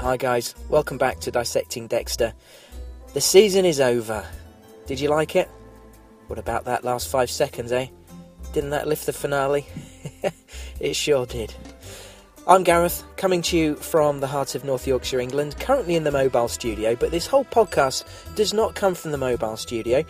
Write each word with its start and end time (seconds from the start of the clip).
Hi, 0.00 0.16
guys. 0.18 0.54
Welcome 0.68 0.98
back 0.98 1.20
to 1.20 1.30
Dissecting 1.30 1.86
Dexter. 1.86 2.34
The 3.14 3.20
season 3.22 3.64
is 3.64 3.80
over. 3.80 4.26
Did 4.86 5.00
you 5.00 5.08
like 5.08 5.36
it? 5.36 5.48
What 6.26 6.38
about 6.38 6.66
that 6.66 6.84
last 6.84 7.08
five 7.08 7.30
seconds, 7.30 7.72
eh? 7.72 7.86
Didn't 8.52 8.70
that 8.70 8.86
lift 8.86 9.06
the 9.06 9.14
finale? 9.14 9.66
it 10.80 10.94
sure 10.94 11.24
did. 11.24 11.54
I'm 12.46 12.64
Gareth, 12.64 13.04
coming 13.16 13.42
to 13.42 13.56
you 13.56 13.76
from 13.76 14.20
the 14.20 14.26
heart 14.26 14.54
of 14.54 14.64
North 14.64 14.86
Yorkshire, 14.86 15.20
England, 15.20 15.58
currently 15.60 15.94
in 15.94 16.04
the 16.04 16.10
mobile 16.10 16.48
studio, 16.48 16.96
but 16.96 17.10
this 17.10 17.26
whole 17.26 17.44
podcast 17.44 18.04
does 18.34 18.52
not 18.52 18.74
come 18.74 18.94
from 18.94 19.12
the 19.12 19.18
mobile 19.18 19.56
studio. 19.56 20.04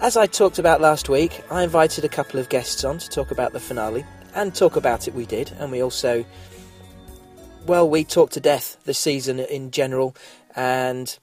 As 0.00 0.16
I 0.16 0.26
talked 0.26 0.60
about 0.60 0.80
last 0.80 1.08
week, 1.08 1.42
I 1.50 1.64
invited 1.64 2.04
a 2.04 2.08
couple 2.08 2.38
of 2.38 2.48
guests 2.48 2.84
on 2.84 2.98
to 2.98 3.08
talk 3.08 3.32
about 3.32 3.52
the 3.52 3.58
finale, 3.58 4.06
and 4.32 4.54
talk 4.54 4.76
about 4.76 5.08
it 5.08 5.14
we 5.14 5.26
did, 5.26 5.50
and 5.58 5.72
we 5.72 5.82
also 5.82 6.24
well, 7.66 7.90
we 7.90 8.04
talked 8.04 8.32
to 8.34 8.40
death 8.40 8.78
this 8.84 8.98
season 8.98 9.40
in 9.40 9.72
general, 9.72 10.14
and 10.54 11.18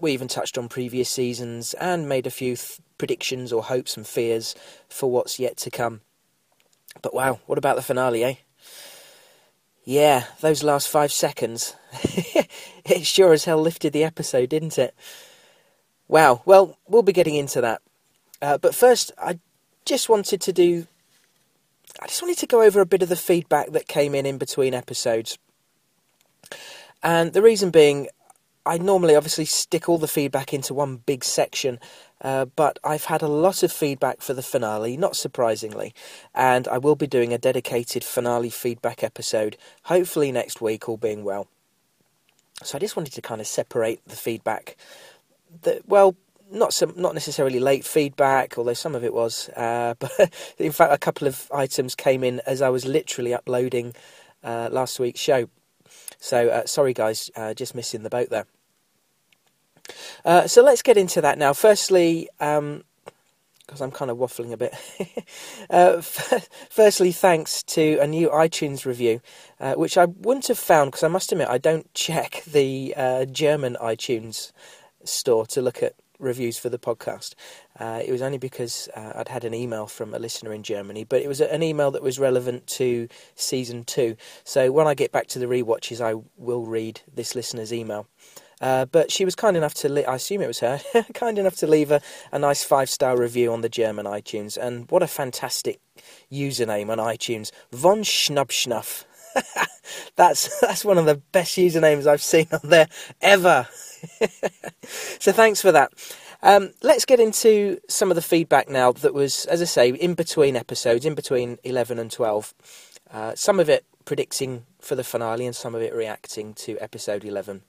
we 0.00 0.12
even 0.12 0.28
touched 0.28 0.56
on 0.56 0.68
previous 0.68 1.10
seasons 1.10 1.74
and 1.74 2.08
made 2.08 2.28
a 2.28 2.30
few 2.30 2.54
th- 2.56 2.78
predictions 2.96 3.52
or 3.52 3.64
hopes 3.64 3.96
and 3.96 4.06
fears 4.06 4.54
for 4.88 5.10
what's 5.10 5.40
yet 5.40 5.56
to 5.58 5.70
come. 5.70 6.00
But 7.02 7.12
wow, 7.12 7.40
what 7.46 7.58
about 7.58 7.74
the 7.76 7.82
finale, 7.82 8.24
eh? 8.24 8.34
Yeah, 9.84 10.24
those 10.40 10.62
last 10.62 10.88
five 10.88 11.12
seconds. 11.12 11.74
it 12.84 13.04
sure 13.04 13.32
as 13.32 13.44
hell 13.44 13.60
lifted 13.60 13.92
the 13.92 14.04
episode, 14.04 14.48
didn't 14.48 14.78
it? 14.78 14.94
Wow, 16.08 16.42
well, 16.46 16.78
we'll 16.86 17.02
be 17.02 17.12
getting 17.12 17.34
into 17.34 17.60
that. 17.60 17.82
Uh, 18.42 18.58
but 18.58 18.74
first, 18.74 19.12
I 19.18 19.38
just 19.84 20.08
wanted 20.08 20.40
to 20.42 20.52
do. 20.52 20.86
I 22.00 22.06
just 22.06 22.22
wanted 22.22 22.38
to 22.38 22.46
go 22.46 22.62
over 22.62 22.80
a 22.80 22.86
bit 22.86 23.02
of 23.02 23.08
the 23.08 23.16
feedback 23.16 23.72
that 23.72 23.88
came 23.88 24.14
in 24.14 24.26
in 24.26 24.38
between 24.38 24.74
episodes. 24.74 25.38
And 27.02 27.32
the 27.32 27.42
reason 27.42 27.70
being, 27.70 28.08
I 28.66 28.78
normally 28.78 29.14
obviously 29.14 29.44
stick 29.44 29.88
all 29.88 29.96
the 29.96 30.08
feedback 30.08 30.52
into 30.52 30.74
one 30.74 30.96
big 30.96 31.24
section, 31.24 31.78
uh, 32.20 32.46
but 32.46 32.78
I've 32.84 33.04
had 33.04 33.22
a 33.22 33.28
lot 33.28 33.62
of 33.62 33.72
feedback 33.72 34.20
for 34.20 34.34
the 34.34 34.42
finale, 34.42 34.96
not 34.96 35.16
surprisingly, 35.16 35.94
and 36.34 36.66
I 36.68 36.78
will 36.78 36.96
be 36.96 37.06
doing 37.06 37.32
a 37.32 37.38
dedicated 37.38 38.02
finale 38.04 38.50
feedback 38.50 39.02
episode, 39.02 39.56
hopefully 39.84 40.32
next 40.32 40.60
week, 40.60 40.88
all 40.88 40.96
being 40.96 41.24
well. 41.24 41.46
So 42.62 42.76
I 42.76 42.80
just 42.80 42.96
wanted 42.96 43.12
to 43.12 43.22
kind 43.22 43.40
of 43.40 43.46
separate 43.46 44.00
the 44.06 44.16
feedback. 44.16 44.76
That 45.62 45.86
well, 45.88 46.16
not 46.50 46.72
some, 46.72 46.92
not 46.96 47.14
necessarily 47.14 47.58
late 47.58 47.84
feedback, 47.84 48.56
although 48.58 48.74
some 48.74 48.94
of 48.94 49.04
it 49.04 49.12
was. 49.12 49.48
Uh, 49.50 49.94
but 49.98 50.30
in 50.58 50.72
fact, 50.72 50.92
a 50.92 50.98
couple 50.98 51.26
of 51.26 51.50
items 51.52 51.94
came 51.94 52.22
in 52.22 52.40
as 52.46 52.62
I 52.62 52.68
was 52.68 52.84
literally 52.84 53.34
uploading 53.34 53.94
uh, 54.44 54.68
last 54.70 54.98
week's 54.98 55.20
show. 55.20 55.48
So 56.18 56.48
uh, 56.48 56.66
sorry, 56.66 56.92
guys, 56.92 57.30
uh, 57.36 57.54
just 57.54 57.74
missing 57.74 58.02
the 58.02 58.10
boat 58.10 58.30
there. 58.30 58.46
Uh, 60.24 60.46
so 60.46 60.62
let's 60.62 60.82
get 60.82 60.96
into 60.96 61.20
that 61.20 61.38
now. 61.38 61.52
Firstly, 61.52 62.28
because 62.38 62.58
um, 62.58 62.82
I'm 63.80 63.90
kind 63.92 64.10
of 64.10 64.16
waffling 64.18 64.52
a 64.52 64.56
bit. 64.56 64.74
Uh, 65.68 65.96
f- 65.98 66.48
firstly, 66.70 67.10
thanks 67.10 67.60
to 67.64 67.98
a 67.98 68.06
new 68.06 68.28
iTunes 68.28 68.86
review, 68.86 69.20
which 69.74 69.98
I 69.98 70.04
wouldn't 70.04 70.46
have 70.46 70.60
found 70.60 70.92
because 70.92 71.02
I 71.02 71.08
must 71.08 71.32
admit 71.32 71.48
I 71.48 71.58
don't 71.58 71.92
check 71.94 72.44
the 72.46 72.94
German 73.32 73.76
iTunes 73.82 74.52
store 75.02 75.44
to 75.46 75.60
look 75.60 75.82
at 75.82 75.94
reviews 76.18 76.58
for 76.58 76.68
the 76.68 76.78
podcast. 76.78 77.34
Uh, 77.78 78.00
it 78.04 78.10
was 78.10 78.22
only 78.22 78.38
because 78.38 78.88
uh, 78.96 79.12
I'd 79.16 79.28
had 79.28 79.44
an 79.44 79.54
email 79.54 79.86
from 79.86 80.14
a 80.14 80.18
listener 80.18 80.52
in 80.52 80.62
Germany, 80.62 81.04
but 81.04 81.22
it 81.22 81.28
was 81.28 81.40
an 81.40 81.62
email 81.62 81.90
that 81.90 82.02
was 82.02 82.18
relevant 82.18 82.66
to 82.68 83.08
season 83.34 83.84
two. 83.84 84.16
So 84.44 84.72
when 84.72 84.86
I 84.86 84.94
get 84.94 85.12
back 85.12 85.26
to 85.28 85.38
the 85.38 85.48
re-watches, 85.48 86.00
I 86.00 86.14
will 86.36 86.66
read 86.66 87.00
this 87.12 87.34
listener's 87.34 87.72
email. 87.72 88.06
Uh, 88.60 88.86
but 88.86 89.12
she 89.12 89.24
was 89.24 89.34
kind 89.34 89.56
enough 89.56 89.74
to, 89.74 89.88
li- 89.88 90.04
I 90.04 90.14
assume 90.14 90.40
it 90.40 90.46
was 90.46 90.60
her, 90.60 90.80
kind 91.14 91.38
enough 91.38 91.56
to 91.56 91.66
leave 91.66 91.90
a, 91.90 92.00
a 92.32 92.38
nice 92.38 92.64
five 92.64 92.88
star 92.88 93.18
review 93.18 93.52
on 93.52 93.60
the 93.60 93.68
German 93.68 94.06
iTunes. 94.06 94.56
And 94.56 94.90
what 94.90 95.02
a 95.02 95.06
fantastic 95.06 95.80
username 96.32 96.90
on 96.90 96.98
iTunes 96.98 97.50
Von 97.72 98.02
Schnubschnuff. 98.02 99.04
that's 100.16 100.60
that's 100.60 100.84
one 100.84 100.98
of 100.98 101.06
the 101.06 101.16
best 101.32 101.56
usernames 101.56 102.06
I've 102.06 102.22
seen 102.22 102.46
on 102.52 102.60
there 102.68 102.88
ever. 103.20 103.68
so 104.82 105.32
thanks 105.32 105.60
for 105.60 105.72
that. 105.72 105.92
Um, 106.42 106.72
let's 106.82 107.04
get 107.04 107.18
into 107.18 107.80
some 107.88 108.10
of 108.10 108.14
the 108.14 108.22
feedback 108.22 108.68
now 108.68 108.92
that 108.92 109.14
was, 109.14 109.46
as 109.46 109.62
I 109.62 109.64
say, 109.64 109.90
in 109.90 110.14
between 110.14 110.54
episodes, 110.54 111.06
in 111.06 111.14
between 111.14 111.58
11 111.64 111.98
and 111.98 112.10
12. 112.10 112.54
Uh, 113.10 113.34
some 113.34 113.58
of 113.58 113.68
it 113.68 113.84
predicting 114.04 114.64
for 114.80 114.94
the 114.94 115.04
finale 115.04 115.46
and 115.46 115.56
some 115.56 115.74
of 115.74 115.82
it 115.82 115.94
reacting 115.94 116.54
to 116.54 116.78
episode 116.78 117.24
11. 117.24 117.62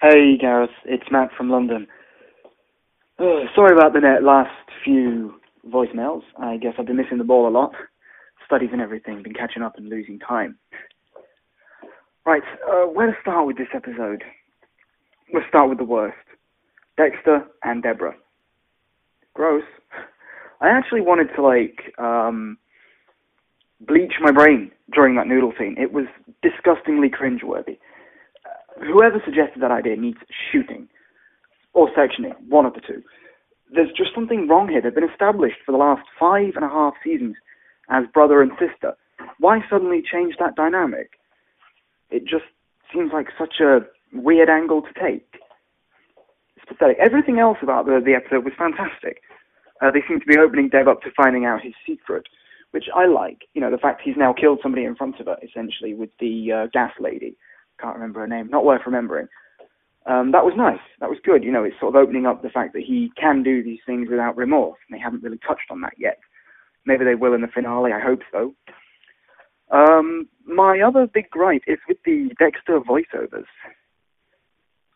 Hey 0.00 0.36
Gareth, 0.38 0.70
it's 0.84 1.10
Matt 1.10 1.30
from 1.36 1.50
London. 1.50 1.86
Oh, 3.18 3.44
sorry 3.54 3.76
about 3.76 3.92
the 3.92 4.00
last 4.22 4.50
few 4.84 5.34
voicemails. 5.68 6.22
I 6.38 6.56
guess 6.56 6.74
I've 6.78 6.86
been 6.86 6.96
missing 6.96 7.18
the 7.18 7.24
ball 7.24 7.48
a 7.48 7.50
lot. 7.50 7.72
Studies 8.48 8.70
and 8.72 8.80
everything, 8.80 9.22
been 9.22 9.34
catching 9.34 9.62
up 9.62 9.76
and 9.76 9.90
losing 9.90 10.18
time. 10.18 10.56
Right, 12.24 12.42
uh, 12.66 12.86
where 12.86 13.08
to 13.08 13.16
start 13.20 13.46
with 13.46 13.58
this 13.58 13.68
episode? 13.74 14.24
Let's 15.34 15.46
start 15.48 15.68
with 15.68 15.76
the 15.76 15.84
worst. 15.84 16.16
Dexter 16.96 17.46
and 17.62 17.82
Deborah. 17.82 18.16
Gross. 19.34 19.64
I 20.62 20.70
actually 20.70 21.02
wanted 21.02 21.28
to 21.36 21.42
like 21.42 21.92
um, 21.98 22.56
bleach 23.82 24.14
my 24.18 24.30
brain 24.30 24.72
during 24.94 25.14
that 25.16 25.26
noodle 25.26 25.52
scene. 25.58 25.76
It 25.78 25.92
was 25.92 26.06
disgustingly 26.40 27.10
cringeworthy. 27.10 27.76
Uh, 28.46 28.82
whoever 28.82 29.20
suggested 29.26 29.60
that 29.60 29.70
idea 29.70 29.96
needs 29.96 30.20
shooting 30.50 30.88
or 31.74 31.90
sectioning, 31.90 32.32
one 32.48 32.64
of 32.64 32.72
the 32.72 32.80
two. 32.80 33.02
There's 33.74 33.92
just 33.94 34.14
something 34.14 34.48
wrong 34.48 34.70
here. 34.70 34.80
They've 34.80 34.94
been 34.94 35.04
established 35.04 35.58
for 35.66 35.72
the 35.72 35.78
last 35.78 36.06
five 36.18 36.56
and 36.56 36.64
a 36.64 36.68
half 36.68 36.94
seasons 37.04 37.36
as 37.90 38.04
brother 38.12 38.42
and 38.42 38.52
sister. 38.58 38.94
Why 39.38 39.60
suddenly 39.68 40.02
change 40.02 40.34
that 40.38 40.56
dynamic? 40.56 41.12
It 42.10 42.24
just 42.24 42.44
seems 42.92 43.12
like 43.12 43.28
such 43.38 43.60
a 43.60 43.80
weird 44.12 44.48
angle 44.48 44.82
to 44.82 44.92
take. 45.00 45.26
It's 46.56 46.66
pathetic. 46.66 46.96
Everything 46.98 47.38
else 47.38 47.58
about 47.62 47.86
the, 47.86 48.00
the 48.04 48.14
episode 48.14 48.44
was 48.44 48.54
fantastic. 48.58 49.22
Uh, 49.80 49.90
they 49.90 50.02
seem 50.08 50.20
to 50.20 50.26
be 50.26 50.38
opening 50.38 50.68
Deb 50.68 50.88
up 50.88 51.02
to 51.02 51.10
finding 51.16 51.44
out 51.44 51.62
his 51.62 51.74
secret, 51.86 52.24
which 52.72 52.86
I 52.94 53.06
like. 53.06 53.42
You 53.54 53.60
know, 53.60 53.70
the 53.70 53.78
fact 53.78 54.02
he's 54.02 54.16
now 54.16 54.32
killed 54.32 54.60
somebody 54.62 54.84
in 54.84 54.96
front 54.96 55.20
of 55.20 55.26
her, 55.26 55.36
essentially, 55.42 55.94
with 55.94 56.10
the 56.18 56.52
uh, 56.52 56.66
gas 56.72 56.92
lady. 56.98 57.36
Can't 57.80 57.94
remember 57.94 58.20
her 58.20 58.26
name. 58.26 58.48
Not 58.48 58.64
worth 58.64 58.82
remembering. 58.86 59.28
Um, 60.06 60.32
that 60.32 60.44
was 60.44 60.54
nice. 60.56 60.80
That 61.00 61.10
was 61.10 61.18
good. 61.22 61.44
You 61.44 61.52
know, 61.52 61.64
it's 61.64 61.78
sort 61.78 61.94
of 61.94 62.00
opening 62.00 62.26
up 62.26 62.42
the 62.42 62.48
fact 62.48 62.72
that 62.72 62.82
he 62.82 63.12
can 63.20 63.42
do 63.42 63.62
these 63.62 63.80
things 63.86 64.08
without 64.10 64.36
remorse, 64.36 64.78
and 64.88 64.96
they 64.96 65.02
haven't 65.02 65.22
really 65.22 65.38
touched 65.46 65.70
on 65.70 65.82
that 65.82 65.92
yet. 65.98 66.18
Maybe 66.88 67.04
they 67.04 67.14
will 67.14 67.34
in 67.34 67.42
the 67.42 67.48
finale. 67.48 67.92
I 67.92 68.00
hope 68.00 68.20
so. 68.32 68.54
Um, 69.70 70.28
my 70.44 70.80
other 70.80 71.06
big 71.06 71.30
gripe 71.30 71.62
is 71.68 71.78
with 71.86 71.98
the 72.04 72.30
Dexter 72.38 72.80
voiceovers 72.80 73.44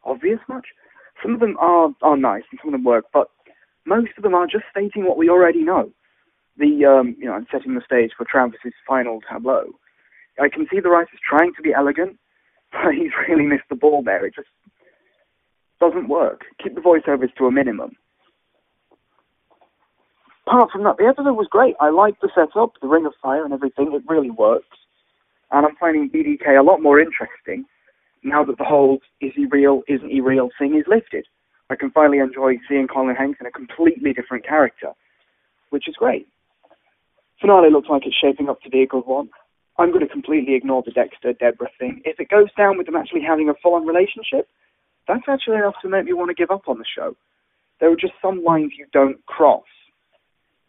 obvious 0.04 0.40
much. 0.48 0.66
Some 1.22 1.34
of 1.34 1.40
them 1.40 1.56
are, 1.58 1.90
are 2.02 2.16
nice 2.16 2.42
and 2.50 2.58
some 2.62 2.68
of 2.68 2.72
them 2.72 2.84
work, 2.84 3.06
but 3.12 3.28
most 3.86 4.10
of 4.16 4.22
them 4.22 4.34
are 4.34 4.46
just 4.46 4.64
stating 4.70 5.04
what 5.04 5.16
we 5.16 5.28
already 5.28 5.62
know. 5.62 5.90
The, 6.58 6.84
um, 6.84 7.16
you 7.18 7.26
know, 7.26 7.34
and 7.34 7.46
setting 7.50 7.74
the 7.74 7.82
stage 7.84 8.10
for 8.16 8.26
Travis's 8.30 8.74
final 8.86 9.20
tableau. 9.30 9.72
I 10.40 10.48
can 10.48 10.66
see 10.70 10.80
the 10.80 10.90
writer's 10.90 11.20
trying 11.26 11.52
to 11.56 11.62
be 11.62 11.72
elegant, 11.72 12.18
but 12.72 12.94
he's 12.94 13.12
really 13.28 13.46
missed 13.46 13.68
the 13.70 13.76
ball 13.76 14.02
there. 14.02 14.26
It 14.26 14.34
just 14.34 14.48
doesn't 15.80 16.08
work. 16.08 16.42
Keep 16.62 16.74
the 16.74 16.80
voiceovers 16.80 17.34
to 17.38 17.46
a 17.46 17.52
minimum. 17.52 17.92
Apart 20.46 20.70
from 20.72 20.82
that, 20.84 20.96
the 20.98 21.06
episode 21.06 21.34
was 21.34 21.46
great. 21.50 21.76
I 21.80 21.90
liked 21.90 22.20
the 22.20 22.30
setup, 22.34 22.72
the 22.80 22.88
Ring 22.88 23.06
of 23.06 23.14
Fire, 23.22 23.44
and 23.44 23.54
everything. 23.54 23.92
It 23.92 24.02
really 24.08 24.30
works. 24.30 24.76
And 25.50 25.66
I'm 25.66 25.76
finding 25.76 26.10
DDK 26.10 26.58
a 26.58 26.62
lot 26.62 26.82
more 26.82 26.98
interesting 26.98 27.64
now 28.24 28.44
that 28.44 28.58
the 28.58 28.64
whole 28.64 28.98
is 29.20 29.32
he 29.34 29.46
real, 29.46 29.82
isn't 29.88 30.10
he 30.10 30.20
real 30.20 30.48
thing 30.58 30.76
is 30.76 30.84
lifted. 30.86 31.26
I 31.70 31.76
can 31.76 31.90
finally 31.90 32.18
enjoy 32.18 32.54
seeing 32.68 32.86
Colin 32.86 33.16
Hanks 33.16 33.38
in 33.40 33.46
a 33.46 33.50
completely 33.50 34.12
different 34.12 34.46
character, 34.46 34.92
which 35.70 35.88
is 35.88 35.94
great. 35.96 36.26
Finale 37.40 37.70
looks 37.70 37.88
like 37.88 38.02
it's 38.06 38.16
shaping 38.16 38.48
up 38.48 38.60
to 38.62 38.70
be 38.70 38.82
a 38.82 38.86
good 38.86 39.06
one. 39.06 39.28
I'm 39.78 39.88
going 39.88 40.06
to 40.06 40.12
completely 40.12 40.54
ignore 40.54 40.82
the 40.84 40.92
Dexter 40.92 41.32
Deborah 41.32 41.70
thing. 41.78 42.02
If 42.04 42.20
it 42.20 42.28
goes 42.28 42.48
down 42.56 42.76
with 42.78 42.86
them 42.86 42.96
actually 42.96 43.22
having 43.22 43.48
a 43.48 43.54
full 43.62 43.74
on 43.74 43.86
relationship, 43.86 44.48
that's 45.08 45.24
actually 45.28 45.56
enough 45.56 45.74
to 45.82 45.88
make 45.88 46.04
me 46.04 46.12
want 46.12 46.28
to 46.28 46.34
give 46.34 46.50
up 46.50 46.68
on 46.68 46.78
the 46.78 46.84
show. 46.84 47.16
There 47.80 47.90
are 47.90 47.96
just 47.96 48.12
some 48.22 48.44
lines 48.44 48.72
you 48.78 48.86
don't 48.92 49.24
cross. 49.26 49.64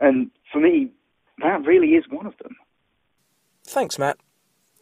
And 0.03 0.29
for 0.51 0.59
me, 0.59 0.91
that 1.41 1.65
really 1.65 1.95
is 1.95 2.03
one 2.09 2.27
of 2.27 2.37
them. 2.37 2.55
Thanks, 3.65 3.97
Matt 3.97 4.17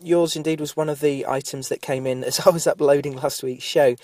yours 0.03 0.35
indeed 0.35 0.59
was 0.59 0.75
one 0.75 0.89
of 0.89 0.99
the 0.99 1.25
items 1.27 1.69
that 1.69 1.81
came 1.81 2.07
in 2.07 2.23
as 2.23 2.39
I 2.45 2.49
was 2.49 2.67
uploading 2.67 3.15
last 3.15 3.43
week's 3.43 3.63
show. 3.63 3.95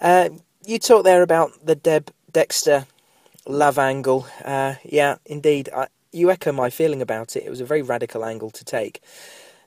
Uh, 0.00 0.30
you 0.64 0.78
talked 0.78 1.04
there 1.04 1.22
about 1.22 1.52
the 1.64 1.74
Deb 1.74 2.12
Dexter 2.30 2.86
love 3.46 3.78
angle. 3.78 4.26
Uh, 4.44 4.74
yeah, 4.84 5.16
indeed. 5.26 5.68
I, 5.74 5.88
you 6.12 6.30
echo 6.30 6.52
my 6.52 6.70
feeling 6.70 7.02
about 7.02 7.36
it. 7.36 7.44
It 7.44 7.50
was 7.50 7.60
a 7.60 7.64
very 7.64 7.82
radical 7.82 8.24
angle 8.24 8.50
to 8.50 8.64
take. 8.64 9.02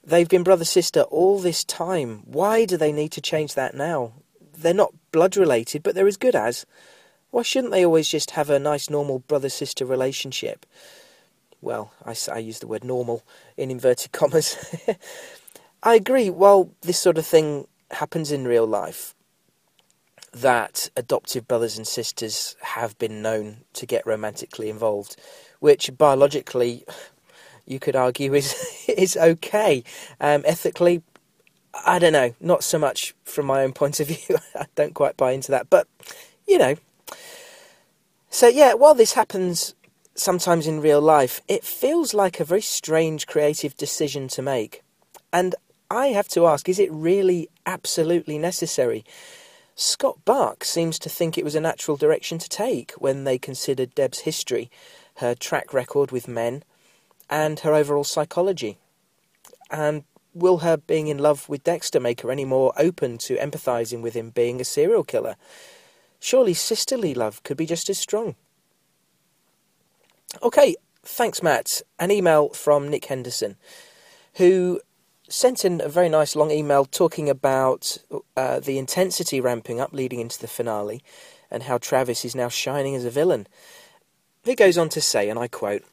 They've 0.04 0.28
been 0.28 0.44
brother 0.44 0.66
sister 0.66 1.01
all 1.04 1.39
this 1.39 1.63
time. 1.63 2.24
Why 2.25 2.66
do 2.66 2.75
they 2.78 2.92
need 2.92 3.13
to 3.13 3.22
change 3.22 3.54
that 3.54 3.74
now? 3.74 4.13
They're 4.56 4.74
not 4.74 4.94
blood 5.12 5.38
related, 5.38 5.84
but 5.84 5.96
they're 5.96 6.07
as 6.07 6.18
good 6.18 6.36
as. 6.36 6.66
Why 7.34 7.42
shouldn't 7.42 7.74
they 7.74 7.84
always 7.84 8.08
just 8.10 8.32
have 8.32 8.52
a 8.52 8.60
nice, 8.60 8.92
normal 8.92 9.18
brother 9.18 9.50
sister 9.50 9.88
relationship? 9.88 10.68
Well, 11.62 11.92
I, 12.06 12.16
I 12.32 12.38
use 12.38 12.60
the 12.60 12.68
word 12.68 12.84
normal 12.84 13.24
in 13.58 13.72
inverted 13.72 14.12
commas. 14.12 14.56
I 15.84 15.96
agree, 15.96 16.30
while 16.30 16.70
this 16.82 17.00
sort 17.00 17.18
of 17.18 17.26
thing 17.26 17.66
happens 17.90 18.32
in 18.32 18.48
real 18.48 18.68
life, 18.68 19.16
that 20.32 20.92
adoptive 20.96 21.48
brothers 21.48 21.76
and 21.76 21.88
sisters 21.88 22.56
have 22.62 22.96
been 23.00 23.24
known 23.24 23.62
to 23.74 23.88
get 23.88 24.06
romantically 24.06 24.70
involved, 24.70 25.16
which 25.60 25.90
biologically 25.98 26.86
you 27.66 27.80
could 27.80 27.96
argue 27.96 28.36
is 28.36 28.54
is 28.88 29.18
okay. 29.18 29.84
Um, 30.22 30.44
ethically, 30.46 31.02
I 31.84 31.98
don't 31.98 32.14
know, 32.14 32.36
not 32.40 32.64
so 32.64 32.78
much 32.78 33.16
from 33.24 33.48
my 33.48 33.64
own 33.64 33.74
point 33.74 34.00
of 34.00 34.08
view. 34.10 34.38
I 34.56 34.68
don't 34.76 34.94
quite 34.94 35.18
buy 35.18 35.32
into 35.32 35.50
that, 35.50 35.72
but 35.72 35.88
you 36.48 36.60
know. 36.60 36.76
So 38.34 38.48
yeah, 38.48 38.74
while 38.74 38.96
this 38.96 39.14
happens 39.14 39.76
sometimes 40.16 40.66
in 40.66 40.82
real 40.82 41.00
life, 41.00 41.40
it 41.48 41.64
feels 41.64 42.16
like 42.16 42.40
a 42.40 42.44
very 42.44 42.64
strange 42.64 43.28
creative 43.28 43.78
decision 43.78 44.28
to 44.30 44.42
make, 44.42 44.82
and 45.32 45.54
I 45.92 46.08
have 46.08 46.28
to 46.30 46.48
ask: 46.48 46.68
Is 46.68 46.80
it 46.80 46.92
really 46.92 47.48
absolutely 47.68 48.40
necessary? 48.40 49.06
Scott 49.76 50.18
Buck 50.26 50.64
seems 50.64 50.98
to 51.00 51.10
think 51.10 51.38
it 51.38 51.44
was 51.44 51.54
a 51.54 51.62
natural 51.62 51.96
direction 51.96 52.40
to 52.40 52.50
take 52.50 52.94
when 52.94 53.24
they 53.24 53.38
considered 53.38 53.94
Deb's 53.94 54.22
history, 54.22 54.72
her 55.18 55.36
track 55.36 55.72
record 55.72 56.12
with 56.12 56.28
men, 56.28 56.64
and 57.30 57.60
her 57.60 57.76
overall 57.76 58.04
psychology. 58.04 58.80
And 59.70 60.06
will 60.34 60.58
her 60.58 60.78
being 60.78 61.06
in 61.06 61.20
love 61.20 61.48
with 61.48 61.64
Dexter 61.64 62.00
make 62.00 62.22
her 62.22 62.32
any 62.32 62.46
more 62.46 62.74
open 62.78 63.20
to 63.20 63.38
empathising 63.38 64.02
with 64.02 64.16
him 64.16 64.32
being 64.32 64.60
a 64.60 64.66
serial 64.66 65.04
killer? 65.04 65.36
Surely 66.24 66.54
sisterly 66.54 67.14
love 67.14 67.44
could 67.44 67.58
be 67.58 67.66
just 67.66 67.90
as 67.90 68.00
strong. 68.00 68.36
Okay, 70.42 70.74
thanks, 71.04 71.44
Matt. 71.44 71.81
An 72.00 72.12
email 72.12 72.48
from 72.48 72.88
Nick 72.88 73.04
Henderson, 73.08 73.58
who 74.36 74.80
sent 75.28 75.66
in 75.66 75.81
a 75.81 75.90
very 75.90 76.08
nice 76.08 76.34
long 76.34 76.50
email 76.50 76.86
talking 76.86 77.30
about 77.30 77.98
uh, 78.38 78.62
the 78.62 78.78
intensity 78.78 79.42
ramping 79.42 79.81
up 79.81 79.92
leading 79.92 80.22
into 80.22 80.40
the 80.40 80.48
finale 80.48 81.04
and 81.52 81.64
how 81.64 81.78
Travis 81.78 82.24
is 82.24 82.36
now 82.36 82.48
shining 82.48 82.96
as 82.96 83.04
a 83.04 83.10
villain. 83.10 83.46
He 84.46 84.56
goes 84.56 84.78
on 84.78 84.88
to 84.90 85.02
say, 85.02 85.28
and 85.28 85.38
I 85.38 85.50
quote, 85.50 85.84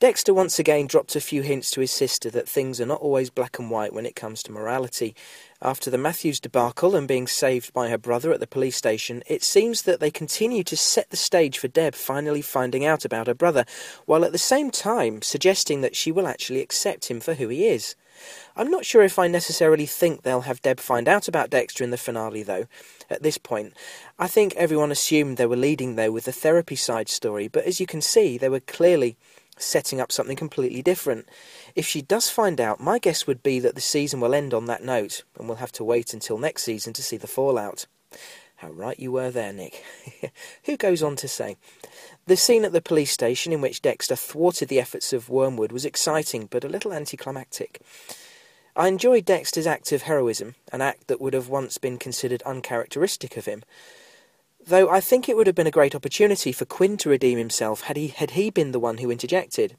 Dexter 0.00 0.32
once 0.32 0.58
again 0.58 0.86
dropped 0.86 1.14
a 1.14 1.20
few 1.20 1.42
hints 1.42 1.70
to 1.70 1.82
his 1.82 1.90
sister 1.90 2.30
that 2.30 2.48
things 2.48 2.80
are 2.80 2.86
not 2.86 3.02
always 3.02 3.28
black 3.28 3.58
and 3.58 3.70
white 3.70 3.92
when 3.92 4.06
it 4.06 4.16
comes 4.16 4.42
to 4.42 4.50
morality. 4.50 5.14
After 5.60 5.90
the 5.90 5.98
Matthews 5.98 6.40
debacle 6.40 6.96
and 6.96 7.06
being 7.06 7.26
saved 7.26 7.74
by 7.74 7.90
her 7.90 7.98
brother 7.98 8.32
at 8.32 8.40
the 8.40 8.46
police 8.46 8.76
station, 8.76 9.22
it 9.26 9.42
seems 9.42 9.82
that 9.82 10.00
they 10.00 10.10
continue 10.10 10.64
to 10.64 10.74
set 10.74 11.10
the 11.10 11.18
stage 11.18 11.58
for 11.58 11.68
Deb 11.68 11.94
finally 11.94 12.40
finding 12.40 12.82
out 12.82 13.04
about 13.04 13.26
her 13.26 13.34
brother, 13.34 13.66
while 14.06 14.24
at 14.24 14.32
the 14.32 14.38
same 14.38 14.70
time 14.70 15.20
suggesting 15.20 15.82
that 15.82 15.94
she 15.94 16.10
will 16.10 16.26
actually 16.26 16.62
accept 16.62 17.10
him 17.10 17.20
for 17.20 17.34
who 17.34 17.48
he 17.48 17.66
is. 17.66 17.94
I'm 18.56 18.70
not 18.70 18.86
sure 18.86 19.02
if 19.02 19.18
I 19.18 19.28
necessarily 19.28 19.84
think 19.84 20.22
they'll 20.22 20.42
have 20.42 20.62
Deb 20.62 20.80
find 20.80 21.08
out 21.08 21.28
about 21.28 21.50
Dexter 21.50 21.84
in 21.84 21.90
the 21.90 21.98
finale, 21.98 22.42
though, 22.42 22.64
at 23.10 23.22
this 23.22 23.36
point. 23.36 23.74
I 24.18 24.28
think 24.28 24.54
everyone 24.56 24.92
assumed 24.92 25.36
they 25.36 25.44
were 25.44 25.56
leading, 25.56 25.96
though, 25.96 26.10
with 26.10 26.24
the 26.24 26.32
therapy 26.32 26.76
side 26.76 27.10
story, 27.10 27.48
but 27.48 27.64
as 27.64 27.80
you 27.80 27.86
can 27.86 28.00
see, 28.00 28.38
they 28.38 28.48
were 28.48 28.60
clearly 28.60 29.18
setting 29.60 30.00
up 30.00 30.10
something 30.10 30.36
completely 30.36 30.82
different. 30.82 31.28
If 31.74 31.86
she 31.86 32.02
does 32.02 32.30
find 32.30 32.60
out, 32.60 32.80
my 32.80 32.98
guess 32.98 33.26
would 33.26 33.42
be 33.42 33.60
that 33.60 33.74
the 33.74 33.80
season 33.80 34.20
will 34.20 34.34
end 34.34 34.54
on 34.54 34.66
that 34.66 34.82
note, 34.82 35.22
and 35.38 35.48
we'll 35.48 35.58
have 35.58 35.72
to 35.72 35.84
wait 35.84 36.12
until 36.12 36.38
next 36.38 36.62
season 36.62 36.92
to 36.94 37.02
see 37.02 37.16
the 37.16 37.26
fallout. 37.26 37.86
How 38.56 38.68
right 38.70 38.98
you 38.98 39.12
were 39.12 39.30
there, 39.30 39.52
Nick. 39.52 39.82
Who 40.64 40.76
goes 40.76 41.02
on 41.02 41.16
to 41.16 41.28
say, 41.28 41.56
The 42.26 42.36
scene 42.36 42.64
at 42.64 42.72
the 42.72 42.82
police 42.82 43.10
station 43.10 43.52
in 43.52 43.62
which 43.62 43.80
Dexter 43.80 44.16
thwarted 44.16 44.68
the 44.68 44.80
efforts 44.80 45.12
of 45.14 45.30
Wormwood 45.30 45.72
was 45.72 45.86
exciting, 45.86 46.46
but 46.50 46.64
a 46.64 46.68
little 46.68 46.92
anticlimactic. 46.92 47.80
I 48.76 48.88
enjoyed 48.88 49.24
Dexter's 49.24 49.66
act 49.66 49.92
of 49.92 50.02
heroism, 50.02 50.56
an 50.72 50.80
act 50.80 51.06
that 51.08 51.20
would 51.20 51.34
have 51.34 51.48
once 51.48 51.78
been 51.78 51.98
considered 51.98 52.42
uncharacteristic 52.42 53.36
of 53.36 53.46
him. 53.46 53.62
Though 54.70 54.88
I 54.88 55.00
think 55.00 55.28
it 55.28 55.36
would 55.36 55.48
have 55.48 55.56
been 55.56 55.66
a 55.66 55.72
great 55.72 55.96
opportunity 55.96 56.52
for 56.52 56.64
Quinn 56.64 56.96
to 56.98 57.08
redeem 57.08 57.38
himself 57.38 57.80
had 57.80 57.96
he 57.96 58.06
had 58.06 58.30
he 58.30 58.50
been 58.50 58.70
the 58.70 58.78
one 58.78 58.98
who 58.98 59.10
interjected. 59.10 59.76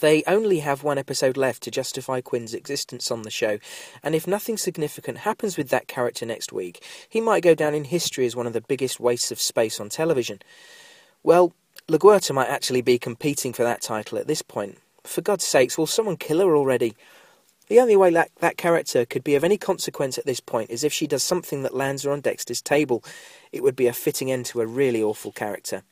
They 0.00 0.22
only 0.26 0.58
have 0.58 0.82
one 0.82 0.98
episode 0.98 1.38
left 1.38 1.62
to 1.62 1.70
justify 1.70 2.20
Quinn's 2.20 2.52
existence 2.52 3.10
on 3.10 3.22
the 3.22 3.30
show, 3.30 3.58
and 4.02 4.14
if 4.14 4.26
nothing 4.26 4.58
significant 4.58 5.20
happens 5.20 5.56
with 5.56 5.70
that 5.70 5.88
character 5.88 6.26
next 6.26 6.52
week, 6.52 6.84
he 7.08 7.22
might 7.22 7.42
go 7.42 7.54
down 7.54 7.72
in 7.72 7.84
history 7.84 8.26
as 8.26 8.36
one 8.36 8.46
of 8.46 8.52
the 8.52 8.60
biggest 8.60 9.00
wastes 9.00 9.32
of 9.32 9.40
space 9.40 9.80
on 9.80 9.88
television. 9.88 10.40
Well, 11.22 11.54
LaGuerta 11.88 12.34
might 12.34 12.50
actually 12.50 12.82
be 12.82 12.98
competing 12.98 13.54
for 13.54 13.62
that 13.62 13.80
title 13.80 14.18
at 14.18 14.26
this 14.26 14.42
point. 14.42 14.76
For 15.02 15.22
God's 15.22 15.46
sakes, 15.46 15.78
will 15.78 15.86
someone 15.86 16.18
kill 16.18 16.40
her 16.40 16.54
already? 16.54 16.94
The 17.68 17.80
only 17.80 17.96
way 17.96 18.10
that, 18.10 18.30
that 18.40 18.56
character 18.56 19.04
could 19.04 19.22
be 19.22 19.34
of 19.34 19.44
any 19.44 19.58
consequence 19.58 20.16
at 20.16 20.26
this 20.26 20.40
point 20.40 20.70
is 20.70 20.84
if 20.84 20.92
she 20.92 21.06
does 21.06 21.22
something 21.22 21.62
that 21.62 21.74
lands 21.74 22.04
her 22.04 22.10
on 22.10 22.20
Dexter's 22.20 22.62
table. 22.62 23.04
It 23.52 23.62
would 23.62 23.76
be 23.76 23.86
a 23.86 23.92
fitting 23.92 24.30
end 24.30 24.46
to 24.46 24.60
a 24.60 24.66
really 24.66 25.02
awful 25.02 25.32
character. 25.32 25.82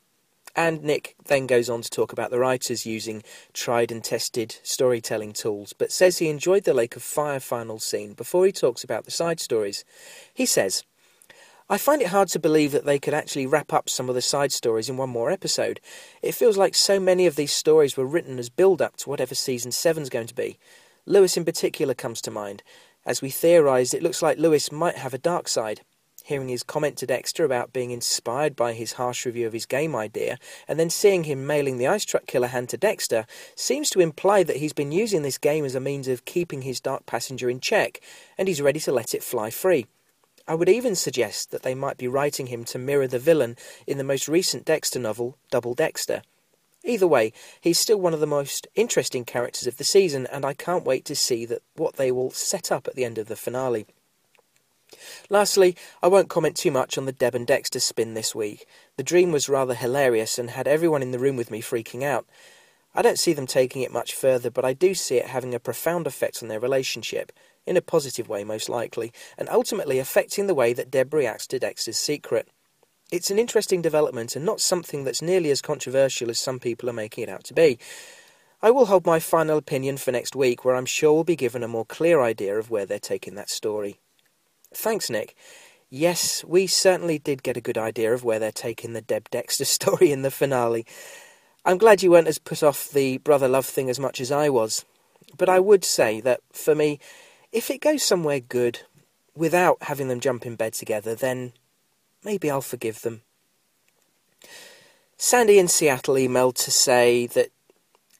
And 0.54 0.82
Nick 0.82 1.16
then 1.26 1.46
goes 1.46 1.68
on 1.68 1.82
to 1.82 1.90
talk 1.90 2.14
about 2.14 2.30
the 2.30 2.38
writers 2.38 2.86
using 2.86 3.22
tried 3.52 3.92
and 3.92 4.02
tested 4.02 4.56
storytelling 4.62 5.34
tools, 5.34 5.74
but 5.74 5.92
says 5.92 6.16
he 6.16 6.30
enjoyed 6.30 6.64
the 6.64 6.72
Lake 6.72 6.96
of 6.96 7.02
Fire 7.02 7.40
final 7.40 7.78
scene 7.78 8.14
before 8.14 8.46
he 8.46 8.52
talks 8.52 8.82
about 8.82 9.04
the 9.04 9.10
side 9.10 9.38
stories. 9.38 9.84
He 10.32 10.46
says, 10.46 10.82
I 11.68 11.76
find 11.76 12.00
it 12.00 12.08
hard 12.08 12.28
to 12.28 12.38
believe 12.38 12.72
that 12.72 12.86
they 12.86 12.98
could 12.98 13.12
actually 13.12 13.46
wrap 13.46 13.74
up 13.74 13.90
some 13.90 14.08
of 14.08 14.14
the 14.14 14.22
side 14.22 14.52
stories 14.52 14.88
in 14.88 14.96
one 14.96 15.10
more 15.10 15.30
episode. 15.30 15.80
It 16.22 16.32
feels 16.32 16.56
like 16.56 16.74
so 16.74 16.98
many 16.98 17.26
of 17.26 17.36
these 17.36 17.52
stories 17.52 17.98
were 17.98 18.06
written 18.06 18.38
as 18.38 18.48
build 18.48 18.80
up 18.80 18.96
to 18.98 19.10
whatever 19.10 19.34
season 19.34 19.72
seven's 19.72 20.08
going 20.08 20.28
to 20.28 20.34
be. 20.34 20.58
Lewis 21.08 21.36
in 21.36 21.44
particular 21.44 21.94
comes 21.94 22.20
to 22.20 22.32
mind. 22.32 22.64
As 23.06 23.22
we 23.22 23.30
theorised, 23.30 23.94
it 23.94 24.02
looks 24.02 24.22
like 24.22 24.38
Lewis 24.38 24.72
might 24.72 24.96
have 24.96 25.14
a 25.14 25.18
dark 25.18 25.46
side. 25.46 25.82
Hearing 26.24 26.48
his 26.48 26.64
comment 26.64 26.98
to 26.98 27.06
Dexter 27.06 27.44
about 27.44 27.72
being 27.72 27.92
inspired 27.92 28.56
by 28.56 28.72
his 28.72 28.94
harsh 28.94 29.24
review 29.24 29.46
of 29.46 29.52
his 29.52 29.66
game 29.66 29.94
idea, 29.94 30.36
and 30.66 30.80
then 30.80 30.90
seeing 30.90 31.22
him 31.22 31.46
mailing 31.46 31.78
the 31.78 31.86
ice 31.86 32.04
truck 32.04 32.26
killer 32.26 32.48
hand 32.48 32.68
to 32.70 32.76
Dexter, 32.76 33.24
seems 33.54 33.88
to 33.90 34.00
imply 34.00 34.42
that 34.42 34.56
he's 34.56 34.72
been 34.72 34.90
using 34.90 35.22
this 35.22 35.38
game 35.38 35.64
as 35.64 35.76
a 35.76 35.80
means 35.80 36.08
of 36.08 36.24
keeping 36.24 36.62
his 36.62 36.80
dark 36.80 37.06
passenger 37.06 37.48
in 37.48 37.60
check, 37.60 38.00
and 38.36 38.48
he's 38.48 38.60
ready 38.60 38.80
to 38.80 38.90
let 38.90 39.14
it 39.14 39.22
fly 39.22 39.48
free. 39.48 39.86
I 40.48 40.56
would 40.56 40.68
even 40.68 40.96
suggest 40.96 41.52
that 41.52 41.62
they 41.62 41.76
might 41.76 41.98
be 41.98 42.08
writing 42.08 42.48
him 42.48 42.64
to 42.64 42.78
mirror 42.80 43.06
the 43.06 43.20
villain 43.20 43.56
in 43.86 43.96
the 43.96 44.02
most 44.02 44.26
recent 44.26 44.64
Dexter 44.64 44.98
novel, 44.98 45.38
Double 45.52 45.74
Dexter. 45.74 46.22
Either 46.86 47.06
way, 47.06 47.32
he's 47.60 47.80
still 47.80 47.98
one 47.98 48.14
of 48.14 48.20
the 48.20 48.26
most 48.28 48.68
interesting 48.76 49.24
characters 49.24 49.66
of 49.66 49.76
the 49.76 49.84
season, 49.84 50.26
and 50.28 50.44
I 50.44 50.54
can't 50.54 50.84
wait 50.84 51.04
to 51.06 51.16
see 51.16 51.44
that 51.46 51.62
what 51.74 51.96
they 51.96 52.12
will 52.12 52.30
set 52.30 52.70
up 52.70 52.86
at 52.86 52.94
the 52.94 53.04
end 53.04 53.18
of 53.18 53.26
the 53.26 53.34
finale. 53.34 53.86
Lastly, 55.28 55.76
I 56.00 56.06
won't 56.06 56.28
comment 56.28 56.56
too 56.56 56.70
much 56.70 56.96
on 56.96 57.04
the 57.04 57.12
Deb 57.12 57.34
and 57.34 57.44
Dexter 57.44 57.80
spin 57.80 58.14
this 58.14 58.36
week. 58.36 58.66
The 58.96 59.02
dream 59.02 59.32
was 59.32 59.48
rather 59.48 59.74
hilarious 59.74 60.38
and 60.38 60.50
had 60.50 60.68
everyone 60.68 61.02
in 61.02 61.10
the 61.10 61.18
room 61.18 61.34
with 61.34 61.50
me 61.50 61.60
freaking 61.60 62.04
out. 62.04 62.24
I 62.94 63.02
don't 63.02 63.18
see 63.18 63.32
them 63.32 63.48
taking 63.48 63.82
it 63.82 63.92
much 63.92 64.14
further, 64.14 64.48
but 64.48 64.64
I 64.64 64.72
do 64.72 64.94
see 64.94 65.16
it 65.16 65.26
having 65.26 65.56
a 65.56 65.60
profound 65.60 66.06
effect 66.06 66.40
on 66.40 66.48
their 66.48 66.60
relationship, 66.60 67.32
in 67.66 67.76
a 67.76 67.82
positive 67.82 68.28
way 68.28 68.44
most 68.44 68.68
likely, 68.68 69.12
and 69.36 69.48
ultimately 69.48 69.98
affecting 69.98 70.46
the 70.46 70.54
way 70.54 70.72
that 70.72 70.92
Deb 70.92 71.12
reacts 71.12 71.48
to 71.48 71.58
Dexter's 71.58 71.98
secret. 71.98 72.48
It's 73.10 73.30
an 73.30 73.38
interesting 73.38 73.82
development 73.82 74.34
and 74.34 74.44
not 74.44 74.60
something 74.60 75.04
that's 75.04 75.22
nearly 75.22 75.50
as 75.50 75.62
controversial 75.62 76.28
as 76.28 76.40
some 76.40 76.58
people 76.58 76.90
are 76.90 76.94
making 76.94 77.22
it 77.22 77.30
out 77.30 77.44
to 77.44 77.54
be. 77.54 77.78
I 78.60 78.72
will 78.72 78.86
hold 78.86 79.06
my 79.06 79.20
final 79.20 79.58
opinion 79.58 79.96
for 79.96 80.10
next 80.10 80.34
week, 80.34 80.64
where 80.64 80.74
I'm 80.74 80.86
sure 80.86 81.12
we'll 81.12 81.24
be 81.24 81.36
given 81.36 81.62
a 81.62 81.68
more 81.68 81.84
clear 81.84 82.20
idea 82.20 82.58
of 82.58 82.68
where 82.68 82.84
they're 82.84 82.98
taking 82.98 83.36
that 83.36 83.50
story. 83.50 84.00
Thanks, 84.74 85.08
Nick. 85.08 85.36
Yes, 85.88 86.42
we 86.44 86.66
certainly 86.66 87.20
did 87.20 87.44
get 87.44 87.56
a 87.56 87.60
good 87.60 87.78
idea 87.78 88.12
of 88.12 88.24
where 88.24 88.40
they're 88.40 88.50
taking 88.50 88.92
the 88.92 89.02
Deb 89.02 89.30
Dexter 89.30 89.64
story 89.66 90.10
in 90.10 90.22
the 90.22 90.30
finale. 90.32 90.84
I'm 91.64 91.78
glad 91.78 92.02
you 92.02 92.10
weren't 92.10 92.28
as 92.28 92.38
put 92.38 92.62
off 92.62 92.90
the 92.90 93.18
brother 93.18 93.46
love 93.46 93.66
thing 93.66 93.88
as 93.88 94.00
much 94.00 94.20
as 94.20 94.32
I 94.32 94.48
was. 94.48 94.84
But 95.38 95.48
I 95.48 95.60
would 95.60 95.84
say 95.84 96.20
that, 96.22 96.40
for 96.52 96.74
me, 96.74 96.98
if 97.52 97.70
it 97.70 97.80
goes 97.80 98.02
somewhere 98.02 98.40
good, 98.40 98.80
without 99.36 99.82
having 99.82 100.08
them 100.08 100.18
jump 100.18 100.44
in 100.44 100.56
bed 100.56 100.72
together, 100.72 101.14
then 101.14 101.52
maybe 102.26 102.50
I'll 102.50 102.60
forgive 102.60 103.02
them. 103.02 103.22
Sandy 105.16 105.58
in 105.58 105.68
Seattle 105.68 106.16
emailed 106.16 106.56
to 106.64 106.70
say 106.70 107.26
that 107.28 107.50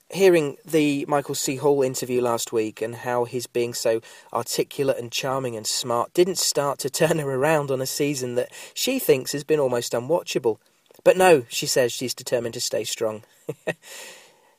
hearing 0.09 0.57
the 0.65 1.05
Michael 1.09 1.35
C. 1.35 1.57
Hall 1.57 1.83
interview 1.83 2.23
last 2.23 2.53
week 2.53 2.81
and 2.81 2.95
how 2.95 3.25
his 3.25 3.49
being 3.49 3.75
so 3.75 4.01
articulate 4.33 4.99
and 4.99 5.11
charming 5.11 5.57
and 5.57 5.67
smart 5.67 6.15
didn't 6.15 6.39
start 6.39 6.79
to 6.79 6.91
turn 7.03 7.19
her 7.19 7.35
around 7.35 7.71
on 7.71 7.83
a 7.83 7.87
season 7.87 8.37
that 8.37 8.51
she 8.73 9.01
thinks 9.01 9.33
has 9.33 9.45
been 9.45 9.61
almost 9.61 9.93
unwatchable. 9.93 10.59
But 11.03 11.17
no, 11.17 11.45
she 11.49 11.67
says 11.67 11.93
she's 11.93 12.15
determined 12.15 12.55
to 12.55 12.61
stay 12.61 12.85
strong. 12.85 13.25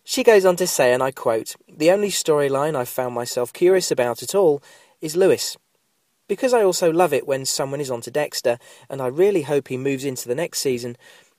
she 0.04 0.24
goes 0.24 0.46
on 0.46 0.58
to 0.58 0.68
say, 0.68 0.94
and 0.94 1.02
I 1.02 1.12
quote, 1.12 1.56
The 1.70 1.92
only 1.92 2.10
storyline 2.10 2.76
I've 2.76 2.90
found 2.90 3.16
myself 3.16 3.54
curious 3.54 3.92
about 3.92 4.22
at 4.22 4.36
all 4.36 4.62
is 5.00 5.16
Lewis. 5.16 5.58
Because 6.28 6.54
I 6.54 6.64
also 6.64 6.92
love 6.92 7.14
it 7.14 7.28
when 7.28 7.46
someone 7.46 7.80
is 7.80 7.92
onto 7.92 8.12
Dexter, 8.12 8.60
and 8.90 9.02
I 9.02 9.08
really 9.08 9.44
hope 9.44 9.68
he 9.68 9.78
moves 9.78 10.04
into 10.04 10.28
the 10.28 10.36
next 10.36 10.60
season 10.60 10.98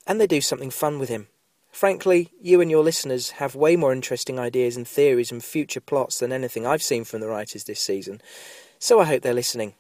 and 0.08 0.18
they 0.18 0.26
do 0.26 0.40
something 0.40 0.70
fun 0.70 0.98
with 0.98 1.10
him. 1.10 1.28
Frankly, 1.70 2.30
you 2.40 2.60
and 2.60 2.70
your 2.70 2.82
listeners 2.82 3.32
have 3.32 3.54
way 3.54 3.76
more 3.76 3.92
interesting 3.92 4.38
ideas 4.38 4.76
and 4.76 4.88
theories 4.88 5.30
and 5.30 5.44
future 5.44 5.80
plots 5.80 6.18
than 6.18 6.32
anything 6.32 6.66
I've 6.66 6.82
seen 6.82 7.04
from 7.04 7.20
the 7.20 7.28
writers 7.28 7.64
this 7.64 7.80
season, 7.80 8.20
so 8.78 8.98
I 8.98 9.04
hope 9.04 9.22
they're 9.22 9.34
listening. 9.34 9.74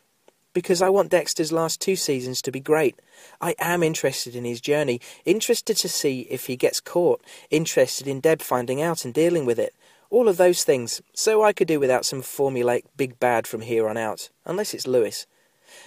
Because 0.52 0.82
I 0.82 0.90
want 0.90 1.10
Dexter's 1.10 1.52
last 1.52 1.80
two 1.80 1.96
seasons 1.96 2.42
to 2.42 2.52
be 2.52 2.60
great. 2.60 3.00
I 3.40 3.54
am 3.58 3.82
interested 3.82 4.36
in 4.36 4.44
his 4.44 4.60
journey, 4.60 5.00
interested 5.24 5.76
to 5.78 5.88
see 5.88 6.20
if 6.30 6.46
he 6.46 6.56
gets 6.56 6.80
caught, 6.80 7.22
interested 7.50 8.06
in 8.06 8.20
Deb 8.20 8.42
finding 8.42 8.82
out 8.82 9.04
and 9.04 9.14
dealing 9.14 9.46
with 9.46 9.58
it. 9.58 9.74
All 10.10 10.28
of 10.28 10.38
those 10.38 10.64
things, 10.64 11.02
so 11.14 11.42
I 11.42 11.52
could 11.52 11.68
do 11.68 11.78
without 11.78 12.06
some 12.06 12.22
formulaic 12.22 12.84
big 12.96 13.20
bad 13.20 13.46
from 13.46 13.60
here 13.60 13.88
on 13.88 13.96
out, 13.96 14.30
unless 14.46 14.72
it's 14.72 14.86
Lewis. 14.86 15.26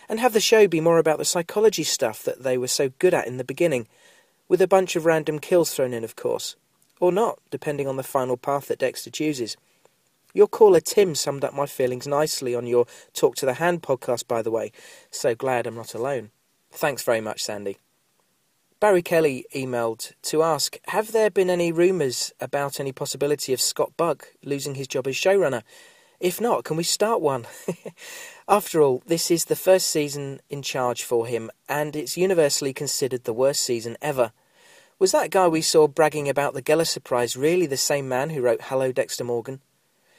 And 0.07 0.19
have 0.19 0.33
the 0.33 0.39
show 0.39 0.67
be 0.67 0.79
more 0.79 0.99
about 0.99 1.17
the 1.17 1.25
psychology 1.25 1.83
stuff 1.83 2.21
that 2.23 2.43
they 2.43 2.57
were 2.57 2.67
so 2.67 2.89
good 2.99 3.13
at 3.15 3.25
in 3.25 3.37
the 3.37 3.43
beginning 3.43 3.87
with 4.47 4.61
a 4.61 4.67
bunch 4.67 4.95
of 4.95 5.05
random 5.05 5.39
kills 5.39 5.73
thrown 5.73 5.93
in, 5.93 6.03
of 6.03 6.15
course. 6.15 6.55
Or 6.99 7.11
not, 7.11 7.39
depending 7.49 7.87
on 7.87 7.95
the 7.95 8.03
final 8.03 8.37
path 8.37 8.67
that 8.67 8.79
Dexter 8.79 9.09
chooses. 9.09 9.57
Your 10.33 10.47
caller 10.47 10.79
Tim 10.79 11.15
summed 11.15 11.43
up 11.43 11.53
my 11.53 11.65
feelings 11.65 12.05
nicely 12.05 12.53
on 12.53 12.67
your 12.67 12.85
Talk 13.13 13.35
to 13.37 13.45
the 13.45 13.55
Hand 13.55 13.81
podcast, 13.81 14.27
by 14.27 14.41
the 14.41 14.51
way. 14.51 14.71
So 15.09 15.33
glad 15.33 15.65
I'm 15.65 15.75
not 15.75 15.95
alone. 15.95 16.29
Thanks 16.71 17.01
very 17.01 17.21
much, 17.21 17.43
Sandy. 17.43 17.77
Barry 18.81 19.03
Kelly 19.03 19.45
emailed 19.53 20.13
to 20.23 20.41
ask 20.41 20.79
Have 20.87 21.11
there 21.11 21.29
been 21.29 21.51
any 21.51 21.71
rumours 21.71 22.33
about 22.39 22.79
any 22.79 22.91
possibility 22.91 23.53
of 23.53 23.61
Scott 23.61 23.95
Buck 23.95 24.29
losing 24.43 24.73
his 24.73 24.87
job 24.87 25.05
as 25.05 25.13
showrunner? 25.13 25.61
If 26.19 26.41
not, 26.41 26.63
can 26.63 26.77
we 26.77 26.83
start 26.83 27.21
one? 27.21 27.45
After 28.47 28.81
all, 28.81 29.03
this 29.05 29.29
is 29.29 29.45
the 29.45 29.55
first 29.55 29.85
season 29.85 30.41
in 30.49 30.63
charge 30.63 31.03
for 31.03 31.27
him, 31.27 31.51
and 31.69 31.95
it's 31.95 32.17
universally 32.17 32.73
considered 32.73 33.25
the 33.25 33.33
worst 33.33 33.61
season 33.63 33.97
ever. 34.01 34.31
Was 34.97 35.11
that 35.11 35.29
guy 35.29 35.47
we 35.47 35.61
saw 35.61 35.87
bragging 35.87 36.27
about 36.27 36.55
the 36.55 36.63
Geller 36.63 36.87
surprise 36.87 37.37
really 37.37 37.67
the 37.67 37.77
same 37.77 38.09
man 38.09 38.31
who 38.31 38.41
wrote 38.41 38.63
Hello, 38.63 38.91
Dexter 38.91 39.23
Morgan? 39.23 39.61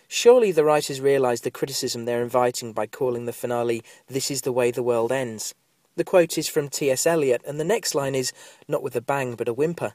Surely 0.07 0.53
the 0.53 0.65
writers 0.65 1.01
realise 1.01 1.41
the 1.41 1.51
criticism 1.51 2.05
they're 2.05 2.23
inviting 2.23 2.73
by 2.73 2.87
calling 2.87 3.27
the 3.27 3.33
finale 3.33 3.83
This 4.07 4.31
is 4.31 4.43
the 4.43 4.53
Way 4.53 4.71
the 4.71 4.85
World 4.85 5.11
Ends. 5.11 5.53
The 5.97 6.05
quote 6.05 6.39
is 6.39 6.49
from 6.49 6.69
T.S. 6.69 7.07
Eliot, 7.07 7.43
and 7.47 7.61
the 7.61 7.65
next 7.65 7.95
line 7.95 8.15
is 8.15 8.33
not 8.67 8.83
with 8.83 8.97
a 8.97 9.03
bang 9.03 9.35
but 9.35 9.49
a 9.49 9.53
whimper. 9.53 9.95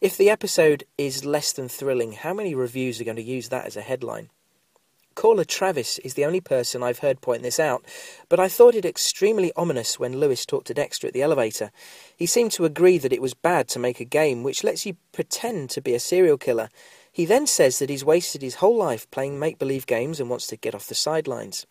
If 0.00 0.16
the 0.16 0.30
episode 0.30 0.84
is 0.96 1.24
less 1.24 1.52
than 1.52 1.68
thrilling, 1.68 2.12
how 2.12 2.32
many 2.32 2.54
reviews 2.54 3.00
are 3.00 3.04
going 3.04 3.16
to 3.16 3.22
use 3.22 3.50
that 3.50 3.66
as 3.66 3.76
a 3.76 3.82
headline? 3.82 4.30
Caller 5.14 5.44
Travis 5.44 5.98
is 5.98 6.14
the 6.14 6.24
only 6.24 6.40
person 6.40 6.82
I've 6.82 7.00
heard 7.00 7.20
point 7.20 7.42
this 7.42 7.60
out, 7.60 7.84
but 8.30 8.40
I 8.40 8.48
thought 8.48 8.74
it 8.74 8.86
extremely 8.86 9.52
ominous 9.56 9.98
when 9.98 10.18
Lewis 10.18 10.46
talked 10.46 10.68
to 10.68 10.74
Dexter 10.74 11.08
at 11.08 11.12
the 11.12 11.20
elevator. 11.20 11.70
He 12.16 12.24
seemed 12.24 12.52
to 12.52 12.64
agree 12.64 12.96
that 12.96 13.12
it 13.12 13.20
was 13.20 13.34
bad 13.34 13.68
to 13.68 13.78
make 13.78 14.00
a 14.00 14.04
game 14.06 14.42
which 14.42 14.64
lets 14.64 14.86
you 14.86 14.96
pretend 15.12 15.68
to 15.70 15.82
be 15.82 15.94
a 15.94 16.00
serial 16.00 16.38
killer. 16.38 16.70
He 17.12 17.26
then 17.26 17.46
says 17.46 17.78
that 17.80 17.90
he's 17.90 18.04
wasted 18.04 18.40
his 18.40 18.56
whole 18.56 18.76
life 18.76 19.10
playing 19.10 19.38
make 19.38 19.58
believe 19.58 19.84
games 19.84 20.20
and 20.20 20.30
wants 20.30 20.46
to 20.46 20.56
get 20.56 20.74
off 20.74 20.86
the 20.86 20.94
sidelines. 20.94 21.66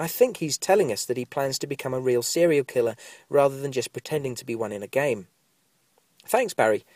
I 0.00 0.06
think 0.06 0.38
he's 0.38 0.56
telling 0.56 0.90
us 0.90 1.04
that 1.04 1.18
he 1.18 1.26
plans 1.26 1.58
to 1.58 1.66
become 1.66 1.92
a 1.92 2.00
real 2.00 2.22
serial 2.22 2.64
killer 2.64 2.96
rather 3.28 3.60
than 3.60 3.70
just 3.70 3.92
pretending 3.92 4.34
to 4.36 4.46
be 4.46 4.54
one 4.54 4.72
in 4.72 4.82
a 4.82 4.86
game. 4.86 5.26
Thanks, 6.26 6.54
Barry. 6.54 6.86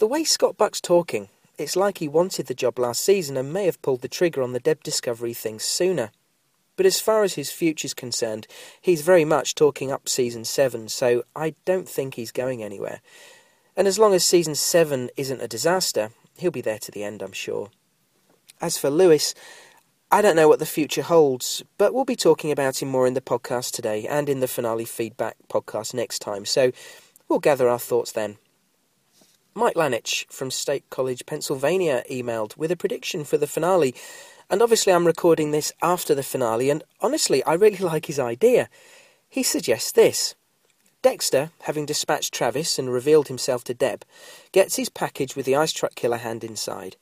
The 0.00 0.08
way 0.08 0.24
Scott 0.24 0.56
Buck's 0.56 0.80
talking, 0.80 1.28
it's 1.56 1.76
like 1.76 1.98
he 1.98 2.08
wanted 2.08 2.48
the 2.48 2.54
job 2.54 2.80
last 2.80 3.04
season 3.04 3.36
and 3.36 3.52
may 3.52 3.66
have 3.66 3.80
pulled 3.80 4.02
the 4.02 4.08
trigger 4.08 4.42
on 4.42 4.52
the 4.52 4.58
Deb 4.58 4.82
Discovery 4.82 5.34
thing 5.34 5.60
sooner. 5.60 6.10
But 6.74 6.84
as 6.84 7.00
far 7.00 7.22
as 7.22 7.34
his 7.34 7.52
future's 7.52 7.94
concerned, 7.94 8.48
he's 8.80 9.02
very 9.02 9.24
much 9.24 9.54
talking 9.54 9.92
up 9.92 10.08
season 10.08 10.44
7, 10.44 10.88
so 10.88 11.22
I 11.36 11.54
don't 11.64 11.88
think 11.88 12.14
he's 12.14 12.32
going 12.32 12.60
anywhere. 12.60 13.02
And 13.76 13.86
as 13.86 14.00
long 14.00 14.14
as 14.14 14.24
season 14.24 14.56
7 14.56 15.10
isn't 15.16 15.40
a 15.40 15.46
disaster, 15.46 16.10
he'll 16.36 16.50
be 16.50 16.60
there 16.60 16.80
to 16.80 16.90
the 16.90 17.04
end, 17.04 17.22
I'm 17.22 17.32
sure. 17.32 17.70
As 18.60 18.78
for 18.78 18.90
Lewis, 18.90 19.32
I 20.10 20.22
don't 20.22 20.36
know 20.36 20.46
what 20.46 20.60
the 20.60 20.66
future 20.66 21.02
holds, 21.02 21.64
but 21.78 21.92
we'll 21.92 22.04
be 22.04 22.14
talking 22.14 22.52
about 22.52 22.80
him 22.80 22.88
more 22.88 23.08
in 23.08 23.14
the 23.14 23.20
podcast 23.20 23.72
today 23.72 24.06
and 24.06 24.28
in 24.28 24.38
the 24.38 24.46
finale 24.46 24.84
feedback 24.84 25.36
podcast 25.48 25.94
next 25.94 26.20
time, 26.20 26.44
so 26.44 26.70
we'll 27.28 27.40
gather 27.40 27.68
our 27.68 27.78
thoughts 27.78 28.12
then. 28.12 28.36
Mike 29.52 29.74
Lanich 29.74 30.30
from 30.30 30.52
State 30.52 30.88
College, 30.90 31.26
Pennsylvania, 31.26 32.04
emailed 32.08 32.56
with 32.56 32.70
a 32.70 32.76
prediction 32.76 33.24
for 33.24 33.36
the 33.36 33.48
finale. 33.48 33.96
And 34.48 34.62
obviously, 34.62 34.92
I'm 34.92 35.08
recording 35.08 35.50
this 35.50 35.72
after 35.82 36.14
the 36.14 36.22
finale, 36.22 36.70
and 36.70 36.84
honestly, 37.00 37.42
I 37.42 37.54
really 37.54 37.78
like 37.84 38.06
his 38.06 38.20
idea. 38.20 38.68
He 39.28 39.42
suggests 39.42 39.90
this 39.90 40.36
Dexter, 41.02 41.50
having 41.62 41.84
dispatched 41.84 42.32
Travis 42.32 42.78
and 42.78 42.92
revealed 42.92 43.26
himself 43.26 43.64
to 43.64 43.74
Deb, 43.74 44.04
gets 44.52 44.76
his 44.76 44.88
package 44.88 45.34
with 45.34 45.46
the 45.46 45.56
ice 45.56 45.72
truck 45.72 45.96
killer 45.96 46.18
hand 46.18 46.44
inside. 46.44 46.96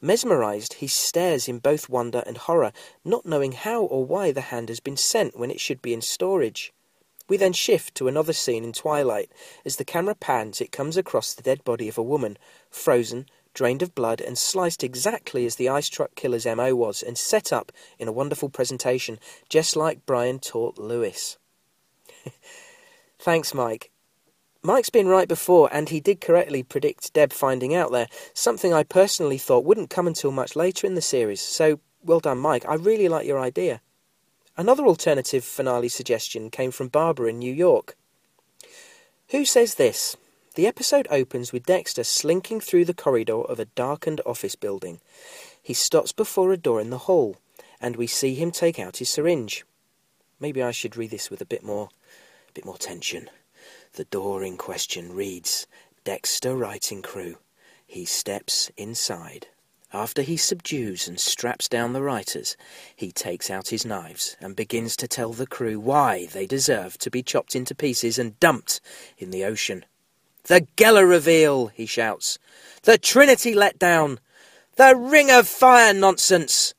Mesmerized, 0.00 0.74
he 0.74 0.86
stares 0.86 1.46
in 1.46 1.58
both 1.58 1.88
wonder 1.88 2.22
and 2.26 2.38
horror, 2.38 2.72
not 3.04 3.26
knowing 3.26 3.52
how 3.52 3.82
or 3.82 4.04
why 4.04 4.32
the 4.32 4.40
hand 4.40 4.68
has 4.68 4.80
been 4.80 4.96
sent 4.96 5.38
when 5.38 5.50
it 5.50 5.60
should 5.60 5.82
be 5.82 5.92
in 5.92 6.00
storage. 6.00 6.72
We 7.28 7.36
then 7.36 7.52
shift 7.52 7.94
to 7.96 8.08
another 8.08 8.32
scene 8.32 8.64
in 8.64 8.72
twilight. 8.72 9.30
As 9.64 9.76
the 9.76 9.84
camera 9.84 10.14
pans, 10.14 10.60
it 10.60 10.72
comes 10.72 10.96
across 10.96 11.32
the 11.32 11.42
dead 11.42 11.62
body 11.64 11.88
of 11.88 11.98
a 11.98 12.02
woman, 12.02 12.38
frozen, 12.70 13.26
drained 13.54 13.82
of 13.82 13.94
blood, 13.94 14.20
and 14.20 14.38
sliced 14.38 14.82
exactly 14.82 15.44
as 15.46 15.56
the 15.56 15.68
ice 15.68 15.88
truck 15.88 16.14
killer's 16.14 16.46
MO 16.46 16.74
was, 16.74 17.02
and 17.02 17.18
set 17.18 17.52
up 17.52 17.70
in 17.98 18.08
a 18.08 18.12
wonderful 18.12 18.48
presentation, 18.48 19.18
just 19.48 19.76
like 19.76 20.06
Brian 20.06 20.38
taught 20.38 20.78
Lewis. 20.78 21.38
Thanks, 23.18 23.54
Mike. 23.54 23.90
Mike's 24.62 24.90
been 24.90 25.08
right 25.08 25.26
before, 25.26 25.70
and 25.72 25.88
he 25.88 26.00
did 26.00 26.20
correctly 26.20 26.62
predict 26.62 27.14
Deb 27.14 27.32
finding 27.32 27.74
out 27.74 27.92
there, 27.92 28.08
something 28.34 28.74
I 28.74 28.82
personally 28.82 29.38
thought 29.38 29.64
wouldn't 29.64 29.88
come 29.88 30.06
until 30.06 30.30
much 30.32 30.54
later 30.54 30.86
in 30.86 30.94
the 30.94 31.00
series, 31.00 31.40
so 31.40 31.80
well 32.04 32.20
done, 32.20 32.38
Mike. 32.38 32.66
I 32.68 32.74
really 32.74 33.08
like 33.08 33.26
your 33.26 33.40
idea. 33.40 33.80
Another 34.58 34.84
alternative 34.84 35.44
finale 35.44 35.88
suggestion 35.88 36.50
came 36.50 36.70
from 36.70 36.88
Barbara 36.88 37.30
in 37.30 37.38
New 37.38 37.52
York. 37.54 37.96
Who 39.28 39.46
says 39.46 39.76
this? 39.76 40.18
The 40.56 40.66
episode 40.66 41.08
opens 41.10 41.52
with 41.52 41.64
Dexter 41.64 42.04
slinking 42.04 42.60
through 42.60 42.84
the 42.84 42.92
corridor 42.92 43.40
of 43.40 43.58
a 43.58 43.64
darkened 43.64 44.20
office 44.26 44.56
building. 44.56 45.00
He 45.62 45.72
stops 45.72 46.12
before 46.12 46.52
a 46.52 46.58
door 46.58 46.82
in 46.82 46.90
the 46.90 46.98
hall, 46.98 47.36
and 47.80 47.96
we 47.96 48.06
see 48.06 48.34
him 48.34 48.50
take 48.50 48.78
out 48.78 48.98
his 48.98 49.08
syringe. 49.08 49.64
Maybe 50.38 50.62
I 50.62 50.70
should 50.70 50.98
read 50.98 51.12
this 51.12 51.30
with 51.30 51.40
a 51.40 51.46
bit 51.46 51.62
more, 51.62 51.88
a 52.50 52.52
bit 52.52 52.66
more 52.66 52.76
tension. 52.76 53.30
The 53.94 54.04
door 54.04 54.44
in 54.44 54.56
question 54.56 55.12
reads, 55.12 55.66
Dexter 56.04 56.56
Writing 56.56 57.02
Crew. 57.02 57.38
He 57.84 58.04
steps 58.04 58.70
inside. 58.76 59.48
After 59.92 60.22
he 60.22 60.36
subdues 60.36 61.08
and 61.08 61.18
straps 61.18 61.68
down 61.68 61.92
the 61.92 62.02
writers, 62.02 62.56
he 62.94 63.10
takes 63.10 63.50
out 63.50 63.68
his 63.68 63.84
knives 63.84 64.36
and 64.40 64.54
begins 64.54 64.94
to 64.96 65.08
tell 65.08 65.32
the 65.32 65.46
crew 65.46 65.80
why 65.80 66.26
they 66.26 66.46
deserve 66.46 66.98
to 66.98 67.10
be 67.10 67.24
chopped 67.24 67.56
into 67.56 67.74
pieces 67.74 68.16
and 68.16 68.38
dumped 68.38 68.80
in 69.18 69.32
the 69.32 69.44
ocean. 69.44 69.84
The 70.44 70.68
Geller 70.76 71.08
reveal, 71.08 71.66
he 71.66 71.84
shouts. 71.84 72.38
The 72.84 72.96
Trinity 72.96 73.54
letdown. 73.54 74.18
The 74.76 74.94
Ring 74.94 75.32
of 75.32 75.48
Fire 75.48 75.92
nonsense. 75.92 76.74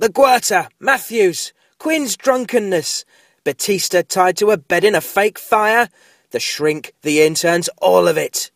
LaGuerta, 0.00 0.68
Matthews, 0.80 1.52
Quinn's 1.78 2.16
drunkenness. 2.16 3.04
Batista 3.44 4.02
tied 4.02 4.36
to 4.38 4.50
a 4.50 4.56
bed 4.56 4.82
in 4.82 4.96
a 4.96 5.00
fake 5.00 5.38
fire. 5.38 5.88
The 6.30 6.40
shrink, 6.40 6.92
the 7.02 7.22
interns, 7.22 7.68
all 7.78 8.08
of 8.08 8.16
it. 8.16 8.50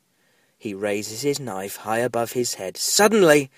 He 0.59 0.75
raises 0.75 1.23
his 1.23 1.41
knife 1.41 1.77
high 1.77 2.01
above 2.01 2.33
his 2.33 2.55
head. 2.55 2.77
Suddenly, 2.77 3.51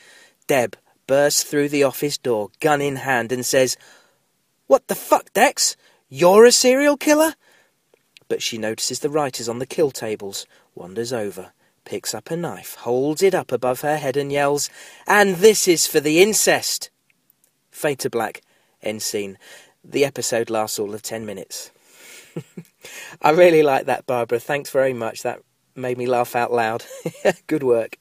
Deb 0.47 0.77
bursts 1.07 1.43
through 1.43 1.69
the 1.69 1.83
office 1.83 2.19
door, 2.19 2.51
gun 2.61 2.81
in 2.81 2.97
hand, 2.97 3.33
and 3.33 3.45
says, 3.45 3.77
What 4.67 4.87
the 4.87 4.95
fuck, 4.95 5.33
Dex? 5.33 5.77
You're 6.09 6.45
a 6.45 6.53
serial 6.53 6.97
killer? 6.97 7.35
But 8.29 8.43
she 8.43 8.59
notices 8.59 9.01
the 9.01 9.11
writers 9.11 9.49
on 9.49 9.59
the 9.59 9.67
kill 9.67 9.91
tables, 9.91 10.47
wanders 10.75 11.13
over, 11.13 11.53
picks 11.85 12.15
up 12.15 12.31
a 12.31 12.37
knife, 12.37 12.77
holds 12.77 13.23
it 13.23 13.35
up 13.35 13.51
above 13.51 13.81
her 13.81 13.97
head, 13.97 14.17
and 14.17 14.31
yells, 14.31 14.71
And 15.07 15.37
this 15.37 15.67
is 15.67 15.87
for 15.87 16.01
the 16.01 16.23
incest! 16.23 16.91
Fade 17.71 17.99
to 18.01 18.11
black. 18.11 18.43
End 18.83 19.03
scene. 19.03 19.39
The 19.85 20.05
episode 20.05 20.51
lasts 20.51 20.79
all 20.79 20.95
of 20.95 21.03
ten 21.03 21.27
minutes. 21.27 21.71
I 23.23 23.31
really 23.31 23.63
like 23.63 23.87
that, 23.87 24.07
Barbara. 24.07 24.41
Thanks 24.41 24.71
very 24.71 24.95
much. 24.95 25.23
That 25.23 25.41
made 25.77 25.99
me 25.99 26.07
laugh 26.07 26.37
out 26.37 26.53
loud. 26.53 26.85
Good 27.49 27.63
work. 27.63 27.99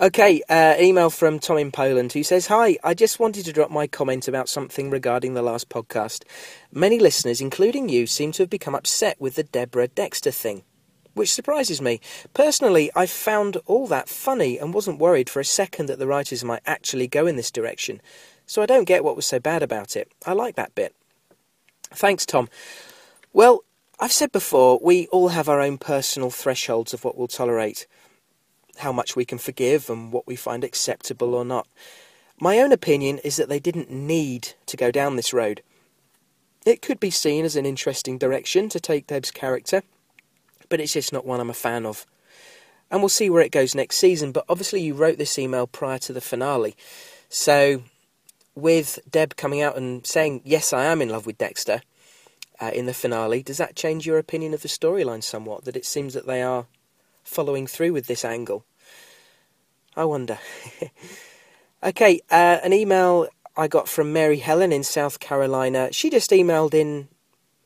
Okay, 0.00 0.42
uh, 0.48 0.76
email 0.80 1.10
from 1.10 1.38
Tom 1.40 1.58
in 1.58 1.72
Poland 1.72 2.12
who 2.14 2.22
says, 2.24 2.48
Hi, 2.48 2.78
I 2.84 2.94
just 2.94 3.20
wanted 3.20 3.44
to 3.46 3.52
drop 3.52 3.70
my 3.70 3.86
comment 3.86 4.28
about 4.28 4.48
something 4.48 4.90
regarding 4.90 5.34
the 5.34 5.42
last 5.42 5.68
podcast. 5.70 6.24
Many 6.72 6.98
listeners, 6.98 7.40
including 7.40 7.88
you, 7.88 8.06
seem 8.06 8.32
to 8.32 8.44
have 8.44 8.50
become 8.50 8.74
upset 8.74 9.20
with 9.20 9.36
the 9.36 9.44
Deborah 9.44 9.88
Dexter 9.88 10.32
thing. 10.32 10.62
which 11.14 11.32
surprises 11.32 11.80
me. 11.82 12.00
Personally, 12.34 12.90
I 12.96 13.06
found 13.06 13.58
all 13.66 13.86
that 13.88 14.08
funny 14.08 14.58
and 14.58 14.74
wasn't 14.74 15.00
worried 15.00 15.30
for 15.30 15.40
a 15.40 15.44
second 15.44 15.86
that 15.88 15.98
the 15.98 16.06
writers 16.08 16.44
might 16.44 16.62
actually 16.66 17.08
go 17.08 17.26
in 17.26 17.36
this 17.36 17.50
direction, 17.50 18.00
so 18.46 18.62
I 18.62 18.66
don't 18.66 18.84
get 18.84 19.04
what 19.04 19.16
was 19.16 19.26
so 19.26 19.40
bad 19.40 19.62
about 19.62 19.96
it. 19.96 20.12
I 20.26 20.32
like 20.32 20.56
that 20.56 20.74
bit. 20.74 20.94
Thanks, 21.92 22.26
Tom. 22.26 22.48
Well, 23.32 23.62
I've 24.00 24.12
said 24.12 24.32
before, 24.32 24.80
we 24.82 25.06
all 25.08 25.28
have 25.28 25.48
our 25.48 25.60
own 25.60 25.78
personal 25.78 26.30
thresholds 26.30 26.92
of 26.92 27.04
what 27.04 27.16
we'll 27.16 27.28
tolerate, 27.28 27.86
how 28.78 28.90
much 28.90 29.14
we 29.14 29.24
can 29.24 29.38
forgive, 29.38 29.88
and 29.88 30.12
what 30.12 30.26
we 30.26 30.34
find 30.34 30.64
acceptable 30.64 31.34
or 31.34 31.44
not. 31.44 31.68
My 32.40 32.58
own 32.58 32.72
opinion 32.72 33.18
is 33.18 33.36
that 33.36 33.48
they 33.48 33.60
didn't 33.60 33.90
need 33.90 34.54
to 34.66 34.76
go 34.76 34.90
down 34.90 35.14
this 35.14 35.32
road. 35.32 35.62
It 36.66 36.82
could 36.82 36.98
be 36.98 37.10
seen 37.10 37.44
as 37.44 37.54
an 37.54 37.66
interesting 37.66 38.18
direction 38.18 38.68
to 38.70 38.80
take 38.80 39.06
Deb's 39.06 39.30
character, 39.30 39.82
but 40.68 40.80
it's 40.80 40.94
just 40.94 41.12
not 41.12 41.24
one 41.24 41.38
I'm 41.38 41.50
a 41.50 41.54
fan 41.54 41.86
of. 41.86 42.06
And 42.90 43.00
we'll 43.00 43.08
see 43.10 43.30
where 43.30 43.42
it 43.42 43.52
goes 43.52 43.76
next 43.76 43.96
season, 43.96 44.32
but 44.32 44.44
obviously 44.48 44.80
you 44.80 44.94
wrote 44.94 45.18
this 45.18 45.38
email 45.38 45.68
prior 45.68 45.98
to 45.98 46.12
the 46.12 46.20
finale. 46.20 46.74
So, 47.28 47.84
with 48.56 48.98
Deb 49.08 49.36
coming 49.36 49.62
out 49.62 49.76
and 49.76 50.04
saying, 50.04 50.42
Yes, 50.44 50.72
I 50.72 50.86
am 50.86 51.00
in 51.00 51.10
love 51.10 51.26
with 51.26 51.38
Dexter 51.38 51.82
uh, 52.60 52.70
in 52.74 52.86
the 52.86 52.94
finale, 52.94 53.42
does 53.42 53.58
that 53.58 53.76
change 53.76 54.06
your 54.06 54.18
opinion 54.18 54.54
of 54.54 54.62
the 54.62 54.68
storyline 54.68 55.22
somewhat? 55.22 55.64
That 55.64 55.76
it 55.76 55.86
seems 55.86 56.14
that 56.14 56.26
they 56.26 56.42
are 56.42 56.66
following 57.24 57.66
through 57.66 57.92
with 57.92 58.06
this 58.06 58.24
angle? 58.24 58.64
I 59.96 60.04
wonder. 60.04 60.38
okay, 61.82 62.20
uh, 62.30 62.58
an 62.62 62.72
email 62.72 63.28
I 63.56 63.68
got 63.68 63.88
from 63.88 64.12
Mary 64.12 64.38
Helen 64.38 64.72
in 64.72 64.84
South 64.84 65.20
Carolina. 65.20 65.92
She 65.92 66.10
just 66.10 66.30
emailed 66.30 66.74
in 66.74 67.08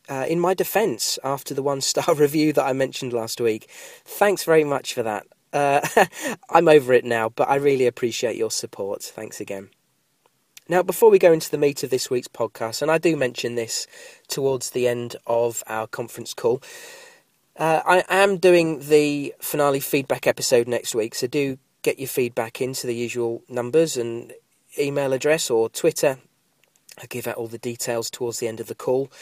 uh, 0.09 0.27
in 0.29 0.39
my 0.39 0.55
defence 0.55 1.19
after 1.25 1.55
the 1.55 1.63
one 1.63 1.81
star 1.81 2.15
review 2.15 2.53
that 2.53 2.65
I 2.65 2.73
mentioned 2.73 3.13
last 3.13 3.41
week. 3.41 3.69
Thanks 4.05 4.45
very 4.45 4.65
much 4.65 4.95
for 4.95 5.03
that. 5.03 5.27
Uh, 5.53 6.07
I'm 6.51 6.69
over 6.69 6.93
it 6.93 7.05
now, 7.05 7.29
but 7.29 7.49
I 7.49 7.57
really 7.57 7.87
appreciate 7.87 8.37
your 8.37 8.51
support. 8.51 9.03
Thanks 9.03 9.41
again. 9.41 9.71
Now, 10.67 10.83
before 10.83 11.11
we 11.11 11.19
go 11.19 11.31
into 11.31 11.51
the 11.51 11.59
meat 11.59 11.83
of 11.83 11.91
this 11.91 12.09
week's 12.09 12.29
podcast, 12.29 12.81
and 12.81 12.91
I 12.91 12.97
do 12.97 13.19
mention 13.19 13.55
this 13.55 13.87
towards 14.29 14.71
the 14.71 14.89
end 14.89 15.15
of 15.27 15.63
our 15.67 15.87
conference 15.87 16.33
call, 16.33 16.63
uh, 17.59 17.83
I 17.85 18.03
am 18.09 18.39
doing 18.39 18.89
the 18.89 19.35
finale 19.41 19.81
feedback 19.81 20.27
episode 20.27 20.67
next 20.67 20.95
week, 20.95 21.15
so 21.17 21.27
do 21.27 21.59
get 21.83 21.99
your 21.99 22.09
feedback 22.09 22.63
into 22.63 22.87
the 22.87 22.95
usual 22.95 23.43
numbers 23.47 23.99
and 23.99 24.33
email 24.79 25.13
address 25.13 25.51
or 25.51 25.69
Twitter. 25.69 26.17
I'll 26.99 27.09
give 27.09 27.27
out 27.27 27.37
all 27.37 27.47
the 27.47 27.59
details 27.59 28.09
towards 28.09 28.39
the 28.39 28.49
end 28.49 28.59
of 28.59 28.67
the 28.67 28.75
call. 28.75 29.13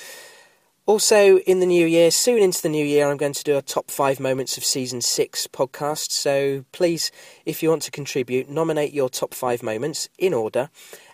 Also, 0.86 1.38
in 1.38 1.58
the 1.58 1.66
new 1.66 1.86
year, 1.86 2.12
soon 2.12 2.42
into 2.42 2.62
the 2.62 2.68
new 2.68 2.84
year, 2.84 3.08
I'm 3.08 3.16
going 3.16 3.32
to 3.32 3.44
do 3.44 3.56
a 3.56 3.62
top 3.62 3.90
five 3.90 4.20
moments 4.20 4.56
of 4.56 4.64
season 4.64 5.00
six 5.00 5.48
podcast. 5.48 6.10
So 6.12 6.64
please, 6.70 7.10
if 7.44 7.62
you 7.62 7.68
want 7.68 7.82
to 7.82 7.90
contribute, 7.90 8.48
nominate 8.48 8.92
your 8.92 9.08
top 9.08 9.34
five 9.34 9.62
moments 9.62 10.08
in 10.18 10.34
order 10.34 10.70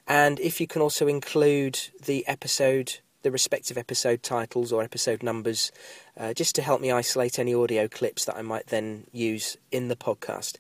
and 0.09 0.41
if 0.41 0.61
you 0.61 0.67
can 0.67 0.81
also 0.81 1.07
include 1.07 1.79
the 2.05 2.27
episode, 2.27 2.99
the 3.23 3.31
respective 3.31 3.77
episode 3.77 4.23
titles 4.23 4.73
or 4.73 4.83
episode 4.83 5.23
numbers, 5.23 5.71
uh, 6.17 6.33
just 6.33 6.55
to 6.55 6.63
help 6.63 6.81
me 6.81 6.91
isolate 6.91 7.39
any 7.39 7.55
audio 7.55 7.87
clips 7.87 8.25
that 8.25 8.37
I 8.37 8.43
might 8.43 8.69
then 8.69 9.07
use 9.13 9.59
in 9.71 9.89
the 9.89 9.97
podcast. 9.97 10.57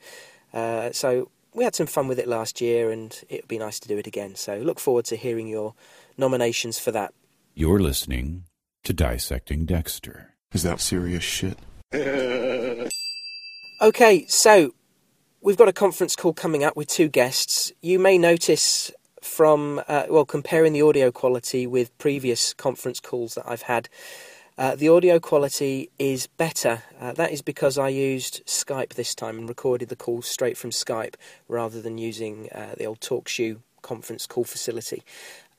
Uh, 0.53 0.93
so 0.93 1.31
we 1.55 1.65
had 1.65 1.75
some 1.75 1.87
fun 1.87 2.09
with 2.09 2.19
it 2.19 2.29
last 2.29 2.61
year, 2.61 2.91
and 2.91 3.19
it 3.31 3.43
would 3.43 3.49
be 3.49 3.59
nice 3.59 3.81
to 3.81 3.89
do 3.89 3.97
it 3.97 4.07
again. 4.07 4.35
So 4.35 4.59
look 4.59 4.79
forward 4.79 5.07
to 5.07 5.17
hearing 5.17 5.49
your 5.49 5.75
nominations 6.19 6.79
for 6.79 6.93
that. 6.93 7.15
You're 7.55 7.81
listening 7.81 8.45
to 8.85 8.93
Dissecting 8.93 9.65
Dexter. 9.65 10.35
Is 10.53 10.63
that 10.63 10.81
serious 10.81 11.25
shit? 11.25 11.59
okay, 13.83 14.27
so 14.29 14.75
we've 15.41 15.57
got 15.57 15.69
a 15.69 15.73
conference 15.73 16.15
call 16.17 16.35
coming 16.35 16.65
up 16.65 16.77
with 16.77 16.89
two 16.89 17.09
guests. 17.09 17.73
You 17.81 17.99
may 17.99 18.19
notice 18.19 18.93
from, 19.23 19.83
uh, 19.89 20.05
well, 20.09 20.25
comparing 20.25 20.73
the 20.73 20.83
audio 20.83 21.11
quality 21.11 21.67
with 21.67 21.97
previous 21.99 22.55
conference 22.55 23.01
calls 23.01 23.35
that 23.35 23.45
I've 23.47 23.63
had, 23.63 23.89
uh, 24.59 24.75
the 24.75 24.89
audio 24.89 25.21
quality 25.21 25.89
is 26.01 26.27
better. 26.27 26.83
Uh, 27.01 27.13
that 27.13 27.31
is 27.31 27.43
because 27.43 27.79
I 27.79 27.89
used 27.89 28.45
Skype 28.45 28.95
this 28.95 29.15
time 29.15 29.39
and 29.39 29.49
recorded 29.49 29.89
the 29.89 29.97
call 29.97 30.21
straight 30.21 30.59
from 30.59 30.71
Skype 30.71 31.15
rather 31.47 31.81
than 31.81 31.97
using 31.97 32.51
uh, 32.51 32.75
the 32.77 32.85
old 32.85 33.01
TalkShoe 33.01 33.61
conference 33.83 34.27
call 34.27 34.43
facility. 34.45 35.05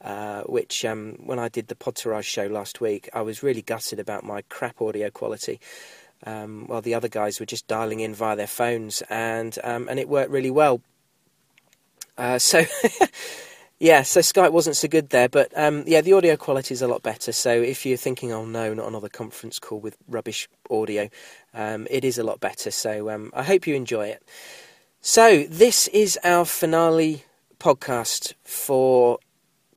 Uh, 0.02 0.44
which, 0.44 0.86
um, 0.86 1.18
when 1.26 1.40
I 1.40 1.50
did 1.50 1.68
the 1.68 1.76
Podtourage 1.76 2.24
show 2.24 2.48
last 2.48 2.80
week, 2.80 3.10
I 3.14 3.22
was 3.22 3.44
really 3.44 3.62
gutted 3.62 4.00
about 4.00 4.24
my 4.24 4.44
crap 4.44 4.82
audio 4.82 5.10
quality. 5.10 5.60
Um, 6.26 6.68
while 6.68 6.82
the 6.82 6.94
other 6.94 7.08
guys 7.08 7.40
were 7.40 7.46
just 7.46 7.68
dialing 7.68 8.02
in 8.02 8.14
via 8.14 8.36
their 8.36 8.48
phones, 8.48 9.02
and 9.10 9.58
um, 9.64 9.88
and 9.88 10.00
it 10.00 10.10
worked 10.10 10.32
really 10.32 10.52
well. 10.52 10.82
Uh, 12.18 12.38
so 12.38 12.66
Yeah, 13.82 14.02
so 14.02 14.20
Skype 14.20 14.52
wasn't 14.52 14.76
so 14.76 14.90
good 14.90 15.10
there, 15.10 15.30
but 15.30 15.58
um, 15.58 15.86
yeah, 15.88 16.02
the 16.02 16.12
audio 16.12 16.36
quality 16.36 16.74
is 16.74 16.82
a 16.82 16.88
lot 16.88 17.02
better. 17.02 17.32
So 17.32 17.50
if 17.50 17.86
you're 17.86 17.96
thinking, 17.96 18.30
oh 18.34 18.44
no, 18.44 18.74
not 18.74 18.90
another 18.90 19.08
conference 19.08 19.58
call 19.58 19.80
with 19.80 19.96
rubbish 20.10 20.50
audio, 20.70 21.10
um, 21.54 21.88
it 21.90 22.04
is 22.04 22.18
a 22.18 22.24
lot 22.24 22.42
better. 22.42 22.72
So 22.72 23.10
um, 23.10 23.32
I 23.34 23.44
hope 23.44 23.68
you 23.68 23.76
enjoy 23.76 24.08
it. 24.08 24.22
So 25.00 25.44
this 25.44 25.88
is 25.88 26.20
our 26.26 26.44
finale 26.44 27.24
podcast 27.58 28.34
for 28.44 29.18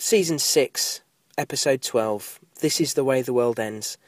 season 0.01 0.41
six, 0.41 1.01
episode 1.39 1.81
12. 1.81 2.41
This 2.61 2.81
is 2.81 2.95
the 2.95 3.05
way 3.05 3.23
the 3.23 3.33
world 3.33 3.61
ends. 3.61 3.99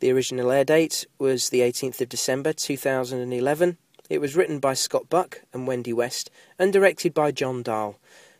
The 0.00 0.10
original 0.12 0.50
air 0.50 0.64
date 0.64 1.06
was 1.18 1.50
the 1.50 1.60
18th 1.60 2.00
of 2.00 2.08
December 2.08 2.54
2011. 2.54 3.76
It 4.08 4.18
was 4.18 4.34
written 4.34 4.60
by 4.60 4.72
Scott 4.72 5.10
Buck 5.10 5.42
and 5.52 5.66
Wendy 5.66 5.92
West 5.92 6.30
and 6.58 6.72
directed 6.72 7.12
by 7.12 7.32
John 7.32 7.62
Dahl. 7.62 7.98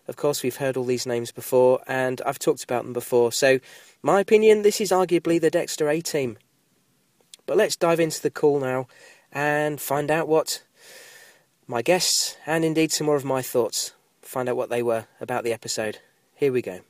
Of 0.08 0.16
course, 0.16 0.42
we've 0.42 0.56
heard 0.56 0.76
all 0.76 0.84
these 0.84 1.06
names 1.06 1.30
before, 1.30 1.80
and 1.86 2.20
I've 2.26 2.38
talked 2.38 2.64
about 2.64 2.82
them 2.82 2.92
before, 2.92 3.32
so 3.32 3.60
my 4.02 4.20
opinion, 4.20 4.62
this 4.62 4.80
is 4.80 4.90
arguably 4.90 5.40
the 5.40 5.50
Dexter 5.50 5.88
A 5.88 6.00
team. 6.00 6.38
But 7.46 7.56
let's 7.56 7.76
dive 7.76 8.00
into 8.00 8.20
the 8.20 8.30
call 8.30 8.58
now 8.58 8.88
and 9.30 9.80
find 9.80 10.10
out 10.10 10.28
what 10.28 10.62
my 11.66 11.82
guests, 11.82 12.36
and 12.46 12.64
indeed 12.64 12.92
some 12.92 13.06
more 13.06 13.16
of 13.16 13.24
my 13.24 13.42
thoughts, 13.42 13.92
find 14.20 14.48
out 14.48 14.56
what 14.56 14.70
they 14.70 14.82
were 14.82 15.06
about 15.20 15.44
the 15.44 15.52
episode. 15.52 15.98
Here 16.34 16.52
we 16.52 16.62
go. 16.62 16.80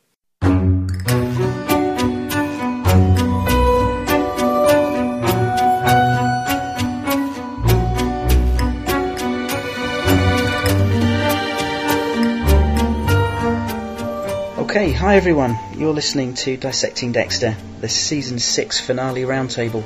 Okay, 14.72 14.90
hi 14.90 15.16
everyone. 15.16 15.58
You're 15.76 15.92
listening 15.92 16.32
to 16.32 16.56
Dissecting 16.56 17.12
Dexter, 17.12 17.54
the 17.82 17.90
season 17.90 18.38
6 18.38 18.80
finale 18.80 19.20
roundtable. 19.20 19.84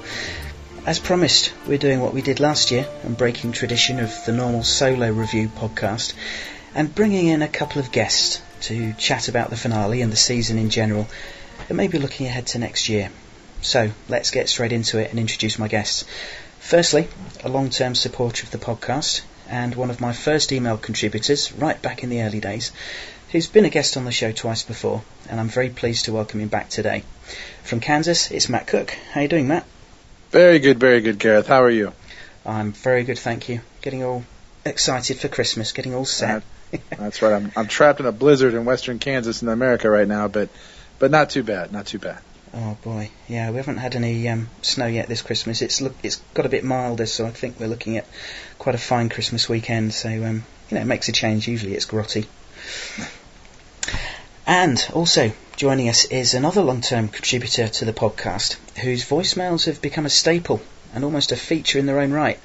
As 0.87 1.01
promised, 1.01 1.53
we're 1.67 1.77
doing 1.77 1.99
what 1.99 2.15
we 2.15 2.23
did 2.23 2.39
last 2.39 2.71
year 2.71 2.87
and 3.03 3.17
breaking 3.17 3.51
tradition 3.51 3.99
of 3.99 4.15
the 4.27 4.33
normal 4.33 4.63
solo 4.63 5.11
review 5.11 5.49
podcast 5.49 6.15
and 6.73 6.95
bringing 6.95 7.27
in 7.27 7.43
a 7.43 7.49
couple 7.49 7.81
of 7.81 7.91
guests 7.91 8.41
to 8.61 8.93
chat 8.93 9.27
about 9.27 9.51
the 9.51 9.57
finale 9.57 10.03
and 10.03 10.13
the 10.13 10.17
season 10.17 10.57
in 10.57 10.71
general 10.71 11.09
and 11.69 11.77
maybe 11.77 11.99
looking 11.99 12.29
ahead 12.29 12.47
to 12.47 12.61
next 12.61 12.89
year. 12.89 13.11
So, 13.63 13.91
let's 14.09 14.31
get 14.31 14.49
straight 14.49 14.71
into 14.71 15.01
it 15.01 15.11
and 15.11 15.19
introduce 15.19 15.59
my 15.59 15.67
guests. 15.67 16.05
Firstly, 16.61 17.09
a 17.43 17.49
long-term 17.49 17.97
supporter 17.97 18.45
of 18.45 18.53
the 18.53 18.59
podcast 18.59 19.23
and 19.49 19.75
one 19.75 19.91
of 19.91 20.01
my 20.01 20.13
first 20.13 20.53
email 20.53 20.79
contributors 20.79 21.53
right 21.53 21.83
back 21.83 22.05
in 22.05 22.09
the 22.09 22.23
early 22.23 22.39
days 22.39 22.71
who's 23.33 23.49
been 23.49 23.65
a 23.65 23.71
guest 23.71 23.97
on 23.97 24.05
the 24.05 24.13
show 24.13 24.33
twice 24.33 24.63
before, 24.63 25.03
and 25.29 25.41
I'm 25.41 25.49
very 25.49 25.71
pleased 25.71 26.05
to 26.05 26.13
welcome 26.13 26.41
him 26.41 26.49
back 26.49 26.69
today. 26.69 27.03
From 27.65 27.81
Kansas, 27.81 28.31
it's 28.31 28.49
Matt 28.49 28.67
Cook. 28.67 28.91
How 29.13 29.21
you 29.21 29.29
doing, 29.29 29.49
Matt? 29.49 29.67
Very 30.31 30.59
good, 30.59 30.79
very 30.79 31.01
good, 31.01 31.19
Gareth. 31.19 31.47
How 31.47 31.63
are 31.63 31.71
you? 31.71 31.93
I'm 32.45 32.73
very 32.73 33.05
good, 33.05 33.19
thank 33.19 33.49
you. 33.49 33.61
Getting 33.83 34.05
all 34.05 34.25
excited 34.65 35.19
for 35.19 35.29
Christmas, 35.29 35.73
getting 35.73 35.95
all 35.95 36.05
set. 36.05 36.43
Uh, 36.73 36.79
that's 36.99 37.23
right. 37.23 37.35
I'm 37.35 37.53
I'm 37.57 37.69
trapped 37.69 38.01
in 38.01 38.07
a 38.07 38.13
blizzard 38.13 38.55
in 38.55 38.65
western 38.65 38.99
Kansas 38.99 39.43
in 39.43 39.49
America 39.49 39.89
right 39.91 40.09
now, 40.09 40.29
but 40.29 40.49
but 40.99 41.11
not 41.11 41.31
too 41.31 41.43
bad, 41.43 41.73
not 41.73 41.87
too 41.87 41.99
bad. 41.99 42.19
Oh 42.55 42.77
boy, 42.83 43.11
yeah, 43.29 43.51
we 43.51 43.57
haven't 43.57 43.79
had 43.79 43.97
any 43.97 44.29
um, 44.29 44.49
snow 44.63 44.87
yet 44.87 45.09
this 45.09 45.23
Christmas. 45.23 45.63
It's 45.63 45.81
look, 45.81 45.95
it's 46.03 46.17
got 46.35 46.47
a 46.47 46.49
bit 46.49 46.65
milder, 46.65 47.07
so 47.07 47.27
I 47.27 47.31
think 47.31 47.61
we're 47.61 47.69
looking 47.69 47.97
at 47.97 48.07
quite 48.59 48.75
a 48.75 48.79
fine 48.79 49.09
Christmas 49.09 49.49
weekend. 49.49 49.93
So 49.95 50.09
um, 50.09 50.45
you 50.71 50.75
know, 50.77 50.81
it 50.81 50.87
makes 50.87 51.09
a 51.09 51.13
change. 51.13 51.49
Usually 51.49 51.75
it's 51.75 51.87
grotty. 51.87 52.27
And 54.47 54.87
also 54.93 55.33
joining 55.57 55.89
us 55.89 56.05
is 56.05 56.35
another 56.35 56.63
long-term 56.63 57.09
contributor 57.09 57.67
to 57.67 57.85
the 57.85 57.93
podcast, 57.93 58.57
whose 58.79 59.05
voicemails 59.05 59.67
have 59.67 59.83
become 59.83 60.07
a 60.07 60.11
staple 60.11 60.61
and 60.95 61.03
almost 61.03 61.33
a 61.33 61.37
feature 61.37 61.81
in 61.81 61.87
their 61.87 61.99
own 61.99 62.13
right. 62.13 62.39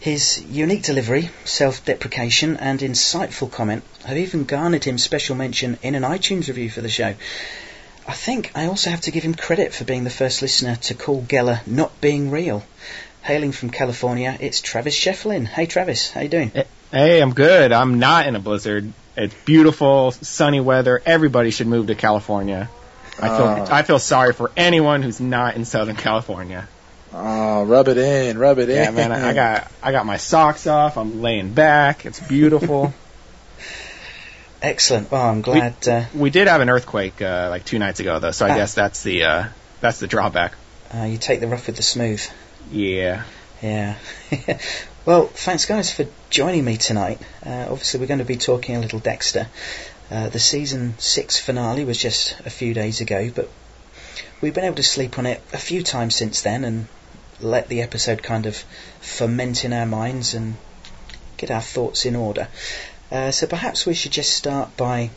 His 0.00 0.42
unique 0.50 0.82
delivery, 0.82 1.30
self-deprecation, 1.44 2.58
and 2.58 2.80
insightful 2.80 3.50
comment 3.50 3.84
have 4.04 4.18
even 4.18 4.44
garnered 4.44 4.84
him 4.84 4.98
special 4.98 5.34
mention 5.34 5.78
in 5.82 5.94
an 5.94 6.02
iTunes 6.02 6.48
review 6.48 6.68
for 6.68 6.82
the 6.82 6.90
show. 6.90 7.14
I 8.06 8.12
think 8.12 8.50
I 8.54 8.66
also 8.66 8.90
have 8.90 9.02
to 9.02 9.10
give 9.10 9.24
him 9.24 9.34
credit 9.34 9.72
for 9.72 9.84
being 9.84 10.04
the 10.04 10.10
first 10.10 10.42
listener 10.42 10.76
to 10.76 10.94
call 10.94 11.22
Geller 11.22 11.66
not 11.66 12.00
being 12.02 12.30
real. 12.30 12.64
hailing 13.22 13.52
from 13.52 13.70
California, 13.70 14.36
it's 14.40 14.60
Travis 14.60 14.94
Shefflin. 14.94 15.46
Hey, 15.46 15.66
Travis, 15.66 16.10
how 16.10 16.20
you 16.20 16.28
doing? 16.28 16.52
Hey, 16.90 17.20
I'm 17.20 17.32
good. 17.32 17.72
I'm 17.72 17.98
not 17.98 18.26
in 18.26 18.36
a 18.36 18.40
blizzard. 18.40 18.92
It's 19.24 19.34
beautiful, 19.44 20.12
sunny 20.12 20.60
weather. 20.60 21.00
Everybody 21.04 21.50
should 21.50 21.66
move 21.66 21.88
to 21.88 21.94
California. 21.94 22.68
I 23.20 23.28
feel 23.28 23.46
Oh. 23.46 23.66
I 23.70 23.82
feel 23.82 23.98
sorry 23.98 24.32
for 24.32 24.50
anyone 24.56 25.02
who's 25.02 25.20
not 25.20 25.56
in 25.56 25.64
Southern 25.64 25.96
California. 25.96 26.66
Oh, 27.12 27.64
rub 27.64 27.88
it 27.88 27.98
in, 27.98 28.38
rub 28.38 28.58
it 28.58 28.68
in. 28.70 28.76
Yeah, 28.76 28.90
man, 28.92 29.12
I, 29.12 29.30
I 29.30 29.32
got 29.42 29.72
I 29.82 29.92
got 29.92 30.06
my 30.06 30.16
socks 30.16 30.66
off. 30.66 30.96
I'm 30.96 31.20
laying 31.22 31.52
back. 31.52 32.06
It's 32.06 32.20
beautiful. 32.20 32.94
Excellent. 34.62 35.10
Well, 35.10 35.22
I'm 35.26 35.40
glad. 35.42 35.88
uh, 35.88 36.04
we 36.14 36.30
did 36.30 36.46
have 36.46 36.60
an 36.60 36.68
earthquake 36.70 37.20
uh, 37.22 37.48
like 37.50 37.64
two 37.64 37.78
nights 37.78 38.00
ago, 38.00 38.18
though, 38.18 38.30
so 38.30 38.46
I 38.46 38.50
Ah. 38.50 38.54
guess 38.56 38.74
that's 38.74 39.02
the 39.02 39.24
uh, 39.24 39.44
that's 39.80 39.98
the 40.00 40.06
drawback. 40.06 40.52
uh, 40.94 41.04
you 41.04 41.18
take 41.18 41.40
the 41.40 41.48
rough 41.48 41.66
with 41.66 41.76
the 41.76 41.82
smooth. 41.82 42.22
Yeah. 42.70 43.24
Yeah. 43.62 43.96
well, 45.06 45.26
thanks, 45.28 45.64
guys, 45.64 45.90
for 45.90 46.06
joining 46.28 46.64
me 46.64 46.76
tonight. 46.76 47.20
Uh, 47.44 47.66
obviously, 47.70 48.00
we're 48.00 48.06
going 48.06 48.18
to 48.18 48.24
be 48.24 48.36
talking 48.36 48.76
a 48.76 48.80
little 48.80 48.98
Dexter. 48.98 49.48
Uh, 50.10 50.28
the 50.28 50.38
season 50.38 50.94
six 50.98 51.38
finale 51.38 51.84
was 51.84 51.96
just 51.96 52.38
a 52.40 52.50
few 52.50 52.74
days 52.74 53.00
ago, 53.00 53.30
but 53.34 53.48
we've 54.42 54.52
been 54.52 54.64
able 54.64 54.76
to 54.76 54.82
sleep 54.82 55.18
on 55.18 55.24
it 55.24 55.40
a 55.54 55.58
few 55.58 55.82
times 55.82 56.14
since 56.14 56.42
then 56.42 56.64
and 56.64 56.86
let 57.40 57.68
the 57.68 57.80
episode 57.80 58.22
kind 58.22 58.44
of 58.44 58.56
ferment 59.00 59.64
in 59.64 59.72
our 59.72 59.86
minds 59.86 60.34
and 60.34 60.56
get 61.38 61.50
our 61.50 61.62
thoughts 61.62 62.04
in 62.04 62.14
order. 62.14 62.48
Uh, 63.10 63.30
so 63.30 63.46
perhaps 63.46 63.86
we 63.86 63.94
should 63.94 64.12
just 64.12 64.34
start 64.34 64.76
by 64.76 65.08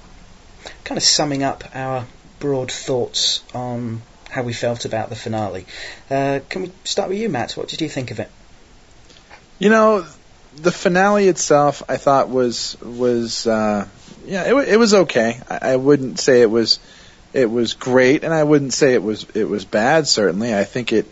kind 0.86 0.98
of 0.98 1.04
summing 1.04 1.44
up 1.44 1.64
our 1.76 2.06
broad 2.40 2.72
thoughts 2.72 3.44
on 3.54 4.02
how 4.30 4.44
we 4.44 4.54
felt 4.54 4.86
about 4.86 5.10
the 5.10 5.16
finale. 5.16 5.66
Uh, 6.10 6.40
can 6.48 6.62
we 6.62 6.72
start 6.86 7.10
with 7.10 7.18
you, 7.18 7.28
Matt? 7.28 7.58
What 7.58 7.68
did 7.68 7.82
you 7.82 7.90
think 7.90 8.12
of 8.12 8.22
it? 8.22 8.32
You 9.60 9.70
know, 9.70 10.06
the 10.56 10.72
finale 10.72 11.28
itself, 11.28 11.84
I 11.88 11.98
thought 11.98 12.30
was 12.30 12.78
was 12.82 13.48
uh, 13.48 13.88
yeah, 14.26 14.44
it, 14.44 14.70
it 14.70 14.78
was 14.78 14.94
okay. 14.94 15.40
I, 15.50 15.74
I 15.74 15.76
wouldn't 15.76 16.20
say 16.20 16.42
it 16.42 16.50
was 16.50 16.80
it 17.34 17.50
was 17.50 17.74
great, 17.74 18.24
and 18.24 18.34
I 18.34 18.44
wouldn't 18.44 18.74
say 18.74 18.94
it 18.94 19.04
was 19.04 19.26
it 19.34 19.46
was 19.46 19.66
bad. 19.66 20.08
Certainly, 20.08 20.56
I 20.56 20.64
think 20.64 20.94
it 20.94 21.06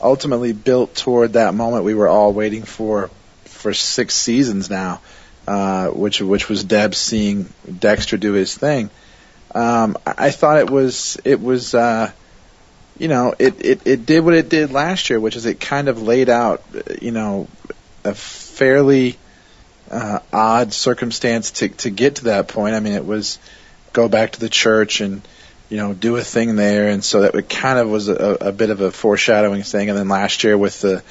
ultimately 0.00 0.52
built 0.52 0.94
toward 0.94 1.34
that 1.34 1.54
moment 1.54 1.84
we 1.84 1.94
were 1.94 2.08
all 2.08 2.32
waiting 2.32 2.62
for 2.62 3.10
for 3.44 3.72
six 3.72 4.14
seasons 4.14 4.68
now, 4.68 5.00
uh, 5.46 5.88
which 5.88 6.20
which 6.20 6.48
was 6.48 6.64
Deb 6.64 6.94
seeing 6.94 7.48
Dexter 7.78 8.16
do 8.16 8.32
his 8.32 8.56
thing. 8.56 8.90
Um, 9.54 9.98
I, 10.06 10.30
thought 10.30 10.58
it 10.58 10.70
was 10.70 11.18
it 11.24 11.40
was. 11.40 11.74
Uh, 11.74 12.10
you 12.98 13.08
know, 13.08 13.34
it, 13.38 13.64
it, 13.64 13.86
it 13.86 14.06
did 14.06 14.20
what 14.20 14.34
it 14.34 14.50
did 14.50 14.70
last 14.70 15.08
year, 15.08 15.18
which 15.18 15.34
is 15.34 15.46
it 15.46 15.58
kind 15.58 15.88
of 15.88 16.02
laid 16.02 16.28
out, 16.28 16.62
you 17.00 17.10
know, 17.10 17.48
a 18.04 18.14
fairly 18.14 19.18
uh, 19.90 20.20
odd 20.32 20.72
circumstance 20.72 21.52
to 21.52 21.68
to 21.68 21.90
get 21.90 22.16
to 22.16 22.24
that 22.24 22.48
point. 22.48 22.74
I 22.74 22.80
mean, 22.80 22.94
it 22.94 23.04
was 23.04 23.38
go 23.92 24.08
back 24.08 24.32
to 24.32 24.40
the 24.40 24.48
church 24.48 25.00
and 25.00 25.22
you 25.68 25.76
know 25.76 25.92
do 25.92 26.16
a 26.16 26.22
thing 26.22 26.56
there, 26.56 26.88
and 26.88 27.04
so 27.04 27.22
that 27.22 27.34
it 27.34 27.48
kind 27.48 27.78
of 27.78 27.88
was 27.88 28.08
a, 28.08 28.38
a 28.40 28.52
bit 28.52 28.70
of 28.70 28.80
a 28.80 28.90
foreshadowing 28.90 29.62
thing. 29.62 29.88
And 29.88 29.98
then 29.98 30.08
last 30.08 30.44
year 30.44 30.56
with 30.56 30.80
the 30.80 31.02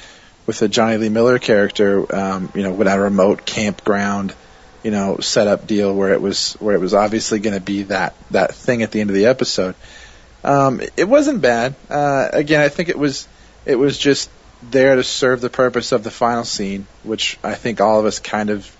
with 0.46 0.58
the 0.58 0.68
Jonny 0.68 0.96
Lee 0.96 1.08
Miller 1.08 1.38
character, 1.38 2.14
um, 2.14 2.50
you 2.54 2.62
know, 2.62 2.72
with 2.72 2.88
a 2.88 2.98
remote 2.98 3.46
campground, 3.46 4.34
you 4.82 4.90
know, 4.90 5.18
setup 5.18 5.66
deal 5.66 5.94
where 5.94 6.12
it 6.12 6.20
was 6.20 6.54
where 6.54 6.74
it 6.74 6.80
was 6.80 6.94
obviously 6.94 7.38
going 7.38 7.54
to 7.54 7.60
be 7.60 7.84
that 7.84 8.14
that 8.30 8.54
thing 8.54 8.82
at 8.82 8.90
the 8.90 9.00
end 9.00 9.10
of 9.10 9.16
the 9.16 9.26
episode. 9.26 9.74
Um, 10.44 10.80
it 10.96 11.08
wasn't 11.08 11.40
bad. 11.40 11.76
Uh, 11.88 12.28
again, 12.32 12.60
I 12.60 12.68
think 12.68 12.88
it 12.88 12.98
was 12.98 13.28
it 13.64 13.76
was 13.76 13.96
just 13.96 14.28
there 14.70 14.96
to 14.96 15.04
serve 15.04 15.40
the 15.40 15.50
purpose 15.50 15.92
of 15.92 16.04
the 16.04 16.10
final 16.10 16.44
scene, 16.44 16.86
which 17.02 17.38
I 17.42 17.54
think 17.54 17.80
all 17.80 18.00
of 18.00 18.06
us 18.06 18.18
kind 18.18 18.50
of 18.50 18.70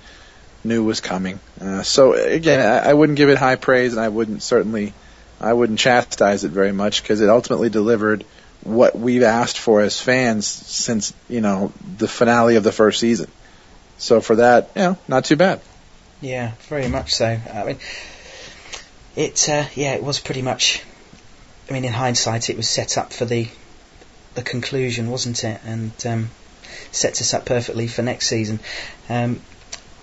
knew 0.65 0.85
was 0.85 1.01
coming. 1.01 1.41
Uh, 1.61 1.83
so 1.83 2.15
again, 2.15 2.61
I, 2.61 2.91
I 2.91 2.95
wouldn't 2.95 3.17
give 3.17 3.29
it 3.29 3.39
high 3.39 3.57
praise, 3.57 3.93
and 3.93 4.01
I 4.01 4.09
wouldn't 4.09 4.43
certainly 4.43 4.95
I 5.41 5.53
wouldn't 5.53 5.79
chastise 5.79 6.45
it 6.45 6.53
very 6.53 6.73
much 6.73 7.03
because 7.03 7.21
it 7.21 7.29
ultimately 7.29 7.69
delivered 7.69 8.25
what 8.63 8.97
we've 8.97 9.25
asked 9.25 9.59
for 9.59 9.81
as 9.81 10.01
fans 10.01 10.47
since 10.47 11.13
you 11.29 11.41
know 11.41 11.73
the 11.99 12.09
finale 12.09 12.57
of 12.57 12.65
the 12.65 12.73
first 12.73 13.01
season. 13.01 13.31
So 13.99 14.21
for 14.21 14.37
that, 14.37 14.71
you 14.77 14.83
know, 14.83 14.99
not 15.09 15.25
too 15.25 15.37
bad. 15.37 15.61
Yeah, 16.21 16.53
very 16.69 16.89
much 16.89 17.15
so. 17.15 17.27
I 17.27 17.65
mean, 17.65 17.79
it 19.17 19.49
uh, 19.49 19.65
yeah, 19.75 19.95
it 19.95 20.03
was 20.03 20.21
pretty 20.21 20.43
much. 20.43 20.83
I 21.69 21.73
mean, 21.73 21.85
in 21.85 21.93
hindsight, 21.93 22.51
it 22.51 22.57
was 22.57 22.69
set 22.69 22.99
up 22.99 23.13
for 23.13 23.25
the 23.25 23.49
the 24.35 24.43
conclusion, 24.43 25.11
wasn't 25.11 25.43
it? 25.45 25.61
And 25.65 25.93
um, 26.07 26.31
sets 26.91 27.21
us 27.21 27.35
up 27.35 27.45
perfectly 27.45 27.87
for 27.87 28.03
next 28.03 28.29
season. 28.29 28.61
Um, 29.09 29.41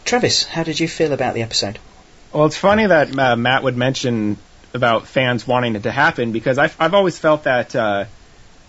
Travis, 0.05 0.43
how 0.43 0.63
did 0.63 0.79
you 0.79 0.87
feel 0.87 1.13
about 1.13 1.33
the 1.33 1.41
episode? 1.41 1.79
Well, 2.33 2.45
it's 2.45 2.57
funny 2.57 2.85
that 2.85 3.17
uh, 3.17 3.35
Matt 3.35 3.63
would 3.63 3.77
mention 3.77 4.37
about 4.73 5.07
fans 5.07 5.47
wanting 5.47 5.75
it 5.75 5.83
to 5.83 5.91
happen 5.91 6.31
because 6.31 6.57
I've, 6.57 6.75
I've 6.79 6.93
always 6.93 7.17
felt 7.17 7.43
that 7.43 7.75
uh, 7.75 8.05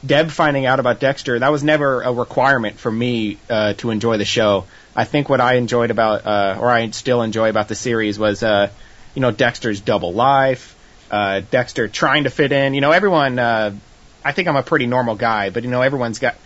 Deb 0.04 0.30
finding 0.30 0.64
out 0.64 0.80
about 0.80 0.98
Dexter 0.98 1.38
that 1.38 1.52
was 1.52 1.62
never 1.62 2.02
a 2.02 2.12
requirement 2.12 2.78
for 2.78 2.90
me 2.90 3.38
uh, 3.50 3.74
to 3.74 3.90
enjoy 3.90 4.16
the 4.16 4.24
show. 4.24 4.66
I 4.96 5.04
think 5.04 5.28
what 5.28 5.40
I 5.40 5.54
enjoyed 5.54 5.90
about, 5.90 6.26
uh, 6.26 6.56
or 6.58 6.70
I 6.70 6.88
still 6.90 7.22
enjoy 7.22 7.50
about 7.50 7.68
the 7.68 7.74
series 7.74 8.18
was, 8.18 8.42
uh, 8.42 8.70
you 9.14 9.20
know, 9.20 9.30
Dexter's 9.30 9.80
double 9.80 10.12
life, 10.12 10.74
uh, 11.10 11.42
Dexter 11.50 11.88
trying 11.88 12.24
to 12.24 12.30
fit 12.30 12.52
in. 12.52 12.74
You 12.74 12.80
know, 12.80 12.92
everyone. 12.92 13.38
Uh, 13.38 13.74
I 14.24 14.32
think 14.32 14.48
I'm 14.48 14.56
a 14.56 14.62
pretty 14.62 14.86
normal 14.86 15.14
guy, 15.14 15.50
but 15.50 15.64
you 15.64 15.70
know, 15.70 15.82
everyone's 15.82 16.18
got, 16.18 16.36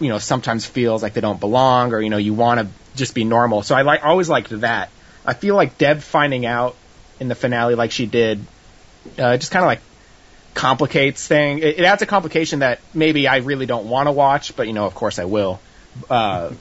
you 0.00 0.08
know, 0.08 0.18
sometimes 0.18 0.64
feels 0.64 1.02
like 1.02 1.14
they 1.14 1.20
don't 1.20 1.40
belong, 1.40 1.92
or 1.92 2.00
you 2.00 2.10
know, 2.10 2.18
you 2.18 2.34
want 2.34 2.60
to 2.60 2.68
just 2.96 3.14
be 3.14 3.24
normal. 3.24 3.62
So 3.62 3.74
I 3.74 3.82
like 3.82 4.04
always 4.04 4.28
liked 4.28 4.50
that. 4.60 4.90
I 5.24 5.34
feel 5.34 5.54
like 5.54 5.78
Deb 5.78 6.00
finding 6.00 6.46
out 6.46 6.76
in 7.20 7.28
the 7.28 7.34
finale 7.34 7.74
like 7.74 7.90
she 7.90 8.06
did, 8.06 8.44
uh, 9.18 9.36
just 9.36 9.52
kind 9.52 9.64
of 9.64 9.68
like 9.68 9.80
complicates 10.54 11.26
thing. 11.26 11.58
It, 11.58 11.78
it 11.78 11.84
adds 11.84 12.02
a 12.02 12.06
complication 12.06 12.60
that 12.60 12.80
maybe 12.92 13.28
I 13.28 13.36
really 13.38 13.66
don't 13.66 13.88
want 13.88 14.08
to 14.08 14.12
watch, 14.12 14.54
but 14.56 14.66
you 14.66 14.72
know, 14.72 14.86
of 14.86 14.94
course 14.94 15.18
I 15.18 15.24
will. 15.24 15.60
Uh, 16.10 16.52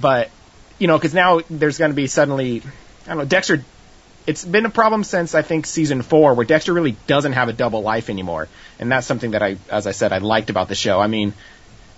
but 0.00 0.30
you 0.78 0.86
know, 0.86 0.96
because 0.96 1.14
now 1.14 1.40
there's 1.50 1.78
going 1.78 1.90
to 1.90 1.96
be 1.96 2.06
suddenly, 2.06 2.62
I 3.04 3.08
don't 3.08 3.18
know, 3.18 3.24
Dexter. 3.24 3.64
It's 4.28 4.44
been 4.44 4.66
a 4.66 4.70
problem 4.70 5.04
since 5.04 5.34
I 5.34 5.40
think 5.40 5.64
season 5.64 6.02
four, 6.02 6.34
where 6.34 6.44
Dexter 6.44 6.74
really 6.74 6.96
doesn't 7.06 7.32
have 7.32 7.48
a 7.48 7.54
double 7.54 7.80
life 7.80 8.10
anymore, 8.10 8.46
and 8.78 8.92
that's 8.92 9.06
something 9.06 9.30
that 9.30 9.42
I, 9.42 9.56
as 9.70 9.86
I 9.86 9.92
said, 9.92 10.12
I 10.12 10.18
liked 10.18 10.50
about 10.50 10.68
the 10.68 10.74
show. 10.74 11.00
I 11.00 11.06
mean, 11.06 11.32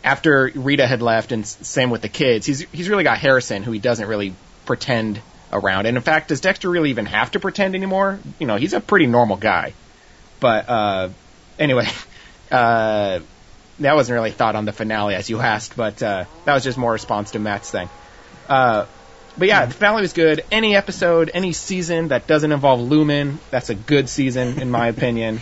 after 0.04 0.48
Rita 0.54 0.86
had 0.86 1.02
left, 1.02 1.32
and 1.32 1.44
same 1.44 1.90
with 1.90 2.02
the 2.02 2.08
kids, 2.08 2.46
he's 2.46 2.60
he's 2.70 2.88
really 2.88 3.02
got 3.02 3.18
Harrison, 3.18 3.64
who 3.64 3.72
he 3.72 3.80
doesn't 3.80 4.06
really 4.06 4.32
pretend 4.64 5.20
around. 5.52 5.86
And 5.86 5.96
in 5.96 6.04
fact, 6.04 6.28
does 6.28 6.40
Dexter 6.40 6.70
really 6.70 6.90
even 6.90 7.06
have 7.06 7.32
to 7.32 7.40
pretend 7.40 7.74
anymore? 7.74 8.20
You 8.38 8.46
know, 8.46 8.54
he's 8.54 8.74
a 8.74 8.80
pretty 8.80 9.08
normal 9.08 9.36
guy. 9.36 9.72
But 10.38 10.68
uh, 10.68 11.08
anyway, 11.58 11.88
uh, 12.52 13.18
that 13.80 13.96
wasn't 13.96 14.14
really 14.14 14.30
thought 14.30 14.54
on 14.54 14.66
the 14.66 14.72
finale 14.72 15.16
as 15.16 15.28
you 15.28 15.40
asked, 15.40 15.76
but 15.76 16.00
uh, 16.00 16.26
that 16.44 16.54
was 16.54 16.62
just 16.62 16.78
more 16.78 16.92
response 16.92 17.32
to 17.32 17.40
Matt's 17.40 17.72
thing. 17.72 17.88
Uh, 18.48 18.86
but 19.40 19.48
yeah, 19.48 19.64
the 19.64 19.72
finale 19.72 20.02
was 20.02 20.12
good. 20.12 20.44
Any 20.52 20.76
episode, 20.76 21.30
any 21.32 21.54
season 21.54 22.08
that 22.08 22.26
doesn't 22.26 22.52
involve 22.52 22.82
Lumen, 22.82 23.40
that's 23.50 23.70
a 23.70 23.74
good 23.74 24.10
season 24.10 24.60
in 24.60 24.70
my 24.70 24.88
opinion. 24.88 25.40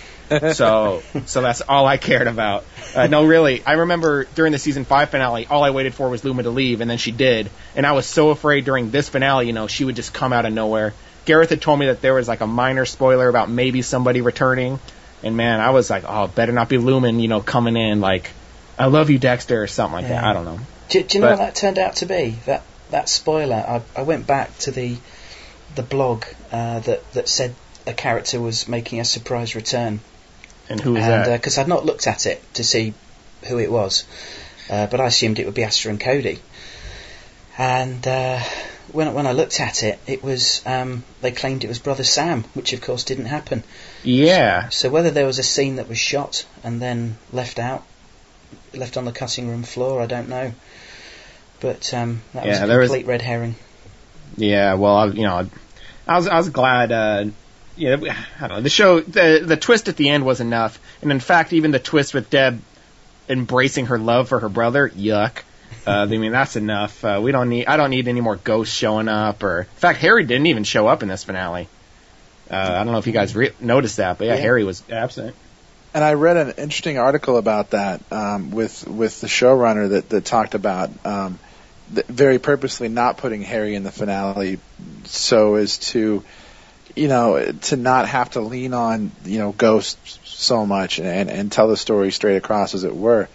so, 0.53 1.03
so 1.27 1.43
that's 1.43 1.63
all 1.63 1.85
I 1.85 1.97
cared 1.97 2.29
about. 2.29 2.65
Uh, 2.95 3.09
no, 3.09 3.27
really, 3.27 3.61
I 3.67 3.73
remember 3.73 4.27
during 4.37 4.53
the 4.53 4.59
season 4.61 4.85
five 4.85 5.11
finale, 5.11 5.47
all 5.47 5.65
I 5.65 5.71
waited 5.71 5.95
for 5.95 6.09
was 6.09 6.23
Lumen 6.25 6.45
to 6.45 6.51
leave, 6.53 6.81
and 6.81 6.89
then 6.89 6.99
she 6.99 7.11
did, 7.11 7.51
and 7.75 7.85
I 7.85 7.91
was 7.91 8.07
so 8.07 8.31
afraid 8.31 8.65
during 8.65 8.93
this 8.93 9.09
finale, 9.09 9.49
you 9.49 9.53
know, 9.53 9.67
she 9.67 9.85
would 9.85 9.97
just 9.97 10.15
come 10.15 10.33
out 10.33 10.47
of 10.47 10.53
nowhere. 10.53 10.95
Gareth 11.25 11.51
had 11.51 11.61
told 11.61 11.81
me 11.81 11.87
that 11.87 12.01
there 12.01 12.15
was 12.15 12.29
like 12.29 12.41
a 12.41 12.47
minor 12.47 12.85
spoiler 12.85 13.29
about 13.29 13.51
maybe 13.51 13.83
somebody 13.83 14.21
returning, 14.21 14.79
and 15.25 15.37
man, 15.37 15.59
I 15.61 15.71
was 15.71 15.91
like, 15.91 16.05
oh, 16.07 16.29
better 16.29 16.53
not 16.53 16.69
be 16.69 16.79
Lumen, 16.79 17.19
you 17.19 17.27
know, 17.27 17.41
coming 17.41 17.77
in 17.77 18.01
like, 18.01 18.31
I 18.79 18.87
love 18.87 19.11
you, 19.11 19.19
Dexter, 19.19 19.61
or 19.61 19.67
something 19.67 19.95
like 20.03 20.09
that. 20.09 20.23
I 20.23 20.33
don't 20.35 20.45
know. 20.45 20.61
Do, 20.89 21.03
do 21.03 21.19
you 21.19 21.23
know 21.23 21.31
But- 21.31 21.39
what 21.41 21.45
that 21.47 21.55
turned 21.57 21.79
out 21.79 21.97
to 21.97 22.07
be? 22.07 22.39
That 22.47 22.63
that 22.91 23.09
spoiler. 23.09 23.57
I, 23.57 24.01
I 24.01 24.03
went 24.03 24.27
back 24.27 24.57
to 24.61 24.71
the 24.71 24.97
the 25.75 25.83
blog 25.83 26.25
uh, 26.51 26.81
that 26.81 27.13
that 27.13 27.29
said 27.29 27.55
a 27.87 27.93
character 27.93 28.41
was 28.41 28.69
making 28.69 29.01
a 29.01 29.05
surprise 29.05 29.55
return, 29.55 30.01
And 30.69 30.81
who 30.81 30.97
is 30.97 31.05
and 31.05 31.25
that? 31.27 31.39
because 31.41 31.59
I'd 31.59 31.69
not 31.69 31.85
looked 31.87 32.07
at 32.07 32.27
it 32.27 32.43
to 32.55 32.65
see 32.65 32.95
who 33.49 33.59
it 33.59 33.71
was, 33.71 34.05
uh, 34.71 34.87
but 34.87 35.01
I 35.01 35.07
assumed 35.07 35.39
it 35.39 35.47
would 35.47 35.55
be 35.55 35.65
Astor 35.65 35.91
and 35.91 36.01
Cody. 36.01 36.41
And 37.57 38.07
uh, 38.07 38.41
when 38.93 39.13
when 39.15 39.27
I 39.27 39.33
looked 39.33 39.61
at 39.61 39.83
it, 39.83 39.99
it 40.07 40.23
was 40.23 40.63
um, 40.67 41.05
they 41.21 41.33
claimed 41.33 41.65
it 41.65 41.69
was 41.69 41.79
brother 41.79 42.05
Sam, 42.05 42.45
which 42.55 42.73
of 42.73 42.81
course 42.81 43.05
didn't 43.05 43.27
happen. 43.27 43.65
yeah, 44.05 44.69
So 44.71 44.89
whether 44.91 45.11
there 45.11 45.27
was 45.27 45.39
a 45.39 45.43
scene 45.43 45.77
that 45.77 45.89
was 45.89 45.99
shot 45.99 46.47
and 46.63 46.81
then 46.81 47.17
left 47.33 47.59
out, 47.59 47.85
left 48.73 48.97
on 48.97 49.05
the 49.05 49.13
cutting 49.13 49.49
room 49.49 49.63
floor, 49.65 50.01
I 50.01 50.07
don't 50.07 50.29
know. 50.29 50.53
But 51.61 51.93
um, 51.95 52.23
that 52.35 52.47
was 52.47 52.59
Yeah, 52.59 52.65
a 52.65 52.67
there 52.69 52.79
was- 52.79 52.89
complete 52.91 53.07
red 53.07 53.23
herring. 53.23 53.55
Yeah, 54.37 54.75
well, 54.75 54.95
I, 54.97 55.07
you 55.07 55.23
know, 55.23 55.49
I 56.07 56.17
was 56.17 56.29
I 56.29 56.37
was 56.37 56.51
glad. 56.51 56.93
Uh, 56.93 57.25
yeah, 57.77 57.97
I 58.41 58.47
don't 58.49 58.57
know. 58.59 58.61
The 58.63 58.69
show, 58.71 59.01
the 59.01 59.43
the 59.45 59.57
twist 59.57 59.89
at 59.89 59.97
the 59.97 60.09
end 60.09 60.25
was 60.25 60.41
enough, 60.41 60.79
and 61.03 61.11
in 61.11 61.19
fact, 61.21 61.53
even 61.53 61.71
the 61.73 61.79
twist 61.79 62.15
with 62.15 62.31
Deb 62.31 62.61
embracing 63.29 63.87
her 63.87 63.99
love 63.99 64.29
for 64.29 64.39
her 64.41 64.49
brother, 64.49 64.89
yuck. 64.89 65.39
Uh, 65.87 65.91
I 66.03 66.07
mean, 66.07 66.33
that's 66.33 66.57
enough. 66.57 67.05
Uh, 67.05 67.21
we 67.23 67.33
don't 67.33 67.49
need. 67.49 67.67
I 67.67 67.77
don't 67.77 67.91
need 67.91 68.07
any 68.09 68.21
more 68.21 68.37
ghosts 68.37 68.75
showing 68.75 69.09
up. 69.09 69.43
Or 69.43 69.61
in 69.61 69.67
fact, 69.77 69.99
Harry 70.01 70.25
didn't 70.25 70.47
even 70.47 70.65
show 70.65 70.87
up 70.87 71.03
in 71.03 71.09
this 71.09 71.25
finale. 71.25 71.69
Uh, 72.51 72.57
I 72.57 72.85
don't 72.85 72.93
know 72.93 72.99
if 72.99 73.07
you 73.07 73.13
guys 73.13 73.35
re- 73.37 73.53
noticed 73.61 73.97
that, 73.99 74.19
but 74.19 74.27
yeah, 74.27 74.35
Yeah. 74.35 74.41
Harry 74.41 74.65
was 74.65 74.83
absent. 74.91 75.35
And 75.95 76.03
I 76.05 76.15
read 76.15 76.37
an 76.37 76.49
interesting 76.59 76.99
article 76.99 77.37
about 77.37 77.71
that 77.71 78.01
um, 78.13 78.51
with 78.51 78.87
with 78.87 79.21
the 79.21 79.27
showrunner 79.27 79.91
that 79.91 80.09
that 80.11 80.25
talked 80.25 80.55
about 80.55 80.91
um, 81.05 81.39
th- 81.39 81.48
very 81.91 82.39
purposely 82.39 82.89
not 82.89 83.17
putting 83.17 83.43
Harry 83.43 83.75
in 83.75 83.83
the 83.83 83.93
finale 83.93 84.59
so 85.05 85.55
as 85.55 85.79
to 85.79 86.23
you 86.95 87.09
know 87.09 87.53
to 87.53 87.77
not 87.77 88.09
have 88.09 88.31
to 88.31 88.41
lean 88.41 88.75
on 88.75 89.11
you 89.25 89.39
know 89.39 89.53
ghosts 89.53 90.19
so 90.25 90.67
much 90.67 90.99
and 90.99 91.31
and 91.31 91.53
tell 91.53 91.69
the 91.69 91.77
story 91.77 92.11
straight 92.13 92.37
across 92.37 92.75
as 92.75 92.85
it 92.85 92.95
were. 92.95 93.29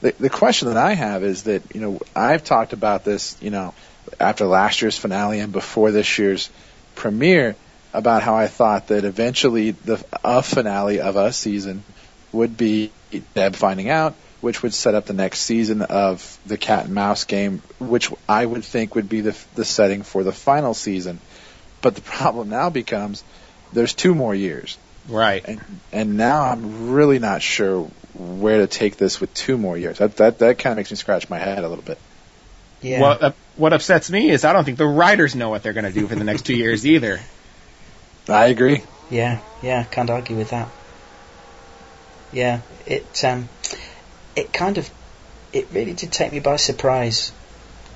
The 0.00 0.14
the 0.18 0.30
question 0.30 0.68
that 0.68 0.76
I 0.76 0.94
have 0.94 1.22
is 1.22 1.44
that 1.44 1.74
you 1.74 1.80
know 1.80 2.00
I've 2.14 2.44
talked 2.44 2.72
about 2.72 3.04
this 3.04 3.36
you 3.40 3.50
know 3.50 3.74
after 4.18 4.46
last 4.46 4.82
year's 4.82 4.98
finale 4.98 5.40
and 5.40 5.52
before 5.52 5.90
this 5.90 6.18
year's 6.18 6.50
premiere 6.94 7.56
about 7.92 8.22
how 8.22 8.34
I 8.34 8.46
thought 8.46 8.88
that 8.88 9.04
eventually 9.04 9.72
the 9.72 10.02
a 10.24 10.42
finale 10.42 11.00
of 11.00 11.16
a 11.16 11.32
season 11.32 11.84
would 12.32 12.56
be 12.56 12.90
Deb 13.34 13.54
finding 13.54 13.90
out, 13.90 14.14
which 14.42 14.62
would 14.62 14.74
set 14.74 14.94
up 14.94 15.06
the 15.06 15.14
next 15.14 15.40
season 15.40 15.80
of 15.80 16.38
the 16.44 16.58
cat 16.58 16.84
and 16.84 16.94
mouse 16.94 17.24
game, 17.24 17.62
which 17.80 18.10
I 18.28 18.44
would 18.44 18.64
think 18.64 18.94
would 18.94 19.08
be 19.08 19.22
the 19.22 19.36
the 19.54 19.64
setting 19.64 20.02
for 20.02 20.22
the 20.22 20.32
final 20.32 20.74
season. 20.74 21.18
But 21.80 21.94
the 21.94 22.02
problem 22.02 22.50
now 22.50 22.68
becomes 22.68 23.24
there's 23.72 23.94
two 23.94 24.14
more 24.14 24.34
years, 24.34 24.76
Right. 25.08 25.42
and 25.44 25.60
and 25.92 26.16
now 26.18 26.42
I'm 26.42 26.90
really 26.92 27.18
not 27.18 27.40
sure 27.40 27.88
where 28.14 28.58
to 28.58 28.66
take 28.66 28.98
this 28.98 29.20
with 29.20 29.32
two 29.32 29.56
more 29.56 29.78
years. 29.78 29.98
That 29.98 30.16
that 30.18 30.38
that 30.40 30.58
kind 30.58 30.72
of 30.72 30.76
makes 30.76 30.90
me 30.90 30.96
scratch 30.96 31.30
my 31.30 31.38
head 31.38 31.64
a 31.64 31.68
little 31.68 31.84
bit. 31.84 31.98
Yeah. 32.82 33.00
What 33.00 33.22
uh, 33.22 33.32
what 33.56 33.72
upsets 33.72 34.10
me 34.10 34.28
is 34.30 34.44
I 34.44 34.52
don't 34.52 34.64
think 34.64 34.76
the 34.78 34.86
writers 34.86 35.34
know 35.34 35.50
what 35.50 35.62
they're 35.62 35.72
going 35.72 35.84
to 35.86 35.92
do 35.92 36.06
for 36.08 36.14
the 36.16 36.24
next 36.24 36.42
two 36.46 36.56
years 36.56 36.84
either. 36.86 37.20
I 38.28 38.46
agree. 38.46 38.82
Yeah, 39.10 39.40
yeah, 39.62 39.84
can't 39.84 40.10
argue 40.10 40.36
with 40.36 40.50
that. 40.50 40.68
Yeah, 42.32 42.60
it 42.86 43.24
um, 43.24 43.48
it 44.36 44.52
kind 44.52 44.78
of, 44.78 44.88
it 45.52 45.68
really 45.72 45.92
did 45.92 46.12
take 46.12 46.32
me 46.32 46.40
by 46.40 46.56
surprise, 46.56 47.32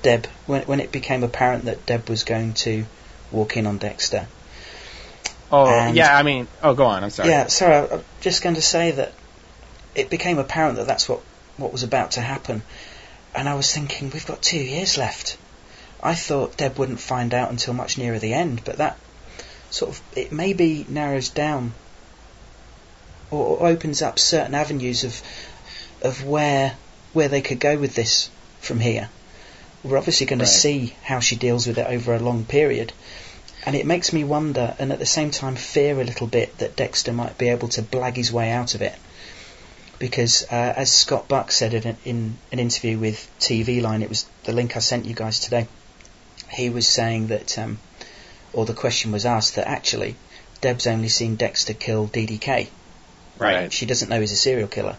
Deb, 0.03 0.27
when 0.45 0.63
when 0.63 0.79
it 0.79 0.91
became 0.91 1.23
apparent 1.23 1.65
that 1.65 1.85
Deb 1.85 2.09
was 2.09 2.23
going 2.23 2.53
to 2.53 2.85
walk 3.31 3.57
in 3.57 3.65
on 3.65 3.77
Dexter. 3.77 4.27
Oh 5.51 5.65
And- 5.67 5.95
yeah, 5.95 6.15
I 6.17 6.23
mean, 6.23 6.47
oh 6.61 6.73
go 6.73 6.85
on. 6.85 7.03
I'm 7.03 7.09
sorry. 7.09 7.29
Yeah, 7.29 7.47
sorry, 7.47 7.75
I- 7.75 7.93
I'm 7.95 8.03
just 8.21 8.43
going 8.43 8.55
to 8.55 8.61
say 8.61 8.91
that 8.91 9.13
it 9.95 10.09
became 10.09 10.37
apparent 10.37 10.77
that 10.77 10.87
that's 10.87 11.07
what 11.09 11.21
what 11.57 11.71
was 11.71 11.83
about 11.83 12.11
to 12.11 12.21
happen, 12.21 12.61
and 13.33 13.49
I 13.49 13.55
was 13.55 13.71
thinking 13.73 14.11
we've 14.11 14.25
got 14.27 14.41
two 14.41 14.59
years 14.59 14.97
left. 14.97 15.37
I 16.03 16.13
thought 16.13 16.57
Deb 16.57 16.77
wouldn't 16.77 16.99
find 16.99 17.33
out 17.33 17.49
until 17.49 17.73
much 17.73 17.97
nearer 17.97 18.19
the 18.19 18.33
end, 18.33 18.61
but 18.63 18.77
that 18.77 18.97
sort 19.71 19.91
of 19.91 20.01
it 20.15 20.31
maybe 20.31 20.85
narrows 20.87 21.29
down 21.29 21.73
or, 23.31 23.57
or 23.57 23.67
opens 23.67 24.01
up 24.01 24.19
certain 24.19 24.53
avenues 24.53 25.03
of 25.03 25.21
of 26.01 26.23
where 26.23 26.75
where 27.13 27.27
they 27.27 27.41
could 27.41 27.59
go 27.59 27.77
with 27.77 27.95
this 27.95 28.29
from 28.59 28.79
here. 28.79 29.09
We're 29.83 29.97
obviously 29.97 30.25
going 30.25 30.39
Right. 30.39 30.47
to 30.47 30.51
see 30.53 30.95
how 31.03 31.19
she 31.19 31.35
deals 31.35 31.65
with 31.67 31.77
it 31.77 31.87
over 31.87 32.13
a 32.13 32.19
long 32.19 32.45
period. 32.45 32.93
And 33.65 33.75
it 33.75 33.85
makes 33.85 34.13
me 34.13 34.23
wonder, 34.23 34.75
and 34.79 34.91
at 34.91 34.99
the 34.99 35.05
same 35.05 35.31
time 35.31 35.55
fear 35.55 35.99
a 35.99 36.03
little 36.03 36.27
bit, 36.27 36.57
that 36.59 36.75
Dexter 36.75 37.11
might 37.13 37.37
be 37.37 37.49
able 37.49 37.67
to 37.69 37.81
blag 37.81 38.15
his 38.15 38.31
way 38.31 38.51
out 38.51 38.75
of 38.75 38.81
it. 38.81 38.95
Because, 39.99 40.43
uh, 40.51 40.73
as 40.77 40.91
Scott 40.91 41.27
Buck 41.27 41.51
said 41.51 41.73
in, 41.73 41.87
a- 41.87 41.95
in 42.07 42.37
an 42.51 42.59
interview 42.59 42.97
with 42.99 43.27
TV 43.39 43.81
Line, 43.81 44.03
it 44.03 44.09
was 44.09 44.25
the 44.43 44.53
link 44.53 44.75
I 44.75 44.79
sent 44.79 45.05
you 45.05 45.15
guys 45.15 45.39
today. 45.39 45.67
He 46.51 46.69
was 46.69 46.87
saying 46.87 47.27
that, 47.27 47.57
um, 47.57 47.79
or 48.53 48.65
the 48.65 48.73
question 48.73 49.11
was 49.11 49.25
asked 49.25 49.55
that 49.55 49.67
actually, 49.67 50.15
Deb's 50.61 50.87
only 50.87 51.09
seen 51.09 51.35
Dexter 51.35 51.73
kill 51.73 52.07
DDK. 52.07 52.67
Right. 53.39 53.71
She 53.73 53.85
doesn't 53.85 54.09
know 54.09 54.21
he's 54.21 54.31
a 54.31 54.37
serial 54.37 54.67
killer. 54.67 54.97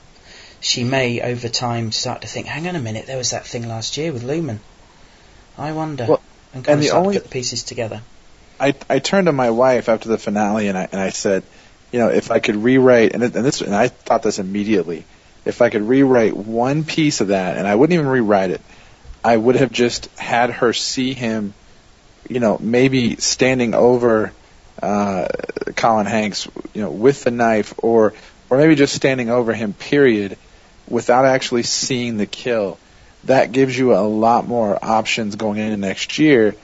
She 0.61 0.85
may, 0.85 1.21
over 1.21 1.49
time, 1.49 1.93
start 1.93 2.23
to 2.23 2.29
think, 2.29 2.47
hang 2.47 2.67
on 2.67 2.77
a 2.77 2.81
minute, 2.81 3.07
there 3.07 3.17
was 3.17 3.31
that 3.31 3.47
thing 3.47 3.69
last 3.69 3.97
year 3.97 4.13
with 4.13 4.25
Lumen. 4.25 4.61
I 5.57 5.73
wonder. 5.73 6.07
Well, 6.09 6.23
and 6.55 6.65
kind 6.65 6.75
and 6.75 6.81
of 6.81 6.87
start 6.87 7.01
only- 7.05 7.15
to 7.15 7.21
put 7.21 7.31
the 7.31 7.33
pieces 7.33 7.63
together. 7.63 8.03
I 8.61 8.75
I 8.91 8.99
turned 8.99 9.27
to 9.27 9.33
my 9.33 9.51
wife 9.51 9.89
after 9.89 10.09
the 10.09 10.19
finale 10.19 10.67
and 10.67 10.77
I 10.77 10.89
and 10.91 11.01
I 11.01 11.11
said, 11.11 11.45
you 11.93 12.01
know, 12.01 12.09
if 12.09 12.33
I 12.33 12.41
could 12.41 12.57
rewrite 12.57 13.13
and, 13.15 13.23
it, 13.23 13.37
and 13.37 13.45
this 13.45 13.61
and 13.61 13.75
I 13.75 13.87
thought 13.89 14.25
this 14.25 14.41
immediately, 14.41 15.05
if 15.45 15.63
I 15.63 15.71
could 15.71 15.83
rewrite 15.83 16.37
one 16.37 16.83
piece 16.83 17.21
of 17.21 17.29
that 17.29 17.57
and 17.57 17.69
I 17.69 17.75
wouldn't 17.77 17.95
even 17.95 18.09
rewrite 18.09 18.51
it, 18.51 18.61
I 19.23 19.37
would 19.37 19.55
have 19.57 19.71
just 19.71 20.07
had 20.19 20.51
her 20.51 20.73
see 20.73 21.15
him, 21.15 21.55
you 22.29 22.41
know, 22.41 22.59
maybe 22.59 23.17
standing 23.17 23.75
over 23.75 24.33
uh, 24.83 25.29
Colin 25.77 26.07
Hanks, 26.07 26.49
you 26.75 26.83
know, 26.83 26.91
with 26.91 27.23
the 27.23 27.31
knife 27.31 27.75
or 27.79 28.15
or 28.51 28.59
maybe 28.59 28.75
just 28.75 28.95
standing 28.95 29.31
over 29.31 29.53
him, 29.53 29.73
period, 29.73 30.37
without 30.91 31.25
actually 31.25 31.63
seeing 31.63 32.17
the 32.17 32.27
kill. 32.27 32.79
That 33.25 33.53
gives 33.53 33.77
you 33.77 33.95
a 33.95 34.07
lot 34.07 34.47
more 34.47 34.79
options 34.83 35.37
going 35.37 35.59
into 35.59 35.77
next 35.77 36.19
year 36.19 36.55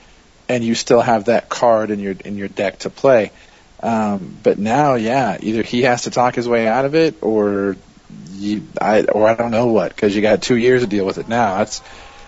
and 0.47 0.63
you 0.63 0.75
still 0.75 1.01
have 1.01 1.25
that 1.25 1.49
card 1.49 1.91
in 1.91 1.99
your 1.99 2.15
in 2.23 2.37
your 2.37 2.47
deck 2.47 2.79
to 2.79 2.89
play. 2.89 3.31
Um, 3.81 4.37
but 4.41 4.57
now, 4.57 4.95
yeah, 4.95 5.37
either 5.39 5.61
he 5.61 5.83
has 5.83 6.03
to 6.03 6.11
talk 6.11 6.35
his 6.35 6.47
way 6.47 6.67
out 6.67 6.85
of 6.85 6.95
it, 6.95 7.21
or 7.21 7.75
you, 8.31 8.65
I, 8.79 9.03
or 9.03 9.27
I 9.27 9.35
don't 9.35 9.51
know 9.51 9.67
what, 9.67 9.93
because 9.93 10.15
you 10.15 10.21
got 10.21 10.41
two 10.41 10.55
years 10.55 10.81
to 10.81 10.87
deal 10.87 11.05
with 11.05 11.17
it 11.17 11.27
now. 11.27 11.57
That's 11.57 11.81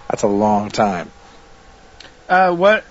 that's 0.10 0.24
a 0.24 0.28
long 0.28 0.70
time. 0.70 1.12
Uh, 2.28 2.56
what? 2.56 2.84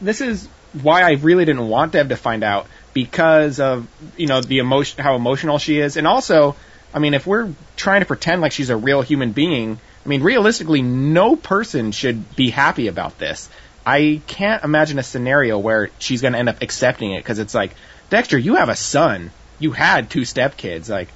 This 0.00 0.20
is 0.20 0.48
why 0.82 1.02
I 1.02 1.12
really 1.12 1.44
didn't 1.44 1.68
want 1.68 1.92
Deb 1.92 2.08
to 2.08 2.16
find 2.16 2.42
out 2.42 2.66
because 2.94 3.60
of 3.60 3.86
you 4.16 4.26
know 4.26 4.40
the 4.40 4.58
emotion, 4.58 5.02
how 5.02 5.16
emotional 5.16 5.58
she 5.58 5.78
is, 5.78 5.96
and 5.96 6.06
also, 6.06 6.56
I 6.92 6.98
mean, 6.98 7.14
if 7.14 7.26
we're 7.26 7.52
trying 7.76 8.00
to 8.00 8.06
pretend 8.06 8.40
like 8.42 8.52
she's 8.52 8.70
a 8.70 8.76
real 8.76 9.02
human 9.02 9.32
being, 9.32 9.78
I 10.04 10.08
mean, 10.08 10.22
realistically, 10.22 10.82
no 10.82 11.36
person 11.36 11.92
should 11.92 12.34
be 12.36 12.50
happy 12.50 12.88
about 12.88 13.18
this. 13.18 13.48
I 13.84 14.20
can't 14.26 14.62
imagine 14.64 14.98
a 14.98 15.02
scenario 15.02 15.58
where 15.58 15.90
she's 15.98 16.20
going 16.20 16.32
to 16.32 16.38
end 16.38 16.48
up 16.48 16.62
accepting 16.62 17.12
it 17.12 17.18
because 17.18 17.38
it's 17.38 17.54
like, 17.54 17.74
Dexter, 18.10 18.38
you 18.38 18.56
have 18.56 18.68
a 18.68 18.76
son. 18.76 19.30
You 19.58 19.72
had 19.72 20.10
two 20.10 20.22
stepkids. 20.22 20.88
Like, 20.88 21.08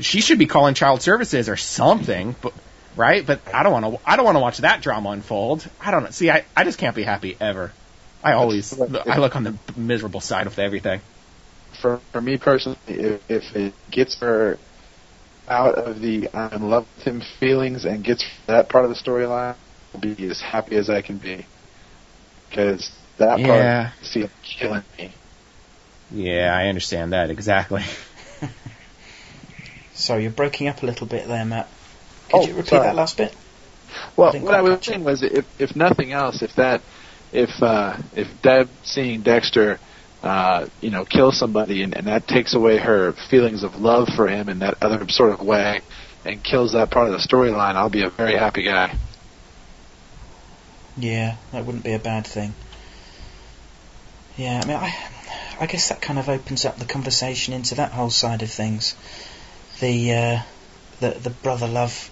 she 0.00 0.20
should 0.20 0.38
be 0.38 0.46
calling 0.46 0.74
child 0.74 1.02
services 1.02 1.48
or 1.48 1.56
something. 1.56 2.34
But 2.40 2.52
right? 2.96 3.24
But 3.24 3.40
I 3.52 3.62
don't 3.62 3.72
want 3.72 3.84
to. 3.86 4.10
I 4.10 4.16
don't 4.16 4.24
want 4.24 4.36
to 4.36 4.40
watch 4.40 4.58
that 4.58 4.82
drama 4.82 5.10
unfold. 5.10 5.66
I 5.80 5.90
don't 5.90 6.04
know. 6.04 6.10
See, 6.10 6.30
I, 6.30 6.44
I 6.56 6.64
just 6.64 6.78
can't 6.78 6.96
be 6.96 7.02
happy 7.02 7.36
ever. 7.40 7.72
I 8.24 8.32
always 8.34 8.78
I 8.80 9.18
look 9.18 9.34
on 9.34 9.42
the 9.42 9.54
miserable 9.76 10.20
side 10.20 10.46
of 10.46 10.58
everything. 10.58 11.00
For 11.80 11.98
for 12.12 12.20
me 12.20 12.36
personally, 12.36 12.78
if, 12.86 13.30
if 13.30 13.56
it 13.56 13.74
gets 13.90 14.18
her 14.20 14.58
out 15.52 15.78
of 15.78 16.00
the 16.00 16.28
I'm 16.34 16.62
in 16.62 16.70
love 16.70 16.86
with 16.96 17.06
him 17.06 17.22
feelings 17.40 17.84
and 17.84 18.02
gets 18.04 18.24
that 18.48 18.68
part 18.68 18.84
of 18.84 18.90
the 18.90 18.96
storyline, 18.96 19.56
I'll 19.94 20.00
be 20.00 20.16
as 20.28 20.40
happy 20.40 20.76
as 20.76 20.88
I 20.90 21.02
can 21.02 21.18
be. 21.18 21.46
Because 22.48 22.90
that 23.18 23.38
Yeah. 23.38 23.92
part, 23.92 24.06
see, 24.08 24.24
killing 24.58 24.84
me. 24.98 25.14
Yeah, 26.10 26.54
I 26.54 26.68
understand 26.68 27.12
that 27.12 27.30
exactly. 27.30 27.82
Sorry, 29.94 30.22
you're 30.22 30.32
breaking 30.32 30.68
up 30.68 30.82
a 30.82 30.86
little 30.86 31.06
bit 31.06 31.28
there, 31.28 31.44
Matt. 31.44 31.70
Could 32.28 32.38
Oh, 32.38 32.46
you 32.46 32.54
repeat 32.54 32.70
sorry. 32.70 32.86
that 32.88 32.96
last 32.96 33.16
bit? 33.16 33.36
Well, 34.16 34.32
didn't 34.32 34.46
what 34.46 34.54
I 34.54 34.62
was 34.62 34.74
catch 34.74 34.88
it. 34.88 34.92
saying 34.92 35.04
was, 35.04 35.22
if 35.22 35.44
if 35.58 35.76
nothing 35.76 36.12
else, 36.12 36.42
if 36.42 36.54
that, 36.56 36.82
if 37.32 37.50
uh, 37.62 37.96
if 38.12 38.26
Deb 38.42 38.70
seeing 38.82 39.22
Dexter, 39.22 39.80
uh, 40.22 40.66
you 40.80 40.90
know, 40.90 41.04
kill 41.04 41.32
somebody, 41.32 41.82
and, 41.82 41.96
and 41.96 42.06
that 42.06 42.26
takes 42.28 42.54
away 42.54 42.78
her 42.78 43.12
feelings 43.30 43.62
of 43.64 43.76
love 43.76 44.08
for 44.14 44.28
him 44.28 44.48
in 44.48 44.60
that 44.60 44.76
other 44.82 45.08
sort 45.08 45.32
of 45.32 45.40
way, 45.40 45.80
and 46.24 46.42
kills 46.44 46.72
that 46.72 46.90
part 46.90 47.06
of 47.08 47.12
the 47.12 47.18
storyline, 47.26 47.74
I'll 47.74 47.90
be 47.90 48.04
a 48.04 48.10
very 48.10 48.36
happy 48.38 48.62
guy. 48.64 48.96
Yeah, 50.96 51.36
that 51.52 51.64
wouldn't 51.64 51.84
be 51.84 51.92
a 51.94 51.98
bad 51.98 52.26
thing. 52.26 52.54
Yeah, 54.36 54.60
I 54.62 54.66
mean, 54.66 54.76
I, 54.76 54.94
I 55.60 55.66
guess 55.66 55.88
that 55.88 56.00
kind 56.00 56.18
of 56.18 56.28
opens 56.28 56.64
up 56.64 56.76
the 56.78 56.84
conversation 56.84 57.54
into 57.54 57.74
that 57.76 57.92
whole 57.92 58.10
side 58.10 58.42
of 58.42 58.50
things. 58.50 58.94
The, 59.80 60.12
uh, 60.12 60.42
the, 61.00 61.10
the 61.18 61.30
brother 61.30 61.66
love 61.66 62.10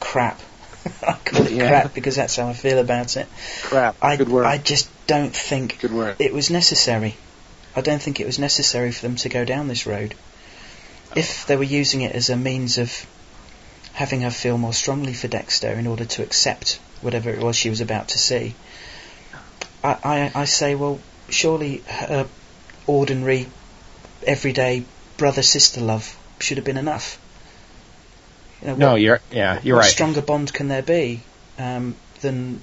crap. 0.00 0.40
I 1.06 1.14
call 1.24 1.46
it 1.46 1.52
Yeah. 1.52 1.68
crap 1.68 1.94
because 1.94 2.16
that's 2.16 2.36
how 2.36 2.48
I 2.48 2.52
feel 2.52 2.78
about 2.78 3.16
it. 3.16 3.28
Crap. 3.62 3.96
I, 4.00 4.16
Good 4.16 4.28
word. 4.28 4.46
I 4.46 4.58
just 4.58 4.88
don't 5.06 5.34
think 5.34 5.80
Good 5.80 5.92
word. 5.92 6.16
it 6.20 6.32
was 6.32 6.50
necessary. 6.50 7.16
I 7.76 7.82
don't 7.82 8.00
think 8.02 8.18
it 8.20 8.26
was 8.26 8.38
necessary 8.38 8.90
for 8.90 9.02
them 9.02 9.16
to 9.16 9.28
go 9.28 9.44
down 9.44 9.68
this 9.68 9.86
road. 9.86 10.14
If 11.14 11.46
they 11.46 11.56
were 11.56 11.62
using 11.62 12.00
it 12.00 12.14
as 12.14 12.30
a 12.30 12.36
means 12.36 12.78
of 12.78 13.06
having 13.92 14.22
her 14.22 14.30
feel 14.30 14.58
more 14.58 14.72
strongly 14.74 15.12
for 15.12 15.28
Dexter 15.28 15.72
in 15.72 15.86
order 15.86 16.04
to 16.04 16.22
accept 16.22 16.80
whatever 17.02 17.30
it 17.30 17.38
was 17.40 17.56
she 17.56 17.70
was 17.70 17.80
about 17.80 18.08
to 18.08 18.18
see, 18.18 18.54
I, 19.84 19.96
I, 20.34 20.42
I 20.42 20.44
say, 20.46 20.74
well, 20.74 20.98
surely 21.28 21.78
her 21.86 22.26
ordinary, 22.86 23.46
everyday 24.26 24.84
brother 25.16 25.42
sister 25.42 25.80
love 25.80 26.16
should 26.40 26.56
have 26.56 26.64
been 26.66 26.76
enough. 26.76 27.18
You 28.62 28.68
know, 28.68 28.76
No, 28.76 28.94
you're 28.94 29.20
yeah, 29.30 29.60
you're 29.62 29.76
what 29.76 29.82
right. 29.82 29.90
stronger 29.90 30.22
bond 30.22 30.52
can 30.52 30.68
there 30.68 30.82
be 30.82 31.20
um, 31.58 31.94
than 32.20 32.62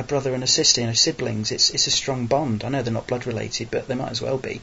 a 0.00 0.04
brother 0.04 0.34
and 0.34 0.42
a 0.42 0.46
sister, 0.46 0.80
you 0.80 0.86
know, 0.88 0.92
siblings. 0.94 1.52
It's 1.52 1.70
it's 1.70 1.86
a 1.86 1.90
strong 1.90 2.26
bond. 2.26 2.64
I 2.64 2.68
know 2.70 2.82
they're 2.82 2.92
not 2.92 3.06
blood 3.06 3.26
related, 3.26 3.70
but 3.70 3.86
they 3.86 3.94
might 3.94 4.10
as 4.10 4.20
well 4.22 4.38
be. 4.38 4.60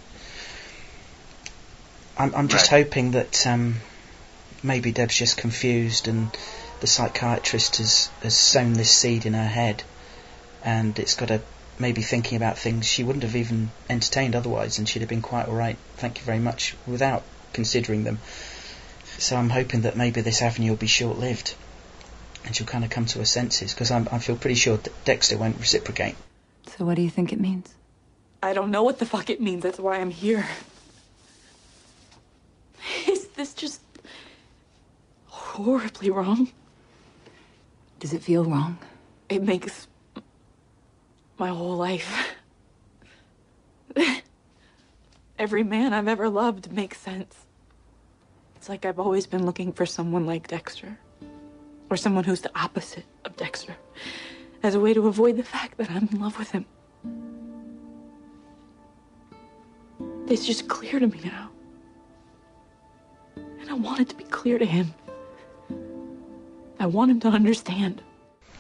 I'm 2.18 2.34
I'm 2.36 2.48
just 2.48 2.72
Right. 2.72 2.84
hoping 2.84 3.12
that 3.12 3.46
um, 3.48 3.76
maybe 4.64 4.92
Deb's 4.92 5.16
just 5.16 5.38
confused 5.38 6.08
and 6.08 6.36
the 6.82 6.88
psychiatrist 6.88 7.78
has 7.78 8.10
has 8.24 8.36
sown 8.36 8.74
this 8.74 8.92
seed 8.92 9.26
in 9.26 9.34
her 9.34 9.48
head, 9.48 9.84
and 10.64 10.98
it's 11.00 11.16
got 11.16 11.30
her 11.30 11.42
maybe 11.80 12.02
thinking 12.02 12.36
about 12.36 12.58
things 12.58 12.88
she 12.88 13.04
wouldn't 13.04 13.24
have 13.24 13.36
even 13.36 13.70
entertained 13.90 14.36
otherwise, 14.36 14.80
and 14.80 14.90
she'd 14.90 15.04
have 15.04 15.10
been 15.10 15.22
quite 15.22 15.48
all 15.48 15.56
right. 15.56 15.78
Thank 15.98 16.18
you 16.18 16.26
very 16.26 16.40
much 16.40 16.76
without 16.88 17.24
considering 17.54 18.04
them. 18.04 18.20
So 19.20 19.36
I'm 19.36 19.50
hoping 19.50 19.82
that 19.82 19.96
maybe 19.96 20.22
this 20.22 20.42
avenue 20.42 20.72
will 20.72 20.78
be 20.78 20.88
short 20.88 21.18
lived 21.20 21.54
and 22.48 22.56
she'll 22.56 22.66
kind 22.66 22.86
of 22.86 22.90
come 22.90 23.06
to 23.06 23.20
her 23.20 23.26
senses 23.26 23.74
because 23.74 23.92
I 23.92 24.20
feel 24.20 24.38
pretty 24.38 24.56
sure 24.56 24.78
that 24.78 25.06
Dexter 25.06 25.38
won't 25.38 25.60
reciprocate. 25.60 26.16
So 26.66 26.86
what 26.86 26.96
do 26.96 27.02
you 27.02 27.10
think 27.10 27.34
it 27.34 27.42
means? 27.42 27.76
I 28.42 28.54
don't 28.54 28.72
know 28.72 28.84
what 28.84 29.00
the 29.00 29.06
fuck 29.06 29.30
it 29.30 29.42
means. 29.42 29.64
That's 29.64 29.80
why 29.80 29.98
I'm 29.98 30.12
here. 30.12 30.48
Is 33.08 33.28
this 33.28 33.54
just 33.54 33.82
horribly 35.26 36.10
wrong? 36.10 36.50
Does 38.00 38.14
it 38.14 38.24
feel 38.24 38.46
wrong? 38.46 38.78
It 39.28 39.44
makes 39.44 39.88
my 41.38 41.50
whole 41.50 41.76
life. 41.76 42.34
Every 45.38 45.64
man 45.64 45.94
I've 45.94 46.08
ever 46.08 46.30
loved 46.30 46.72
makes 46.72 46.98
sense. 47.00 47.36
It's 48.56 48.70
like 48.70 48.86
I've 48.86 49.00
always 49.00 49.28
been 49.28 49.46
looking 49.46 49.74
for 49.74 49.86
someone 49.86 50.26
like 50.26 50.48
Dexter. 50.48 50.98
Or 51.90 51.98
someone 51.98 52.24
who's 52.24 52.42
the 52.42 52.52
opposite 52.60 53.06
of 53.24 53.36
Dexter. 53.38 53.76
As 54.64 54.76
a 54.76 54.80
way 54.80 54.94
to 54.94 55.08
avoid 55.08 55.38
the 55.38 55.44
fact 55.44 55.78
that 55.78 55.90
I'm 55.90 56.10
in 56.12 56.20
love 56.20 56.38
with 56.38 56.52
him. 56.52 56.66
It's 60.28 60.46
just 60.46 60.68
clear 60.68 61.00
to 61.00 61.08
me 61.08 61.22
now. 61.24 61.50
And 63.36 63.70
I 63.70 63.74
want 63.74 64.02
it 64.02 64.10
to 64.10 64.16
be 64.16 64.26
clear 64.26 64.58
to 64.58 64.66
him. 64.66 64.94
I 66.80 66.88
want 66.88 67.12
him 67.12 67.20
to 67.22 67.30
understand. 67.30 68.02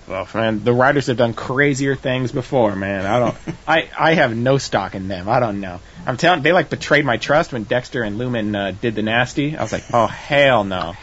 Well, 0.07 0.25
man, 0.33 0.63
the 0.63 0.71
writers 0.71 1.07
have 1.07 1.17
done 1.17 1.33
crazier 1.33 1.95
things 1.95 2.31
before, 2.31 2.75
man. 2.75 3.05
I 3.05 3.19
don't, 3.19 3.37
I, 3.67 3.89
I 3.97 4.13
have 4.13 4.35
no 4.35 4.57
stock 4.57 4.95
in 4.95 5.09
them. 5.09 5.27
I 5.27 5.41
don't 5.41 5.59
know. 5.59 5.81
I'm 6.05 6.15
telling, 6.15 6.41
they 6.41 6.53
like 6.53 6.69
betrayed 6.69 7.03
my 7.03 7.17
trust 7.17 7.51
when 7.51 7.63
Dexter 7.63 8.03
and 8.03 8.17
Lumen 8.17 8.55
uh, 8.55 8.71
did 8.79 8.95
the 8.95 9.01
nasty. 9.01 9.57
I 9.57 9.61
was 9.61 9.73
like, 9.73 9.83
oh 9.93 10.07
hell 10.07 10.63
no, 10.63 10.95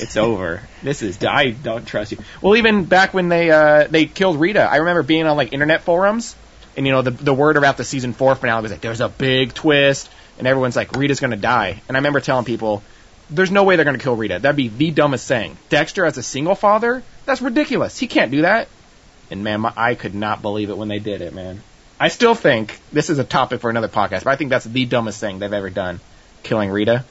it's 0.00 0.16
over. 0.16 0.62
This 0.82 1.02
is, 1.02 1.22
I 1.24 1.50
don't 1.50 1.86
trust 1.86 2.12
you. 2.12 2.18
Well, 2.40 2.56
even 2.56 2.84
back 2.84 3.14
when 3.14 3.28
they, 3.28 3.50
uh, 3.50 3.86
they 3.88 4.06
killed 4.06 4.40
Rita, 4.40 4.62
I 4.62 4.76
remember 4.76 5.02
being 5.02 5.26
on 5.26 5.36
like 5.36 5.52
internet 5.52 5.82
forums, 5.82 6.36
and 6.76 6.86
you 6.86 6.92
know 6.92 7.02
the 7.02 7.10
the 7.10 7.34
word 7.34 7.56
about 7.56 7.76
the 7.76 7.84
season 7.84 8.12
four 8.12 8.34
finale 8.34 8.62
was 8.62 8.72
like, 8.72 8.80
there's 8.80 9.00
a 9.00 9.08
big 9.08 9.54
twist, 9.54 10.10
and 10.38 10.46
everyone's 10.46 10.76
like, 10.76 10.96
Rita's 10.96 11.20
gonna 11.20 11.36
die, 11.36 11.82
and 11.88 11.96
I 11.96 11.98
remember 11.98 12.20
telling 12.20 12.44
people. 12.44 12.82
There's 13.30 13.50
no 13.50 13.64
way 13.64 13.76
they're 13.76 13.86
going 13.86 13.96
to 13.96 14.02
kill 14.02 14.16
Rita. 14.16 14.38
That'd 14.38 14.54
be 14.54 14.68
the 14.68 14.90
dumbest 14.90 15.26
thing. 15.26 15.56
Dexter 15.70 16.04
as 16.04 16.18
a 16.18 16.22
single 16.22 16.54
father? 16.54 17.02
That's 17.24 17.40
ridiculous. 17.40 17.98
He 17.98 18.06
can't 18.06 18.30
do 18.30 18.42
that. 18.42 18.68
And 19.30 19.42
man, 19.42 19.62
my, 19.62 19.72
I 19.74 19.94
could 19.94 20.14
not 20.14 20.42
believe 20.42 20.68
it 20.68 20.76
when 20.76 20.88
they 20.88 20.98
did 20.98 21.22
it, 21.22 21.32
man. 21.32 21.62
I 21.98 22.08
still 22.08 22.34
think 22.34 22.78
this 22.92 23.08
is 23.08 23.18
a 23.18 23.24
topic 23.24 23.62
for 23.62 23.70
another 23.70 23.88
podcast, 23.88 24.24
but 24.24 24.28
I 24.28 24.36
think 24.36 24.50
that's 24.50 24.66
the 24.66 24.84
dumbest 24.84 25.20
thing 25.20 25.38
they've 25.38 25.52
ever 25.52 25.70
done, 25.70 26.00
killing 26.42 26.70
Rita. 26.70 27.04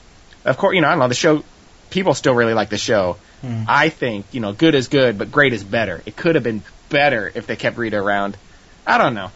Of 0.45 0.57
course, 0.57 0.75
you 0.75 0.81
know, 0.81 0.87
I 0.87 0.91
don't 0.91 0.99
know 0.99 1.07
the 1.07 1.15
show. 1.15 1.43
People 1.93 2.15
still 2.15 2.33
really 2.33 2.55
like 2.55 2.69
the 2.69 2.77
show. 2.79 3.17
I 3.67 3.89
think 3.89 4.25
you 4.31 4.39
know, 4.39 4.51
good 4.51 4.73
is 4.73 4.87
good, 4.87 5.17
but 5.19 5.31
great 5.31 5.53
is 5.53 5.63
better. 5.63 6.01
It 6.07 6.15
could 6.15 6.33
have 6.35 6.43
been 6.43 6.63
better 6.89 7.31
if 7.35 7.45
they 7.45 7.55
kept 7.55 7.77
Rita 7.77 7.97
around. 7.97 8.35
I 8.87 8.97
don't 8.97 9.13
know. 9.13 9.29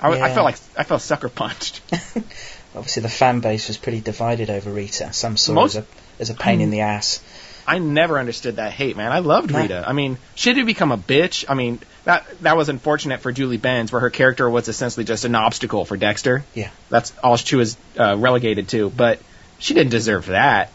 I, 0.00 0.16
Yeah. 0.16 0.34
felt 0.34 0.44
like 0.44 0.56
I 0.78 0.84
felt 0.84 1.02
sucker 1.02 1.28
punched. 1.28 1.82
Obviously, 2.74 3.02
the 3.02 3.08
fan 3.10 3.40
base 3.40 3.68
was 3.68 3.76
pretty 3.76 4.00
divided 4.00 4.48
over 4.48 4.70
Rita. 4.70 5.12
Some 5.12 5.36
saw 5.36 5.52
Most- 5.52 5.76
as 5.76 5.84
a, 5.84 5.86
as 6.20 6.30
a 6.30 6.34
pain 6.34 6.60
in 6.62 6.70
the 6.70 6.80
ass. 6.80 7.20
I 7.66 7.78
never 7.78 8.18
understood 8.18 8.56
that 8.56 8.72
hate, 8.72 8.96
man. 8.96 9.12
I 9.12 9.18
loved 9.20 9.52
No. 9.52 9.60
Rita. 9.60 9.84
I 9.86 9.92
mean, 9.92 10.16
she 10.34 10.52
did 10.54 10.64
become 10.66 10.90
a 10.90 10.98
bitch. 10.98 11.44
I 11.48 11.54
mean, 11.54 11.78
that 12.04 12.26
that 12.40 12.56
was 12.56 12.68
unfortunate 12.70 13.20
for 13.20 13.30
Julie 13.30 13.56
Benz, 13.58 13.92
where 13.92 14.00
her 14.00 14.10
character 14.10 14.48
was 14.50 14.66
essentially 14.68 15.04
just 15.04 15.24
an 15.26 15.34
obstacle 15.36 15.84
for 15.84 15.96
Dexter. 15.96 16.44
Yeah. 16.54 16.70
That's 16.88 17.12
all 17.22 17.36
she 17.36 17.54
was 17.56 17.76
uh, 17.98 18.16
relegated 18.16 18.68
to. 18.70 18.90
But 18.90 19.20
she 19.60 19.74
didn't 19.74 19.90
deserve 19.90 20.26
that. 20.26 20.71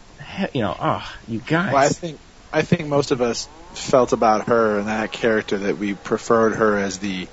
You 0.54 0.62
know, 0.62 0.76
oh, 0.78 1.12
you 1.26 1.40
guys. 1.40 1.72
Well, 1.72 1.82
I 1.82 1.88
think 1.88 2.20
I 2.52 2.62
think 2.62 2.86
most 2.86 3.10
of 3.10 3.20
us 3.20 3.48
felt 3.72 4.12
about 4.12 4.48
her 4.48 4.78
and 4.78 4.88
that 4.88 5.12
character 5.12 5.58
that 5.58 5.78
we 5.78 5.94
preferred 5.94 6.54
her 6.56 6.76
as 6.78 6.98
the 6.98 7.26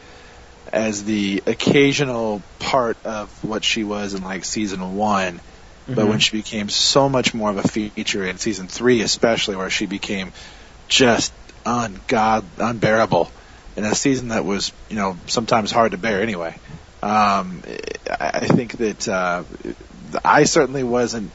as 0.73 1.03
the 1.03 1.43
occasional 1.45 2.41
part 2.59 2.97
of 3.05 3.29
what 3.43 3.63
she 3.63 3.83
was 3.83 4.13
in 4.13 4.23
like 4.23 4.43
season 4.43 4.95
one. 4.95 5.39
But 5.87 5.97
Mhm. 5.97 6.07
when 6.09 6.19
she 6.19 6.37
became 6.37 6.69
so 6.69 7.07
much 7.09 7.33
more 7.33 7.51
of 7.51 7.57
a 7.57 7.67
feature 7.67 8.25
in 8.25 8.39
season 8.39 8.67
three, 8.67 9.01
especially 9.01 9.55
where 9.55 9.69
she 9.69 9.85
became 9.85 10.33
just 10.87 11.31
ungod 11.65 12.43
unbearable 12.57 13.29
in 13.75 13.83
a 13.83 13.93
season 13.93 14.29
that 14.29 14.45
was 14.45 14.71
you 14.89 14.95
know 14.95 15.15
sometimes 15.27 15.71
hard 15.71 15.91
to 15.91 15.97
bear 15.97 16.21
anyway. 16.21 16.57
Um, 17.03 17.61
I 18.09 18.31
I 18.33 18.47
think 18.47 18.77
that 18.77 19.07
uh, 19.07 19.43
I 20.23 20.45
certainly 20.45 20.83
wasn't 20.83 21.31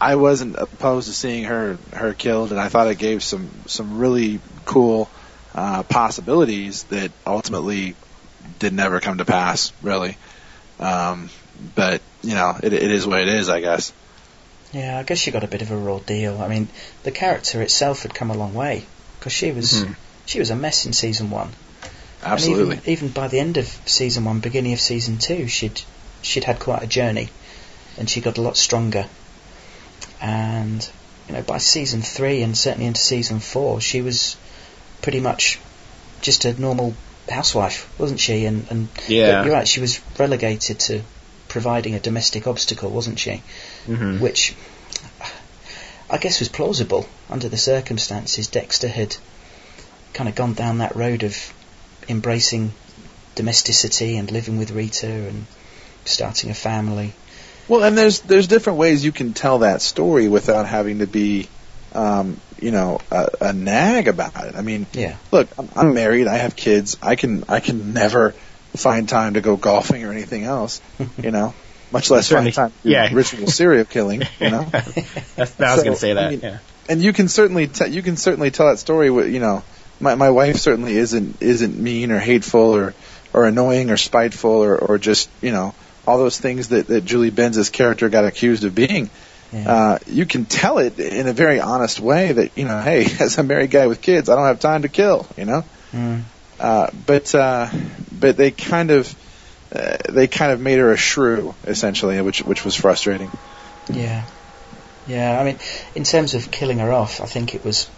I 0.00 0.14
wasn't 0.16 0.56
opposed 0.56 1.08
to 1.08 1.14
seeing 1.14 1.44
her 1.44 1.78
her 1.92 2.14
killed, 2.14 2.50
and 2.52 2.60
I 2.60 2.68
thought 2.68 2.86
it 2.88 2.98
gave 2.98 3.22
some 3.22 3.50
some 3.66 3.98
really 3.98 4.40
cool 4.64 5.08
uh, 5.54 5.82
possibilities 5.82 6.84
that 6.84 7.10
ultimately 7.26 7.96
did 8.58 8.72
never 8.72 9.00
come 9.00 9.18
to 9.18 9.24
pass, 9.24 9.72
really. 9.82 10.16
Um, 10.78 11.30
but 11.74 12.00
you 12.22 12.34
know, 12.34 12.56
it, 12.62 12.72
it 12.72 12.90
is 12.90 13.06
what 13.06 13.20
it 13.20 13.28
is, 13.28 13.48
I 13.48 13.60
guess. 13.60 13.92
Yeah, 14.72 14.98
I 14.98 15.02
guess 15.02 15.18
she 15.18 15.30
got 15.30 15.44
a 15.44 15.48
bit 15.48 15.62
of 15.62 15.70
a 15.70 15.76
raw 15.76 15.98
deal. 15.98 16.40
I 16.40 16.48
mean, 16.48 16.68
the 17.02 17.10
character 17.10 17.62
itself 17.62 18.02
had 18.02 18.14
come 18.14 18.30
a 18.30 18.36
long 18.36 18.54
way 18.54 18.84
because 19.18 19.32
she 19.32 19.50
was 19.50 19.72
Mhm. 19.72 19.96
she 20.26 20.38
was 20.38 20.50
a 20.50 20.56
mess 20.56 20.86
in 20.86 20.92
season 20.92 21.30
one. 21.30 21.52
Absolutely. 22.22 22.76
And 22.76 22.82
even, 22.88 22.92
even 22.92 23.08
by 23.08 23.28
the 23.28 23.38
end 23.40 23.56
of 23.56 23.66
season 23.86 24.24
one, 24.24 24.40
beginning 24.40 24.72
of 24.74 24.80
season 24.80 25.18
two, 25.18 25.48
she'd 25.48 25.80
she'd 26.22 26.44
had 26.44 26.58
quite 26.60 26.82
a 26.82 26.86
journey, 26.86 27.30
and 27.96 28.08
she 28.10 28.20
got 28.20 28.38
a 28.38 28.42
lot 28.42 28.56
stronger. 28.56 29.06
And 30.20 30.88
you 31.28 31.34
know, 31.34 31.42
by 31.42 31.58
season 31.58 32.02
three 32.02 32.42
and 32.42 32.56
certainly 32.56 32.86
into 32.86 33.00
season 33.00 33.40
four, 33.40 33.80
she 33.80 34.00
was 34.02 34.36
pretty 35.02 35.20
much 35.20 35.58
just 36.22 36.44
a 36.44 36.58
normal 36.60 36.94
housewife, 37.28 37.88
wasn't 37.98 38.20
she? 38.20 38.44
And 38.46 38.66
and 38.70 38.88
Yeah. 39.06 39.44
you're 39.44 39.52
right, 39.52 39.68
she 39.68 39.80
was 39.80 40.00
relegated 40.18 40.80
to 40.80 41.02
providing 41.48 41.94
a 41.94 42.00
domestic 42.00 42.46
obstacle, 42.46 42.90
wasn't 42.90 43.18
she? 43.18 43.42
Mhm. 43.86 44.20
Which 44.20 44.54
I 46.10 46.18
guess 46.18 46.40
was 46.40 46.48
plausible 46.48 47.06
under 47.28 47.48
the 47.48 47.58
circumstances. 47.58 48.48
Dexter 48.48 48.88
had 48.88 49.16
kind 50.14 50.28
of 50.28 50.34
gone 50.34 50.54
down 50.54 50.78
that 50.78 50.96
road 50.96 51.22
of 51.22 51.36
embracing 52.08 52.72
domesticity 53.34 54.16
and 54.16 54.30
living 54.30 54.58
with 54.58 54.70
Rita 54.70 55.06
and 55.06 55.46
starting 56.04 56.50
a 56.50 56.54
family. 56.54 57.12
Well, 57.68 57.84
and 57.84 57.96
there's 57.96 58.20
there's 58.20 58.46
different 58.46 58.78
ways 58.78 59.04
you 59.04 59.12
can 59.12 59.34
tell 59.34 59.58
that 59.60 59.82
story 59.82 60.28
without 60.28 60.66
having 60.66 61.00
to 61.00 61.06
be, 61.06 61.48
um, 61.92 62.40
you 62.60 62.70
know, 62.70 63.00
a, 63.10 63.28
a 63.42 63.52
nag 63.52 64.08
about 64.08 64.32
it. 64.44 64.54
I 64.56 64.62
mean, 64.62 64.86
Yeah. 64.92 65.16
look, 65.30 65.48
I'm, 65.58 65.68
I'm 65.76 65.94
married. 65.94 66.26
I 66.26 66.36
have 66.38 66.56
kids. 66.56 66.96
I 67.02 67.14
can 67.16 67.44
I 67.48 67.60
can 67.60 67.92
never 67.92 68.32
find 68.76 69.08
time 69.08 69.34
to 69.34 69.40
go 69.40 69.56
golfing 69.56 70.04
or 70.04 70.12
anything 70.12 70.44
else. 70.44 70.80
You 71.22 71.30
know, 71.30 71.54
much 71.92 72.10
less 72.10 72.26
Certainly- 72.28 72.52
find 72.52 72.72
time 72.72 72.78
to 72.82 72.88
do 72.88 72.90
yeah. 72.94 73.10
ritual 73.12 73.46
serial 73.48 73.84
killing. 73.84 74.22
You 74.40 74.50
know. 74.50 74.62
That's, 74.72 75.36
I 75.36 75.42
was 75.42 75.50
So, 75.50 75.82
going 75.84 75.94
to 75.94 75.96
say 75.96 76.12
that. 76.14 76.24
I 76.26 76.30
mean, 76.30 76.40
yeah. 76.42 76.58
and 76.88 77.02
you 77.02 77.12
can 77.12 77.28
certainly 77.28 77.66
te- 77.66 77.88
you 77.90 78.02
can 78.02 78.16
certainly 78.16 78.50
tell 78.50 78.68
that 78.68 78.78
story 78.78 79.10
with 79.10 79.28
you 79.32 79.40
know 79.40 79.62
my 80.00 80.14
my 80.14 80.30
wife 80.30 80.56
certainly 80.56 80.96
isn't 80.96 81.42
isn't 81.42 81.76
mean 81.78 82.12
or 82.12 82.18
hateful 82.18 82.74
or 82.76 82.94
or 83.34 83.44
annoying 83.46 83.90
or 83.90 83.96
spiteful 83.96 84.50
or 84.64 84.76
or 84.78 84.96
just 84.98 85.28
you 85.42 85.50
know 85.52 85.74
all 86.08 86.18
those 86.18 86.38
things 86.40 86.68
that 86.68 86.86
that 86.88 87.04
Julie 87.04 87.30
Benz's 87.30 87.70
character 87.70 88.08
got 88.08 88.24
accused 88.24 88.64
of 88.64 88.74
being 88.74 89.10
Yeah. 89.52 89.72
uh 89.72 89.98
you 90.06 90.26
can 90.26 90.44
tell 90.44 90.78
it 90.78 90.98
in 90.98 91.26
a 91.28 91.32
very 91.32 91.60
honest 91.60 92.00
way 92.00 92.32
that 92.32 92.50
you 92.56 92.64
know 92.64 92.80
hey 92.80 93.04
as 93.20 93.38
a 93.38 93.42
married 93.42 93.70
guy 93.70 93.86
with 93.86 94.00
kids 94.00 94.28
I 94.28 94.34
don't 94.36 94.46
have 94.46 94.60
time 94.60 94.82
to 94.82 94.88
kill 94.88 95.26
you 95.36 95.44
know 95.44 95.64
Mm. 95.92 96.22
uh 96.60 96.90
but 97.06 97.34
uh 97.34 97.68
but 98.20 98.36
they 98.36 98.50
kind 98.50 98.90
of 98.90 99.14
uh, 99.74 99.96
they 100.08 100.26
kind 100.26 100.52
of 100.52 100.60
made 100.60 100.78
her 100.78 100.92
a 100.92 100.96
shrew 100.98 101.54
essentially 101.66 102.20
which 102.22 102.42
which 102.42 102.64
was 102.64 102.74
frustrating 102.74 103.30
Yeah. 103.88 104.24
Yeah, 105.06 105.40
I 105.40 105.44
mean, 105.44 105.58
in 105.94 106.04
terms 106.04 106.34
of 106.34 106.50
killing 106.50 106.80
her 106.80 106.92
off, 106.92 107.22
I 107.22 107.24
think 107.24 107.54
it 107.54 107.64
was, 107.64 107.88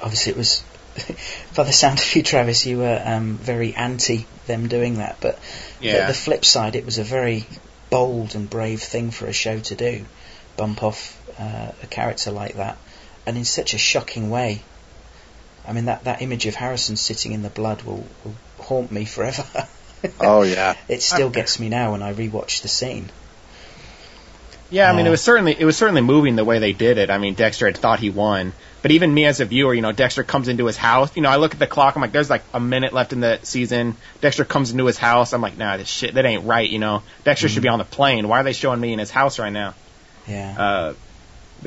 obviously 0.00 0.32
it 0.32 0.38
was, 0.38 0.64
by 1.56 1.64
the 1.64 1.72
sound 1.72 1.98
of 1.98 2.14
you, 2.14 2.22
Travis, 2.22 2.66
you 2.66 2.78
were 2.78 3.02
um, 3.04 3.36
very 3.38 3.74
anti 3.74 4.26
them 4.46 4.68
doing 4.68 4.98
that, 4.98 5.16
but 5.20 5.38
Yeah. 5.80 6.02
the, 6.02 6.06
the 6.12 6.14
flip 6.18 6.44
side, 6.44 6.76
it 6.76 6.84
was 6.84 6.98
a 6.98 7.04
very 7.04 7.46
bold 7.90 8.34
and 8.34 8.48
brave 8.48 8.82
thing 8.82 9.10
for 9.10 9.26
a 9.26 9.32
show 9.32 9.58
to 9.60 9.74
do, 9.74 10.04
bump 10.56 10.82
off 10.82 11.20
uh, 11.38 11.72
a 11.82 11.86
character 11.86 12.30
like 12.30 12.54
that, 12.56 12.76
and 13.26 13.36
in 13.36 13.44
such 13.44 13.74
a 13.74 13.78
shocking 13.78 14.30
way. 14.30 14.62
I 15.66 15.72
mean, 15.72 15.86
that, 15.86 16.04
that 16.04 16.22
image 16.22 16.46
of 16.46 16.54
Harrison 16.54 16.96
sitting 16.96 17.32
in 17.32 17.42
the 17.42 17.50
blood 17.50 17.82
will, 17.82 18.06
will 18.24 18.34
haunt 18.58 18.90
me 18.92 19.04
forever. 19.04 19.44
Oh 20.20 20.42
yeah. 20.42 20.74
it 20.88 21.02
still 21.02 21.30
gets 21.30 21.58
me 21.58 21.68
now 21.68 21.92
when 21.92 22.02
I 22.02 22.12
rewatch 22.12 22.62
the 22.62 22.68
scene. 22.68 23.08
Yeah, 24.70 24.90
I 24.90 24.94
mean, 24.94 25.06
Uh, 25.06 25.08
it 25.08 25.10
was 25.10 25.22
certainly 25.22 25.56
it 25.58 25.64
was 25.64 25.76
certainly 25.76 26.02
moving 26.02 26.36
the 26.36 26.44
way 26.44 26.58
they 26.58 26.72
did 26.72 26.98
it. 26.98 27.10
I 27.10 27.18
mean, 27.18 27.34
Dexter 27.34 27.66
had 27.66 27.76
thought 27.78 27.98
he 27.98 28.10
won, 28.10 28.52
but 28.86 28.92
even 28.92 29.12
me 29.12 29.24
as 29.24 29.40
a 29.40 29.44
viewer, 29.44 29.74
you 29.74 29.82
know, 29.82 29.90
Dexter 29.90 30.22
comes 30.22 30.46
into 30.46 30.66
his 30.66 30.76
house. 30.76 31.16
You 31.16 31.22
know, 31.22 31.28
I 31.28 31.38
look 31.38 31.52
at 31.52 31.58
the 31.58 31.66
clock. 31.66 31.96
I'm 31.96 32.02
like, 32.02 32.12
there's 32.12 32.30
like 32.30 32.44
a 32.54 32.60
minute 32.60 32.92
left 32.92 33.12
in 33.12 33.18
the 33.18 33.40
season. 33.42 33.96
Dexter 34.20 34.44
comes 34.44 34.70
into 34.70 34.86
his 34.86 34.96
house. 34.96 35.32
I'm 35.32 35.40
like, 35.40 35.58
nah, 35.58 35.76
this 35.76 35.88
shit, 35.88 36.14
that 36.14 36.24
ain't 36.24 36.44
right. 36.44 36.70
You 36.70 36.78
know, 36.78 37.02
Dexter 37.24 37.48
should 37.48 37.64
be 37.64 37.68
on 37.68 37.80
the 37.80 37.84
plane. 37.84 38.28
Why 38.28 38.38
are 38.38 38.44
they 38.44 38.52
showing 38.52 38.80
me 38.80 38.92
in 38.92 39.00
his 39.00 39.10
house 39.10 39.40
right 39.40 39.52
now? 39.52 39.74
Yeah. 40.28 40.54
Uh, 40.56 40.94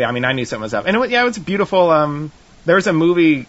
I 0.01 0.13
mean, 0.13 0.23
I 0.23 0.31
knew 0.31 0.45
something 0.45 0.61
was 0.61 0.73
up. 0.73 0.85
And 0.87 0.95
it, 0.95 1.09
yeah, 1.09 1.21
it 1.21 1.25
was 1.25 1.37
beautiful. 1.37 1.91
Um, 1.91 2.31
there 2.63 2.75
was 2.77 2.87
a 2.87 2.93
movie 2.93 3.47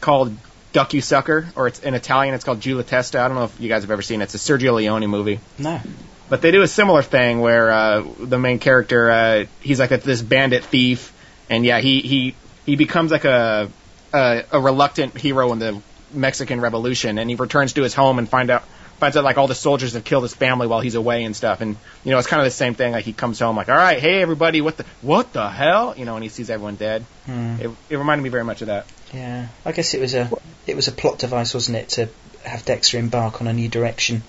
called 0.00 0.36
Duck 0.72 0.92
You 0.92 1.00
Sucker, 1.00 1.46
or 1.54 1.68
it's 1.68 1.78
in 1.78 1.94
Italian. 1.94 2.34
It's 2.34 2.42
called 2.42 2.58
Giù 2.58 2.74
la 2.74 2.82
testa. 2.82 3.20
I 3.20 3.28
don't 3.28 3.36
know 3.36 3.44
if 3.44 3.60
you 3.60 3.68
guys 3.68 3.82
have 3.84 3.92
ever 3.92 4.02
seen 4.02 4.20
it. 4.20 4.24
It's 4.24 4.34
a 4.34 4.38
Sergio 4.38 4.74
Leone 4.74 5.06
movie. 5.06 5.38
no. 5.60 5.80
But 6.28 6.42
they 6.42 6.50
do 6.50 6.62
a 6.62 6.68
similar 6.68 7.02
thing 7.02 7.38
where 7.38 7.70
uh, 7.70 8.04
the 8.18 8.38
main 8.38 8.58
character 8.58 9.08
uh, 9.12 9.44
he's 9.60 9.78
like 9.78 9.92
a, 9.92 9.98
this 9.98 10.22
bandit 10.22 10.64
thief, 10.64 11.12
and 11.48 11.64
yeah, 11.64 11.78
he 11.78 12.00
he 12.00 12.34
he 12.66 12.76
becomes 12.76 13.10
like 13.10 13.24
a, 13.24 13.70
a 14.12 14.44
a 14.52 14.60
reluctant 14.60 15.16
hero 15.16 15.52
in 15.52 15.58
the 15.58 15.80
Mexican 16.12 16.60
Revolution, 16.60 17.18
and 17.18 17.28
he 17.28 17.36
returns 17.36 17.72
to 17.74 17.82
his 17.82 17.94
home 17.94 18.18
and 18.18 18.28
find 18.28 18.50
out 18.50 18.64
finds 19.02 19.16
out 19.16 19.24
like 19.24 19.36
all 19.36 19.48
the 19.48 19.54
soldiers 19.54 19.94
have 19.94 20.04
killed 20.04 20.22
his 20.22 20.32
family 20.32 20.68
while 20.68 20.80
he's 20.80 20.94
away 20.94 21.24
and 21.24 21.34
stuff, 21.34 21.60
and 21.60 21.76
you 22.04 22.12
know 22.12 22.18
it's 22.18 22.28
kind 22.28 22.40
of 22.40 22.46
the 22.46 22.52
same 22.52 22.74
thing. 22.74 22.92
Like 22.92 23.04
he 23.04 23.12
comes 23.12 23.40
home 23.40 23.56
like, 23.56 23.68
all 23.68 23.76
right, 23.76 23.98
hey 23.98 24.22
everybody, 24.22 24.60
what 24.60 24.76
the 24.76 24.84
what 25.00 25.32
the 25.32 25.48
hell, 25.48 25.94
you 25.96 26.04
know, 26.04 26.14
and 26.14 26.22
he 26.22 26.28
sees 26.28 26.50
everyone 26.50 26.76
dead. 26.76 27.04
Hmm. 27.26 27.56
It, 27.60 27.70
it 27.90 27.96
reminded 27.96 28.22
me 28.22 28.30
very 28.30 28.44
much 28.44 28.62
of 28.62 28.68
that. 28.68 28.86
Yeah, 29.12 29.48
I 29.64 29.72
guess 29.72 29.94
it 29.94 30.00
was 30.00 30.14
a 30.14 30.30
it 30.66 30.76
was 30.76 30.88
a 30.88 30.92
plot 30.92 31.18
device, 31.18 31.52
wasn't 31.52 31.78
it, 31.78 31.88
to 31.90 32.08
have 32.44 32.64
Dexter 32.64 32.98
embark 32.98 33.40
on 33.40 33.48
a 33.48 33.52
new 33.52 33.68
direction? 33.68 34.22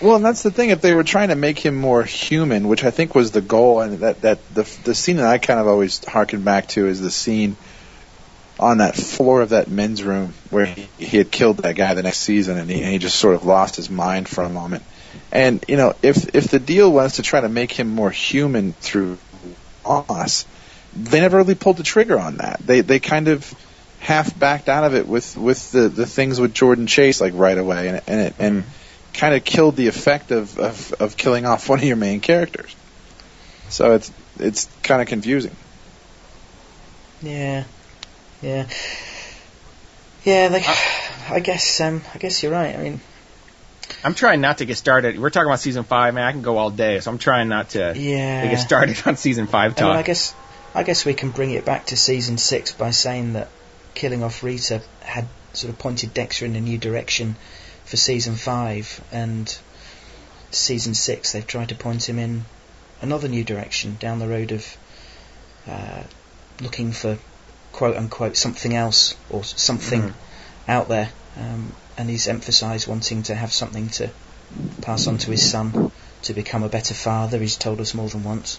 Well, 0.00 0.16
and 0.16 0.24
that's 0.24 0.42
the 0.42 0.50
thing. 0.50 0.70
If 0.70 0.82
they 0.82 0.94
were 0.94 1.04
trying 1.04 1.28
to 1.28 1.36
make 1.36 1.58
him 1.58 1.74
more 1.74 2.04
human, 2.04 2.68
which 2.68 2.84
I 2.84 2.90
think 2.90 3.14
was 3.14 3.30
the 3.30 3.40
goal, 3.40 3.80
and 3.80 3.98
that 4.00 4.20
that 4.22 4.54
the 4.54 4.62
the 4.84 4.94
scene 4.94 5.16
that 5.16 5.26
I 5.26 5.38
kind 5.38 5.58
of 5.58 5.66
always 5.66 6.04
harken 6.04 6.42
back 6.42 6.68
to 6.68 6.86
is 6.86 7.00
the 7.00 7.10
scene 7.10 7.56
on 8.58 8.78
that 8.78 8.94
floor 8.94 9.40
of 9.40 9.50
that 9.50 9.68
men's 9.68 10.02
room 10.02 10.32
where 10.50 10.66
he, 10.66 10.88
he 10.98 11.16
had 11.18 11.30
killed 11.30 11.58
that 11.58 11.76
guy 11.76 11.94
the 11.94 12.02
next 12.02 12.18
season, 12.18 12.58
and 12.58 12.70
he, 12.70 12.82
and 12.82 12.92
he 12.92 12.98
just 12.98 13.16
sort 13.16 13.34
of 13.34 13.44
lost 13.44 13.76
his 13.76 13.90
mind 13.90 14.28
for 14.28 14.44
a 14.44 14.48
moment. 14.48 14.82
And 15.32 15.64
you 15.66 15.76
know, 15.76 15.94
if 16.02 16.34
if 16.34 16.48
the 16.48 16.58
deal 16.58 16.92
was 16.92 17.14
to 17.14 17.22
try 17.22 17.40
to 17.40 17.48
make 17.48 17.72
him 17.72 17.88
more 17.88 18.10
human 18.10 18.74
through 18.74 19.16
us, 19.86 20.44
they 20.94 21.20
never 21.20 21.38
really 21.38 21.54
pulled 21.54 21.78
the 21.78 21.82
trigger 21.82 22.18
on 22.18 22.36
that. 22.38 22.60
They 22.60 22.82
they 22.82 23.00
kind 23.00 23.28
of 23.28 23.50
half 24.00 24.38
backed 24.38 24.68
out 24.68 24.84
of 24.84 24.94
it 24.94 25.08
with 25.08 25.38
with 25.38 25.72
the 25.72 25.88
the 25.88 26.04
things 26.04 26.38
with 26.38 26.52
Jordan 26.52 26.86
Chase 26.86 27.18
like 27.18 27.32
right 27.34 27.56
away, 27.56 27.88
and 27.88 28.02
and 28.06 28.20
it 28.20 28.34
and 28.38 28.64
kind 29.16 29.34
of 29.34 29.44
killed 29.44 29.76
the 29.76 29.88
effect 29.88 30.30
of, 30.30 30.58
of 30.58 30.92
of 30.94 31.16
killing 31.16 31.46
off 31.46 31.68
one 31.68 31.78
of 31.78 31.84
your 31.84 31.96
main 31.96 32.20
characters. 32.20 32.74
So 33.68 33.94
it's 33.94 34.12
it's 34.38 34.68
kind 34.82 35.02
of 35.02 35.08
confusing. 35.08 35.56
Yeah, 37.22 37.64
yeah, 38.42 38.68
yeah. 40.24 40.48
Like, 40.52 40.64
I 41.30 41.40
guess 41.40 41.80
um, 41.80 42.02
I 42.14 42.18
guess 42.18 42.42
you're 42.42 42.52
right. 42.52 42.76
I 42.76 42.82
mean, 42.82 43.00
I'm 44.04 44.14
trying 44.14 44.40
not 44.40 44.58
to 44.58 44.66
get 44.66 44.76
started. 44.76 45.18
We're 45.18 45.30
talking 45.30 45.48
about 45.48 45.60
season 45.60 45.84
five, 45.84 46.14
man. 46.14 46.24
I 46.24 46.32
can 46.32 46.42
go 46.42 46.58
all 46.58 46.70
day, 46.70 47.00
so 47.00 47.10
I'm 47.10 47.18
trying 47.18 47.48
not 47.48 47.70
to, 47.70 47.94
yeah. 47.96 48.42
to 48.42 48.48
get 48.48 48.58
started 48.58 49.02
on 49.06 49.16
season 49.16 49.46
five 49.46 49.78
I, 49.78 49.82
mean. 49.82 49.92
I 49.92 50.02
guess 50.02 50.34
I 50.74 50.82
guess 50.82 51.04
we 51.04 51.14
can 51.14 51.30
bring 51.30 51.52
it 51.52 51.64
back 51.64 51.86
to 51.86 51.96
season 51.96 52.38
six 52.38 52.72
by 52.72 52.90
saying 52.90 53.32
that 53.32 53.48
killing 53.94 54.22
off 54.22 54.42
Rita 54.42 54.82
had 55.00 55.26
sort 55.54 55.72
of 55.72 55.78
pointed 55.78 56.12
Dexter 56.12 56.44
in 56.44 56.54
a 56.54 56.60
new 56.60 56.76
direction 56.76 57.36
for 57.86 57.96
season 57.96 58.34
five, 58.36 59.00
and 59.12 59.56
season 60.50 60.94
six 60.94 61.32
they've 61.32 61.46
tried 61.46 61.68
to 61.70 61.74
point 61.74 62.08
him 62.08 62.18
in 62.18 62.44
another 63.02 63.28
new 63.28 63.44
direction 63.44 63.96
down 64.00 64.18
the 64.18 64.28
road 64.28 64.52
of 64.52 64.76
uh, 65.68 66.02
looking 66.60 66.92
for 66.92 67.18
quote 67.72 67.96
unquote 67.96 68.36
something 68.36 68.74
else 68.74 69.14
or 69.30 69.44
something 69.44 70.02
Mhm. 70.02 70.12
out 70.68 70.88
there, 70.88 71.10
um, 71.38 71.72
and 71.98 72.08
he's 72.08 72.26
emphasised 72.28 72.86
wanting 72.86 73.22
to 73.24 73.34
have 73.34 73.52
something 73.52 73.88
to 73.90 74.10
pass 74.80 75.06
on 75.06 75.18
to 75.18 75.30
his 75.30 75.48
son 75.50 75.90
to 76.22 76.32
become 76.34 76.62
a 76.62 76.68
better 76.68 76.94
father. 76.94 77.38
He's 77.38 77.56
told 77.56 77.80
us 77.80 77.92
more 77.94 78.08
than 78.08 78.22
once 78.24 78.58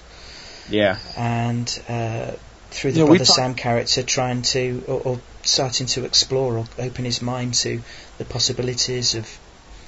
yeah. 0.70 0.98
and 1.16 1.68
uh, 1.90 2.32
through 2.72 2.92
the 2.92 3.00
Yeah, 3.00 3.06
Brother 3.06 3.26
talk- 3.26 3.36
Sam 3.36 3.56
character 3.56 4.04
trying 4.04 4.42
to 4.44 4.84
or, 4.88 5.00
or 5.02 5.20
starting 5.48 5.88
to 5.88 6.04
explore 6.06 6.58
or 6.58 6.66
open 6.78 7.06
his 7.06 7.22
mind 7.22 7.54
to 7.56 7.82
the 8.18 8.26
possibilities 8.26 9.16
of 9.16 9.28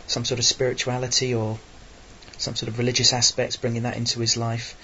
some 0.08 0.24
sort 0.26 0.40
of 0.40 0.46
spirituality 0.46 1.34
or 1.34 1.60
some 2.38 2.56
sort 2.56 2.70
of 2.70 2.78
religious 2.80 3.12
aspects, 3.14 3.58
bringing 3.58 3.84
that 3.84 3.98
into 3.98 4.20
his 4.22 4.38
life. 4.38 4.76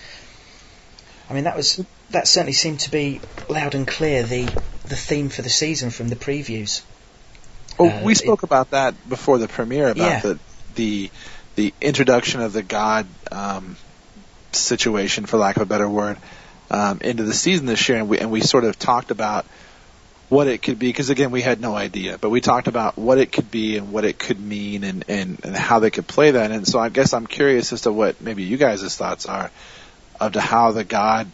I 1.30 1.34
mean, 1.34 1.45
that 1.45 1.55
was 1.55 1.84
that 2.11 2.28
certainly 2.28 2.53
seemed 2.53 2.82
to 2.82 2.91
be 2.91 3.21
loud 3.49 3.73
and 3.76 3.88
clear 3.88 4.23
the 4.23 4.45
the 4.88 4.95
theme 4.95 5.30
for 5.30 5.41
the 5.41 5.49
season 5.49 5.89
from 5.89 6.09
the 6.09 6.15
previews. 6.15 6.82
Oh, 7.80 7.89
Uh, 7.89 8.01
we 8.03 8.11
it- 8.11 8.17
spoke 8.17 8.43
about 8.43 8.71
that 8.71 8.93
before 9.09 9.38
the 9.39 9.47
premiere 9.47 9.89
about 9.89 9.97
Yeah. 9.97 10.19
the 10.19 10.39
the 10.76 11.11
the 11.55 11.73
introduction 11.82 12.41
of 12.41 12.51
the 12.51 12.61
God 12.61 13.07
um, 13.32 13.78
situation, 14.51 15.26
for 15.26 15.38
lack 15.38 15.55
of 15.55 15.61
a 15.61 15.65
better 15.65 15.89
word, 15.89 16.17
um, 16.69 16.99
into 17.01 17.23
the 17.23 17.34
season 17.34 17.65
this 17.65 17.88
year, 17.88 17.97
and 17.99 18.09
we 18.09 18.19
and 18.19 18.30
we 18.30 18.41
sort 18.41 18.65
of 18.65 18.78
talked 18.78 19.09
about 19.11 19.45
what 20.30 20.47
it 20.47 20.61
could 20.63 20.80
be 20.80 20.88
because 20.89 21.09
again 21.09 21.32
we 21.32 21.41
had 21.41 21.61
no 21.61 21.76
idea, 21.76 22.17
but 22.17 22.30
we 22.30 22.41
talked 22.41 22.67
about 22.67 22.97
what 22.97 23.17
it 23.19 23.32
could 23.32 23.51
be 23.51 23.78
and 23.78 23.91
what 23.91 24.05
it 24.05 24.17
could 24.17 24.39
mean 24.39 24.84
and 24.84 25.05
and 25.07 25.39
and 25.43 25.55
how 25.55 25.80
they 25.80 25.91
could 25.91 26.07
play 26.07 26.32
that. 26.32 26.51
And 26.51 26.67
so 26.67 26.80
I 26.80 26.89
guess 26.89 27.13
I'm 27.13 27.28
curious 27.28 27.71
as 27.73 27.82
to 27.82 27.91
what 27.91 28.21
maybe 28.21 28.43
you 28.43 28.57
guys' 28.57 28.95
thoughts 28.95 29.26
are 29.28 29.51
of 30.19 30.34
to 30.34 30.41
how 30.41 30.71
the 30.71 30.84
God 30.84 31.28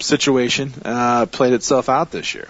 situation 0.00 0.72
uh, 0.84 1.26
played 1.26 1.52
itself 1.52 1.88
out 1.88 2.10
this 2.10 2.34
year. 2.34 2.48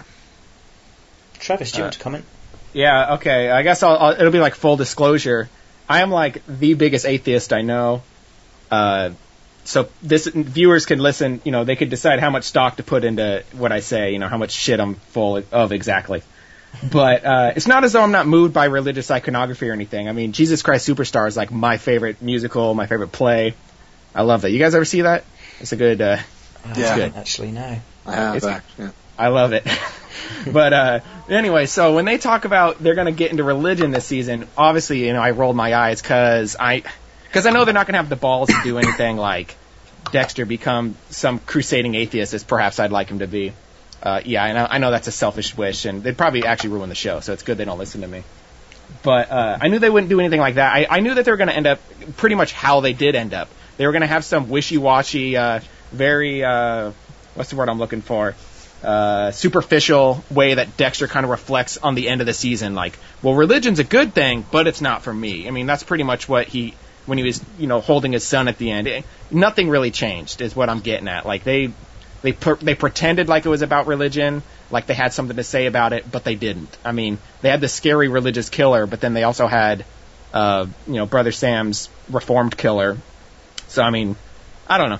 Travis, 1.39 1.71
do 1.71 1.77
you 1.77 1.83
Uh, 1.83 1.85
want 1.85 1.93
to 1.93 1.99
comment? 1.99 2.25
Yeah, 2.73 3.13
okay. 3.15 3.51
I 3.51 3.61
guess 3.61 3.83
I'll, 3.83 3.97
I'll, 3.97 4.11
it'll 4.13 4.31
be 4.31 4.39
like 4.39 4.55
full 4.55 4.77
disclosure. 4.77 5.49
I 5.87 6.01
am 6.01 6.09
like 6.09 6.41
the 6.47 6.73
biggest 6.73 7.05
atheist 7.05 7.53
I 7.53 7.61
know. 7.61 8.01
Uh, 8.71 9.11
so 9.65 9.89
this 10.01 10.27
viewers 10.27 10.85
can 10.85 10.99
listen. 10.99 11.41
You 11.43 11.51
know, 11.51 11.63
they 11.63 11.75
could 11.75 11.89
decide 11.89 12.19
how 12.19 12.29
much 12.29 12.43
stock 12.45 12.77
to 12.77 12.83
put 12.83 13.03
into 13.03 13.43
what 13.53 13.71
I 13.71 13.79
say. 13.79 14.11
You 14.13 14.19
know, 14.19 14.27
how 14.27 14.37
much 14.37 14.51
shit 14.51 14.79
I'm 14.79 14.95
full 14.95 15.43
of 15.51 15.71
exactly. 15.71 16.23
But 16.91 17.23
uh, 17.23 17.51
it's 17.55 17.67
not 17.67 17.83
as 17.83 17.93
though 17.93 18.01
I'm 18.01 18.11
not 18.11 18.25
moved 18.27 18.53
by 18.53 18.65
religious 18.65 19.11
iconography 19.11 19.69
or 19.69 19.73
anything. 19.73 20.09
I 20.09 20.11
mean, 20.11 20.31
Jesus 20.31 20.63
Christ 20.63 20.87
Superstar 20.87 21.27
is 21.27 21.37
like 21.37 21.51
my 21.51 21.77
favorite 21.77 22.21
musical, 22.21 22.73
my 22.73 22.87
favorite 22.87 23.11
play. 23.11 23.53
I 24.15 24.23
love 24.23 24.41
that. 24.41 24.51
You 24.51 24.59
guys 24.59 24.73
ever 24.75 24.85
see 24.85 25.01
that? 25.01 25.23
It's 25.59 25.71
a 25.71 25.75
good. 25.75 26.01
Uh, 26.01 26.17
I 26.65 26.79
yeah. 26.79 26.95
don't 26.97 27.15
actually 27.15 27.51
no. 27.51 27.79
I 28.05 28.11
have 28.15 28.35
It's- 28.35 28.61
Yeah. 28.77 28.89
I 29.17 29.27
love 29.27 29.53
it. 29.53 29.67
but 30.51 30.73
uh 30.73 30.99
anyway, 31.29 31.67
so 31.67 31.93
when 31.93 32.05
they 32.05 32.17
talk 32.17 32.45
about 32.45 32.79
they're 32.81 32.95
going 32.95 33.05
to 33.05 33.11
get 33.11 33.31
into 33.31 33.43
religion 33.43 33.91
this 33.91 34.05
season, 34.05 34.47
obviously, 34.57 35.05
you 35.05 35.13
know, 35.13 35.21
I 35.21 35.31
rolled 35.31 35.55
my 35.55 35.75
eyes 35.75 36.01
cuz 36.01 36.55
I 36.59 36.83
cuz 37.33 37.45
I 37.45 37.51
know 37.51 37.65
they're 37.65 37.73
not 37.73 37.87
going 37.87 37.93
to 37.93 37.99
have 37.99 38.09
the 38.09 38.15
balls 38.15 38.49
to 38.49 38.59
do 38.63 38.77
anything 38.77 39.17
like 39.17 39.55
Dexter 40.11 40.45
become 40.45 40.95
some 41.09 41.39
crusading 41.39 41.95
atheist 41.95 42.33
as 42.33 42.43
perhaps 42.43 42.79
I'd 42.79 42.91
like 42.91 43.09
him 43.09 43.19
to 43.19 43.27
be. 43.27 43.53
Uh 44.01 44.21
yeah, 44.23 44.43
I 44.43 44.53
know, 44.53 44.67
I 44.69 44.77
know 44.77 44.91
that's 44.91 45.07
a 45.07 45.11
selfish 45.11 45.57
wish 45.57 45.85
and 45.85 46.03
they'd 46.03 46.17
probably 46.17 46.45
actually 46.45 46.71
ruin 46.71 46.89
the 46.89 46.95
show, 46.95 47.19
so 47.19 47.33
it's 47.33 47.43
good 47.43 47.57
they 47.57 47.65
don't 47.65 47.79
listen 47.79 48.01
to 48.01 48.07
me. 48.07 48.23
But 49.01 49.31
uh, 49.31 49.57
I 49.59 49.67
knew 49.69 49.79
they 49.79 49.89
wouldn't 49.89 50.09
do 50.09 50.19
anything 50.19 50.39
like 50.39 50.55
that. 50.55 50.73
I, 50.73 50.87
I 50.89 50.99
knew 50.99 51.15
that 51.15 51.25
they 51.25 51.31
were 51.31 51.37
going 51.37 51.49
to 51.49 51.55
end 51.55 51.67
up 51.67 51.79
pretty 52.17 52.35
much 52.35 52.53
how 52.53 52.81
they 52.81 52.93
did 52.93 53.15
end 53.15 53.33
up. 53.33 53.49
They 53.77 53.85
were 53.85 53.91
going 53.91 54.01
to 54.01 54.07
have 54.07 54.23
some 54.23 54.49
wishy-washy, 54.49 55.35
uh, 55.35 55.61
very 55.91 56.43
uh, 56.43 56.91
what's 57.33 57.49
the 57.49 57.55
word 57.55 57.69
I'm 57.69 57.79
looking 57.79 58.01
for? 58.01 58.35
Uh, 58.83 59.31
superficial 59.31 60.23
way 60.29 60.55
that 60.55 60.75
Dexter 60.77 61.07
kind 61.07 61.23
of 61.23 61.29
reflects 61.29 61.77
on 61.77 61.95
the 61.95 62.09
end 62.09 62.21
of 62.21 62.27
the 62.27 62.33
season. 62.33 62.75
Like, 62.75 62.97
well, 63.21 63.33
religion's 63.33 63.79
a 63.79 63.83
good 63.83 64.13
thing, 64.13 64.45
but 64.51 64.67
it's 64.67 64.81
not 64.81 65.03
for 65.03 65.13
me. 65.13 65.47
I 65.47 65.51
mean, 65.51 65.65
that's 65.65 65.83
pretty 65.83 66.03
much 66.03 66.27
what 66.27 66.47
he 66.47 66.73
when 67.05 67.17
he 67.17 67.23
was, 67.23 67.41
you 67.59 67.67
know, 67.67 67.81
holding 67.81 68.13
his 68.13 68.23
son 68.25 68.47
at 68.47 68.57
the 68.57 68.71
end. 68.71 68.87
It, 68.87 69.05
nothing 69.31 69.69
really 69.69 69.91
changed, 69.91 70.41
is 70.41 70.55
what 70.55 70.69
I'm 70.69 70.79
getting 70.79 71.07
at. 71.07 71.25
Like 71.25 71.43
they 71.43 71.71
they 72.21 72.31
per, 72.31 72.55
they 72.55 72.75
pretended 72.75 73.27
like 73.27 73.45
it 73.45 73.49
was 73.49 73.61
about 73.61 73.87
religion, 73.87 74.41
like 74.71 74.85
they 74.85 74.93
had 74.93 75.13
something 75.13 75.35
to 75.37 75.43
say 75.43 75.65
about 75.65 75.93
it, 75.93 76.09
but 76.09 76.23
they 76.23 76.35
didn't. 76.35 76.77
I 76.85 76.91
mean, 76.93 77.17
they 77.41 77.49
had 77.49 77.59
the 77.61 77.67
scary 77.67 78.07
religious 78.07 78.49
killer, 78.49 78.85
but 78.87 79.01
then 79.01 79.13
they 79.13 79.23
also 79.23 79.47
had, 79.47 79.83
uh, 80.33 80.65
you 80.87 80.93
know, 80.93 81.05
Brother 81.05 81.31
Sam's 81.33 81.89
reformed 82.09 82.57
killer. 82.57 82.97
So 83.67 83.81
I 83.83 83.89
mean, 83.89 84.15
I 84.67 84.77
don't 84.77 84.89
know. 84.89 84.99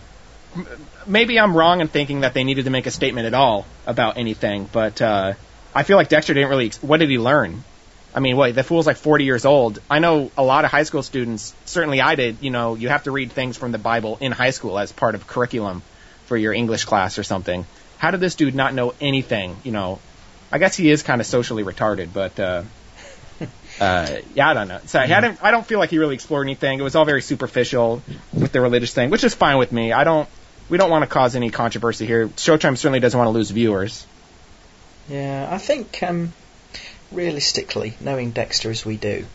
M- 0.55 0.67
Maybe 1.05 1.37
I'm 1.39 1.55
wrong 1.55 1.81
in 1.81 1.87
thinking 1.89 2.21
that 2.21 2.33
they 2.33 2.43
needed 2.45 2.65
to 2.65 2.71
make 2.71 2.85
a 2.85 2.91
statement 2.91 3.27
at 3.27 3.33
all 3.33 3.65
about 3.85 4.17
anything, 4.17 4.69
but 4.71 5.01
uh, 5.01 5.33
I 5.75 5.83
feel 5.83 5.97
like 5.97 6.07
Dexter 6.09 6.33
didn't 6.33 6.49
really. 6.49 6.67
ex- 6.67 6.81
What 6.83 6.99
did 6.99 7.09
he 7.09 7.17
learn? 7.17 7.63
I 8.15 8.19
mean, 8.19 8.37
wait, 8.37 8.53
the 8.53 8.63
fool's 8.63 8.85
like 8.85 8.97
40 8.97 9.23
years 9.23 9.43
old. 9.43 9.79
I 9.89 9.99
know 9.99 10.31
a 10.37 10.43
lot 10.43 10.65
of 10.65 10.71
high 10.71 10.83
school 10.83 11.01
students. 11.01 11.53
Certainly, 11.65 12.01
I 12.01 12.15
did. 12.15 12.37
You 12.41 12.51
know, 12.51 12.75
you 12.75 12.89
have 12.89 13.03
to 13.03 13.11
read 13.11 13.31
things 13.31 13.57
from 13.57 13.71
the 13.71 13.79
Bible 13.79 14.17
in 14.21 14.31
high 14.31 14.51
school 14.51 14.77
as 14.77 14.91
part 14.91 15.15
of 15.15 15.25
curriculum 15.25 15.81
for 16.25 16.37
your 16.37 16.53
English 16.53 16.85
class 16.85 17.17
or 17.17 17.23
something. 17.23 17.65
How 17.97 18.11
did 18.11 18.19
this 18.19 18.35
dude 18.35 18.53
not 18.53 18.73
know 18.73 18.93
anything? 19.01 19.57
You 19.63 19.71
know, 19.71 19.99
I 20.51 20.59
guess 20.59 20.75
he 20.75 20.91
is 20.91 21.01
kind 21.01 21.21
of 21.21 21.27
socially 21.27 21.63
retarded, 21.63 22.13
but 22.13 22.39
uh, 22.39 22.63
uh, 23.79 24.17
yeah, 24.35 24.49
I 24.49 24.53
don't 24.53 24.67
know. 24.67 24.79
So 24.85 24.99
I 24.99 25.07
didn't. 25.07 25.43
I 25.43 25.49
don't 25.49 25.65
feel 25.65 25.79
like 25.79 25.89
he 25.89 25.97
really 25.97 26.13
explored 26.13 26.45
anything. 26.45 26.79
It 26.79 26.83
was 26.83 26.95
all 26.95 27.05
very 27.05 27.21
superficial 27.21 28.03
with 28.31 28.51
the 28.51 28.61
religious 28.61 28.93
thing, 28.93 29.09
which 29.09 29.23
is 29.23 29.33
fine 29.33 29.57
with 29.57 29.71
me. 29.71 29.91
I 29.91 30.03
don't. 30.03 30.29
We 30.69 30.77
don't 30.77 30.91
want 30.91 31.03
to 31.03 31.07
cause 31.07 31.35
any 31.35 31.49
controversy 31.49 32.05
here. 32.05 32.27
Showtime 32.27 32.77
certainly 32.77 32.99
doesn't 32.99 33.17
want 33.17 33.27
to 33.27 33.31
lose 33.31 33.49
viewers. 33.49 34.05
Yeah, 35.09 35.49
I 35.51 35.57
think 35.57 36.01
um, 36.03 36.31
realistically, 37.13 37.95
knowing 37.99 38.31
Dexter 38.31 38.71
as 38.71 38.85
we 38.85 38.97
do, 38.97 39.25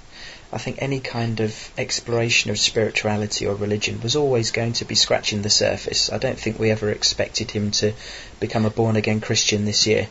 I 0.51 0.59
think 0.59 0.79
any 0.81 1.01
kind 1.01 1.41
of 1.41 1.71
exploration 1.77 2.51
of 2.51 2.59
spirituality 2.59 3.47
or 3.47 3.55
religion 3.55 4.01
was 4.01 4.17
always 4.17 4.51
going 4.51 4.73
to 4.75 4.87
be 4.87 4.95
scratching 4.95 5.43
the 5.43 5.51
surface. 5.51 6.11
I 6.11 6.19
don't 6.19 6.39
think 6.39 6.59
we 6.59 6.71
ever 6.71 6.91
expected 6.91 7.51
him 7.51 7.71
to 7.73 7.93
become 8.41 8.65
a 8.65 8.71
born 8.71 8.97
again 8.97 9.21
Christian 9.21 9.67
this 9.67 9.87
year. 9.87 10.09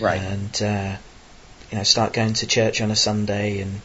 Right. 0.00 0.20
And, 0.20 0.62
uh, 0.62 0.96
you 1.70 1.78
know, 1.78 1.84
start 1.84 2.12
going 2.12 2.34
to 2.34 2.46
church 2.46 2.80
on 2.80 2.92
a 2.92 2.96
Sunday 2.96 3.60
and, 3.60 3.80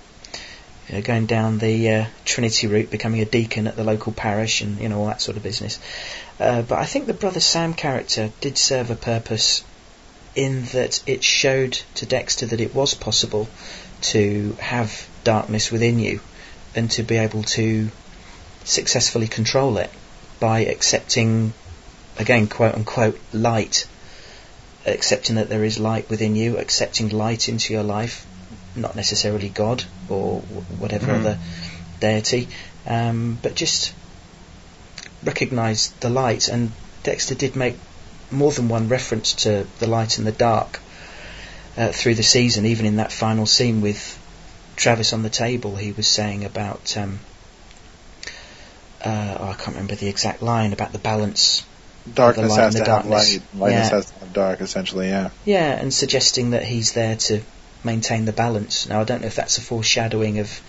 you 0.87 0.95
know, 0.95 1.01
going 1.01 1.25
down 1.25 1.57
the 1.57 1.89
uh, 1.89 2.05
Trinity 2.23 2.67
route, 2.67 2.91
becoming 2.91 3.21
a 3.21 3.25
deacon 3.25 3.65
at 3.65 3.75
the 3.75 3.83
local 3.83 4.11
parish 4.11 4.61
and, 4.61 4.79
you 4.79 4.89
know, 4.89 4.99
all 4.99 5.07
that 5.07 5.21
sort 5.21 5.37
of 5.37 5.43
business. 5.43 5.79
Uh, 6.39 6.61
but 6.61 6.77
I 6.77 6.85
think 6.85 7.07
the 7.07 7.13
Brother 7.15 7.39
Sam 7.39 7.73
character 7.73 8.31
did 8.41 8.59
serve 8.59 8.91
a 8.91 8.95
purpose 8.95 9.63
in 10.35 10.65
that 10.65 11.01
it 11.05 11.23
showed 11.23 11.73
to 11.95 12.05
Dexter 12.05 12.45
that 12.47 12.61
it 12.61 12.73
was 12.73 12.93
possible 12.93 13.49
to 14.01 14.55
have 14.59 15.07
darkness 15.23 15.71
within 15.71 15.99
you 15.99 16.21
and 16.75 16.89
to 16.91 17.03
be 17.03 17.17
able 17.17 17.43
to 17.43 17.89
successfully 18.63 19.27
control 19.27 19.77
it 19.77 19.89
by 20.39 20.59
accepting, 20.59 21.53
again, 22.17 22.47
quote 22.47 22.75
unquote, 22.75 23.19
light. 23.33 23.87
Accepting 24.85 25.35
that 25.35 25.49
there 25.49 25.63
is 25.63 25.77
light 25.77 26.09
within 26.09 26.35
you, 26.35 26.57
accepting 26.57 27.09
light 27.09 27.49
into 27.49 27.73
your 27.73 27.83
life, 27.83 28.25
not 28.75 28.95
necessarily 28.95 29.49
God 29.49 29.83
or 30.07 30.39
whatever 30.39 31.07
Mhm. 31.07 31.19
other 31.19 31.39
deity, 31.99 32.47
um, 32.85 33.37
but 33.41 33.55
just 33.55 33.91
recognise 35.23 35.91
the 35.99 36.09
light. 36.09 36.47
And 36.47 36.71
Dexter 37.03 37.35
did 37.35 37.55
make 37.55 37.77
more 38.31 38.51
than 38.51 38.67
one 38.69 38.87
reference 38.89 39.33
to 39.33 39.65
the 39.79 39.87
light 39.87 40.17
and 40.17 40.27
the 40.27 40.31
dark 40.31 40.79
uh, 41.77 41.91
through 41.91 42.15
the 42.15 42.23
season, 42.23 42.65
even 42.65 42.85
in 42.85 42.97
that 42.97 43.11
final 43.11 43.45
scene 43.45 43.81
with 43.81 44.17
Travis 44.75 45.13
on 45.13 45.23
the 45.23 45.29
table, 45.29 45.75
he 45.75 45.91
was 45.91 46.07
saying 46.07 46.45
about 46.45 46.95
um, 46.97 47.19
uh, 49.03 49.37
oh, 49.39 49.49
I 49.49 49.53
can't 49.53 49.69
remember 49.75 49.95
the 49.95 50.07
exact 50.07 50.41
line 50.41 50.73
about 50.73 50.91
the 50.91 50.99
balance. 50.99 51.63
Darkness 52.13 52.49
light 52.49 52.59
has 52.59 52.75
and 52.75 52.85
to 52.85 52.89
the 52.89 52.95
have 52.95 53.03
darkness. 53.09 53.33
light. 53.33 53.41
Lightness 53.55 53.89
Yeah. 53.89 53.95
has 53.95 54.05
to 54.11 54.19
have 54.19 54.33
dark. 54.33 54.61
Essentially, 54.61 55.07
yeah. 55.07 55.29
Yeah, 55.45 55.71
and 55.79 55.93
suggesting 55.93 56.51
that 56.51 56.63
he's 56.63 56.93
there 56.93 57.15
to 57.15 57.41
maintain 57.83 58.25
the 58.25 58.33
balance. 58.33 58.87
Now 58.89 59.01
I 59.01 59.03
don't 59.05 59.21
know 59.21 59.27
if 59.27 59.35
that's 59.35 59.57
a 59.57 59.61
foreshadowing 59.61 60.39
of 60.39 60.61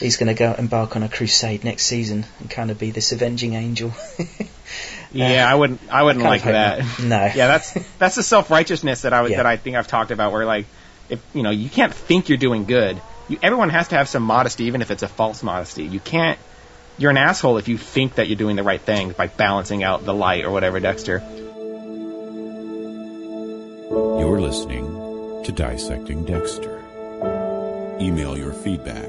he's 0.00 0.16
going 0.16 0.28
to 0.28 0.34
go 0.34 0.52
embark 0.54 0.96
on 0.96 1.02
a 1.04 1.08
crusade 1.08 1.62
next 1.62 1.86
season 1.86 2.26
and 2.40 2.50
kind 2.50 2.70
of 2.70 2.78
be 2.78 2.90
this 2.90 3.12
avenging 3.12 3.54
angel. 3.54 3.92
Yeah, 5.12 5.50
I 5.50 5.54
wouldn't. 5.54 5.80
I 5.90 6.02
wouldn't 6.02 6.24
I 6.24 6.28
like 6.28 6.42
that. 6.44 6.80
of 6.80 6.98
not. 7.00 7.08
No. 7.08 7.24
Yeah, 7.34 7.46
that's 7.48 7.72
that's 7.98 8.16
the 8.16 8.22
self 8.22 8.50
righteousness 8.50 9.02
that 9.02 9.12
I 9.12 9.22
would 9.22 9.30
Yeah. 9.32 9.38
that 9.38 9.46
I 9.46 9.56
think 9.56 9.76
I've 9.76 9.86
talked 9.88 10.10
about. 10.10 10.32
Where 10.32 10.44
like, 10.44 10.66
if 11.08 11.20
you 11.34 11.42
know, 11.42 11.50
you 11.50 11.68
can't 11.68 11.92
think 11.94 12.28
you're 12.28 12.38
doing 12.38 12.64
good. 12.64 13.00
You, 13.28 13.38
everyone 13.42 13.70
has 13.70 13.88
to 13.88 13.96
have 13.96 14.08
some 14.08 14.22
modesty, 14.22 14.64
even 14.64 14.82
if 14.82 14.90
it's 14.90 15.02
a 15.02 15.08
false 15.08 15.42
modesty. 15.42 15.84
You 15.84 16.00
can't. 16.00 16.38
You're 16.98 17.10
an 17.10 17.16
asshole 17.16 17.56
if 17.58 17.68
you 17.68 17.78
think 17.78 18.16
that 18.16 18.28
you're 18.28 18.36
doing 18.36 18.56
the 18.56 18.62
right 18.62 18.80
thing 18.80 19.12
by 19.12 19.26
balancing 19.26 19.82
out 19.82 20.04
the 20.04 20.12
light 20.14 20.44
or 20.44 20.50
whatever, 20.50 20.78
Dexter. 20.80 21.22
You're 23.90 24.40
listening 24.40 25.42
to 25.44 25.52
Dissecting 25.52 26.24
Dexter. 26.24 26.78
Email 28.00 28.36
your 28.38 28.52
feedback 28.52 29.04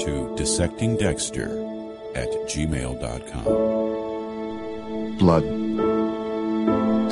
to 0.00 0.34
dissectingdexter 0.38 2.16
at 2.16 2.28
gmail.com. 2.48 3.83
Blood. 5.18 5.42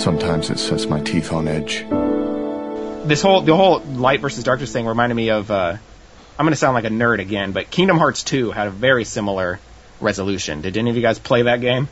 Sometimes 0.01 0.51
it 0.51 0.59
sets 0.59 0.87
my 0.87 1.01
teeth 1.01 1.33
on 1.33 1.47
edge. 1.49 1.85
This 3.07 3.23
whole 3.23 3.41
the 3.43 3.55
whole 3.57 3.81
light 3.81 4.21
versus 4.21 4.45
darkness 4.45 4.73
thing 4.73 4.87
reminded 4.87 5.15
me 5.15 5.31
of. 5.31 5.51
Uh, 5.51 5.77
I'm 6.39 6.45
going 6.47 6.53
to 6.53 6.57
sound 6.57 6.75
like 6.75 6.85
a 6.85 6.89
nerd 6.89 7.21
again, 7.21 7.53
but 7.53 7.71
Kingdom 7.71 7.99
Hearts 7.99 8.23
2 8.23 8.51
had 8.53 8.67
a 8.67 8.71
very 8.71 9.05
similar 9.05 9.61
resolution. 10.01 10.63
Did 10.63 10.77
any 10.77 10.91
of 10.91 10.97
you 10.97 11.03
guys 11.03 11.19
play 11.19 11.43
that 11.43 11.61
game? 11.61 11.89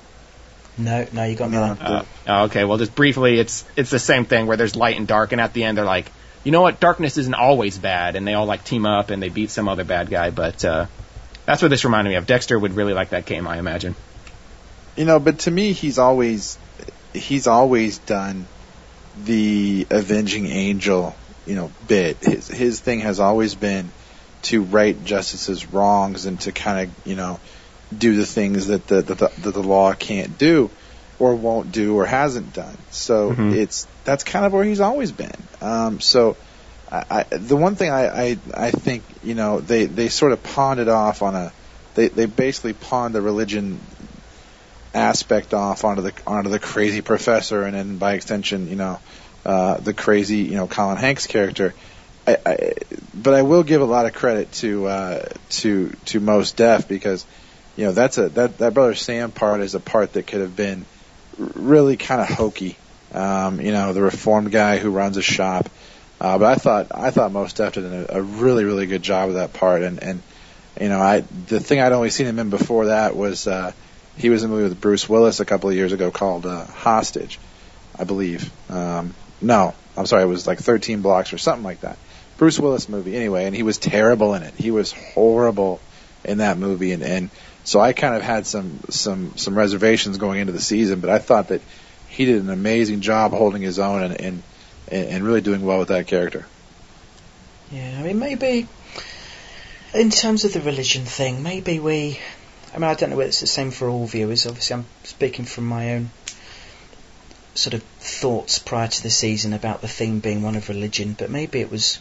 No, 0.78 1.06
no, 1.12 1.24
you 1.24 1.36
got 1.36 1.50
me 1.50 1.58
No. 1.58 1.74
there. 1.74 1.86
Uh, 1.88 2.04
oh, 2.26 2.44
okay, 2.44 2.64
well, 2.64 2.78
just 2.78 2.94
briefly, 2.94 3.38
it's 3.38 3.64
it's 3.76 3.90
the 3.90 3.98
same 3.98 4.24
thing 4.24 4.46
where 4.46 4.56
there's 4.56 4.74
light 4.76 4.96
and 4.96 5.06
dark, 5.06 5.32
and 5.32 5.40
at 5.40 5.52
the 5.52 5.64
end 5.64 5.76
they're 5.78 5.84
like, 5.84 6.10
you 6.42 6.52
know 6.52 6.62
what, 6.62 6.80
darkness 6.80 7.18
isn't 7.18 7.34
always 7.34 7.78
bad, 7.78 8.16
and 8.16 8.26
they 8.26 8.34
all 8.34 8.46
like 8.46 8.64
team 8.64 8.86
up 8.86 9.10
and 9.10 9.22
they 9.22 9.28
beat 9.28 9.50
some 9.50 9.68
other 9.68 9.84
bad 9.84 10.08
guy. 10.10 10.30
But 10.30 10.64
uh, 10.64 10.86
that's 11.44 11.60
what 11.60 11.68
this 11.68 11.84
reminded 11.84 12.10
me 12.10 12.16
of. 12.16 12.26
Dexter 12.26 12.58
would 12.58 12.74
really 12.74 12.94
like 12.94 13.10
that 13.10 13.26
game, 13.26 13.46
I 13.46 13.58
imagine. 13.58 13.94
You 15.00 15.06
know, 15.06 15.18
but 15.18 15.38
to 15.40 15.50
me, 15.50 15.72
he's 15.72 15.98
always 15.98 16.58
he's 17.14 17.46
always 17.46 17.96
done 17.96 18.44
the 19.24 19.86
avenging 19.88 20.44
angel, 20.44 21.16
you 21.46 21.54
know, 21.54 21.72
bit. 21.88 22.18
His 22.18 22.48
his 22.48 22.80
thing 22.80 23.00
has 23.00 23.18
always 23.18 23.54
been 23.54 23.90
to 24.42 24.60
right 24.62 25.02
justice's 25.06 25.72
wrongs 25.72 26.26
and 26.26 26.38
to 26.42 26.52
kind 26.52 26.86
of 26.86 27.06
you 27.06 27.16
know 27.16 27.40
do 27.96 28.14
the 28.14 28.26
things 28.26 28.66
that 28.66 28.86
the 28.88 29.00
that 29.00 29.16
the, 29.16 29.30
that 29.40 29.54
the 29.54 29.62
law 29.62 29.94
can't 29.94 30.36
do 30.36 30.68
or 31.18 31.34
won't 31.34 31.72
do 31.72 31.96
or 31.96 32.04
hasn't 32.04 32.52
done. 32.52 32.76
So 32.90 33.32
Mhm. 33.32 33.54
it's 33.54 33.86
that's 34.04 34.22
kind 34.22 34.44
of 34.44 34.52
where 34.52 34.64
he's 34.64 34.80
always 34.80 35.12
been. 35.12 35.42
Um, 35.62 36.00
so. 36.00 36.36
I, 36.92 37.04
I, 37.08 37.36
the 37.36 37.56
one 37.56 37.76
thing 37.76 37.90
I, 37.90 38.02
I 38.08 38.38
I 38.52 38.70
think 38.72 39.04
you 39.22 39.36
know 39.36 39.60
they 39.60 39.86
they 39.86 40.08
sort 40.08 40.32
of 40.32 40.42
pawned 40.42 40.80
it 40.80 40.88
off 40.88 41.22
on 41.22 41.36
a 41.36 41.52
they 41.94 42.08
they 42.08 42.26
basically 42.26 42.72
pawned 42.72 43.14
the 43.14 43.22
religion 43.22 43.78
aspect 44.94 45.54
off 45.54 45.84
onto 45.84 46.02
the 46.02 46.12
onto 46.26 46.50
the 46.50 46.58
crazy 46.58 47.00
professor, 47.00 47.62
and 47.62 47.74
then 47.74 47.98
by 47.98 48.14
extension, 48.14 48.68
you 48.68 48.76
know, 48.76 48.98
uh, 49.44 49.78
the 49.78 49.94
crazy, 49.94 50.38
you 50.38 50.56
know, 50.56 50.66
Colin 50.66 50.96
Hanks 50.96 51.26
character. 51.26 51.74
I, 52.26 52.36
I, 52.44 52.72
but 53.14 53.34
I 53.34 53.42
will 53.42 53.62
give 53.62 53.80
a 53.80 53.86
lot 53.86 54.06
of 54.06 54.12
credit 54.12 54.52
to 54.52 54.86
uh, 54.86 55.28
to 55.50 55.90
to 56.06 56.20
Mos 56.20 56.52
Def 56.52 56.88
because, 56.88 57.24
you 57.76 57.86
know, 57.86 57.92
that's 57.92 58.18
a 58.18 58.28
that 58.30 58.58
that 58.58 58.74
brother 58.74 58.94
Sam 58.94 59.30
part 59.30 59.60
is 59.60 59.74
a 59.74 59.80
part 59.80 60.12
that 60.14 60.26
could 60.26 60.40
have 60.40 60.56
been 60.56 60.84
really 61.38 61.96
kind 61.96 62.20
of 62.20 62.28
hokey. 62.28 62.76
Um, 63.12 63.60
you 63.60 63.72
know, 63.72 63.92
the 63.92 64.02
reformed 64.02 64.52
guy 64.52 64.78
who 64.78 64.90
runs 64.90 65.16
a 65.16 65.22
shop. 65.22 65.68
Uh, 66.20 66.38
but 66.38 66.52
I 66.52 66.54
thought 66.56 66.86
I 66.94 67.10
thought 67.10 67.32
Mos 67.32 67.52
Def 67.54 67.74
did 67.74 67.84
a, 67.84 68.16
a 68.16 68.22
really 68.22 68.64
really 68.64 68.86
good 68.86 69.02
job 69.02 69.30
of 69.30 69.36
that 69.36 69.54
part, 69.54 69.82
and 69.82 70.02
and 70.02 70.22
you 70.78 70.88
know, 70.88 71.00
I 71.00 71.20
the 71.46 71.60
thing 71.60 71.80
I'd 71.80 71.92
only 71.92 72.10
seen 72.10 72.26
him 72.26 72.38
in 72.38 72.50
before 72.50 72.86
that 72.86 73.16
was. 73.16 73.46
Uh, 73.46 73.72
he 74.20 74.28
was 74.28 74.42
in 74.42 74.50
a 74.50 74.52
movie 74.52 74.68
with 74.68 74.80
Bruce 74.80 75.08
Willis 75.08 75.40
a 75.40 75.44
couple 75.44 75.70
of 75.70 75.76
years 75.76 75.92
ago 75.92 76.10
called 76.10 76.44
uh, 76.44 76.66
Hostage, 76.66 77.38
I 77.98 78.04
believe. 78.04 78.50
Um, 78.70 79.14
no, 79.40 79.74
I'm 79.96 80.06
sorry, 80.06 80.22
it 80.22 80.26
was 80.26 80.46
like 80.46 80.58
13 80.58 81.00
Blocks 81.00 81.32
or 81.32 81.38
something 81.38 81.64
like 81.64 81.80
that. 81.80 81.96
Bruce 82.36 82.58
Willis 82.58 82.88
movie, 82.88 83.16
anyway, 83.16 83.46
and 83.46 83.56
he 83.56 83.62
was 83.62 83.78
terrible 83.78 84.34
in 84.34 84.42
it. 84.42 84.54
He 84.54 84.70
was 84.70 84.92
horrible 84.92 85.80
in 86.24 86.38
that 86.38 86.58
movie, 86.58 86.92
and 86.92 87.02
and 87.02 87.30
so 87.64 87.80
I 87.80 87.92
kind 87.92 88.14
of 88.14 88.22
had 88.22 88.46
some 88.46 88.80
some 88.88 89.36
some 89.36 89.56
reservations 89.56 90.18
going 90.18 90.40
into 90.40 90.52
the 90.52 90.60
season, 90.60 91.00
but 91.00 91.10
I 91.10 91.18
thought 91.18 91.48
that 91.48 91.60
he 92.08 92.24
did 92.24 92.42
an 92.42 92.50
amazing 92.50 93.00
job 93.00 93.32
holding 93.32 93.62
his 93.62 93.78
own 93.78 94.02
and 94.02 94.20
and 94.20 94.42
and 94.88 95.24
really 95.24 95.40
doing 95.40 95.64
well 95.64 95.78
with 95.78 95.88
that 95.88 96.06
character. 96.06 96.46
Yeah, 97.70 97.96
I 97.98 98.02
mean, 98.02 98.18
maybe 98.18 98.66
in 99.94 100.10
terms 100.10 100.44
of 100.44 100.52
the 100.52 100.60
religion 100.60 101.04
thing, 101.04 101.42
maybe 101.42 101.78
we. 101.78 102.18
I 102.72 102.78
mean, 102.78 102.84
I 102.84 102.94
don't 102.94 103.10
know 103.10 103.16
whether 103.16 103.28
it's 103.28 103.40
the 103.40 103.46
same 103.46 103.72
for 103.72 103.88
all 103.88 104.06
viewers. 104.06 104.46
Obviously, 104.46 104.74
I'm 104.74 104.86
speaking 105.02 105.44
from 105.44 105.66
my 105.66 105.94
own 105.94 106.10
sort 107.54 107.74
of 107.74 107.82
thoughts 107.82 108.60
prior 108.60 108.86
to 108.86 109.02
the 109.02 109.10
season 109.10 109.52
about 109.52 109.80
the 109.80 109.88
theme 109.88 110.20
being 110.20 110.42
one 110.42 110.54
of 110.54 110.68
religion, 110.68 111.16
but 111.18 111.30
maybe 111.30 111.60
it 111.60 111.70
was. 111.70 111.98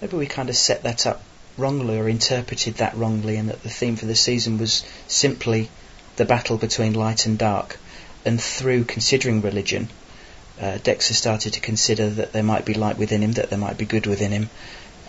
Maybe 0.00 0.16
we 0.16 0.26
kind 0.26 0.48
of 0.48 0.56
set 0.56 0.84
that 0.84 1.08
up 1.08 1.22
wrongly 1.56 1.98
or 1.98 2.08
interpreted 2.08 2.76
that 2.76 2.96
wrongly, 2.96 3.36
and 3.36 3.48
that 3.48 3.62
the 3.64 3.68
theme 3.68 3.96
for 3.96 4.06
the 4.06 4.14
season 4.14 4.58
was 4.58 4.84
simply 5.08 5.68
the 6.16 6.24
battle 6.24 6.56
between 6.56 6.94
light 6.94 7.26
and 7.26 7.36
dark. 7.36 7.78
And 8.24 8.40
through 8.40 8.84
considering 8.84 9.40
religion, 9.42 9.88
uh, 10.60 10.78
Dexter 10.82 11.14
started 11.14 11.54
to 11.54 11.60
consider 11.60 12.08
that 12.10 12.32
there 12.32 12.44
might 12.44 12.64
be 12.64 12.74
light 12.74 12.96
within 12.96 13.22
him, 13.22 13.32
that 13.32 13.50
there 13.50 13.58
might 13.58 13.78
be 13.78 13.86
good 13.86 14.06
within 14.06 14.30
him. 14.30 14.50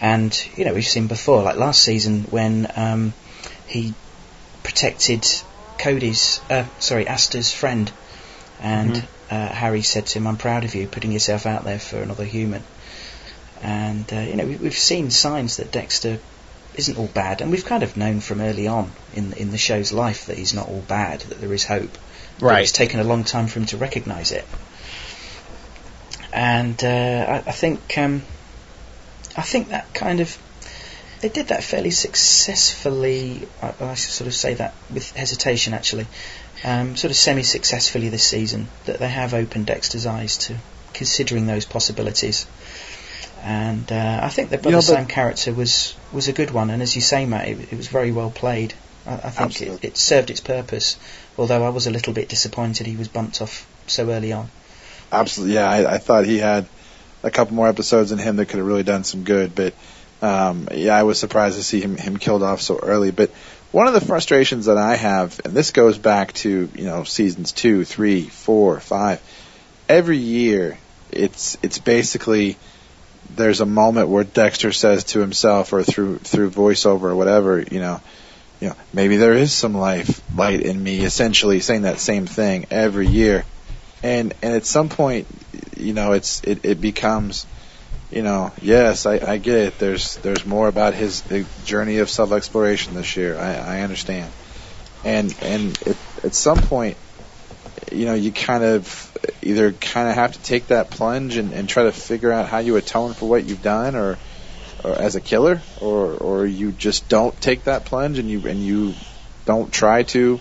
And, 0.01 0.35
you 0.55 0.65
know, 0.65 0.73
we've 0.73 0.87
seen 0.87 1.07
before, 1.07 1.43
like 1.43 1.57
last 1.57 1.83
season 1.83 2.23
when 2.31 2.71
um, 2.75 3.13
he 3.67 3.93
protected 4.69 5.25
Cody's, 5.79 6.39
uh, 6.47 6.63
sorry, 6.79 7.07
Astor's 7.07 7.51
friend. 7.51 7.91
And 8.61 8.91
Mhm. 8.93 9.03
uh, 9.31 9.47
Harry 9.47 9.81
said 9.81 10.05
to 10.07 10.19
him, 10.19 10.27
I'm 10.27 10.37
proud 10.37 10.63
of 10.63 10.75
you 10.75 10.85
putting 10.85 11.11
yourself 11.11 11.47
out 11.47 11.63
there 11.63 11.79
for 11.79 11.97
another 12.03 12.23
human. 12.23 12.61
And, 13.63 14.05
uh, 14.13 14.19
you 14.19 14.35
know, 14.35 14.45
we, 14.45 14.57
we've 14.57 14.77
seen 14.77 15.09
signs 15.09 15.57
that 15.57 15.71
Dexter 15.71 16.19
isn't 16.75 16.97
all 16.99 17.07
bad. 17.07 17.41
And 17.41 17.49
we've 17.49 17.65
kind 17.65 17.81
of 17.81 17.97
known 17.97 18.19
from 18.19 18.41
early 18.41 18.67
on 18.67 18.91
in, 19.15 19.33
in 19.33 19.49
the 19.49 19.57
show's 19.57 19.91
life 19.91 20.27
that 20.27 20.37
he's 20.37 20.53
not 20.53 20.67
all 20.67 20.83
bad, 20.87 21.21
that 21.21 21.41
there 21.41 21.53
is 21.53 21.63
hope. 21.65 21.97
But 22.39 22.45
Right. 22.45 22.61
it's 22.61 22.71
taken 22.71 22.99
a 22.99 23.03
long 23.03 23.23
time 23.23 23.47
for 23.47 23.59
him 23.59 23.65
to 23.67 23.77
recognise 23.77 24.31
it. 24.31 24.45
and 26.31 26.81
uh, 26.83 26.87
I, 26.87 27.49
I 27.49 27.51
think 27.51 27.97
um, 27.97 28.21
I 29.35 29.41
think 29.41 29.69
that 29.69 29.91
kind 29.95 30.19
of 30.19 30.37
they 31.21 31.29
did 31.29 31.47
that 31.47 31.63
fairly 31.63 31.91
successfully. 31.91 33.47
I, 33.61 33.73
I 33.79 33.93
should 33.95 34.11
sort 34.11 34.27
of 34.27 34.33
say 34.33 34.53
that 34.55 34.73
with 34.93 35.11
hesitation, 35.15 35.73
actually. 35.73 36.07
Um, 36.63 36.97
sort 36.97 37.11
of 37.11 37.17
semi-successfully 37.17 38.09
this 38.09 38.23
season 38.23 38.67
that 38.85 38.99
they 38.99 39.07
have 39.07 39.33
opened 39.33 39.65
Dexter's 39.65 40.05
eyes 40.05 40.37
to 40.39 40.55
considering 40.93 41.47
those 41.47 41.65
possibilities. 41.65 42.45
And 43.41 43.89
uh, 43.91 44.19
I 44.21 44.29
think 44.29 44.49
the 44.49 44.57
Brother 44.57 44.69
You 44.69 44.75
know, 44.75 44.81
Sam 44.81 45.05
character 45.05 45.53
was 45.53 45.95
was 46.11 46.27
a 46.27 46.33
good 46.33 46.51
one, 46.51 46.69
and 46.69 46.81
as 46.81 46.95
you 46.95 47.01
say, 47.01 47.25
Matt, 47.25 47.47
it, 47.47 47.71
it 47.71 47.77
was 47.77 47.87
very 47.87 48.11
well 48.11 48.29
played. 48.29 48.73
I, 49.05 49.13
I 49.13 49.29
think 49.29 49.61
it, 49.61 49.83
it 49.83 49.97
served 49.97 50.29
its 50.29 50.41
purpose. 50.41 50.97
Although 51.37 51.63
I 51.63 51.69
was 51.69 51.87
a 51.87 51.91
little 51.91 52.11
bit 52.11 52.27
disappointed 52.27 52.85
he 52.85 52.97
was 52.97 53.07
bumped 53.07 53.41
off 53.41 53.65
so 53.87 54.09
early 54.09 54.33
on. 54.33 54.49
Absolutely, 55.11 55.55
yeah. 55.55 55.69
I, 55.69 55.93
I 55.93 55.97
thought 55.97 56.25
he 56.25 56.39
had 56.39 56.67
a 57.23 57.31
couple 57.31 57.55
more 57.55 57.69
episodes 57.69 58.11
in 58.11 58.17
him 58.17 58.35
that 58.35 58.47
could 58.47 58.57
have 58.57 58.67
really 58.67 58.83
done 58.83 59.05
some 59.05 59.23
good, 59.23 59.55
but 59.55 59.73
um, 60.21 60.67
yeah, 60.73 60.95
I 60.95 61.03
was 61.03 61.19
surprised 61.19 61.57
to 61.57 61.63
see 61.63 61.81
him 61.81 61.97
him 61.97 62.17
killed 62.17 62.43
off 62.43 62.61
so 62.61 62.77
early. 62.77 63.11
But 63.11 63.31
one 63.71 63.87
of 63.87 63.93
the 63.93 64.01
frustrations 64.01 64.65
that 64.65 64.77
I 64.77 64.95
have, 64.95 65.39
and 65.45 65.53
this 65.53 65.71
goes 65.71 65.97
back 65.97 66.33
to 66.33 66.69
you 66.73 66.85
know 66.85 67.03
seasons 67.03 67.51
two, 67.51 67.85
three, 67.85 68.23
four, 68.23 68.79
five. 68.79 69.21
Every 69.87 70.17
year, 70.17 70.77
it's 71.11 71.57
it's 71.63 71.79
basically 71.79 72.57
there's 73.35 73.61
a 73.61 73.65
moment 73.65 74.09
where 74.09 74.23
Dexter 74.23 74.71
says 74.71 75.03
to 75.05 75.19
himself 75.19 75.73
or 75.73 75.83
through 75.83 76.17
through 76.19 76.51
voiceover 76.51 77.03
or 77.03 77.15
whatever, 77.15 77.61
you 77.61 77.79
know, 77.79 78.01
you 78.59 78.69
know, 78.69 78.75
maybe 78.93 79.17
there 79.17 79.33
is 79.33 79.53
some 79.53 79.73
life 79.73 80.21
light 80.35 80.61
in 80.61 80.81
me. 80.81 81.01
Essentially, 81.01 81.59
saying 81.59 81.83
that 81.83 81.99
same 81.99 82.25
thing 82.25 82.65
every 82.71 83.07
year, 83.07 83.45
and 84.03 84.33
and 84.41 84.53
at 84.53 84.65
some 84.65 84.89
point, 84.89 85.27
you 85.77 85.93
know, 85.93 86.13
it's 86.13 86.41
it, 86.43 86.59
it 86.63 86.81
becomes, 86.81 87.45
you 88.11 88.23
know, 88.23 88.51
yes, 88.61 89.05
I, 89.05 89.19
I 89.19 89.37
get 89.37 89.55
it. 89.55 89.79
There's 89.79 90.15
there's 90.17 90.45
more 90.45 90.67
about 90.67 90.95
his 90.95 91.21
journey 91.63 91.99
of 91.99 92.09
self 92.09 92.31
exploration 92.31 92.95
this 92.95 93.15
year. 93.15 93.37
I, 93.37 93.77
I 93.77 93.81
understand, 93.81 94.31
and 95.05 95.35
and 95.43 95.77
at, 95.87 95.97
at 96.25 96.33
some 96.33 96.57
point, 96.57 96.97
you 97.91 98.05
know, 98.05 98.15
you 98.15 98.31
kind 98.31 98.63
of 98.63 99.17
either 99.43 99.71
kind 99.71 100.09
of 100.09 100.15
have 100.15 100.33
to 100.33 100.39
take 100.39 100.67
that 100.67 100.89
plunge 100.89 101.37
and, 101.37 101.53
and 101.53 101.69
try 101.69 101.83
to 101.83 101.91
figure 101.91 102.31
out 102.31 102.49
how 102.49 102.59
you 102.59 102.77
atone 102.77 103.13
for 103.13 103.29
what 103.29 103.45
you've 103.45 103.63
done, 103.63 103.95
or 103.95 104.17
or 104.83 104.91
as 104.93 105.15
a 105.15 105.21
killer, 105.21 105.61
or 105.79 106.13
or 106.15 106.45
you 106.47 106.71
just 106.71 107.09
don't 107.09 107.39
take 107.39 107.65
that 107.65 107.85
plunge 107.85 108.17
and 108.17 108.27
you 108.27 108.47
and 108.47 108.59
you 108.59 108.93
don't 109.45 109.71
try 109.71 110.01
to 110.03 110.39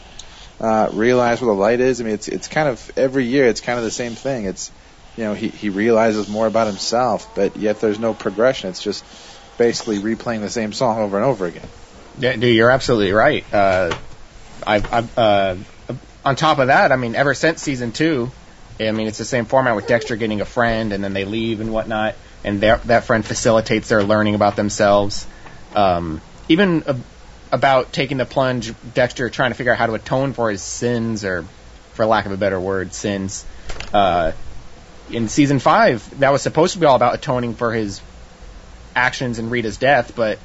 uh, 0.61 0.89
realize 0.93 1.41
where 1.41 1.55
the 1.55 1.61
light 1.61 1.81
is. 1.81 2.01
I 2.01 2.05
mean, 2.05 2.14
it's 2.14 2.29
it's 2.29 2.49
kind 2.49 2.69
of 2.69 2.91
every 2.97 3.27
year 3.27 3.47
it's 3.47 3.61
kind 3.61 3.79
of 3.79 3.85
the 3.85 3.91
same 3.91 4.12
thing. 4.12 4.47
It's 4.47 4.71
you 5.19 5.25
know 5.25 5.35
he 5.35 5.49
he 5.49 5.69
realizes 5.69 6.29
more 6.29 6.47
about 6.47 6.69
himself, 6.69 7.35
but 7.35 7.57
yet 7.57 7.81
there's 7.81 7.99
no 7.99 8.14
progression. 8.14 8.71
It's 8.71 8.81
just 8.81 9.05
basically 9.59 9.99
replaying 9.99 10.43
the 10.43 10.49
same 10.49 10.73
song 10.73 10.99
over 11.01 11.16
and 11.16 11.27
over 11.27 11.47
again. 11.47 11.69
Yeah, 12.21 12.37
dude, 12.37 12.55
you're 12.55 12.71
absolutely 12.71 13.11
right. 13.11 13.45
Uh, 13.53 13.97
I, 14.64 14.77
I, 14.77 15.21
uh, 15.21 15.57
on 16.25 16.37
top 16.37 16.61
of 16.61 16.69
that, 16.69 16.93
I 16.93 16.97
mean, 16.97 17.16
ever 17.16 17.35
since 17.35 17.61
season 17.61 17.91
two, 17.91 18.31
I 18.79 18.93
mean, 18.93 19.09
it's 19.09 19.19
the 19.19 19.25
same 19.25 19.45
format 19.45 19.75
with 19.75 19.89
Dexter 19.89 20.14
getting 20.14 20.41
a 20.41 20.45
friend 20.45 20.93
and 20.93 21.03
then 21.03 21.14
they 21.14 21.25
leave 21.25 21.61
and 21.61 21.73
whatnot, 21.73 22.14
and 22.45 22.61
that 22.61 23.03
friend 23.05 23.27
facilitates 23.27 23.89
their 23.89 24.05
learning 24.05 24.37
about 24.37 24.55
themselves. 24.55 25.27
Um, 25.75 26.21
even 26.49 26.85
about 27.51 27.93
taking 27.93 28.19
the 28.19 28.25
plunge, 28.25 28.73
Dexter 28.95 29.31
trying 29.31 29.51
to 29.51 29.57
figure 29.57 29.73
out 29.73 29.79
how 29.79 29.87
to 29.87 29.95
atone 29.95 30.33
for 30.33 30.49
his 30.49 30.62
sins, 30.62 31.25
or 31.25 31.45
for 31.95 32.07
lack 32.07 32.27
of 32.27 32.31
a 32.31 32.37
better 32.37 32.61
word, 32.61 32.95
sins. 32.95 33.45
Uh, 33.93 34.31
in 35.11 35.29
season 35.29 35.59
five, 35.59 36.19
that 36.21 36.31
was 36.31 36.43
supposed 36.43 36.75
to 36.75 36.79
be 36.79 36.87
all 36.87 36.97
about 36.97 37.15
atoning 37.15 37.55
for 37.55 37.73
his 37.73 38.01
actions 38.95 39.39
and 39.39 39.51
Rita's 39.51 39.77
death, 39.77 40.15
but 40.15 40.39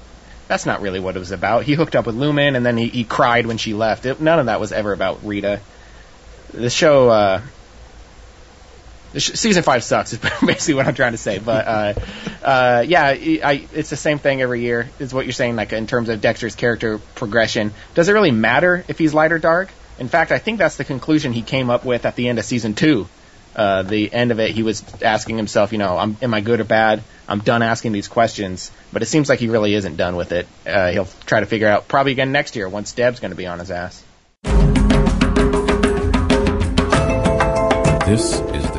that's 0.47 0.65
not 0.65 0.81
really 0.81 0.99
what 0.99 1.15
it 1.15 1.19
was 1.19 1.31
about. 1.31 1.63
He 1.63 1.73
hooked 1.73 1.95
up 1.95 2.05
with 2.05 2.15
Lumen, 2.15 2.55
and 2.55 2.65
then 2.65 2.77
he, 2.77 2.87
he 2.87 3.03
cried 3.03 3.45
when 3.45 3.57
she 3.57 3.73
left. 3.73 4.05
It, 4.05 4.21
none 4.21 4.39
of 4.39 4.45
that 4.47 4.59
was 4.59 4.71
ever 4.71 4.93
about 4.93 5.25
Rita. 5.25 5.59
The 6.53 6.69
show, 6.69 7.09
uh, 7.09 7.41
the 9.13 9.19
sh- 9.19 9.31
season 9.33 9.63
five 9.63 9.83
sucks. 9.83 10.13
Is 10.13 10.19
basically 10.45 10.75
what 10.75 10.87
I'm 10.87 10.95
trying 10.95 11.13
to 11.13 11.17
say. 11.17 11.39
But 11.39 11.67
uh, 11.67 11.93
uh, 12.43 12.85
yeah, 12.85 13.05
I, 13.05 13.67
it's 13.73 13.89
the 13.89 13.97
same 13.97 14.19
thing 14.19 14.41
every 14.41 14.61
year. 14.61 14.89
Is 14.99 15.13
what 15.13 15.25
you're 15.25 15.33
saying, 15.33 15.55
like 15.55 15.73
in 15.73 15.87
terms 15.87 16.09
of 16.09 16.21
Dexter's 16.21 16.55
character 16.55 16.99
progression. 17.15 17.73
Does 17.95 18.09
it 18.09 18.13
really 18.13 18.31
matter 18.31 18.83
if 18.87 18.99
he's 18.99 19.13
light 19.13 19.31
or 19.31 19.39
dark? 19.39 19.71
In 19.97 20.07
fact, 20.07 20.31
I 20.31 20.39
think 20.39 20.59
that's 20.59 20.75
the 20.75 20.83
conclusion 20.83 21.33
he 21.33 21.41
came 21.41 21.69
up 21.69 21.85
with 21.85 22.05
at 22.05 22.15
the 22.15 22.27
end 22.27 22.39
of 22.39 22.45
season 22.45 22.73
two. 22.73 23.07
Uh, 23.55 23.83
the 23.83 24.11
end 24.11 24.31
of 24.31 24.39
it, 24.39 24.51
he 24.51 24.63
was 24.63 24.83
asking 25.01 25.37
himself, 25.37 25.71
you 25.71 25.77
know, 25.77 25.97
I'm, 25.97 26.17
am 26.21 26.33
I 26.33 26.41
good 26.41 26.59
or 26.59 26.63
bad? 26.63 27.03
I'm 27.27 27.39
done 27.39 27.61
asking 27.61 27.91
these 27.91 28.07
questions, 28.07 28.71
but 28.91 29.01
it 29.01 29.05
seems 29.05 29.29
like 29.29 29.39
he 29.39 29.47
really 29.47 29.73
isn't 29.73 29.95
done 29.95 30.15
with 30.15 30.31
it. 30.31 30.47
Uh, 30.65 30.91
he'll 30.91 31.07
try 31.25 31.39
to 31.39 31.45
figure 31.45 31.67
out 31.67 31.87
probably 31.87 32.11
again 32.11 32.31
next 32.31 32.55
year 32.55 32.67
once 32.67 32.91
Deb's 32.93 33.19
going 33.19 33.31
to 33.31 33.37
be 33.37 33.47
on 33.47 33.59
his 33.59 33.71
ass. 33.71 34.03
This 38.05 38.33
is 38.33 38.72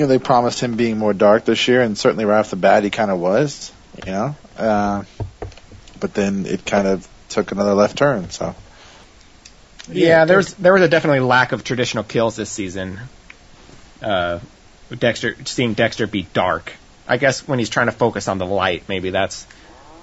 You 0.00 0.06
know, 0.06 0.12
they 0.12 0.18
promised 0.18 0.60
him 0.60 0.76
being 0.76 0.96
more 0.96 1.12
dark 1.12 1.44
this 1.44 1.68
year, 1.68 1.82
and 1.82 1.98
certainly 1.98 2.24
right 2.24 2.38
off 2.38 2.48
the 2.48 2.56
bat, 2.56 2.84
he 2.84 2.88
kind 2.88 3.10
of 3.10 3.18
was. 3.18 3.70
You 4.06 4.12
know, 4.12 4.36
uh, 4.56 5.04
but 6.00 6.14
then 6.14 6.46
it 6.46 6.64
kind 6.64 6.88
of 6.88 7.06
took 7.28 7.52
another 7.52 7.74
left 7.74 7.98
turn. 7.98 8.30
So 8.30 8.54
Yeah, 9.88 10.24
there 10.24 10.38
was 10.38 10.54
there 10.54 10.72
was 10.72 10.80
a 10.80 10.88
definitely 10.88 11.20
lack 11.20 11.52
of 11.52 11.64
traditional 11.64 12.02
kills 12.02 12.34
this 12.34 12.48
season. 12.48 12.98
Uh, 14.00 14.38
Dexter 14.98 15.36
seeing 15.44 15.74
Dexter 15.74 16.06
be 16.06 16.22
dark. 16.22 16.72
I 17.06 17.18
guess 17.18 17.46
when 17.46 17.58
he's 17.58 17.68
trying 17.68 17.88
to 17.88 17.92
focus 17.92 18.26
on 18.26 18.38
the 18.38 18.46
light, 18.46 18.84
maybe 18.88 19.10
that's 19.10 19.46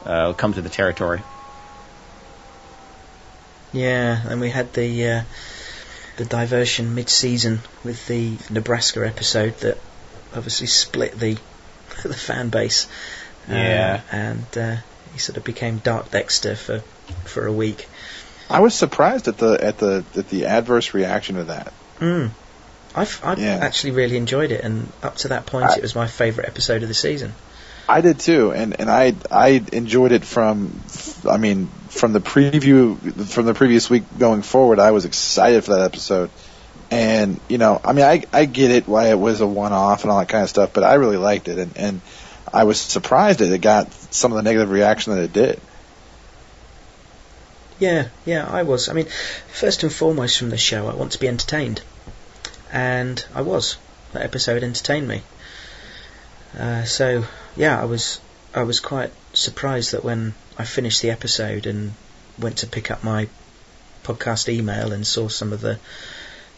uh, 0.06 0.34
come 0.34 0.54
to 0.54 0.62
the 0.62 0.70
territory. 0.70 1.24
Yeah, 3.74 4.30
and 4.30 4.40
we 4.42 4.52
had 4.52 4.74
the 4.74 5.08
uh, 5.08 5.22
the 6.18 6.26
diversion 6.26 6.94
mid-season 6.94 7.62
with 7.84 8.06
the 8.06 8.38
Nebraska 8.52 9.04
episode 9.04 9.58
that 9.62 9.80
obviously 10.38 10.68
split 10.68 11.18
the 11.20 11.38
the 12.04 12.14
fan 12.14 12.50
base. 12.50 12.88
Uh, 13.50 13.54
Yeah. 13.54 14.02
and 14.12 14.58
uh, 14.58 14.76
he 15.14 15.20
sort 15.20 15.38
of 15.38 15.44
became 15.44 15.78
Dark 15.80 16.12
Dexter 16.12 16.56
for 16.56 16.80
for 17.26 17.46
a 17.46 17.52
week. 17.52 17.88
I 18.50 18.60
was 18.62 18.74
surprised 18.76 19.28
at 19.28 19.38
the 19.38 19.54
at 19.62 19.78
the 19.78 20.04
at 20.16 20.30
the 20.30 20.46
adverse 20.46 20.94
reaction 20.94 21.36
to 21.36 21.44
that. 21.46 21.74
Mm. 22.00 22.32
I've, 22.96 23.20
I've 23.24 23.40
Yeah. 23.40 23.58
actually 23.62 23.92
really 23.92 24.18
enjoyed 24.18 24.52
it, 24.52 24.64
and 24.64 24.92
up 25.04 25.18
to 25.18 25.28
that 25.30 25.46
point, 25.46 25.66
I- 25.70 25.76
it 25.76 25.82
was 25.82 25.96
my 25.96 26.08
favourite 26.08 26.48
episode 26.50 26.82
of 26.84 26.88
the 26.88 26.94
season. 26.96 27.34
I 27.90 28.02
did 28.02 28.20
too, 28.20 28.52
and 28.52 28.80
and 28.82 28.90
I 28.90 29.16
I 29.32 29.64
enjoyed 29.72 30.12
it 30.12 30.26
from, 30.26 30.82
I 31.30 31.38
mean, 31.38 31.70
from 31.90 32.12
the 32.12 32.20
preview 32.20 32.98
from 33.28 33.46
the 33.46 33.54
previous 33.54 33.90
week 33.90 34.04
going 34.20 34.42
forward. 34.42 34.80
I 34.80 34.92
was 34.92 35.06
excited 35.06 35.64
for 35.64 35.72
that 35.76 35.82
episode, 35.86 36.30
and 36.90 37.40
you 37.48 37.58
know, 37.58 37.80
I 37.84 37.94
mean, 37.94 38.06
I 38.06 38.24
I 38.32 38.46
get 38.46 38.72
it 38.72 38.88
why 38.88 39.08
it 39.08 39.20
was 39.20 39.42
a 39.42 39.48
one 39.48 39.74
off 39.74 40.04
and 40.04 40.12
all 40.12 40.20
that 40.20 40.30
kind 40.30 40.44
of 40.44 40.50
stuff, 40.50 40.72
but 40.74 40.84
I 40.84 40.96
really 40.96 41.18
liked 41.18 41.48
it, 41.48 41.58
and 41.58 41.78
and 41.78 42.02
I 42.52 42.64
was 42.64 42.80
surprised 42.80 43.40
that 43.40 43.52
it 43.52 43.60
got 43.60 43.92
some 44.14 44.32
of 44.32 44.38
the 44.38 44.44
negative 44.44 44.70
reaction 44.70 45.16
that 45.16 45.24
it 45.24 45.34
did. 45.34 45.60
Yeah, 47.80 48.08
yeah, 48.26 48.48
I 48.48 48.64
was. 48.64 48.90
I 48.90 48.94
mean, 48.94 49.08
first 49.52 49.84
and 49.84 49.94
foremost 49.94 50.38
from 50.38 50.50
the 50.50 50.58
show, 50.58 50.88
I 50.88 50.96
want 50.96 51.12
to 51.12 51.20
be 51.20 51.28
entertained, 51.28 51.82
and 52.72 53.24
I 53.34 53.42
was. 53.42 53.78
That 54.14 54.24
episode 54.24 54.64
entertained 54.64 55.08
me. 55.08 55.22
Uh, 56.58 56.86
so 56.86 57.26
yeah, 57.56 57.80
I 57.80 57.86
was 57.86 58.20
I 58.54 58.64
was 58.64 58.80
quite 58.80 59.12
surprised 59.34 59.92
that 59.92 60.04
when 60.04 60.34
I 60.58 60.64
finished 60.64 61.02
the 61.02 61.12
episode 61.12 61.68
and 61.68 61.94
went 62.40 62.60
to 62.60 62.68
pick 62.68 62.90
up 62.90 63.04
my 63.04 63.28
podcast 64.04 64.48
email 64.48 64.94
and 64.94 65.06
saw 65.06 65.28
some 65.28 65.52
of 65.52 65.62
the 65.62 65.78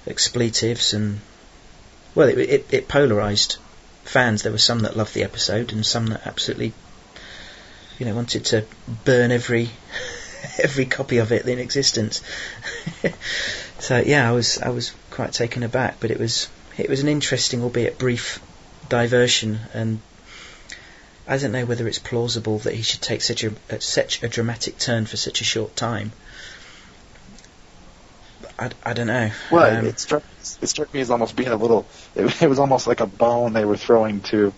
expletives 0.05 0.93
and 0.93 1.21
well, 2.15 2.27
it 2.27 2.37
it, 2.37 2.73
it 2.73 2.87
polarized 2.87 3.57
fans. 4.03 4.43
There 4.43 4.51
were 4.51 4.57
some 4.57 4.79
that 4.79 4.97
loved 4.97 5.13
the 5.13 5.23
episode 5.23 5.71
and 5.71 5.85
some 5.85 6.07
that 6.07 6.25
absolutely 6.25 6.73
you 7.97 8.05
know 8.05 8.15
wanted 8.15 8.45
to 8.45 8.65
burn 9.05 9.31
every 9.31 9.69
every 10.59 10.85
copy 10.85 11.17
of 11.17 11.31
it 11.31 11.45
in 11.45 11.59
existence. 11.59 12.21
so 13.79 13.97
yeah, 13.97 14.27
I 14.27 14.33
was 14.33 14.59
I 14.59 14.69
was 14.69 14.93
quite 15.11 15.33
taken 15.33 15.63
aback, 15.63 15.97
but 15.99 16.11
it 16.11 16.19
was 16.19 16.49
it 16.77 16.89
was 16.89 17.01
an 17.01 17.07
interesting, 17.07 17.61
albeit 17.61 17.97
brief, 17.97 18.39
diversion, 18.87 19.59
and 19.73 19.99
I 21.27 21.37
don't 21.37 21.51
know 21.51 21.65
whether 21.65 21.87
it's 21.87 21.99
plausible 21.99 22.59
that 22.59 22.73
he 22.73 22.81
should 22.81 23.01
take 23.01 23.21
such 23.21 23.43
a 23.43 23.53
such 23.81 24.23
a 24.23 24.27
dramatic 24.27 24.77
turn 24.79 25.05
for 25.05 25.17
such 25.17 25.41
a 25.41 25.43
short 25.43 25.75
time. 25.75 26.11
I, 28.59 28.71
I 28.83 28.93
don't 28.93 29.07
know. 29.07 29.31
Well, 29.51 29.77
Um, 29.79 29.85
it 29.85 29.99
struck 29.99 30.23
it 30.61 30.67
struck 30.67 30.93
me 30.93 30.99
as 30.99 31.09
almost 31.09 31.35
being 31.35 31.49
a 31.49 31.55
little. 31.55 31.85
It, 32.15 32.41
it 32.41 32.49
was 32.49 32.59
almost 32.59 32.87
like 32.87 32.99
a 32.99 33.07
bone 33.07 33.53
they 33.53 33.65
were 33.65 33.77
throwing 33.77 34.21
to 34.21 34.53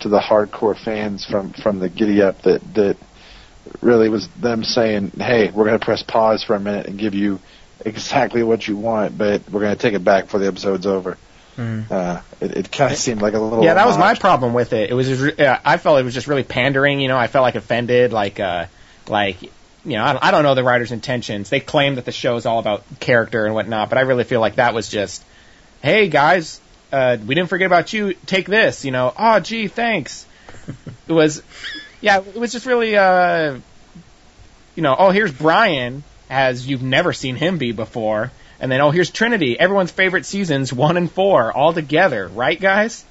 to 0.00 0.08
the 0.08 0.20
hardcore 0.20 0.76
fans 0.76 1.24
from 1.24 1.52
from 1.52 1.78
the 1.78 1.88
giddy 1.88 2.22
up 2.22 2.42
that 2.42 2.60
that 2.74 2.96
really 3.80 4.08
was 4.08 4.28
them 4.40 4.64
saying, 4.64 5.12
"Hey, 5.16 5.50
we're 5.50 5.64
going 5.64 5.78
to 5.78 5.84
press 5.84 6.02
pause 6.02 6.42
for 6.44 6.54
a 6.54 6.60
minute 6.60 6.86
and 6.86 6.98
give 6.98 7.14
you 7.14 7.40
exactly 7.84 8.42
what 8.42 8.66
you 8.66 8.76
want, 8.76 9.16
but 9.16 9.42
we're 9.50 9.60
going 9.60 9.76
to 9.76 9.80
take 9.80 9.94
it 9.94 10.04
back 10.04 10.24
before 10.24 10.40
the 10.40 10.46
episode's 10.46 10.86
over." 10.86 11.16
Mm. 11.56 11.90
Uh, 11.90 12.20
it, 12.40 12.56
it 12.56 12.72
kind 12.72 12.92
of 12.92 12.98
seemed 12.98 13.22
like 13.22 13.34
a 13.34 13.38
little. 13.38 13.64
Yeah, 13.64 13.74
that 13.74 13.86
was 13.86 13.96
my 13.96 14.14
problem 14.14 14.52
with 14.52 14.74
it. 14.74 14.90
It 14.90 14.94
was, 14.94 15.08
just, 15.08 15.22
re- 15.22 15.46
uh, 15.46 15.58
I 15.64 15.78
felt 15.78 15.98
it 15.98 16.04
was 16.04 16.12
just 16.12 16.26
really 16.26 16.44
pandering. 16.44 17.00
You 17.00 17.08
know, 17.08 17.16
I 17.16 17.28
felt 17.28 17.42
like 17.42 17.54
offended, 17.54 18.12
like, 18.12 18.38
uh, 18.40 18.66
like, 19.08 19.38
you 19.86 19.96
know, 19.96 20.04
I 20.04 20.12
don't, 20.12 20.24
I 20.24 20.30
don't 20.32 20.42
know 20.42 20.54
the 20.54 20.64
writer's 20.64 20.92
intentions. 20.92 21.48
They 21.48 21.60
claim 21.60 21.94
that 21.94 22.04
the 22.04 22.12
show 22.12 22.36
is 22.36 22.44
all 22.44 22.58
about 22.58 22.84
character 23.00 23.46
and 23.46 23.54
whatnot, 23.54 23.88
but 23.88 23.98
I 23.98 24.02
really 24.02 24.24
feel 24.24 24.40
like 24.40 24.56
that 24.56 24.74
was 24.74 24.88
just, 24.88 25.24
hey 25.80 26.08
guys, 26.08 26.60
uh, 26.92 27.16
we 27.24 27.34
didn't 27.34 27.48
forget 27.48 27.66
about 27.66 27.92
you. 27.92 28.14
Take 28.26 28.46
this. 28.46 28.84
You 28.84 28.90
know, 28.90 29.14
oh 29.16 29.40
gee, 29.40 29.68
thanks. 29.68 30.26
it 31.08 31.12
was, 31.12 31.42
yeah, 32.00 32.18
it 32.18 32.36
was 32.36 32.52
just 32.52 32.66
really, 32.66 32.96
uh, 32.96 33.58
you 34.74 34.82
know, 34.82 34.96
oh 34.98 35.10
here's 35.10 35.32
Brian 35.32 36.02
as 36.28 36.66
you've 36.66 36.82
never 36.82 37.12
seen 37.12 37.36
him 37.36 37.58
be 37.58 37.72
before. 37.72 38.32
And 38.58 38.72
then, 38.72 38.80
oh, 38.80 38.90
here's 38.90 39.10
Trinity, 39.10 39.58
everyone's 39.58 39.90
favorite 39.90 40.24
seasons, 40.24 40.72
one 40.72 40.96
and 40.96 41.10
four, 41.10 41.52
all 41.52 41.72
together, 41.72 42.26
right, 42.26 42.58
guys? 42.58 43.04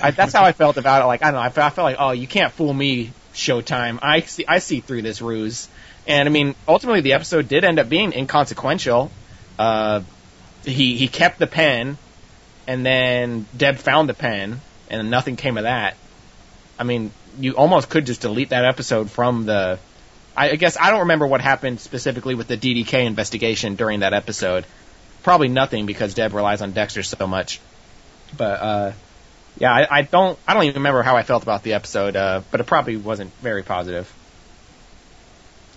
I, 0.00 0.12
that's 0.12 0.32
how 0.32 0.44
I 0.44 0.52
felt 0.52 0.76
about 0.76 1.02
it. 1.02 1.06
Like, 1.06 1.22
I 1.22 1.26
don't 1.26 1.34
know, 1.34 1.40
I 1.40 1.50
felt, 1.50 1.66
I 1.66 1.74
felt 1.74 1.84
like, 1.84 1.96
oh, 1.98 2.12
you 2.12 2.28
can't 2.28 2.52
fool 2.52 2.72
me, 2.72 3.12
Showtime. 3.34 3.98
I 4.02 4.20
see, 4.20 4.46
I 4.46 4.60
see 4.60 4.80
through 4.80 5.02
this 5.02 5.20
ruse. 5.20 5.68
And 6.06 6.28
I 6.28 6.32
mean, 6.32 6.54
ultimately, 6.68 7.00
the 7.00 7.14
episode 7.14 7.48
did 7.48 7.64
end 7.64 7.78
up 7.78 7.88
being 7.88 8.12
inconsequential. 8.12 9.10
Uh, 9.58 10.02
he 10.64 10.96
he 10.96 11.08
kept 11.08 11.38
the 11.38 11.46
pen, 11.46 11.98
and 12.66 12.84
then 12.84 13.46
Deb 13.56 13.76
found 13.76 14.08
the 14.08 14.14
pen, 14.14 14.60
and 14.88 15.10
nothing 15.10 15.36
came 15.36 15.56
of 15.56 15.64
that. 15.64 15.96
I 16.78 16.84
mean, 16.84 17.10
you 17.38 17.54
almost 17.54 17.88
could 17.88 18.06
just 18.06 18.20
delete 18.20 18.50
that 18.50 18.64
episode 18.64 19.10
from 19.10 19.46
the. 19.46 19.78
I, 20.36 20.50
I 20.50 20.56
guess 20.56 20.76
I 20.78 20.90
don't 20.90 21.00
remember 21.00 21.26
what 21.26 21.40
happened 21.40 21.80
specifically 21.80 22.34
with 22.34 22.48
the 22.48 22.56
DDK 22.56 23.04
investigation 23.04 23.74
during 23.74 24.00
that 24.00 24.12
episode. 24.12 24.66
Probably 25.22 25.48
nothing 25.48 25.86
because 25.86 26.14
Deb 26.14 26.34
relies 26.34 26.62
on 26.62 26.72
Dexter 26.72 27.02
so 27.02 27.26
much. 27.26 27.60
But 28.36 28.60
uh, 28.60 28.92
yeah, 29.58 29.72
I, 29.72 29.98
I 29.98 30.02
don't 30.02 30.38
I 30.46 30.54
don't 30.54 30.64
even 30.64 30.76
remember 30.76 31.02
how 31.02 31.16
I 31.16 31.22
felt 31.22 31.42
about 31.42 31.62
the 31.62 31.72
episode. 31.72 32.14
Uh, 32.14 32.42
but 32.50 32.60
it 32.60 32.64
probably 32.64 32.96
wasn't 32.96 33.32
very 33.40 33.62
positive. 33.62 34.12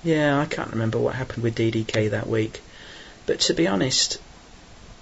Yeah, 0.04 0.39
I 0.39 0.45
can't 0.45 0.72
remember 0.72 0.97
what 0.97 1.16
happened 1.16 1.43
with 1.43 1.56
DDK 1.56 2.12
that 2.12 2.28
week. 2.28 2.62
But 3.26 3.41
to 3.41 3.54
be 3.54 3.68
honest, 3.68 4.18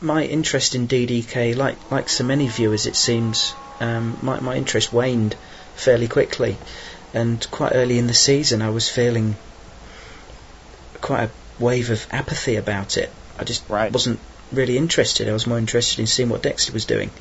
my 0.02 0.24
interest 0.24 0.76
in 0.76 0.88
DDK, 0.88 1.56
like 1.56 1.78
like 1.92 2.10
so 2.10 2.24
many 2.24 2.48
viewers, 2.48 2.88
it 2.88 2.96
seems, 2.96 3.54
um, 3.80 4.18
my 4.22 4.40
my 4.40 4.56
interest 4.56 4.92
waned 4.92 5.36
fairly 5.76 6.08
quickly, 6.08 6.58
and 7.14 7.46
quite 7.52 7.74
early 7.76 8.00
in 8.00 8.08
the 8.08 8.14
season, 8.14 8.62
I 8.62 8.70
was 8.70 8.90
feeling 8.90 9.36
quite 11.00 11.26
a 11.26 11.64
wave 11.64 11.90
of 11.92 12.06
apathy 12.12 12.56
about 12.56 12.98
it. 12.98 13.12
I 13.40 13.44
just 13.44 13.64
Right. 13.70 13.92
wasn't 13.92 14.20
really 14.52 14.78
interested. 14.78 15.30
I 15.30 15.34
was 15.34 15.48
more 15.48 15.58
interested 15.60 16.00
in 16.00 16.08
seeing 16.08 16.30
what 16.30 16.42
Dexter 16.42 16.72
was 16.74 16.86
doing, 16.86 17.12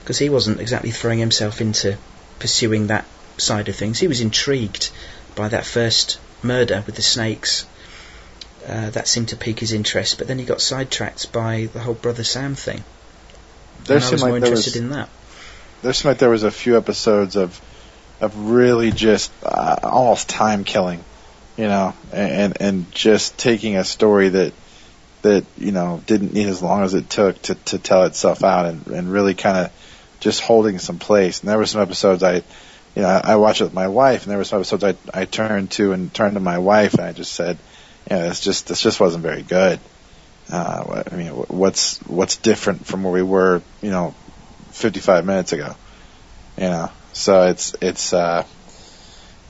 because 0.00 0.18
he 0.18 0.28
wasn't 0.28 0.60
exactly 0.60 0.90
throwing 0.90 1.20
himself 1.20 1.60
into 1.60 1.96
pursuing 2.40 2.88
that 2.88 3.04
side 3.38 3.68
of 3.68 3.76
things. 3.76 4.00
He 4.00 4.08
was 4.08 4.20
intrigued 4.20 4.90
by 5.36 5.48
that 5.48 5.64
first 5.64 6.18
murder 6.42 6.82
with 6.86 6.96
the 6.96 7.02
snakes. 7.02 7.66
Uh, 8.66 8.90
that 8.90 9.08
seemed 9.08 9.28
to 9.30 9.36
pique 9.36 9.58
his 9.58 9.72
interest, 9.72 10.18
but 10.18 10.28
then 10.28 10.38
he 10.38 10.44
got 10.44 10.60
sidetracked 10.60 11.32
by 11.32 11.68
the 11.72 11.80
whole 11.80 11.94
brother 11.94 12.22
Sam 12.22 12.54
thing. 12.54 12.84
There 13.86 13.96
and 13.96 14.04
I 14.06 14.10
was 14.10 14.22
like 14.22 14.28
more 14.28 14.36
interested 14.36 14.74
was- 14.74 14.76
in 14.76 14.90
that. 14.90 15.08
there 15.82 15.92
seemed 15.92 16.04
like 16.12 16.18
there 16.18 16.30
was 16.30 16.44
a 16.44 16.50
few 16.52 16.76
episodes 16.76 17.34
of 17.36 17.60
of 18.20 18.50
really 18.50 18.92
just 18.92 19.32
uh, 19.42 19.78
almost 19.82 20.28
time 20.28 20.62
killing, 20.62 21.02
you 21.56 21.66
know, 21.66 21.92
and 22.12 22.56
and 22.60 22.92
just 22.92 23.36
taking 23.36 23.76
a 23.76 23.82
story 23.84 24.28
that 24.28 24.52
that 25.22 25.44
you 25.58 25.72
know 25.72 26.00
didn't 26.06 26.32
need 26.32 26.46
as 26.46 26.62
long 26.62 26.84
as 26.84 26.94
it 26.94 27.10
took 27.10 27.42
to 27.42 27.56
to 27.56 27.78
tell 27.80 28.04
itself 28.04 28.44
out 28.44 28.66
and 28.66 28.86
and 28.86 29.12
really 29.12 29.34
kind 29.34 29.56
of 29.58 29.72
just 30.20 30.40
holding 30.40 30.78
some 30.78 31.00
place. 31.00 31.40
And 31.40 31.50
there 31.50 31.58
were 31.58 31.66
some 31.66 31.82
episodes 31.82 32.22
I, 32.22 32.44
you 32.94 33.02
know, 33.02 33.08
I, 33.08 33.32
I 33.32 33.36
watched 33.36 33.60
it 33.60 33.64
with 33.64 33.74
my 33.74 33.88
wife, 33.88 34.22
and 34.22 34.30
there 34.30 34.38
were 34.38 34.44
some 34.44 34.60
episodes 34.60 34.84
I 34.84 34.94
I 35.12 35.24
turned 35.24 35.70
to 35.72 35.92
and 35.92 36.12
turned 36.12 36.34
to 36.34 36.40
my 36.40 36.58
wife, 36.58 36.94
and 36.94 37.02
I 37.02 37.12
just 37.12 37.32
said, 37.32 37.58
you 38.10 38.16
know, 38.16 38.28
this 38.28 38.40
just 38.40 38.68
this 38.68 38.80
just 38.80 39.00
wasn't 39.00 39.22
very 39.22 39.42
good. 39.42 39.80
Uh, 40.50 41.02
I 41.10 41.16
mean, 41.16 41.30
what's 41.30 41.98
what's 42.00 42.36
different 42.36 42.86
from 42.86 43.04
where 43.04 43.12
we 43.12 43.22
were, 43.22 43.62
you 43.80 43.90
know, 43.90 44.14
55 44.72 45.24
minutes 45.24 45.52
ago? 45.52 45.74
You 46.58 46.64
know, 46.64 46.90
so 47.12 47.48
it's 47.48 47.74
it's 47.80 48.12
uh, 48.12 48.44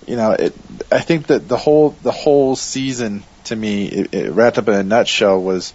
you 0.06 0.16
know, 0.16 0.32
it. 0.32 0.54
I 0.90 1.00
think 1.00 1.28
that 1.28 1.48
the 1.48 1.56
whole 1.56 1.90
the 2.02 2.12
whole 2.12 2.54
season 2.54 3.24
to 3.44 3.56
me, 3.56 3.86
it, 3.86 4.14
it 4.14 4.30
wrapped 4.30 4.58
up 4.58 4.68
in 4.68 4.74
a 4.74 4.82
nutshell 4.82 5.42
was 5.42 5.74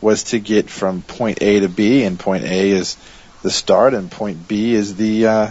was 0.00 0.24
to 0.24 0.38
get 0.38 0.68
from 0.68 1.02
point 1.02 1.38
A 1.40 1.60
to 1.60 1.68
B, 1.68 2.04
and 2.04 2.18
point 2.18 2.44
A 2.44 2.70
is 2.70 2.96
the 3.42 3.50
start, 3.50 3.94
and 3.94 4.10
point 4.10 4.46
B 4.46 4.74
is 4.74 4.96
the 4.96 5.26
uh, 5.26 5.50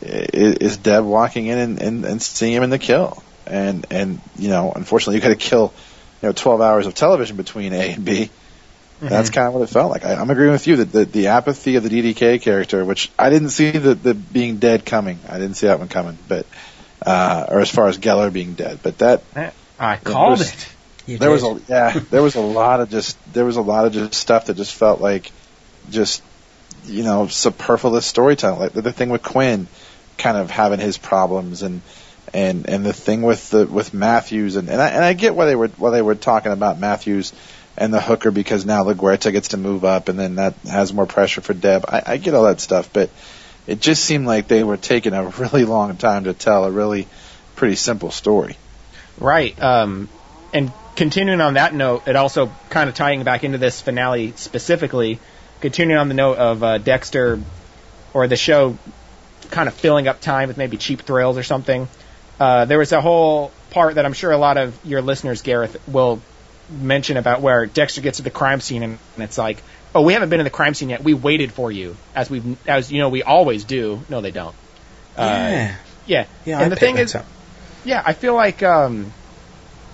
is, 0.00 0.54
is 0.56 0.76
Deb 0.76 1.04
walking 1.04 1.46
in 1.46 1.58
and, 1.58 1.82
and, 1.82 2.04
and 2.04 2.22
seeing 2.22 2.52
him 2.54 2.62
in 2.62 2.70
the 2.70 2.78
kill, 2.78 3.22
and 3.46 3.86
and 3.90 4.20
you 4.36 4.48
know, 4.48 4.72
unfortunately, 4.74 5.16
you 5.16 5.22
got 5.22 5.28
to 5.28 5.36
kill 5.36 5.72
you 6.22 6.28
know 6.28 6.32
12 6.32 6.60
hours 6.60 6.86
of 6.86 6.94
television 6.94 7.36
between 7.36 7.72
A 7.72 7.92
and 7.92 8.04
B. 8.04 8.30
That's 9.00 9.30
kind 9.30 9.46
of 9.46 9.54
what 9.54 9.62
it 9.62 9.68
felt 9.68 9.92
like. 9.92 10.04
I, 10.04 10.14
I'm 10.14 10.28
agreeing 10.28 10.50
with 10.50 10.66
you 10.66 10.76
that 10.76 10.90
the, 10.90 11.04
the 11.04 11.28
apathy 11.28 11.76
of 11.76 11.84
the 11.84 11.88
DDK 11.88 12.42
character, 12.42 12.84
which 12.84 13.12
I 13.16 13.30
didn't 13.30 13.50
see 13.50 13.70
the, 13.70 13.94
the 13.94 14.12
being 14.12 14.56
dead 14.56 14.84
coming. 14.84 15.20
I 15.28 15.38
didn't 15.38 15.54
see 15.54 15.68
that 15.68 15.78
one 15.78 15.86
coming, 15.86 16.18
but 16.26 16.46
uh, 17.06 17.46
or 17.48 17.60
as 17.60 17.70
far 17.70 17.86
as 17.86 17.98
Gellar 17.98 18.32
being 18.32 18.54
dead, 18.54 18.80
but 18.82 18.98
that 18.98 19.22
I 19.78 19.96
called 19.98 20.38
there's- 20.40 20.52
it. 20.52 20.74
You 21.06 21.16
there 21.16 21.30
was 21.30 21.42
a 21.42 21.58
yeah, 21.68 21.98
there 22.10 22.22
was 22.22 22.34
a 22.34 22.40
lot 22.40 22.80
of 22.80 22.90
just 22.90 23.16
there 23.32 23.46
was 23.46 23.56
a 23.56 23.62
lot 23.62 23.86
of 23.86 23.94
just 23.94 24.12
stuff 24.12 24.46
that 24.46 24.58
just 24.58 24.74
felt 24.74 25.00
like 25.00 25.32
just 25.88 26.22
you 26.84 27.02
know 27.02 27.28
superfluous 27.28 28.04
storytelling. 28.04 28.60
Like 28.60 28.72
the, 28.72 28.82
the 28.82 28.92
thing 28.92 29.08
with 29.08 29.22
Quinn, 29.22 29.68
kind 30.18 30.36
of 30.36 30.50
having 30.50 30.80
his 30.80 30.98
problems 30.98 31.62
and 31.62 31.80
and 32.34 32.68
and 32.68 32.84
the 32.84 32.92
thing 32.92 33.22
with 33.22 33.50
the 33.50 33.66
with 33.66 33.94
Matthews 33.94 34.56
and 34.56 34.68
and 34.68 34.80
I, 34.80 34.88
and 34.88 35.04
I 35.04 35.12
get 35.14 35.34
why 35.34 35.46
they 35.46 35.56
were 35.56 35.68
why 35.68 35.90
they 35.90 36.02
were 36.02 36.14
talking 36.14 36.52
about 36.52 36.78
Matthews 36.78 37.32
and 37.76 37.94
the 37.94 38.00
hooker 38.00 38.30
because 38.30 38.66
now 38.66 38.84
LaGuerta 38.84 39.32
gets 39.32 39.48
to 39.48 39.56
move 39.56 39.84
up 39.84 40.08
and 40.08 40.18
then 40.18 40.34
that 40.34 40.54
has 40.68 40.92
more 40.92 41.06
pressure 41.06 41.40
for 41.40 41.54
Deb. 41.54 41.84
I, 41.88 42.02
I 42.06 42.16
get 42.16 42.34
all 42.34 42.44
that 42.44 42.60
stuff, 42.60 42.92
but 42.92 43.08
it 43.66 43.80
just 43.80 44.04
seemed 44.04 44.26
like 44.26 44.48
they 44.48 44.64
were 44.64 44.76
taking 44.76 45.14
a 45.14 45.24
really 45.38 45.64
long 45.64 45.96
time 45.96 46.24
to 46.24 46.34
tell 46.34 46.64
a 46.64 46.70
really 46.70 47.06
pretty 47.54 47.76
simple 47.76 48.10
story. 48.10 48.56
Right. 49.18 49.60
Um, 49.60 50.08
and 50.52 50.72
continuing 50.96 51.40
on 51.40 51.54
that 51.54 51.74
note, 51.74 52.08
it 52.08 52.16
also 52.16 52.50
kind 52.70 52.88
of 52.88 52.94
tying 52.94 53.22
back 53.22 53.44
into 53.44 53.58
this 53.58 53.80
finale 53.80 54.32
specifically, 54.36 55.20
continuing 55.60 56.00
on 56.00 56.08
the 56.08 56.14
note 56.14 56.38
of 56.38 56.62
uh, 56.62 56.78
Dexter 56.78 57.40
or 58.14 58.26
the 58.26 58.36
show 58.36 58.76
kind 59.50 59.68
of 59.68 59.74
filling 59.74 60.08
up 60.08 60.20
time 60.20 60.48
with 60.48 60.56
maybe 60.56 60.76
cheap 60.76 61.02
thrills 61.02 61.38
or 61.38 61.42
something. 61.42 61.88
Uh, 62.38 62.64
there 62.64 62.78
was 62.78 62.92
a 62.92 63.00
whole 63.00 63.50
part 63.70 63.96
that 63.96 64.06
I'm 64.06 64.12
sure 64.12 64.30
a 64.30 64.38
lot 64.38 64.56
of 64.56 64.78
your 64.84 65.02
listeners, 65.02 65.42
Gareth, 65.42 65.76
will 65.88 66.20
mention 66.70 67.16
about 67.16 67.40
where 67.40 67.66
Dexter 67.66 68.00
gets 68.00 68.18
to 68.18 68.22
the 68.22 68.30
crime 68.30 68.60
scene 68.60 68.82
and, 68.82 68.98
and 69.14 69.24
it's 69.24 69.38
like, 69.38 69.62
oh, 69.94 70.02
we 70.02 70.12
haven't 70.12 70.28
been 70.28 70.40
in 70.40 70.44
the 70.44 70.50
crime 70.50 70.74
scene 70.74 70.90
yet. 70.90 71.02
We 71.02 71.14
waited 71.14 71.52
for 71.52 71.72
you, 71.72 71.96
as 72.14 72.30
we 72.30 72.42
as 72.66 72.92
you 72.92 72.98
know 72.98 73.08
we 73.08 73.22
always 73.22 73.64
do. 73.64 74.00
No, 74.08 74.20
they 74.20 74.30
don't. 74.30 74.54
Uh, 75.16 75.24
yeah. 75.24 75.76
yeah. 76.06 76.26
Yeah, 76.44 76.56
and 76.56 76.66
I 76.66 76.68
the 76.68 76.76
thing 76.76 76.98
is, 76.98 77.14
up. 77.14 77.26
yeah, 77.84 78.02
I 78.04 78.12
feel 78.12 78.34
like, 78.34 78.62
um, 78.62 79.12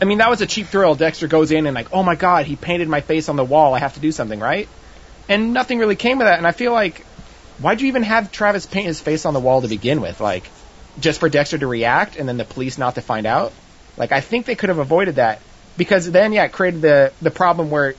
I 0.01 0.05
mean, 0.05 0.19
that 0.19 0.29
was 0.29 0.41
a 0.41 0.47
cheap 0.47 0.67
thrill. 0.67 0.95
Dexter 0.95 1.29
goes 1.29 1.51
in 1.51 1.67
and 1.67 1.75
like, 1.75 1.93
oh 1.93 2.03
my 2.03 2.15
god, 2.15 2.47
he 2.47 2.57
painted 2.57 2.89
my 2.89 3.01
face 3.01 3.29
on 3.29 3.37
the 3.37 3.45
wall. 3.45 3.75
I 3.75 3.79
have 3.79 3.95
to 3.95 4.01
do 4.01 4.13
something, 4.13 4.39
right? 4.39 4.69
And 5.29 5.55
nothing 5.55 5.79
really 5.79 5.97
came 5.97 6.21
of 6.21 6.27
that. 6.27 6.39
And 6.39 6.47
I 6.47 6.53
feel 6.53 6.73
like, 6.73 7.07
why'd 7.59 7.81
you 7.81 7.89
even 7.89 8.03
have 8.03 8.31
Travis 8.33 8.67
paint 8.67 8.87
his 8.87 9.01
face 9.01 9.25
on 9.25 9.35
the 9.35 9.41
wall 9.41 9.63
to 9.63 9.69
begin 9.69 10.01
with? 10.01 10.21
Like, 10.21 10.49
just 11.01 11.21
for 11.21 11.29
Dexter 11.29 11.59
to 11.59 11.67
react 11.67 12.17
and 12.17 12.29
then 12.29 12.37
the 12.37 12.45
police 12.45 12.79
not 12.79 12.95
to 12.97 13.01
find 13.01 13.27
out? 13.27 13.53
Like, 13.97 14.13
I 14.13 14.21
think 14.21 14.47
they 14.47 14.55
could 14.55 14.69
have 14.71 14.79
avoided 14.79 15.17
that 15.17 15.41
because 15.77 16.11
then, 16.11 16.33
yeah, 16.33 16.45
it 16.45 16.53
created 16.53 16.83
the 16.83 17.13
the 17.23 17.31
problem 17.31 17.71
where 17.71 17.95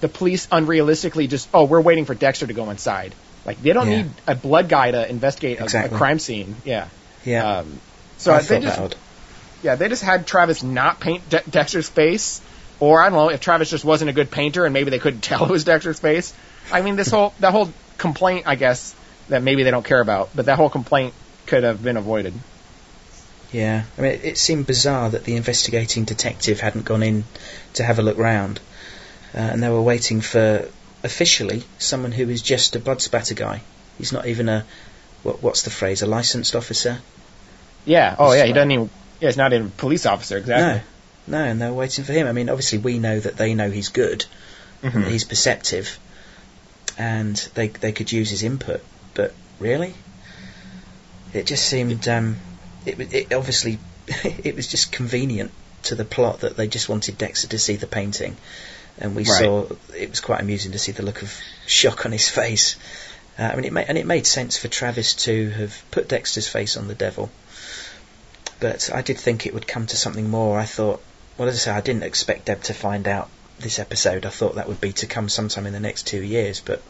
the 0.00 0.08
police 0.08 0.46
unrealistically 0.46 1.28
just, 1.28 1.48
oh, 1.52 1.64
we're 1.64 1.80
waiting 1.80 2.04
for 2.06 2.14
Dexter 2.14 2.46
to 2.46 2.52
go 2.54 2.70
inside. 2.70 3.14
Like, 3.44 3.60
they 3.62 3.72
don't 3.72 3.88
Yeah. 3.88 4.02
need 4.02 4.10
a 4.26 4.34
blood 4.34 4.68
guy 4.68 4.90
to 4.90 5.08
investigate 5.08 5.60
a, 5.60 5.84
a 5.84 5.88
crime 5.88 6.18
scene. 6.18 6.56
Yeah. 6.64 6.88
Yeah. 7.24 7.58
Um, 7.58 7.80
so 8.18 8.32
I 8.32 8.40
they 8.42 8.60
just 8.60 8.96
yeah, 9.62 9.74
they 9.76 9.88
just 9.88 10.02
had 10.02 10.26
Travis 10.26 10.62
not 10.62 11.00
paint 11.00 11.28
De- 11.28 11.42
Dexter's 11.50 11.88
face, 11.88 12.40
or 12.80 13.02
I 13.02 13.10
don't 13.10 13.18
know 13.18 13.28
if 13.30 13.40
Travis 13.40 13.68
just 13.70 13.84
wasn't 13.84 14.08
a 14.10 14.12
good 14.12 14.30
painter 14.30 14.64
and 14.64 14.72
maybe 14.72 14.90
they 14.90 14.98
couldn't 14.98 15.20
tell 15.30 15.44
it 15.44 15.50
was 15.50 15.64
Dexter's 15.64 15.98
face. 16.00 16.32
I 16.72 16.82
mean, 16.82 16.96
this 16.96 17.10
whole 17.10 17.34
that 17.40 17.52
whole 17.52 17.70
complaint, 17.98 18.46
I 18.46 18.54
guess, 18.54 18.94
that 19.30 19.42
maybe 19.42 19.62
they 19.62 19.70
don't 19.70 19.84
care 19.84 20.00
about, 20.00 20.30
but 20.34 20.46
that 20.46 20.56
whole 20.56 20.70
complaint 20.70 21.14
could 21.46 21.64
have 21.64 21.82
been 21.82 21.96
avoided. 21.96 22.34
Yeah, 23.52 23.84
I 23.98 24.00
mean, 24.00 24.12
it, 24.12 24.24
it 24.24 24.38
seemed 24.38 24.66
bizarre 24.66 25.10
that 25.10 25.24
the 25.24 25.34
investigating 25.36 26.04
detective 26.04 26.60
hadn't 26.60 26.84
gone 26.84 27.02
in 27.02 27.24
to 27.74 27.82
have 27.82 27.98
a 27.98 28.02
look 28.02 28.18
round, 28.18 28.60
uh, 29.34 29.38
and 29.38 29.62
they 29.62 29.68
were 29.68 29.82
waiting 29.82 30.20
for 30.20 30.68
officially 31.02 31.64
someone 31.78 32.12
who 32.12 32.28
is 32.28 32.42
just 32.42 32.76
a 32.76 32.78
blood 32.78 33.00
spatter 33.02 33.34
guy. 33.34 33.62
He's 33.98 34.12
not 34.12 34.26
even 34.26 34.48
a 34.48 34.64
what, 35.22 35.42
what's 35.42 35.62
the 35.62 35.70
phrase? 35.70 36.02
A 36.02 36.06
licensed 36.06 36.54
officer. 36.54 36.98
Yeah. 37.84 38.14
Oh 38.18 38.32
yeah, 38.32 38.44
he 38.44 38.52
doesn't 38.52 38.70
even 38.70 38.90
Yeah, 39.20 39.28
he's 39.28 39.36
not 39.36 39.52
even 39.52 39.66
a 39.66 39.70
police 39.70 40.06
officer 40.06 40.36
exactly. 40.36 40.82
No, 41.26 41.38
no, 41.38 41.44
and 41.44 41.60
they're 41.60 41.72
waiting 41.72 42.04
for 42.04 42.12
him. 42.12 42.26
I 42.26 42.32
mean, 42.32 42.48
obviously 42.48 42.78
we 42.78 42.98
know 42.98 43.18
that 43.18 43.36
they 43.36 43.54
know 43.54 43.70
he's 43.70 43.88
good, 43.88 44.24
Mhm. 44.82 44.92
that 45.04 45.10
he's 45.10 45.24
perceptive, 45.24 45.98
and 46.98 47.36
they 47.54 47.68
they 47.68 47.92
could 47.92 48.12
use 48.12 48.30
his 48.30 48.42
input. 48.42 48.82
But 49.14 49.34
really, 49.58 49.94
it 51.32 51.46
just 51.46 51.66
seemed 51.66 52.06
um, 52.08 52.36
it 52.86 52.98
it 53.12 53.32
obviously 53.32 53.78
it 54.24 54.54
was 54.56 54.66
just 54.68 54.92
convenient 54.92 55.50
to 55.84 55.94
the 55.94 56.04
plot 56.04 56.40
that 56.40 56.56
they 56.56 56.68
just 56.68 56.88
wanted 56.88 57.18
Dexter 57.18 57.48
to 57.48 57.58
see 57.58 57.76
the 57.76 57.86
painting, 57.86 58.36
and 58.98 59.14
we 59.16 59.24
Right. 59.24 59.38
saw 59.38 59.66
it 59.96 60.10
was 60.10 60.20
quite 60.20 60.40
amusing 60.40 60.72
to 60.72 60.78
see 60.78 60.92
the 60.92 61.02
look 61.02 61.22
of 61.22 61.32
shock 61.66 62.04
on 62.06 62.12
his 62.12 62.28
face. 62.28 62.76
Uh, 63.38 63.44
I 63.44 63.56
mean, 63.56 63.64
it 63.64 63.72
ma- 63.72 63.80
and 63.86 63.96
it 63.96 64.06
made 64.06 64.26
sense 64.26 64.56
for 64.58 64.68
Travis 64.68 65.14
to 65.26 65.50
have 65.50 65.82
put 65.90 66.08
Dexter's 66.08 66.48
face 66.48 66.76
on 66.76 66.88
the 66.88 66.94
devil. 66.94 67.30
But 68.58 68.90
I 68.92 69.00
did 69.00 69.18
think 69.18 69.46
it 69.46 69.54
would 69.54 69.66
come 69.66 69.86
to 69.86 69.96
something 69.96 70.28
more. 70.28 70.58
I 70.58 70.66
thought, 70.66 71.02
well, 71.38 71.48
as 71.48 71.54
I 71.54 71.58
say, 71.58 71.70
I 71.70 71.80
didn't 71.80 72.02
expect 72.02 72.44
Deb 72.46 72.62
to 72.64 72.74
find 72.74 73.08
out 73.08 73.30
this 73.58 73.78
episode. 73.78 74.26
I 74.26 74.28
thought 74.30 74.56
that 74.56 74.68
would 74.68 74.80
be 74.82 74.92
to 74.94 75.06
come 75.06 75.30
sometime 75.30 75.66
in 75.66 75.72
the 75.72 75.80
next 75.80 76.06
two 76.06 76.20
years, 76.22 76.60
but 76.60 76.82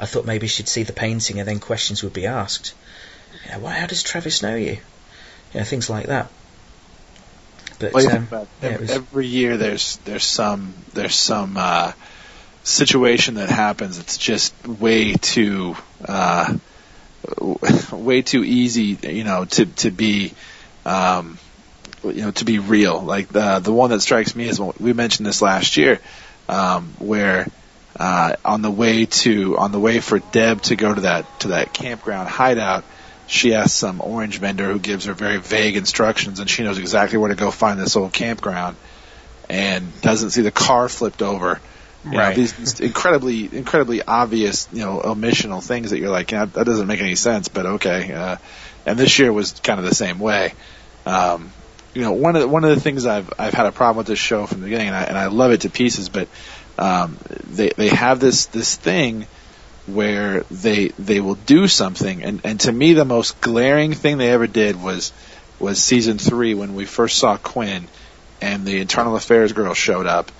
I 0.00 0.06
thought 0.06 0.24
maybe 0.26 0.46
she'd 0.46 0.68
see 0.68 0.82
the 0.82 0.92
painting 0.92 1.38
and 1.38 1.48
then 1.48 1.58
questions 1.60 2.02
would 2.02 2.12
be 2.12 2.26
asked. 2.26 2.74
You 3.44 3.52
know, 3.52 3.58
why? 3.60 3.74
How 3.74 3.86
does 3.86 4.02
Travis 4.02 4.42
know 4.42 4.56
you? 4.56 4.78
You 5.52 5.60
know, 5.60 5.64
things 5.64 5.88
like 5.90 6.06
that. 6.06 6.28
But 7.78 7.92
Well, 7.92 8.04
um, 8.06 8.10
think 8.12 8.28
about 8.28 8.42
it, 8.42 8.48
yeah, 8.62 8.68
every, 8.70 8.80
was- 8.80 8.90
every 8.90 9.26
year 9.26 9.56
there's 9.56 9.96
there's 9.98 10.24
some 10.24 10.74
there's 10.94 11.14
some 11.14 11.56
uh, 11.56 11.92
situation 12.64 13.34
that 13.34 13.50
happens. 13.50 13.98
It's 13.98 14.18
just 14.18 14.52
way 14.66 15.14
too 15.14 15.76
uh, 16.06 16.56
way 17.92 18.22
too 18.22 18.44
easy, 18.44 18.98
you 19.02 19.24
know, 19.24 19.44
to 19.44 19.66
to 19.66 19.90
be 19.90 20.32
um, 20.84 21.38
you 22.04 22.22
know 22.22 22.30
to 22.32 22.44
be 22.44 22.58
real. 22.58 23.00
Like 23.00 23.28
the 23.28 23.60
the 23.60 23.72
one 23.72 23.90
that 23.90 24.00
strikes 24.00 24.34
me 24.34 24.48
is 24.48 24.60
we 24.60 24.92
mentioned 24.92 25.26
this 25.26 25.40
last 25.42 25.76
year, 25.76 26.00
um, 26.48 26.94
where 26.98 27.46
uh, 27.98 28.36
on 28.44 28.62
the 28.62 28.70
way 28.70 29.06
to 29.06 29.58
on 29.58 29.72
the 29.72 29.80
way 29.80 30.00
for 30.00 30.18
Deb 30.18 30.62
to 30.62 30.76
go 30.76 30.94
to 30.94 31.00
that 31.02 31.40
to 31.40 31.48
that 31.48 31.72
campground 31.72 32.28
hideout, 32.28 32.84
she 33.26 33.54
asks 33.54 33.74
some 33.74 34.00
orange 34.00 34.38
vendor 34.38 34.72
who 34.72 34.78
gives 34.78 35.06
her 35.06 35.14
very 35.14 35.38
vague 35.38 35.76
instructions, 35.76 36.40
and 36.40 36.48
she 36.48 36.62
knows 36.62 36.78
exactly 36.78 37.18
where 37.18 37.28
to 37.28 37.34
go 37.34 37.50
find 37.50 37.78
this 37.78 37.96
old 37.96 38.12
campground, 38.12 38.76
and 39.48 40.00
doesn't 40.00 40.30
see 40.30 40.42
the 40.42 40.50
car 40.50 40.88
flipped 40.88 41.22
over. 41.22 41.60
You 42.04 42.16
Right. 42.16 42.36
these, 42.36 42.52
these 42.52 42.80
incredibly 42.80 43.44
incredibly 43.44 44.02
obvious 44.02 44.68
you 44.72 44.84
know 44.84 45.00
omissional 45.00 45.62
things 45.62 45.90
that 45.90 45.98
you're 45.98 46.10
like 46.10 46.30
yeah, 46.30 46.44
that 46.44 46.64
doesn't 46.64 46.86
make 46.86 47.00
any 47.00 47.16
sense, 47.16 47.48
but 47.48 47.66
okay. 47.66 48.12
Uh, 48.12 48.36
and 48.86 48.98
this 48.98 49.18
year 49.18 49.32
was 49.32 49.52
kind 49.52 49.80
of 49.80 49.84
the 49.84 49.94
same 49.94 50.20
way. 50.20 50.54
Um, 51.04 51.52
you 51.94 52.02
know, 52.02 52.12
one 52.12 52.36
of 52.36 52.42
the, 52.42 52.48
one 52.48 52.64
of 52.64 52.70
the 52.70 52.80
things 52.80 53.06
I've 53.06 53.32
I've 53.38 53.54
had 53.54 53.66
a 53.66 53.72
problem 53.72 53.96
with 53.96 54.06
this 54.06 54.18
show 54.18 54.46
from 54.46 54.60
the 54.60 54.66
beginning, 54.66 54.88
and 54.88 54.96
I, 54.96 55.02
and 55.02 55.18
I 55.18 55.26
love 55.26 55.50
it 55.50 55.62
to 55.62 55.70
pieces, 55.70 56.08
but 56.08 56.28
um, 56.78 57.18
they 57.50 57.70
they 57.70 57.88
have 57.88 58.20
this 58.20 58.46
this 58.46 58.76
thing 58.76 59.26
where 59.86 60.42
they 60.50 60.88
they 60.98 61.20
will 61.20 61.34
do 61.34 61.66
something, 61.66 62.22
and 62.22 62.40
and 62.44 62.60
to 62.60 62.72
me 62.72 62.92
the 62.92 63.04
most 63.04 63.40
glaring 63.40 63.92
thing 63.92 64.18
they 64.18 64.30
ever 64.30 64.46
did 64.46 64.80
was 64.80 65.12
was 65.58 65.82
season 65.82 66.18
three 66.18 66.54
when 66.54 66.74
we 66.74 66.84
first 66.84 67.18
saw 67.18 67.36
Quinn, 67.36 67.88
and 68.40 68.64
the 68.64 68.80
internal 68.80 69.16
affairs 69.16 69.52
girl 69.52 69.74
showed 69.74 70.06
up, 70.06 70.30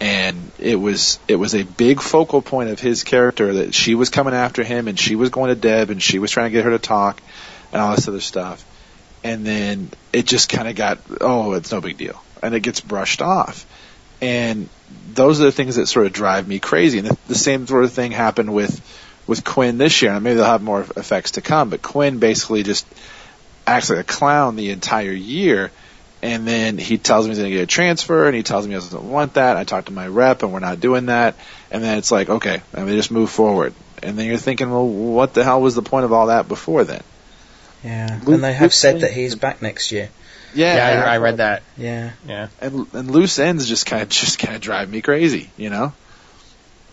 and 0.00 0.50
it 0.58 0.76
was 0.76 1.18
it 1.28 1.36
was 1.36 1.54
a 1.54 1.62
big 1.62 2.00
focal 2.00 2.40
point 2.40 2.70
of 2.70 2.80
his 2.80 3.04
character 3.04 3.54
that 3.54 3.74
she 3.74 3.94
was 3.94 4.08
coming 4.08 4.34
after 4.34 4.62
him, 4.62 4.88
and 4.88 4.98
she 4.98 5.14
was 5.14 5.30
going 5.30 5.48
to 5.48 5.56
Deb, 5.56 5.90
and 5.90 6.02
she 6.02 6.18
was 6.18 6.30
trying 6.30 6.46
to 6.46 6.52
get 6.52 6.64
her 6.64 6.70
to 6.70 6.78
talk, 6.78 7.20
and 7.72 7.82
all 7.82 7.94
this 7.94 8.08
other 8.08 8.20
stuff. 8.20 8.64
And 9.24 9.46
then 9.46 9.90
it 10.12 10.26
just 10.26 10.48
kind 10.48 10.66
of 10.68 10.74
got 10.74 10.98
oh 11.20 11.52
it's 11.52 11.70
no 11.70 11.80
big 11.80 11.98
deal. 11.98 12.22
And 12.42 12.54
it 12.54 12.60
gets 12.60 12.80
brushed 12.80 13.22
off. 13.22 13.66
And 14.20 14.68
those 15.14 15.40
are 15.40 15.44
the 15.44 15.52
things 15.52 15.76
that 15.76 15.86
sort 15.86 16.06
of 16.06 16.12
drive 16.12 16.46
me 16.48 16.58
crazy. 16.58 16.98
And 16.98 17.08
the, 17.08 17.18
the 17.28 17.34
same 17.34 17.66
sort 17.66 17.84
of 17.84 17.92
thing 17.92 18.12
happened 18.12 18.52
with 18.52 18.80
with 19.26 19.44
Quinn 19.44 19.78
this 19.78 20.02
year. 20.02 20.12
And 20.12 20.24
maybe 20.24 20.36
they'll 20.36 20.44
have 20.44 20.62
more 20.62 20.80
effects 20.80 21.32
to 21.32 21.40
come 21.40 21.70
but 21.70 21.82
Quinn 21.82 22.18
basically 22.18 22.62
just 22.62 22.86
acts 23.66 23.90
like 23.90 24.00
a 24.00 24.04
clown 24.04 24.56
the 24.56 24.70
entire 24.70 25.12
year. 25.12 25.70
And 26.22 26.46
then 26.46 26.78
he 26.78 26.98
tells 26.98 27.26
me 27.26 27.30
he's 27.30 27.38
going 27.38 27.50
to 27.50 27.56
get 27.56 27.62
a 27.64 27.66
transfer 27.66 28.26
and 28.26 28.36
he 28.36 28.42
tells 28.44 28.66
me 28.66 28.74
he 28.74 28.80
doesn't 28.80 29.10
want 29.10 29.34
that. 29.34 29.56
I 29.56 29.64
talk 29.64 29.86
to 29.86 29.92
my 29.92 30.06
rep 30.06 30.42
and 30.42 30.52
we're 30.52 30.60
not 30.60 30.78
doing 30.80 31.06
that. 31.06 31.34
And 31.70 31.82
then 31.82 31.98
it's 31.98 32.10
like 32.12 32.28
okay 32.28 32.62
and 32.72 32.88
they 32.88 32.96
just 32.96 33.10
move 33.10 33.30
forward. 33.30 33.74
And 34.02 34.18
then 34.18 34.26
you're 34.26 34.36
thinking 34.36 34.70
well 34.70 34.86
what 34.86 35.34
the 35.34 35.44
hell 35.44 35.60
was 35.60 35.74
the 35.74 35.82
point 35.82 36.04
of 36.04 36.12
all 36.12 36.26
that 36.26 36.48
before 36.48 36.84
then? 36.84 37.02
Yeah, 37.84 38.20
Luke- 38.24 38.34
and 38.34 38.44
they 38.44 38.52
have 38.52 38.62
Luke 38.62 38.72
said 38.72 38.92
Quinn- 38.92 39.00
that 39.02 39.12
he's 39.12 39.34
back 39.34 39.62
next 39.62 39.90
year. 39.92 40.10
Yeah, 40.54 40.76
Yeah, 40.76 41.04
I, 41.10 41.14
I 41.14 41.18
read 41.18 41.36
that. 41.38 41.62
Yeah, 41.76 42.12
Yeah. 42.26 42.48
and 42.60 42.86
and 42.92 43.10
loose 43.10 43.38
ends 43.38 43.68
just 43.68 43.86
kind 43.86 44.02
of 44.02 44.08
just 44.08 44.38
kind 44.38 44.54
of 44.54 44.60
drive 44.60 44.88
me 44.90 45.00
crazy, 45.02 45.50
you 45.56 45.70
know. 45.70 45.92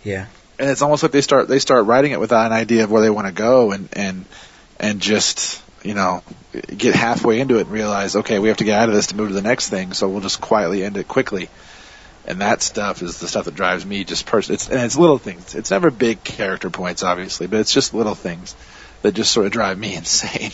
yeah, 0.04 0.28
And 0.58 0.70
it's 0.70 0.82
almost 0.82 1.04
like 1.04 1.12
they 1.12 1.22
start 1.22 1.48
they 1.48 1.60
start 1.60 1.86
writing 1.86 2.12
it 2.12 2.20
without 2.20 2.46
an 2.46 2.54
idea 2.54 2.84
of 2.84 2.92
where 2.92 3.02
they 3.02 3.10
want 3.10 3.28
to 3.28 3.34
go, 3.34 3.72
and 3.72 3.90
and 3.94 4.26
and 4.80 5.02
just 5.02 5.62
you 5.84 5.94
know 5.94 6.24
get 6.76 6.96
halfway 6.96 7.40
into 7.40 7.58
it 7.58 7.62
and 7.62 7.72
realize 7.72 8.16
okay 8.16 8.40
we 8.40 8.48
have 8.50 8.58
to 8.58 8.64
get 8.66 8.78
out 8.80 8.90
of 8.90 8.96
this 8.96 9.08
to 9.08 9.16
move 9.16 9.30
to 9.30 9.34
the 9.34 9.42
next 9.42 9.70
thing, 9.70 9.94
so 9.94 10.08
we'll 10.10 10.22
just 10.22 10.42
quietly 10.42 10.84
end 10.84 10.98
it 10.98 11.08
quickly. 11.08 11.50
And 12.26 12.42
that 12.42 12.62
stuff 12.62 13.02
is 13.02 13.20
the 13.20 13.28
stuff 13.28 13.46
that 13.46 13.56
drives 13.56 13.86
me 13.86 14.04
just 14.04 14.26
personally. 14.26 14.56
It's 14.56 14.70
and 14.70 14.82
it's 14.82 14.98
little 14.98 15.18
things. 15.18 15.56
It's 15.56 15.72
never 15.72 15.90
big 15.90 16.24
character 16.24 16.70
points, 16.70 17.02
obviously, 17.02 17.48
but 17.48 17.60
it's 17.60 17.74
just 17.74 17.94
little 17.94 18.14
things 18.14 18.56
that 19.02 19.14
just 19.16 19.32
sort 19.32 19.46
of 19.48 19.52
drive 19.52 19.80
me 19.80 19.96
insane. 20.02 20.52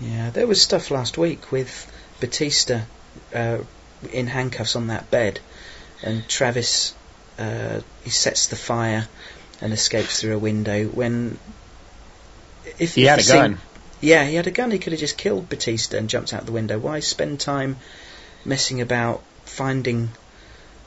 yeah. 0.00 0.30
There 0.30 0.46
was 0.46 0.62
stuff 0.62 0.90
last 0.90 1.18
week 1.18 1.52
with 1.52 1.90
Batista 2.20 2.82
uh, 3.34 3.58
in 4.12 4.26
handcuffs 4.26 4.76
on 4.76 4.88
that 4.88 5.10
bed, 5.10 5.40
and 6.02 6.26
Travis 6.28 6.94
uh, 7.38 7.80
he 8.04 8.10
sets 8.10 8.48
the 8.48 8.56
fire 8.56 9.06
and 9.60 9.72
escapes 9.72 10.20
through 10.20 10.34
a 10.36 10.38
window. 10.38 10.86
When 10.86 11.38
if 12.78 12.94
He 12.94 13.04
if 13.04 13.08
had 13.10 13.18
a 13.18 13.22
scene- 13.22 13.36
gun. 13.36 13.58
Yeah, 14.02 14.24
he 14.24 14.34
had 14.34 14.46
a 14.46 14.50
gun. 14.50 14.70
He 14.70 14.78
could 14.78 14.94
have 14.94 15.00
just 15.00 15.18
killed 15.18 15.48
Batista 15.50 15.98
and 15.98 16.08
jumped 16.08 16.32
out 16.32 16.46
the 16.46 16.52
window. 16.52 16.78
Why 16.78 17.00
spend 17.00 17.38
time 17.38 17.76
messing 18.46 18.80
about 18.80 19.22
finding, 19.44 20.08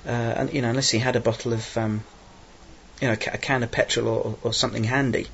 uh, 0.08 0.10
and 0.10 0.52
you 0.54 0.64
know, 0.64 0.70
unless 0.70 0.90
he 0.90 0.98
had 0.98 1.16
a 1.16 1.20
bottle 1.20 1.54
of, 1.54 1.78
um, 1.78 2.04
you 3.00 3.08
know, 3.08 3.14
a, 3.14 3.36
a 3.36 3.38
can 3.38 3.62
of 3.62 3.70
petrol 3.72 4.08
or, 4.08 4.38
or 4.42 4.52
something 4.54 4.84
handy, 4.84 5.28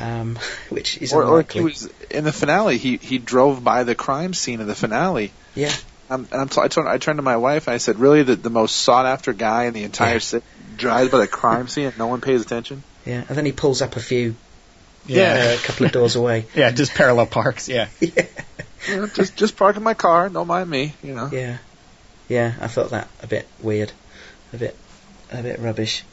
um, 0.00 0.38
which 0.70 0.98
is 0.98 1.12
Or, 1.12 1.22
or 1.24 1.42
he 1.42 1.60
was 1.60 1.88
in 2.10 2.24
the 2.24 2.32
finale. 2.32 2.78
He 2.78 2.96
he 2.96 3.18
drove 3.18 3.62
by 3.62 3.84
the 3.84 3.94
crime 3.94 4.34
scene 4.34 4.60
of 4.60 4.66
the 4.66 4.74
finale. 4.74 5.30
yeah, 5.54 5.72
Um, 6.08 6.26
and 6.32 6.40
I'm 6.42 6.48
t- 6.48 6.60
I, 6.60 6.68
turned, 6.68 6.88
I 6.88 6.98
turned 6.98 7.18
to 7.18 7.22
my 7.22 7.36
wife 7.36 7.66
and 7.68 7.74
I 7.74 7.78
said, 7.78 7.98
"Really, 7.98 8.22
the, 8.22 8.34
the 8.36 8.50
most 8.50 8.76
sought 8.76 9.06
after 9.06 9.32
guy 9.32 9.64
in 9.64 9.74
the 9.74 9.84
entire 9.84 10.14
Yeah. 10.14 10.18
city 10.20 10.46
drives 10.76 11.10
by 11.10 11.18
the 11.18 11.26
crime 11.28 11.68
scene 11.68 11.86
and 11.86 11.98
no 11.98 12.06
one 12.08 12.20
pays 12.20 12.42
attention." 12.42 12.82
yeah, 13.06 13.24
and 13.28 13.36
then 13.38 13.44
he 13.46 13.52
pulls 13.52 13.80
up 13.82 13.96
a 13.96 14.00
few, 14.00 14.34
Yeah. 15.06 15.52
uh, 15.52 15.54
a 15.54 15.66
couple 15.66 15.86
of 15.86 15.92
doors 15.92 16.16
away. 16.16 16.46
Yeah, 16.54 16.70
just 16.70 16.94
parallel 16.94 17.26
parks. 17.26 17.68
Yeah. 17.68 17.88
yeah, 18.00 18.26
You 18.88 18.96
know, 18.96 19.06
just 19.06 19.36
just 19.36 19.56
park 19.56 19.76
in 19.76 19.82
my 19.82 19.94
car, 19.94 20.28
don't 20.28 20.46
mind 20.46 20.68
me. 20.70 20.94
You 21.02 21.14
know. 21.14 21.28
yeah, 21.32 21.58
yeah. 22.28 22.54
I 22.60 22.66
thought 22.68 22.90
that 22.90 23.08
a 23.22 23.26
bit 23.26 23.46
weird, 23.60 23.92
a 24.52 24.56
bit, 24.56 24.76
a 25.30 25.42
bit 25.42 25.58
rubbish. 25.60 26.04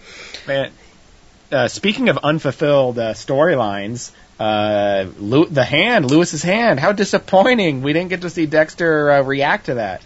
Man, 0.48 0.72
uh, 1.52 1.68
speaking 1.68 2.10
of 2.10 2.18
unfulfilled 2.20 3.00
uh, 3.00 3.14
storylines, 3.14 4.12
uh, 4.40 5.06
Lew- 5.18 5.48
the 5.48 5.64
hand, 5.64 6.10
Louis's 6.10 6.44
hand. 6.44 6.80
How 6.80 6.92
disappointing! 6.92 7.82
We 7.82 7.94
didn't 7.94 8.10
get 8.10 8.22
to 8.22 8.30
see 8.30 8.46
Dexter 8.46 9.12
uh, 9.12 9.22
react 9.24 9.66
to 9.68 9.76
that. 9.76 10.02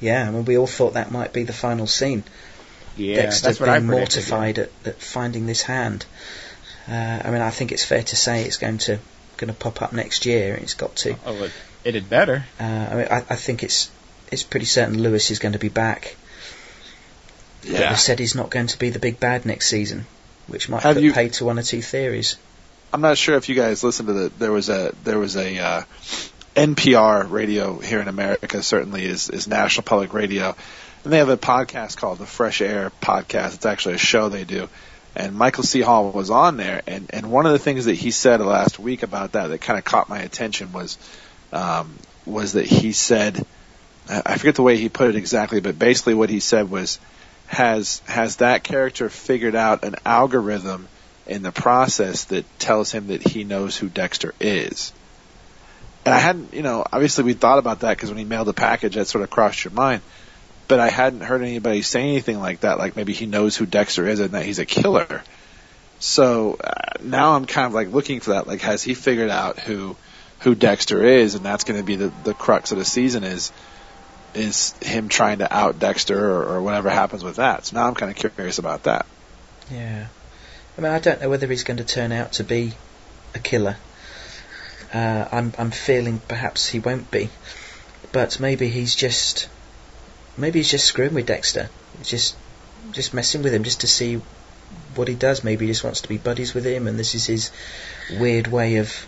Yeah, 0.00 0.26
I 0.28 0.30
mean, 0.30 0.44
we 0.44 0.56
all 0.58 0.66
thought 0.66 0.94
that 0.94 1.10
might 1.10 1.32
be 1.32 1.42
the 1.44 1.52
final 1.52 1.86
scene. 1.86 2.22
Yeah, 2.96 3.16
Dexter 3.22 3.46
that's 3.48 3.60
what 3.60 3.68
I 3.68 3.78
being 3.78 3.88
predicted. 3.90 4.16
mortified 4.28 4.58
at, 4.58 4.70
at 4.84 5.00
finding 5.00 5.46
this 5.46 5.62
hand. 5.62 6.04
Uh, 6.88 7.20
I 7.24 7.30
mean, 7.30 7.42
I 7.42 7.50
think 7.50 7.72
it's 7.72 7.84
fair 7.84 8.02
to 8.02 8.16
say 8.16 8.44
it's 8.44 8.56
going 8.58 8.78
to 8.78 8.98
going 9.36 9.48
to 9.52 9.58
pop 9.58 9.82
up 9.82 9.92
next 9.92 10.26
year. 10.26 10.54
It's 10.54 10.74
got 10.74 10.96
to. 10.96 11.16
Oh, 11.24 11.44
it, 11.44 11.52
it 11.84 11.94
had 11.94 12.08
better. 12.10 12.44
Uh, 12.58 12.64
I 12.64 12.94
mean, 12.94 13.06
I, 13.10 13.16
I 13.30 13.36
think 13.36 13.62
it's 13.62 13.90
it's 14.32 14.42
pretty 14.42 14.66
certain 14.66 15.00
Lewis 15.00 15.30
is 15.30 15.38
going 15.38 15.52
to 15.52 15.58
be 15.58 15.68
back. 15.68 16.16
But 17.62 17.70
Yeah. 17.70 17.90
they 17.90 17.96
said 17.96 18.18
he's 18.18 18.34
not 18.34 18.50
going 18.50 18.66
to 18.68 18.78
be 18.78 18.90
the 18.90 18.98
big 18.98 19.18
bad 19.20 19.44
next 19.46 19.66
season, 19.68 20.06
which 20.48 20.68
might 20.68 20.82
Have 20.82 20.96
put 20.96 21.02
you- 21.04 21.12
paid 21.12 21.32
to 21.34 21.44
one 21.44 21.58
or 21.58 21.62
two 21.62 21.80
theories. 21.82 22.36
I'm 22.92 23.00
not 23.02 23.18
sure 23.18 23.36
if 23.36 23.48
you 23.48 23.54
guys 23.54 23.84
listened 23.84 24.08
to 24.08 24.14
the. 24.14 24.28
There 24.38 24.50
was 24.52 24.68
a 24.70 24.92
there 25.04 25.18
was 25.18 25.36
a 25.36 25.58
uh, 25.58 25.82
NPR 26.56 27.30
radio 27.30 27.78
here 27.78 28.00
in 28.00 28.08
America. 28.08 28.62
Certainly 28.62 29.04
is 29.04 29.28
is 29.28 29.46
National 29.46 29.84
Public 29.84 30.12
Radio, 30.14 30.56
and 31.04 31.12
they 31.12 31.18
have 31.18 31.28
a 31.28 31.36
podcast 31.36 31.96
called 31.98 32.18
the 32.18 32.26
Fresh 32.26 32.60
Air 32.62 32.90
Podcast. 33.02 33.54
It's 33.54 33.66
actually 33.66 33.96
a 33.96 33.98
show 33.98 34.28
they 34.28 34.44
do, 34.44 34.68
and 35.14 35.34
Michael 35.36 35.64
C. 35.64 35.80
Hall 35.82 36.10
was 36.10 36.30
on 36.30 36.56
there, 36.56 36.82
and 36.86 37.06
and 37.10 37.30
one 37.30 37.46
of 37.46 37.52
the 37.52 37.58
things 37.58 37.84
that 37.84 37.94
he 37.94 38.10
said 38.10 38.40
last 38.40 38.78
week 38.78 39.02
about 39.02 39.32
that 39.32 39.48
that 39.48 39.60
kind 39.60 39.78
of 39.78 39.84
caught 39.84 40.08
my 40.08 40.20
attention 40.20 40.72
was 40.72 40.96
um, 41.52 41.94
was 42.24 42.54
that 42.54 42.64
he 42.66 42.92
said 42.92 43.44
I 44.08 44.22
I 44.24 44.38
forget 44.38 44.54
the 44.54 44.62
way 44.62 44.78
he 44.78 44.88
put 44.88 45.10
it 45.10 45.16
exactly, 45.16 45.60
but 45.60 45.78
basically 45.78 46.14
what 46.14 46.30
he 46.30 46.40
said 46.40 46.70
was 46.70 46.98
has 47.48 48.00
has 48.06 48.36
that 48.36 48.62
character 48.62 49.08
figured 49.08 49.56
out 49.56 49.82
an 49.82 49.96
algorithm 50.04 50.86
in 51.26 51.42
the 51.42 51.50
process 51.50 52.24
that 52.26 52.44
tells 52.58 52.92
him 52.92 53.08
that 53.08 53.26
he 53.26 53.42
knows 53.42 53.76
who 53.76 53.88
Dexter 53.88 54.34
is. 54.38 54.92
And 56.04 56.14
I 56.14 56.18
hadn't, 56.18 56.54
you 56.54 56.62
know, 56.62 56.84
obviously 56.90 57.24
we 57.24 57.32
thought 57.32 57.58
about 57.58 57.80
that 57.80 57.96
because 57.96 58.10
when 58.10 58.18
he 58.18 58.24
mailed 58.24 58.46
the 58.46 58.54
package, 58.54 58.94
that 58.94 59.08
sort 59.08 59.24
of 59.24 59.30
crossed 59.30 59.64
your 59.64 59.72
mind. 59.72 60.02
But 60.68 60.80
I 60.80 60.88
hadn't 60.90 61.20
heard 61.20 61.42
anybody 61.42 61.82
say 61.82 62.02
anything 62.02 62.38
like 62.38 62.60
that. 62.60 62.78
Like 62.78 62.96
maybe 62.96 63.14
he 63.14 63.26
knows 63.26 63.56
who 63.56 63.66
Dexter 63.66 64.06
is 64.06 64.20
and 64.20 64.30
that 64.30 64.44
he's 64.44 64.58
a 64.58 64.66
killer. 64.66 65.22
So 65.98 66.58
uh, 66.62 66.98
now 67.02 67.34
I'm 67.34 67.46
kind 67.46 67.66
of 67.66 67.72
like 67.72 67.92
looking 67.92 68.20
for 68.20 68.30
that. 68.30 68.46
Like, 68.46 68.60
has 68.60 68.82
he 68.82 68.94
figured 68.94 69.30
out 69.30 69.58
who 69.58 69.96
who 70.40 70.54
Dexter 70.54 71.02
is? 71.02 71.34
And 71.34 71.44
that's 71.44 71.64
going 71.64 71.80
to 71.80 71.84
be 71.84 71.96
the 71.96 72.12
the 72.24 72.34
crux 72.34 72.72
of 72.72 72.78
the 72.78 72.84
season 72.84 73.24
is 73.24 73.52
is 74.34 74.74
him 74.80 75.08
trying 75.08 75.38
to 75.38 75.52
out 75.54 75.78
Dexter 75.78 76.18
or, 76.18 76.44
or 76.44 76.62
whatever 76.62 76.90
happens 76.90 77.24
with 77.24 77.36
that. 77.36 77.66
So 77.66 77.76
now 77.76 77.86
I'm 77.86 77.94
kind 77.94 78.10
of 78.10 78.34
curious 78.34 78.58
about 78.58 78.84
that. 78.84 79.06
Yeah. 79.70 80.06
I 80.76 80.80
mean, 80.80 80.92
I 80.92 80.98
don't 81.00 81.20
know 81.20 81.28
whether 81.28 81.46
he's 81.46 81.64
going 81.64 81.78
to 81.78 81.84
turn 81.84 82.12
out 82.12 82.34
to 82.34 82.44
be 82.44 82.72
a 83.34 83.38
killer. 83.38 83.76
Uh, 84.92 85.28
I'm 85.30 85.52
I'm 85.58 85.70
feeling 85.70 86.20
perhaps 86.28 86.68
he 86.68 86.78
won't 86.78 87.10
be, 87.10 87.28
but 88.12 88.40
maybe 88.40 88.68
he's 88.68 88.94
just 88.94 89.48
maybe 90.36 90.60
he's 90.60 90.70
just 90.70 90.86
screwing 90.86 91.14
with 91.14 91.26
Dexter, 91.26 91.68
just 92.02 92.36
just 92.92 93.12
messing 93.12 93.42
with 93.42 93.52
him 93.52 93.64
just 93.64 93.80
to 93.80 93.86
see 93.86 94.20
what 94.94 95.08
he 95.08 95.14
does. 95.14 95.44
Maybe 95.44 95.66
he 95.66 95.72
just 95.72 95.84
wants 95.84 96.02
to 96.02 96.08
be 96.08 96.16
buddies 96.16 96.54
with 96.54 96.64
him, 96.64 96.86
and 96.86 96.98
this 96.98 97.14
is 97.14 97.26
his 97.26 97.50
weird 98.18 98.46
way 98.46 98.76
of 98.76 99.06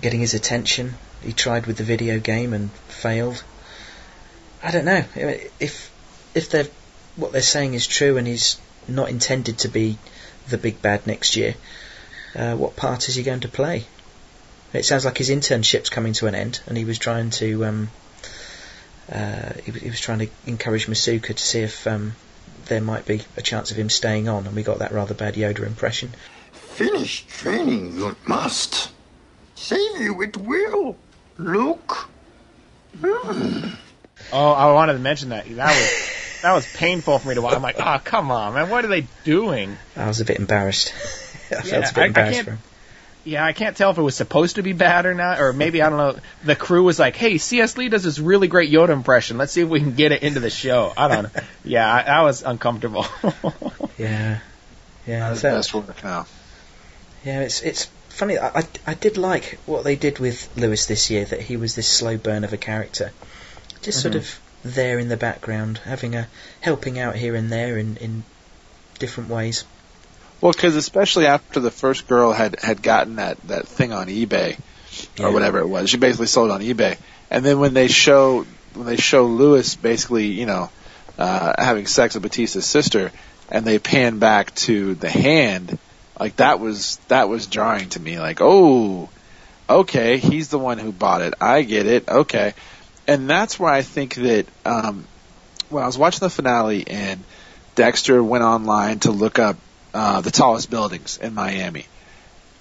getting 0.00 0.20
his 0.20 0.34
attention. 0.34 0.94
He 1.22 1.32
tried 1.32 1.66
with 1.66 1.76
the 1.76 1.84
video 1.84 2.18
game 2.18 2.52
and 2.52 2.70
failed. 2.88 3.42
I 4.62 4.70
don't 4.70 4.84
know 4.84 5.04
if 5.60 5.90
if 6.34 6.50
they're 6.50 6.68
what 7.16 7.32
they're 7.32 7.42
saying 7.42 7.74
is 7.74 7.86
true, 7.86 8.16
and 8.16 8.26
he's 8.26 8.58
not 8.86 9.10
intended 9.10 9.58
to 9.58 9.68
be 9.68 9.98
the 10.48 10.58
big 10.58 10.80
bad 10.80 11.06
next 11.06 11.36
year. 11.36 11.54
Uh, 12.34 12.56
what 12.56 12.76
part 12.76 13.08
is 13.08 13.14
he 13.14 13.22
going 13.22 13.40
to 13.40 13.48
play? 13.48 13.84
It 14.72 14.84
sounds 14.84 15.04
like 15.04 15.18
his 15.18 15.30
internship's 15.30 15.90
coming 15.90 16.12
to 16.14 16.26
an 16.26 16.34
end, 16.34 16.60
and 16.66 16.76
he 16.76 16.84
was 16.84 16.98
trying 16.98 17.30
to 17.30 17.64
um, 17.64 17.90
uh, 19.10 19.52
he, 19.64 19.72
he, 19.72 19.88
was 19.88 20.00
trying 20.00 20.18
to 20.18 20.28
encourage 20.46 20.86
Masuka 20.86 21.34
to 21.34 21.42
see 21.42 21.60
if 21.60 21.86
um, 21.86 22.14
there 22.66 22.80
might 22.80 23.06
be 23.06 23.22
a 23.36 23.42
chance 23.42 23.70
of 23.70 23.78
him 23.78 23.88
staying 23.88 24.28
on, 24.28 24.46
and 24.46 24.54
we 24.54 24.62
got 24.62 24.80
that 24.80 24.92
rather 24.92 25.14
bad 25.14 25.34
Yoda 25.34 25.66
impression. 25.66 26.10
Finish 26.52 27.26
training, 27.26 27.96
you 27.96 28.16
must. 28.26 28.90
Save 29.54 30.00
you, 30.00 30.22
it 30.22 30.36
will. 30.36 30.96
Look. 31.38 32.10
Hmm. 33.00 33.70
Oh, 34.32 34.52
I 34.52 34.72
wanted 34.72 34.94
to 34.94 34.98
mention 34.98 35.30
that. 35.30 35.46
That 35.56 35.68
was 35.68 36.38
that 36.42 36.52
was 36.52 36.72
painful 36.72 37.18
for 37.18 37.28
me 37.28 37.34
to 37.34 37.42
watch. 37.42 37.56
I'm 37.56 37.62
like, 37.62 37.76
oh, 37.78 37.98
come 38.02 38.30
on, 38.30 38.54
man, 38.54 38.70
what 38.70 38.84
are 38.84 38.88
they 38.88 39.06
doing? 39.24 39.76
I 39.96 40.06
was 40.06 40.20
a 40.20 40.24
bit 40.24 40.38
embarrassed. 40.38 40.92
I 41.50 41.54
yeah, 41.54 41.60
felt 41.62 41.90
a 41.90 41.94
bit 41.94 42.06
embarrassed 42.06 42.42
for 42.42 42.50
him. 42.52 42.58
Yeah, 43.24 43.44
I 43.44 43.52
can't 43.52 43.76
tell 43.76 43.90
if 43.90 43.98
it 43.98 44.02
was 44.02 44.14
supposed 44.14 44.56
to 44.56 44.62
be 44.62 44.72
bad 44.72 45.04
or 45.04 45.12
not, 45.12 45.40
or 45.40 45.52
maybe 45.52 45.82
I 45.82 45.90
don't 45.90 45.98
know. 45.98 46.20
The 46.44 46.56
crew 46.56 46.84
was 46.84 46.98
like, 46.98 47.16
"Hey, 47.16 47.36
C.S. 47.36 47.76
Lee 47.76 47.88
does 47.88 48.04
this 48.04 48.18
really 48.18 48.48
great 48.48 48.72
Yoda 48.72 48.90
impression. 48.90 49.36
Let's 49.36 49.52
see 49.52 49.60
if 49.60 49.68
we 49.68 49.80
can 49.80 49.94
get 49.94 50.12
it 50.12 50.22
into 50.22 50.40
the 50.40 50.50
show." 50.50 50.92
I 50.96 51.08
don't 51.08 51.24
know. 51.24 51.40
Yeah, 51.64 51.92
I, 51.92 52.00
I 52.00 52.22
was 52.22 52.42
uncomfortable. 52.42 53.04
yeah, 53.98 54.38
yeah. 55.06 55.28
That's 55.28 55.40
so, 55.40 55.50
best 55.50 55.74
work 55.74 56.02
now. 56.02 56.26
Yeah, 57.24 57.40
it's 57.40 57.60
it's 57.60 57.84
funny. 58.08 58.38
I, 58.38 58.60
I 58.60 58.62
I 58.86 58.94
did 58.94 59.18
like 59.18 59.58
what 59.66 59.84
they 59.84 59.96
did 59.96 60.18
with 60.18 60.48
Louis 60.56 60.86
this 60.86 61.10
year. 61.10 61.26
That 61.26 61.40
he 61.40 61.58
was 61.58 61.74
this 61.74 61.88
slow 61.88 62.16
burn 62.16 62.44
of 62.44 62.54
a 62.54 62.56
character, 62.56 63.12
just 63.82 64.00
sort 64.02 64.14
of 64.14 64.40
there 64.64 64.98
in 64.98 65.08
the 65.08 65.16
background, 65.16 65.78
having 65.78 66.14
a 66.14 66.28
helping 66.60 66.98
out 66.98 67.16
here 67.16 67.34
and 67.34 67.50
there 67.50 67.78
in 67.78 67.96
in 67.98 68.24
different 68.98 69.30
ways. 69.30 69.64
Well, 70.40 70.52
because 70.52 70.76
especially 70.76 71.26
after 71.26 71.60
the 71.60 71.70
first 71.70 72.06
girl 72.06 72.32
had 72.32 72.60
had 72.60 72.82
gotten 72.82 73.16
that 73.16 73.40
that 73.48 73.66
thing 73.66 73.92
on 73.92 74.06
eBay 74.06 74.58
yeah. 75.16 75.26
or 75.26 75.32
whatever 75.32 75.58
it 75.58 75.68
was, 75.68 75.90
she 75.90 75.96
basically 75.96 76.26
sold 76.26 76.50
on 76.50 76.60
eBay, 76.60 76.96
and 77.30 77.44
then 77.44 77.58
when 77.58 77.74
they 77.74 77.88
show 77.88 78.46
when 78.74 78.86
they 78.86 78.96
show 78.96 79.26
Louis 79.26 79.74
basically, 79.76 80.26
you 80.26 80.46
know, 80.46 80.70
uh, 81.18 81.54
having 81.58 81.86
sex 81.86 82.14
with 82.14 82.22
Batista's 82.22 82.66
sister, 82.66 83.10
and 83.50 83.64
they 83.64 83.78
pan 83.78 84.18
back 84.18 84.54
to 84.54 84.94
the 84.94 85.10
hand, 85.10 85.78
like 86.18 86.36
that 86.36 86.60
was 86.60 86.96
that 87.08 87.28
was 87.28 87.46
jarring 87.46 87.88
to 87.90 88.00
me. 88.00 88.20
Like, 88.20 88.38
oh, 88.40 89.08
okay, 89.68 90.18
he's 90.18 90.48
the 90.48 90.58
one 90.58 90.78
who 90.78 90.92
bought 90.92 91.22
it. 91.22 91.34
I 91.40 91.62
get 91.62 91.86
it. 91.86 92.08
Okay, 92.08 92.54
and 93.08 93.28
that's 93.28 93.58
where 93.58 93.72
I 93.72 93.82
think 93.82 94.14
that 94.16 94.46
um, 94.66 95.06
when 95.70 95.82
I 95.82 95.86
was 95.86 95.96
watching 95.96 96.20
the 96.20 96.30
finale 96.30 96.86
and 96.86 97.24
Dexter 97.74 98.22
went 98.22 98.44
online 98.44 99.00
to 99.00 99.10
look 99.10 99.38
up 99.38 99.56
uh, 99.94 100.20
the 100.20 100.30
tallest 100.30 100.70
buildings 100.70 101.16
in 101.16 101.32
Miami. 101.34 101.86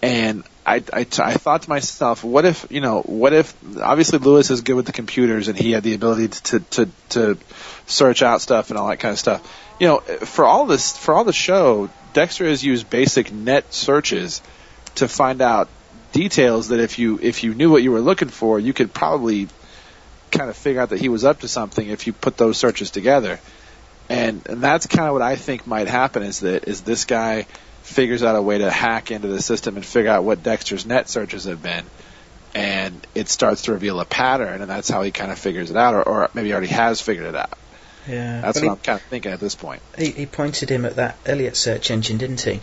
And 0.01 0.43
I, 0.65 0.83
I, 0.93 1.05
I 1.19 1.33
thought 1.33 1.63
to 1.63 1.69
myself, 1.69 2.23
what 2.23 2.45
if, 2.45 2.65
you 2.69 2.81
know, 2.81 3.01
what 3.01 3.33
if, 3.33 3.53
obviously 3.81 4.19
Louis 4.19 4.49
is 4.49 4.61
good 4.61 4.75
with 4.75 4.85
the 4.85 4.93
computers 4.93 5.49
and 5.49 5.57
he 5.57 5.71
had 5.71 5.83
the 5.83 5.95
ability 5.95 6.29
to, 6.29 6.59
to, 6.59 6.89
to 7.09 7.37
search 7.85 8.21
out 8.21 8.41
stuff 8.41 8.69
and 8.69 8.79
all 8.79 8.87
that 8.87 8.97
kind 8.97 9.11
of 9.11 9.19
stuff. 9.19 9.75
You 9.79 9.87
know, 9.87 9.97
for 9.99 10.45
all 10.45 10.65
this, 10.65 10.95
for 10.95 11.13
all 11.13 11.25
the 11.25 11.33
show, 11.33 11.89
Dexter 12.13 12.45
has 12.45 12.63
used 12.63 12.89
basic 12.89 13.33
net 13.33 13.73
searches 13.73 14.41
to 14.95 15.09
find 15.09 15.41
out 15.41 15.67
details 16.13 16.69
that 16.69 16.79
if 16.79 16.99
you, 16.99 17.19
if 17.21 17.43
you 17.43 17.53
knew 17.53 17.69
what 17.69 17.83
you 17.83 17.91
were 17.91 18.01
looking 18.01 18.29
for, 18.29 18.59
you 18.59 18.71
could 18.71 18.93
probably 18.93 19.47
kind 20.38 20.49
of 20.49 20.55
figure 20.55 20.81
out 20.81 20.89
that 20.89 20.99
he 20.99 21.09
was 21.09 21.23
up 21.23 21.39
to 21.41 21.47
something 21.47 21.88
if 21.88 22.07
you 22.07 22.13
put 22.13 22.38
those 22.38 22.57
searches 22.57 22.91
together 22.91 23.39
and 24.09 24.45
and 24.47 24.61
that's 24.61 24.88
kind 24.88 25.07
of 25.07 25.13
what 25.13 25.21
I 25.21 25.35
think 25.35 25.67
might 25.67 25.88
happen 25.88 26.23
is 26.23 26.41
that 26.41 26.67
is 26.67 26.81
this 26.81 27.05
guy 27.05 27.45
figures 27.83 28.23
out 28.23 28.35
a 28.35 28.41
way 28.41 28.57
to 28.57 28.69
hack 28.69 29.11
into 29.11 29.27
the 29.27 29.41
system 29.41 29.75
and 29.75 29.85
figure 29.85 30.11
out 30.11 30.23
what 30.23 30.43
Dexter's 30.43 30.85
net 30.85 31.09
searches 31.09 31.45
have 31.45 31.61
been, 31.61 31.85
and 32.53 33.05
it 33.15 33.29
starts 33.29 33.63
to 33.63 33.73
reveal 33.73 33.99
a 33.99 34.05
pattern, 34.05 34.61
and 34.61 34.69
that's 34.69 34.89
how 34.89 35.01
he 35.03 35.11
kind 35.11 35.31
of 35.31 35.39
figures 35.39 35.71
it 35.71 35.77
out, 35.77 35.93
or, 35.93 36.03
or 36.03 36.29
maybe 36.33 36.51
already 36.51 36.67
has 36.67 37.01
figured 37.01 37.27
it 37.27 37.35
out. 37.35 37.57
Yeah, 38.07 38.41
that's 38.41 38.59
what 38.59 38.63
he, 38.63 38.69
I'm 38.69 38.77
kind 38.77 38.99
of 38.99 39.05
thinking 39.07 39.31
at 39.31 39.39
this 39.39 39.55
point. 39.55 39.81
He, 39.97 40.11
he 40.11 40.25
pointed 40.25 40.69
him 40.69 40.85
at 40.85 40.95
that 40.95 41.17
Elliot 41.25 41.57
search 41.57 41.91
engine, 41.91 42.17
didn't 42.17 42.41
he? 42.41 42.61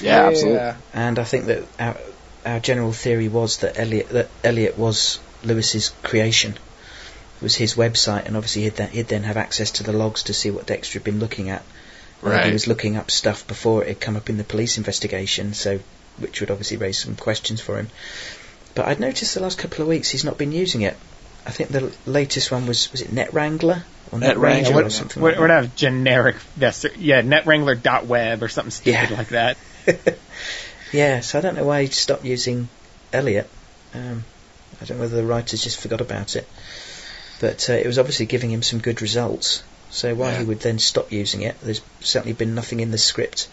Yeah, 0.00 0.22
yeah 0.22 0.26
absolutely. 0.28 0.72
And 0.94 1.18
I 1.18 1.24
think 1.24 1.46
that 1.46 1.64
our, 1.78 1.96
our 2.46 2.60
general 2.60 2.92
theory 2.92 3.28
was 3.28 3.58
that 3.58 3.78
Elliot 3.78 4.08
that 4.10 4.28
Elliot 4.42 4.78
was 4.78 5.18
Louis's 5.44 5.90
creation 6.02 6.58
was 7.40 7.54
his 7.54 7.74
website, 7.74 8.26
and 8.26 8.36
obviously 8.36 8.62
he'd 8.62 8.76
then, 8.76 8.90
he'd 8.90 9.08
then 9.08 9.22
have 9.24 9.36
access 9.36 9.72
to 9.72 9.82
the 9.82 9.92
logs 9.92 10.24
to 10.24 10.34
see 10.34 10.50
what 10.50 10.66
Dexter 10.66 10.98
had 10.98 11.04
been 11.04 11.20
looking 11.20 11.50
at. 11.50 11.62
Right. 12.20 12.46
he 12.46 12.52
was 12.52 12.66
looking 12.66 12.96
up 12.96 13.12
stuff 13.12 13.46
before 13.46 13.84
it 13.84 13.88
had 13.88 14.00
come 14.00 14.16
up 14.16 14.28
in 14.28 14.38
the 14.38 14.44
police 14.44 14.76
investigation, 14.76 15.54
so 15.54 15.78
which 16.16 16.40
would 16.40 16.50
obviously 16.50 16.76
raise 16.76 16.98
some 16.98 17.14
questions 17.14 17.60
for 17.60 17.78
him. 17.78 17.88
But 18.74 18.86
I'd 18.86 18.98
noticed 18.98 19.34
the 19.34 19.40
last 19.40 19.58
couple 19.58 19.82
of 19.82 19.88
weeks 19.88 20.10
he's 20.10 20.24
not 20.24 20.36
been 20.36 20.50
using 20.50 20.82
it. 20.82 20.96
I 21.46 21.50
think 21.50 21.70
the 21.70 21.92
latest 22.06 22.50
one 22.50 22.66
was 22.66 22.90
was 22.90 23.02
it 23.02 23.12
Net 23.12 23.32
Wrangler 23.32 23.84
or 24.12 24.18
Net, 24.18 24.30
Net 24.30 24.38
Ranger 24.38 24.74
or 24.74 24.90
something. 24.90 25.22
What, 25.22 25.32
like 25.32 25.40
what 25.40 25.50
have 25.50 25.74
generic 25.76 26.36
yeah 26.58 27.22
NetWrangler.web 27.22 28.42
or 28.42 28.48
something 28.48 28.70
stupid 28.70 29.10
yeah. 29.10 29.16
like 29.16 29.28
that. 29.28 29.56
yeah, 30.92 31.20
so 31.20 31.38
I 31.38 31.40
don't 31.40 31.54
know 31.54 31.64
why 31.64 31.82
he 31.82 31.88
stopped 31.88 32.24
using 32.24 32.68
Elliot. 33.12 33.48
Um, 33.94 34.24
I 34.80 34.84
don't 34.84 34.98
know 34.98 35.04
whether 35.04 35.16
the 35.16 35.26
writers 35.26 35.62
just 35.62 35.80
forgot 35.80 36.00
about 36.00 36.36
it. 36.36 36.46
But 37.40 37.68
uh, 37.70 37.74
it 37.74 37.86
was 37.86 37.98
obviously 37.98 38.26
giving 38.26 38.50
him 38.50 38.62
some 38.62 38.80
good 38.80 39.02
results. 39.02 39.62
So 39.90 40.14
why 40.14 40.32
yeah. 40.32 40.38
he 40.40 40.44
would 40.44 40.60
then 40.60 40.78
stop 40.78 41.12
using 41.12 41.42
it, 41.42 41.58
there's 41.62 41.80
certainly 42.00 42.34
been 42.34 42.54
nothing 42.54 42.80
in 42.80 42.90
the 42.90 42.98
script 42.98 43.48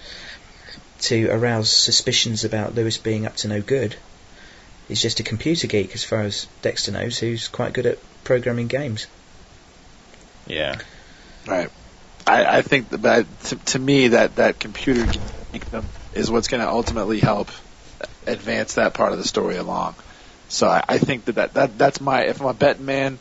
to 1.02 1.28
arouse 1.30 1.70
suspicions 1.70 2.44
about 2.44 2.76
Louis 2.76 2.98
being 2.98 3.26
up 3.26 3.36
to 3.38 3.48
no 3.48 3.62
good. 3.62 3.96
He's 4.88 5.02
just 5.02 5.20
a 5.20 5.24
computer 5.24 5.68
geek, 5.68 5.96
as 5.96 6.04
far 6.04 6.22
as 6.22 6.48
Dexter 6.62 6.92
knows, 6.92 7.18
who's 7.18 7.48
quite 7.48 7.74
good 7.74 7.86
at 7.86 8.00
programming 8.24 8.68
games. 8.68 9.08
Yeah. 10.48 10.78
Right. 11.48 11.70
I, 12.28 12.58
I 12.58 12.62
think 12.62 12.90
that 12.90 13.26
to, 13.46 13.56
to 13.56 13.80
me 13.80 14.10
that 14.10 14.36
that 14.38 14.60
computer 14.60 15.20
geekdom 15.54 15.86
is 16.14 16.30
what's 16.30 16.48
going 16.48 16.62
to 16.62 16.70
ultimately 16.70 17.20
help 17.20 17.50
advance 18.26 18.76
that 18.76 18.94
part 18.94 19.12
of 19.12 19.18
the 19.18 19.28
story 19.28 19.58
along. 19.58 19.96
So 20.50 20.68
I, 20.68 20.84
I 20.88 20.98
think 20.98 21.26
that, 21.26 21.36
that 21.36 21.54
that 21.54 21.78
that's 21.78 22.02
my 22.02 22.24
if 22.24 22.42
I'm 22.42 22.48
a 22.48 22.54
betting 22.54 22.86
man, 22.86 23.20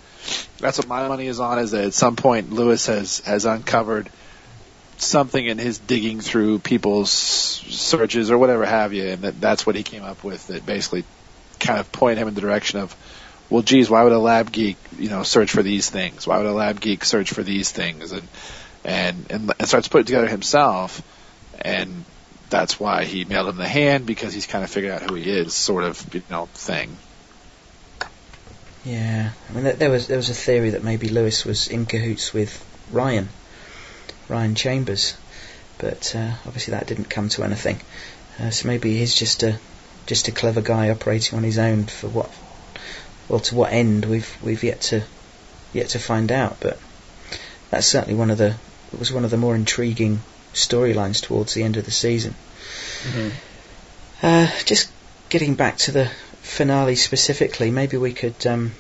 that's 0.58 0.78
what 0.78 0.88
my 0.88 1.08
money 1.08 1.26
is 1.26 1.40
on. 1.40 1.58
Is 1.58 1.72
that 1.72 1.84
at 1.84 1.94
some 1.94 2.16
point 2.16 2.52
Louis 2.52 2.84
has 2.86 3.20
has 3.20 3.44
uncovered 3.44 4.10
something 4.96 5.44
in 5.44 5.58
his 5.58 5.78
digging 5.78 6.20
through 6.20 6.60
people's 6.60 7.10
searches 7.10 8.30
or 8.30 8.38
whatever 8.38 8.64
have 8.64 8.92
you, 8.92 9.08
and 9.08 9.22
that 9.22 9.40
that's 9.40 9.66
what 9.66 9.74
he 9.76 9.82
came 9.82 10.02
up 10.02 10.24
with 10.24 10.46
that 10.48 10.64
basically 10.64 11.04
kind 11.60 11.80
of 11.80 11.90
point 11.92 12.18
him 12.18 12.28
in 12.28 12.34
the 12.34 12.40
direction 12.40 12.78
of, 12.80 12.94
well, 13.50 13.62
geez, 13.62 13.88
why 13.90 14.02
would 14.02 14.12
a 14.12 14.18
lab 14.18 14.52
geek 14.52 14.76
you 14.98 15.10
know 15.10 15.22
search 15.22 15.50
for 15.50 15.62
these 15.62 15.90
things? 15.90 16.26
Why 16.26 16.38
would 16.38 16.46
a 16.46 16.52
lab 16.52 16.80
geek 16.80 17.04
search 17.04 17.30
for 17.30 17.42
these 17.42 17.70
things? 17.70 18.12
And 18.12 18.28
and 18.84 19.26
and, 19.30 19.52
and 19.58 19.68
starts 19.68 19.88
putting 19.88 20.06
together 20.06 20.28
himself, 20.28 21.02
and 21.60 22.04
that's 22.50 22.78
why 22.78 23.04
he 23.04 23.24
mailed 23.24 23.48
him 23.48 23.56
the 23.56 23.68
hand 23.68 24.06
because 24.06 24.32
he's 24.32 24.46
kind 24.46 24.64
of 24.64 24.70
figured 24.70 24.92
out 24.92 25.02
who 25.02 25.14
he 25.16 25.28
is, 25.28 25.54
sort 25.54 25.84
of 25.84 26.14
you 26.14 26.22
know 26.30 26.46
thing. 26.54 26.96
Yeah, 28.84 29.30
I 29.48 29.52
mean, 29.52 29.76
there 29.78 29.90
was 29.90 30.08
there 30.08 30.18
was 30.18 30.28
a 30.28 30.34
theory 30.34 30.70
that 30.70 30.84
maybe 30.84 31.08
Louis 31.08 31.44
was 31.44 31.68
in 31.68 31.86
cahoots 31.86 32.34
with 32.34 32.62
Ryan, 32.92 33.30
Ryan 34.28 34.54
Chambers, 34.54 35.16
but 35.78 36.14
uh, 36.14 36.32
obviously 36.46 36.72
that 36.72 36.86
didn't 36.86 37.08
come 37.08 37.30
to 37.30 37.44
anything. 37.44 37.80
Uh, 38.38 38.50
so 38.50 38.68
maybe 38.68 38.96
he's 38.98 39.14
just 39.14 39.42
a 39.42 39.58
just 40.06 40.28
a 40.28 40.32
clever 40.32 40.60
guy 40.60 40.90
operating 40.90 41.38
on 41.38 41.44
his 41.44 41.58
own 41.58 41.84
for 41.84 42.08
what 42.08 42.30
well, 43.28 43.40
to 43.40 43.54
what 43.54 43.72
end 43.72 44.04
we've 44.04 44.36
we've 44.42 44.62
yet 44.62 44.82
to 44.82 45.02
yet 45.72 45.90
to 45.90 45.98
find 45.98 46.30
out. 46.30 46.58
But 46.60 46.78
that's 47.70 47.86
certainly 47.86 48.14
one 48.14 48.30
of 48.30 48.38
the 48.38 48.54
it 48.92 48.98
was 48.98 49.12
one 49.12 49.24
of 49.24 49.30
the 49.30 49.38
more 49.38 49.54
intriguing 49.54 50.20
storylines 50.52 51.22
towards 51.22 51.54
the 51.54 51.62
end 51.62 51.76
of 51.76 51.84
the 51.84 51.90
season. 51.90 52.34
Mm-hmm. 53.04 53.28
Uh, 54.22 54.50
just 54.64 54.90
getting 55.30 55.54
back 55.54 55.78
to 55.78 55.92
the 55.92 56.10
finale 56.44 56.94
specifically, 56.94 57.70
maybe 57.70 57.96
we 57.96 58.12
could 58.12 58.46
um, 58.46 58.72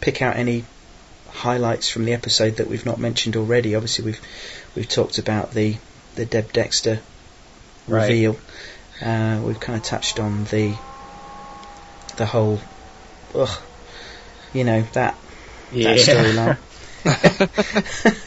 pick 0.00 0.22
out 0.22 0.36
any 0.36 0.64
highlights 1.30 1.88
from 1.88 2.04
the 2.04 2.12
episode 2.14 2.56
that 2.56 2.66
we've 2.68 2.86
not 2.86 2.98
mentioned 2.98 3.36
already. 3.36 3.74
Obviously, 3.74 4.04
we've 4.06 4.20
we've 4.74 4.88
talked 4.88 5.18
about 5.18 5.52
the 5.52 5.76
the 6.16 6.24
Deb 6.26 6.52
Dexter 6.52 7.00
Right. 7.86 8.08
reveal. 8.08 8.36
Uh, 9.02 9.40
we've 9.44 9.60
kind 9.60 9.76
of 9.78 9.84
touched 9.84 10.18
on 10.18 10.44
the 10.44 10.74
the 12.16 12.24
whole, 12.26 12.60
ugh, 13.34 13.58
you 14.54 14.64
know 14.64 14.82
that 14.94 15.16
Yeah. 15.72 15.94
that 15.94 15.98
storyline. 15.98 16.58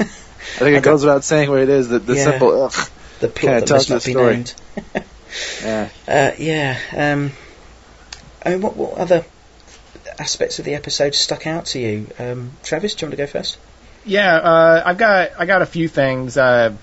I 0.60 0.60
think 0.60 0.78
it 0.78 0.84
goes 0.84 1.04
without 1.04 1.24
saying 1.24 1.50
what 1.50 1.60
it 1.60 1.70
is. 1.70 1.90
That 1.90 2.06
the 2.06 2.16
Yeah. 2.16 2.24
simple 2.24 2.64
ugh. 2.66 2.90
the 3.20 3.30
Kinda 3.30 3.66
plot 3.66 3.68
that 3.68 3.74
must 3.74 3.88
the 3.88 3.94
not 3.96 4.04
be 4.06 4.12
story. 4.12 4.34
named. 4.36 4.54
Yeah. 5.64 5.90
Uh, 6.08 6.32
yeah. 6.40 6.78
Um, 6.96 7.32
I 8.48 8.52
mean, 8.52 8.62
what, 8.62 8.78
what 8.78 8.94
other 8.94 9.26
aspects 10.18 10.58
of 10.60 10.64
the 10.64 10.74
episode 10.76 11.14
stuck 11.14 11.46
out 11.46 11.66
to 11.66 11.80
you? 11.80 12.08
Um, 12.18 12.52
Travis, 12.64 12.96
do 12.96 13.06
you 13.06 13.10
want 13.10 13.18
to 13.18 13.18
go 13.18 13.28
first? 13.28 13.58
Yeah, 14.06 14.36
uh, 14.38 14.84
I've 14.86 14.98
got 14.98 15.32
I 15.38 15.46
got 15.46 15.62
a 15.62 15.66
few 15.66 15.90
things. 15.90 16.38
Uh, 16.38 16.74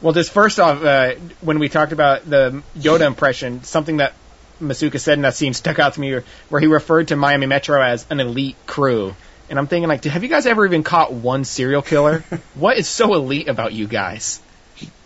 well, 0.00 0.12
just 0.12 0.30
first 0.30 0.60
off, 0.60 0.80
uh, 0.84 1.14
when 1.40 1.58
we 1.58 1.68
talked 1.68 1.90
about 1.90 2.30
the 2.30 2.62
Yoda 2.78 3.08
impression, 3.08 3.64
something 3.64 3.96
that 3.96 4.12
Masuka 4.60 5.00
said 5.00 5.14
in 5.14 5.22
that 5.22 5.34
scene 5.34 5.52
stuck 5.52 5.80
out 5.80 5.94
to 5.94 6.00
me, 6.00 6.20
where 6.48 6.60
he 6.60 6.68
referred 6.68 7.08
to 7.08 7.16
Miami 7.16 7.46
Metro 7.46 7.82
as 7.82 8.06
an 8.08 8.20
elite 8.20 8.54
crew, 8.66 9.16
and 9.50 9.58
I'm 9.58 9.66
thinking 9.66 9.88
like, 9.88 10.04
have 10.04 10.22
you 10.22 10.28
guys 10.28 10.46
ever 10.46 10.64
even 10.64 10.84
caught 10.84 11.12
one 11.12 11.42
serial 11.42 11.82
killer? 11.82 12.22
what 12.54 12.78
is 12.78 12.86
so 12.86 13.14
elite 13.14 13.48
about 13.48 13.72
you 13.72 13.88
guys? 13.88 14.40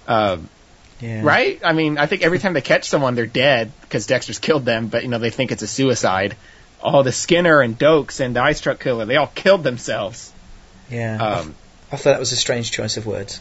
Um, 0.06 0.50
Yeah. 1.02 1.22
Right? 1.24 1.60
I 1.64 1.72
mean, 1.72 1.98
I 1.98 2.06
think 2.06 2.22
every 2.22 2.38
time 2.38 2.52
they 2.52 2.60
catch 2.60 2.84
someone, 2.84 3.16
they're 3.16 3.26
dead 3.26 3.72
because 3.80 4.06
Dexter's 4.06 4.38
killed 4.38 4.64
them, 4.64 4.86
but 4.86 5.02
you 5.02 5.08
know 5.08 5.18
they 5.18 5.30
think 5.30 5.50
it's 5.50 5.62
a 5.62 5.66
suicide. 5.66 6.36
Oh, 6.80 7.02
the 7.02 7.12
Skinner 7.12 7.60
and 7.60 7.76
Dokes 7.76 8.20
and 8.20 8.36
the 8.36 8.42
Ice 8.42 8.60
Truck 8.60 8.78
Killer, 8.80 9.04
they 9.04 9.16
all 9.16 9.26
killed 9.26 9.64
themselves. 9.64 10.32
Yeah. 10.88 11.16
Um, 11.16 11.54
I 11.90 11.96
thought 11.96 12.12
that 12.12 12.20
was 12.20 12.32
a 12.32 12.36
strange 12.36 12.70
choice 12.70 12.96
of 12.96 13.06
words. 13.06 13.40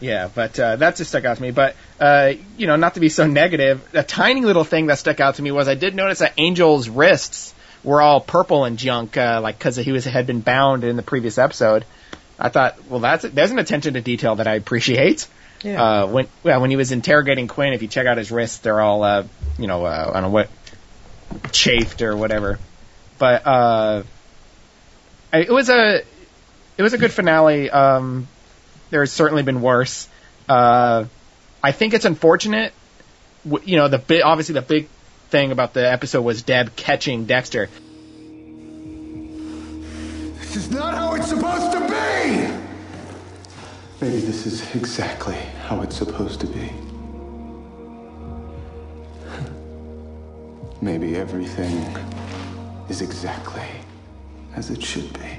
Yeah, 0.00 0.28
but 0.34 0.58
uh, 0.58 0.76
that 0.76 0.96
just 0.96 1.10
stuck 1.10 1.24
out 1.24 1.36
to 1.36 1.42
me. 1.42 1.50
But 1.50 1.76
uh, 2.00 2.32
you 2.56 2.66
know, 2.66 2.76
not 2.76 2.94
to 2.94 3.00
be 3.00 3.10
so 3.10 3.26
negative, 3.26 3.86
a 3.94 4.02
tiny 4.02 4.40
little 4.40 4.64
thing 4.64 4.86
that 4.86 4.98
stuck 4.98 5.20
out 5.20 5.34
to 5.34 5.42
me 5.42 5.50
was 5.50 5.68
I 5.68 5.74
did 5.74 5.94
notice 5.94 6.20
that 6.20 6.38
Angel's 6.38 6.88
wrists 6.88 7.54
were 7.84 8.00
all 8.00 8.20
purple 8.20 8.64
and 8.64 8.78
junk, 8.78 9.16
uh, 9.16 9.40
like 9.42 9.58
because 9.58 9.76
he 9.76 9.92
was 9.92 10.06
had 10.06 10.26
been 10.26 10.40
bound 10.40 10.84
in 10.84 10.96
the 10.96 11.02
previous 11.02 11.36
episode. 11.36 11.84
I 12.38 12.48
thought, 12.48 12.88
well, 12.88 13.00
that's 13.00 13.24
there's 13.24 13.50
an 13.50 13.58
attention 13.58 13.94
to 13.94 14.00
detail 14.00 14.36
that 14.36 14.46
I 14.46 14.54
appreciate. 14.54 15.26
Yeah. 15.62 15.82
Uh, 15.82 16.06
when 16.06 16.28
well, 16.42 16.60
when 16.60 16.70
he 16.70 16.76
was 16.76 16.92
interrogating 16.92 17.48
Quinn, 17.48 17.72
if 17.72 17.82
you 17.82 17.88
check 17.88 18.06
out 18.06 18.16
his 18.16 18.30
wrists, 18.30 18.58
they're 18.58 18.80
all 18.80 19.02
uh, 19.02 19.24
you 19.58 19.66
know, 19.66 19.84
uh, 19.84 20.10
I 20.10 20.12
don't 20.14 20.22
know 20.22 20.28
what 20.30 20.50
chafed 21.52 22.02
or 22.02 22.16
whatever. 22.16 22.58
But 23.18 23.46
uh, 23.46 24.02
I, 25.32 25.38
it 25.38 25.50
was 25.50 25.68
a 25.68 26.02
it 26.76 26.82
was 26.82 26.92
a 26.92 26.98
good 26.98 27.12
finale. 27.12 27.70
Um, 27.70 28.28
there's 28.90 29.12
certainly 29.12 29.42
been 29.42 29.60
worse. 29.60 30.08
Uh, 30.48 31.06
I 31.62 31.72
think 31.72 31.94
it's 31.94 32.04
unfortunate. 32.04 32.72
You 33.64 33.76
know, 33.76 33.88
the 33.88 33.98
big 33.98 34.22
obviously 34.22 34.54
the 34.54 34.62
big 34.62 34.88
thing 35.30 35.52
about 35.52 35.74
the 35.74 35.90
episode 35.90 36.22
was 36.22 36.42
Deb 36.42 36.76
catching 36.76 37.26
Dexter. 37.26 37.68
This 40.40 40.56
is 40.56 40.70
not 40.70 40.94
how 40.94 41.14
it's 41.14 41.28
supposed 41.28 41.62
to 41.62 41.67
be! 41.67 41.67
Maybe 44.00 44.20
this 44.20 44.46
is 44.46 44.76
exactly 44.76 45.34
how 45.66 45.82
it's 45.82 45.96
supposed 45.96 46.40
to 46.42 46.46
be. 46.46 46.70
Maybe 50.80 51.16
everything 51.16 51.74
is 52.88 53.02
exactly 53.02 53.66
as 54.54 54.70
it 54.70 54.84
should 54.84 55.12
be. 55.14 55.18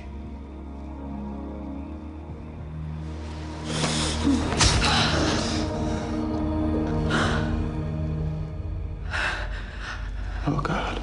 Oh, 10.48 10.62
God. 10.62 11.00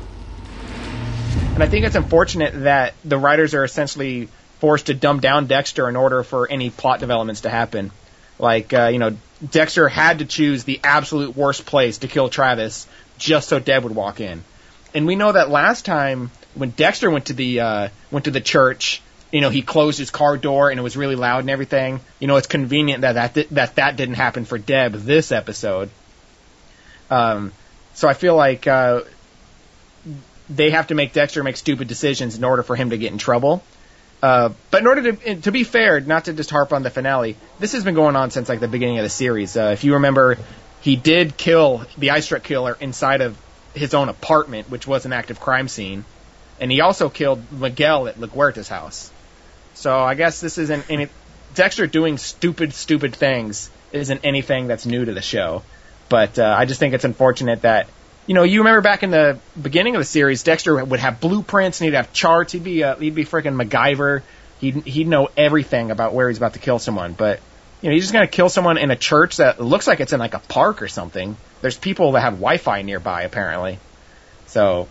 And 1.54 1.62
I 1.62 1.68
think 1.68 1.86
it's 1.86 1.94
unfortunate 1.94 2.64
that 2.64 2.94
the 3.04 3.16
writers 3.16 3.54
are 3.54 3.62
essentially 3.62 4.28
forced 4.60 4.86
to 4.86 4.94
dumb 4.94 5.20
down 5.20 5.46
Dexter 5.46 5.88
in 5.88 5.96
order 5.96 6.22
for 6.22 6.50
any 6.50 6.70
plot 6.70 7.00
developments 7.00 7.42
to 7.42 7.50
happen. 7.50 7.90
Like, 8.38 8.72
uh, 8.72 8.88
you 8.92 8.98
know, 8.98 9.16
Dexter 9.50 9.88
had 9.88 10.18
to 10.20 10.24
choose 10.24 10.64
the 10.64 10.80
absolute 10.82 11.36
worst 11.36 11.66
place 11.66 11.98
to 11.98 12.08
kill 12.08 12.28
Travis 12.28 12.86
just 13.18 13.48
so 13.48 13.58
Deb 13.58 13.84
would 13.84 13.94
walk 13.94 14.20
in. 14.20 14.42
And 14.94 15.06
we 15.06 15.16
know 15.16 15.32
that 15.32 15.50
last 15.50 15.84
time 15.84 16.30
when 16.54 16.70
Dexter 16.70 17.10
went 17.10 17.26
to 17.26 17.34
the 17.34 17.60
uh, 17.60 17.88
went 18.10 18.24
to 18.24 18.30
the 18.30 18.40
church, 18.40 19.02
you 19.30 19.40
know, 19.40 19.50
he 19.50 19.62
closed 19.62 19.98
his 19.98 20.10
car 20.10 20.36
door 20.36 20.70
and 20.70 20.78
it 20.78 20.82
was 20.82 20.96
really 20.96 21.16
loud 21.16 21.40
and 21.40 21.50
everything. 21.50 22.00
You 22.18 22.28
know, 22.28 22.36
it's 22.36 22.46
convenient 22.46 23.02
that 23.02 23.12
that 23.12 23.34
di- 23.34 23.48
that 23.50 23.76
that 23.76 23.96
didn't 23.96 24.14
happen 24.14 24.44
for 24.44 24.58
Deb 24.58 24.92
this 24.94 25.32
episode. 25.32 25.90
Um, 27.10 27.52
so 27.94 28.08
I 28.08 28.14
feel 28.14 28.36
like 28.36 28.66
uh, 28.66 29.02
they 30.48 30.70
have 30.70 30.88
to 30.88 30.94
make 30.94 31.12
Dexter 31.12 31.42
make 31.42 31.56
stupid 31.56 31.88
decisions 31.88 32.36
in 32.36 32.44
order 32.44 32.62
for 32.62 32.76
him 32.76 32.90
to 32.90 32.98
get 32.98 33.12
in 33.12 33.18
trouble. 33.18 33.62
Uh, 34.22 34.50
but 34.70 34.80
in 34.80 34.86
order 34.86 35.12
to 35.12 35.36
to 35.42 35.52
be 35.52 35.64
fair, 35.64 36.00
not 36.00 36.24
to 36.24 36.32
just 36.32 36.50
harp 36.50 36.72
on 36.72 36.82
the 36.82 36.90
finale, 36.90 37.36
this 37.58 37.72
has 37.72 37.84
been 37.84 37.94
going 37.94 38.16
on 38.16 38.30
since 38.30 38.48
like 38.48 38.60
the 38.60 38.68
beginning 38.68 38.98
of 38.98 39.04
the 39.04 39.10
series. 39.10 39.56
Uh, 39.56 39.70
if 39.72 39.84
you 39.84 39.94
remember, 39.94 40.38
he 40.80 40.96
did 40.96 41.36
kill 41.36 41.84
the 41.98 42.10
ice 42.10 42.26
truck 42.26 42.42
killer 42.42 42.76
inside 42.80 43.20
of 43.20 43.36
his 43.74 43.92
own 43.92 44.08
apartment, 44.08 44.70
which 44.70 44.86
was 44.86 45.04
an 45.04 45.12
active 45.12 45.38
crime 45.38 45.68
scene, 45.68 46.04
and 46.60 46.72
he 46.72 46.80
also 46.80 47.08
killed 47.10 47.52
Miguel 47.52 48.08
at 48.08 48.16
LaGuerta's 48.18 48.68
house. 48.68 49.10
So 49.74 49.94
I 49.98 50.14
guess 50.14 50.40
this 50.40 50.56
isn't 50.56 50.90
any 50.90 51.08
Dexter 51.54 51.86
doing 51.86 52.18
stupid, 52.18 52.74
stupid 52.74 53.14
things 53.14 53.70
isn't 53.92 54.20
anything 54.24 54.66
that's 54.66 54.84
new 54.86 55.04
to 55.04 55.14
the 55.14 55.22
show. 55.22 55.62
But 56.08 56.38
uh, 56.38 56.54
I 56.56 56.66
just 56.66 56.80
think 56.80 56.94
it's 56.94 57.04
unfortunate 57.04 57.62
that 57.62 57.88
you 58.26 58.34
know 58.34 58.42
you 58.42 58.60
remember 58.60 58.80
back 58.80 59.02
in 59.02 59.10
the 59.10 59.38
beginning 59.60 59.94
of 59.94 60.00
the 60.00 60.06
series, 60.06 60.42
Dexter 60.42 60.84
would 60.84 61.00
have 61.00 61.20
blueprints 61.20 61.80
and 61.80 61.86
he'd 61.86 61.96
have 61.96 62.12
charts. 62.12 62.52
He'd 62.52 62.64
be 62.64 62.82
uh, 62.82 62.96
he'd 62.96 63.14
be 63.14 63.24
freaking 63.24 63.60
MacGyver. 63.60 64.22
He'd 64.60 64.84
he'd 64.84 65.08
know 65.08 65.28
everything 65.36 65.90
about 65.90 66.14
where 66.14 66.28
he's 66.28 66.38
about 66.38 66.54
to 66.54 66.58
kill 66.58 66.78
someone. 66.78 67.12
But 67.12 67.40
you 67.80 67.88
know 67.88 67.94
he's 67.94 68.04
just 68.04 68.12
gonna 68.12 68.26
kill 68.26 68.48
someone 68.48 68.78
in 68.78 68.90
a 68.90 68.96
church 68.96 69.36
that 69.38 69.60
looks 69.60 69.86
like 69.86 70.00
it's 70.00 70.12
in 70.12 70.20
like 70.20 70.34
a 70.34 70.40
park 70.40 70.82
or 70.82 70.88
something. 70.88 71.36
There's 71.60 71.78
people 71.78 72.12
that 72.12 72.20
have 72.20 72.34
Wi-Fi 72.34 72.82
nearby 72.82 73.22
apparently. 73.22 73.78
So 74.46 74.88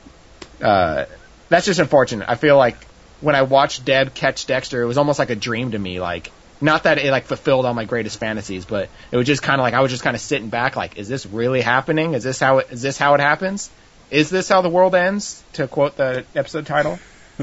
uh, 0.61 1.05
that's 1.49 1.65
just 1.65 1.79
unfortunate. 1.79 2.29
I 2.29 2.35
feel 2.35 2.57
like 2.57 2.77
when 3.21 3.35
I 3.35 3.43
watched 3.43 3.85
Deb 3.85 4.13
catch 4.13 4.45
Dexter, 4.45 4.81
it 4.81 4.85
was 4.85 4.97
almost 4.97 5.19
like 5.19 5.29
a 5.29 5.35
dream 5.35 5.71
to 5.71 5.79
me. 5.79 5.99
Like, 5.99 6.31
not 6.61 6.83
that 6.83 6.97
it 6.97 7.11
like 7.11 7.25
fulfilled 7.25 7.65
all 7.65 7.73
my 7.73 7.85
greatest 7.85 8.19
fantasies, 8.19 8.65
but 8.65 8.89
it 9.11 9.17
was 9.17 9.27
just 9.27 9.41
kind 9.41 9.59
of 9.59 9.63
like 9.63 9.73
I 9.73 9.81
was 9.81 9.91
just 9.91 10.03
kind 10.03 10.15
of 10.15 10.21
sitting 10.21 10.49
back, 10.49 10.75
like, 10.75 10.97
is 10.97 11.07
this 11.07 11.25
really 11.25 11.61
happening? 11.61 12.13
Is 12.13 12.23
this 12.23 12.39
how 12.39 12.59
it, 12.59 12.67
is 12.71 12.81
this 12.81 12.97
how 12.97 13.13
it 13.13 13.19
happens? 13.19 13.69
Is 14.11 14.29
this 14.29 14.47
how 14.49 14.61
the 14.61 14.69
world 14.69 14.95
ends? 14.95 15.43
To 15.53 15.67
quote 15.67 15.97
the 15.97 16.25
episode 16.35 16.65
title, 16.65 16.99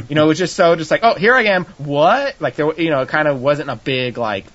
you 0.09 0.15
know, 0.15 0.25
it 0.25 0.29
was 0.29 0.39
just 0.39 0.57
so 0.57 0.77
just 0.77 0.91
like, 0.91 1.01
oh, 1.03 1.15
here 1.15 1.35
I 1.35 1.45
am. 1.45 1.65
What? 1.79 2.41
Like 2.41 2.57
there, 2.57 2.73
you 2.81 2.91
know, 2.91 3.01
it 3.01 3.09
kind 3.09 3.29
of 3.29 3.41
wasn't 3.41 3.71
a 3.71 3.77
big 3.77 4.17
like 4.17 4.47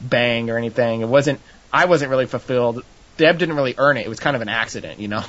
bang 0.00 0.50
or 0.50 0.56
anything. 0.56 1.00
It 1.02 1.08
wasn't. 1.08 1.40
I 1.72 1.84
wasn't 1.84 2.10
really 2.10 2.26
fulfilled. 2.26 2.84
Deb 3.18 3.38
didn't 3.38 3.56
really 3.56 3.74
earn 3.76 3.96
it. 3.96 4.06
It 4.06 4.08
was 4.08 4.20
kind 4.20 4.36
of 4.36 4.42
an 4.42 4.48
accident, 4.48 5.00
you 5.00 5.08
know. 5.08 5.24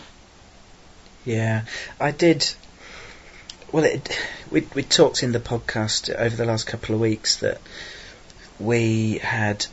Yeah, 1.26 1.66
I 2.00 2.12
did. 2.12 2.50
Well, 3.72 3.84
it, 3.84 4.18
we 4.50 4.66
we 4.74 4.84
talked 4.84 5.22
in 5.22 5.32
the 5.32 5.40
podcast 5.40 6.14
over 6.14 6.36
the 6.36 6.46
last 6.46 6.66
couple 6.66 6.96
of 6.96 7.02
weeks 7.02 7.38
that 7.38 7.60
we 8.60 9.20
had 9.20 9.66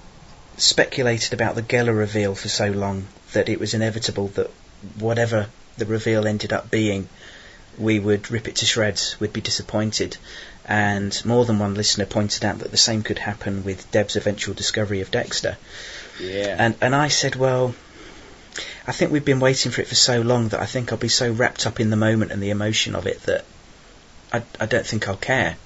speculated 0.56 1.34
about 1.34 1.54
the 1.54 1.62
Gellar 1.62 1.96
reveal 1.96 2.34
for 2.34 2.48
so 2.48 2.70
long 2.70 3.06
that 3.32 3.48
it 3.48 3.60
was 3.60 3.74
inevitable 3.74 4.28
that 4.28 4.50
whatever 4.98 5.48
the 5.76 5.86
reveal 5.86 6.26
ended 6.26 6.52
up 6.52 6.70
being, 6.70 7.08
we 7.76 7.98
would 7.98 8.30
rip 8.30 8.48
it 8.48 8.56
to 8.56 8.66
shreds. 8.66 9.18
We'd 9.20 9.32
be 9.32 9.40
disappointed, 9.40 10.16
and 10.64 11.20
more 11.24 11.44
than 11.44 11.58
one 11.58 11.74
listener 11.74 12.06
pointed 12.06 12.44
out 12.44 12.60
that 12.60 12.70
the 12.70 12.76
same 12.76 13.02
could 13.02 13.18
happen 13.18 13.64
with 13.64 13.90
Deb's 13.90 14.16
eventual 14.16 14.54
discovery 14.54 15.00
of 15.00 15.10
Dexter. 15.10 15.58
Yeah. 16.20 16.56
And 16.58 16.74
and 16.80 16.94
I 16.94 17.08
said, 17.08 17.36
well, 17.36 17.74
I 18.86 18.92
think 18.92 19.12
we've 19.12 19.24
been 19.24 19.40
waiting 19.40 19.72
for 19.72 19.82
it 19.82 19.88
for 19.88 19.94
so 19.94 20.22
long 20.22 20.48
that 20.48 20.60
I 20.60 20.66
think 20.66 20.92
I'll 20.92 20.98
be 20.98 21.08
so 21.08 21.30
wrapped 21.30 21.66
up 21.66 21.80
in 21.80 21.90
the 21.90 21.96
moment 21.96 22.32
and 22.32 22.42
the 22.42 22.50
emotion 22.50 22.94
of 22.94 23.06
it 23.06 23.20
that 23.24 23.44
I, 24.32 24.42
I 24.58 24.66
don't 24.66 24.86
think 24.86 25.08
I'll 25.08 25.16
care. 25.16 25.56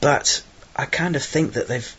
But 0.00 0.42
I 0.74 0.86
kind 0.86 1.16
of 1.16 1.22
think 1.22 1.54
that 1.54 1.68
they've. 1.68 1.96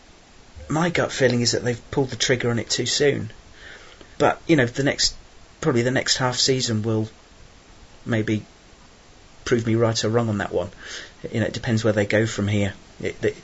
My 0.70 0.90
gut 0.90 1.12
feeling 1.12 1.42
is 1.42 1.52
that 1.52 1.64
they've 1.64 1.92
pulled 1.92 2.10
the 2.10 2.16
trigger 2.16 2.50
on 2.50 2.58
it 2.58 2.70
too 2.70 2.86
soon. 2.86 3.32
But 4.18 4.42
you 4.48 4.56
know, 4.56 4.66
the 4.66 4.84
next 4.84 5.16
probably 5.62 5.82
the 5.82 5.92
next 5.92 6.18
half 6.18 6.38
season 6.38 6.84
will 6.84 7.10
maybe 8.06 8.46
prove 9.46 9.66
me 9.66 9.76
right 9.76 10.04
or 10.04 10.10
wrong 10.10 10.30
on 10.30 10.40
that 10.40 10.54
one. 10.54 10.70
You 11.32 11.40
know, 11.40 11.46
it 11.46 11.54
depends 11.54 11.84
where 11.84 11.94
they 11.94 12.06
go 12.06 12.26
from 12.26 12.48
here. 12.48 12.74
It, 13.02 13.16
it, 13.24 13.38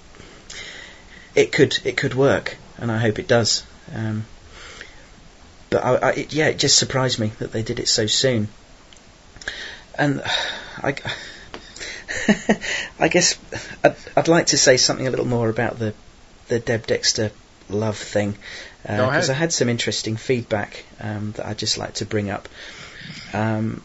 it 1.35 1.51
could 1.51 1.77
it 1.83 1.97
could 1.97 2.13
work, 2.13 2.57
and 2.77 2.91
I 2.91 2.97
hope 2.97 3.19
it 3.19 3.27
does. 3.27 3.63
Um, 3.93 4.25
but 5.69 5.83
I, 5.83 5.95
I, 5.95 6.11
it, 6.11 6.33
yeah, 6.33 6.47
it 6.47 6.59
just 6.59 6.77
surprised 6.77 7.19
me 7.19 7.31
that 7.39 7.51
they 7.51 7.63
did 7.63 7.79
it 7.79 7.87
so 7.87 8.07
soon. 8.07 8.47
And 9.97 10.21
I, 10.77 10.95
I 12.99 13.07
guess 13.07 13.37
I'd, 13.83 13.95
I'd 14.17 14.27
like 14.27 14.47
to 14.47 14.57
say 14.57 14.77
something 14.77 15.07
a 15.07 15.09
little 15.09 15.27
more 15.27 15.49
about 15.49 15.79
the 15.79 15.93
the 16.47 16.59
Deb 16.59 16.87
Dexter 16.87 17.31
love 17.69 17.97
thing 17.97 18.35
ahead. 18.85 19.05
because 19.05 19.29
I 19.29 19.33
had 19.33 19.53
some 19.53 19.69
interesting 19.69 20.17
feedback 20.17 20.83
um, 20.99 21.33
that 21.33 21.45
I'd 21.45 21.57
just 21.57 21.77
like 21.77 21.95
to 21.95 22.05
bring 22.05 22.29
up. 22.29 22.49
Um, 23.33 23.81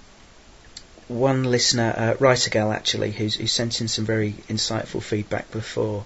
one 1.09 1.45
listener, 1.45 1.95
uh, 1.97 2.15
Writer 2.19 2.51
Gal 2.51 2.73
actually, 2.73 3.11
who's, 3.11 3.35
who 3.35 3.47
sent 3.47 3.81
in 3.81 3.89
some 3.89 4.07
very 4.07 4.33
insightful 4.49 5.03
feedback 5.03 5.51
before, 5.51 6.05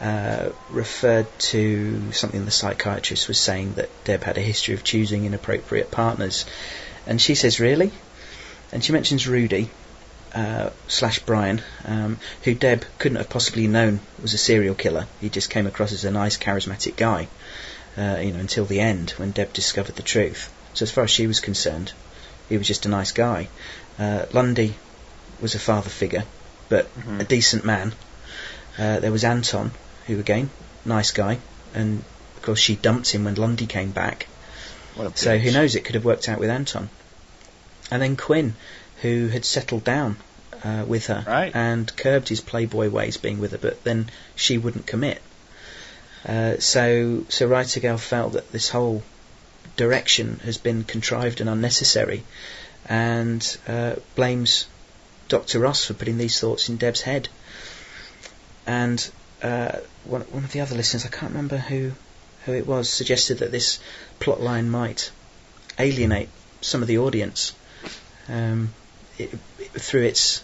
uh, 0.00 0.50
referred 0.70 1.26
to 1.38 2.12
something 2.12 2.44
the 2.44 2.50
psychiatrist 2.50 3.28
was 3.28 3.38
saying 3.38 3.74
that 3.74 3.88
Deb 4.04 4.24
had 4.24 4.38
a 4.38 4.40
history 4.40 4.74
of 4.74 4.82
choosing 4.82 5.24
inappropriate 5.24 5.90
partners. 5.92 6.44
And 7.06 7.20
she 7.20 7.36
says, 7.36 7.60
really? 7.60 7.92
And 8.72 8.82
she 8.82 8.92
mentions 8.92 9.28
Rudy, 9.28 9.70
uh, 10.34 10.70
slash 10.88 11.18
Brian, 11.20 11.62
um, 11.84 12.18
who 12.44 12.54
Deb 12.54 12.84
couldn't 12.98 13.18
have 13.18 13.28
possibly 13.28 13.66
known 13.66 14.00
was 14.20 14.34
a 14.34 14.38
serial 14.38 14.74
killer. 14.74 15.06
He 15.20 15.28
just 15.28 15.50
came 15.50 15.66
across 15.66 15.92
as 15.92 16.04
a 16.04 16.10
nice, 16.10 16.38
charismatic 16.38 16.96
guy, 16.96 17.28
uh, 17.98 18.18
you 18.20 18.32
know, 18.32 18.40
until 18.40 18.64
the 18.64 18.80
end 18.80 19.10
when 19.12 19.30
Deb 19.30 19.52
discovered 19.52 19.96
the 19.96 20.02
truth. 20.02 20.52
So 20.74 20.84
as 20.84 20.90
far 20.90 21.04
as 21.04 21.10
she 21.10 21.26
was 21.26 21.40
concerned, 21.40 21.92
he 22.48 22.56
was 22.56 22.66
just 22.66 22.86
a 22.86 22.88
nice 22.88 23.12
guy. 23.12 23.48
Uh, 23.98 24.26
Lundy 24.32 24.74
was 25.40 25.54
a 25.54 25.58
father 25.58 25.90
figure, 25.90 26.24
but 26.68 26.88
a 27.18 27.24
decent 27.24 27.64
man. 27.64 27.92
Uh, 28.78 29.00
there 29.00 29.12
was 29.12 29.24
Anton, 29.24 29.70
who 30.06 30.18
again, 30.18 30.48
nice 30.84 31.10
guy, 31.10 31.38
and 31.74 32.02
of 32.36 32.42
course 32.42 32.58
she 32.58 32.76
dumped 32.76 33.10
him 33.10 33.24
when 33.24 33.34
Lundy 33.34 33.66
came 33.66 33.90
back. 33.90 34.26
So 35.14 35.36
who 35.38 35.50
knows? 35.52 35.74
It 35.74 35.84
could 35.84 35.94
have 35.94 36.04
worked 36.04 36.28
out 36.28 36.38
with 36.38 36.50
Anton. 36.50 36.88
And 37.90 38.00
then 38.00 38.16
Quinn, 38.16 38.54
who 39.02 39.28
had 39.28 39.44
settled 39.44 39.84
down 39.84 40.16
uh, 40.64 40.84
with 40.86 41.06
her 41.06 41.24
Right. 41.26 41.54
and 41.54 41.94
curbed 41.96 42.28
his 42.28 42.40
playboy 42.40 42.88
ways 42.88 43.16
being 43.16 43.38
with 43.40 43.52
her, 43.52 43.58
but 43.58 43.84
then 43.84 44.10
she 44.36 44.58
wouldn't 44.58 44.86
commit. 44.86 45.20
Uh, 46.26 46.58
so, 46.58 47.24
so 47.28 47.46
Writer 47.46 47.80
Gal 47.80 47.98
felt 47.98 48.34
that 48.34 48.52
this 48.52 48.68
whole 48.68 49.02
direction 49.76 50.40
has 50.44 50.56
been 50.58 50.84
contrived 50.84 51.40
and 51.40 51.50
unnecessary, 51.50 52.22
and 52.88 53.56
uh, 53.66 53.96
blames 54.14 54.66
Dr. 55.28 55.58
Ross 55.60 55.84
for 55.84 55.94
putting 55.94 56.18
these 56.18 56.38
thoughts 56.38 56.68
in 56.68 56.76
Deb's 56.76 57.00
head. 57.00 57.28
And 58.66 59.10
uh, 59.42 59.78
one, 60.04 60.20
one 60.22 60.44
of 60.44 60.52
the 60.52 60.60
other 60.60 60.76
listeners, 60.76 61.04
I 61.04 61.08
can't 61.08 61.32
remember 61.32 61.58
who 61.58 61.92
who 62.44 62.52
it 62.54 62.66
was, 62.66 62.88
suggested 62.90 63.38
that 63.38 63.52
this 63.52 63.78
plot 64.18 64.40
line 64.40 64.68
might 64.68 65.10
alienate 65.78 66.28
some 66.60 66.82
of 66.82 66.88
the 66.88 66.98
audience 66.98 67.52
um, 68.28 68.72
through 69.26 70.02
its 70.02 70.42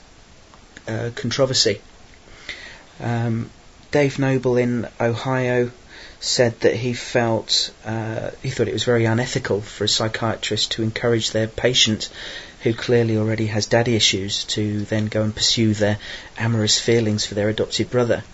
uh, 0.86 1.10
controversy. 1.14 1.80
Um, 3.00 3.50
Dave 3.90 4.18
Noble 4.18 4.56
in 4.56 4.86
Ohio 5.00 5.70
said 6.20 6.58
that 6.60 6.74
he 6.74 6.92
felt 6.94 7.70
uh, 7.84 8.30
he 8.42 8.50
thought 8.50 8.68
it 8.68 8.72
was 8.72 8.84
very 8.84 9.04
unethical 9.04 9.60
for 9.60 9.84
a 9.84 9.88
psychiatrist 9.88 10.72
to 10.72 10.82
encourage 10.82 11.30
their 11.30 11.46
patient 11.46 12.08
who 12.62 12.74
clearly 12.74 13.16
already 13.16 13.46
has 13.46 13.66
daddy 13.66 13.94
issues 13.94 14.44
to 14.44 14.80
then 14.86 15.06
go 15.06 15.22
and 15.22 15.34
pursue 15.34 15.74
their 15.74 15.98
amorous 16.36 16.78
feelings 16.78 17.24
for 17.24 17.34
their 17.34 17.48
adopted 17.48 17.88
brother. 17.90 18.24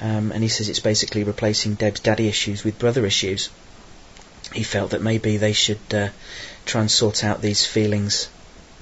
Um, 0.00 0.32
and 0.32 0.42
he 0.42 0.48
says 0.48 0.68
it's 0.68 0.80
basically 0.80 1.22
replacing 1.22 1.74
Deb's 1.74 2.00
daddy 2.00 2.26
issues 2.26 2.64
with 2.64 2.80
brother 2.80 3.06
issues. 3.06 3.48
He 4.52 4.64
felt 4.64 4.90
that 4.90 5.02
maybe 5.02 5.36
they 5.36 5.52
should 5.52 5.94
uh, 5.94 6.08
try 6.66 6.80
and 6.80 6.90
sort 6.90 7.22
out 7.22 7.40
these 7.40 7.64
feelings 7.64 8.28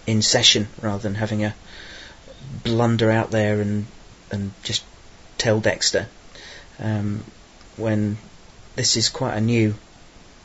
in 0.07 0.23
session 0.23 0.69
rather 0.81 1.03
than 1.03 1.15
having 1.15 1.45
a 1.45 1.55
blunder 2.65 3.11
out 3.11 3.31
there 3.31 3.61
and 3.61 3.87
and 4.31 4.53
just 4.63 4.85
tell 5.39 5.61
Dexter 5.61 6.09
um, 6.79 7.23
when 7.77 8.17
this 8.75 8.97
is 8.97 9.09
quite 9.09 9.35
a 9.35 9.41
new 9.41 9.75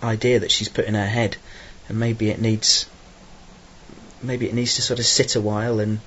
idea 0.03 0.39
that 0.39 0.51
she's 0.51 0.69
put 0.69 0.85
in 0.85 0.93
her 0.93 1.07
head, 1.07 1.37
and 1.89 1.99
maybe 1.99 2.29
it 2.29 2.39
needs 2.39 2.85
maybe 4.21 4.47
it 4.47 4.53
needs 4.53 4.75
to 4.75 4.81
sort 4.81 4.99
of 4.99 5.05
sit 5.05 5.35
a 5.35 5.41
while 5.41 5.79
and 5.79 5.99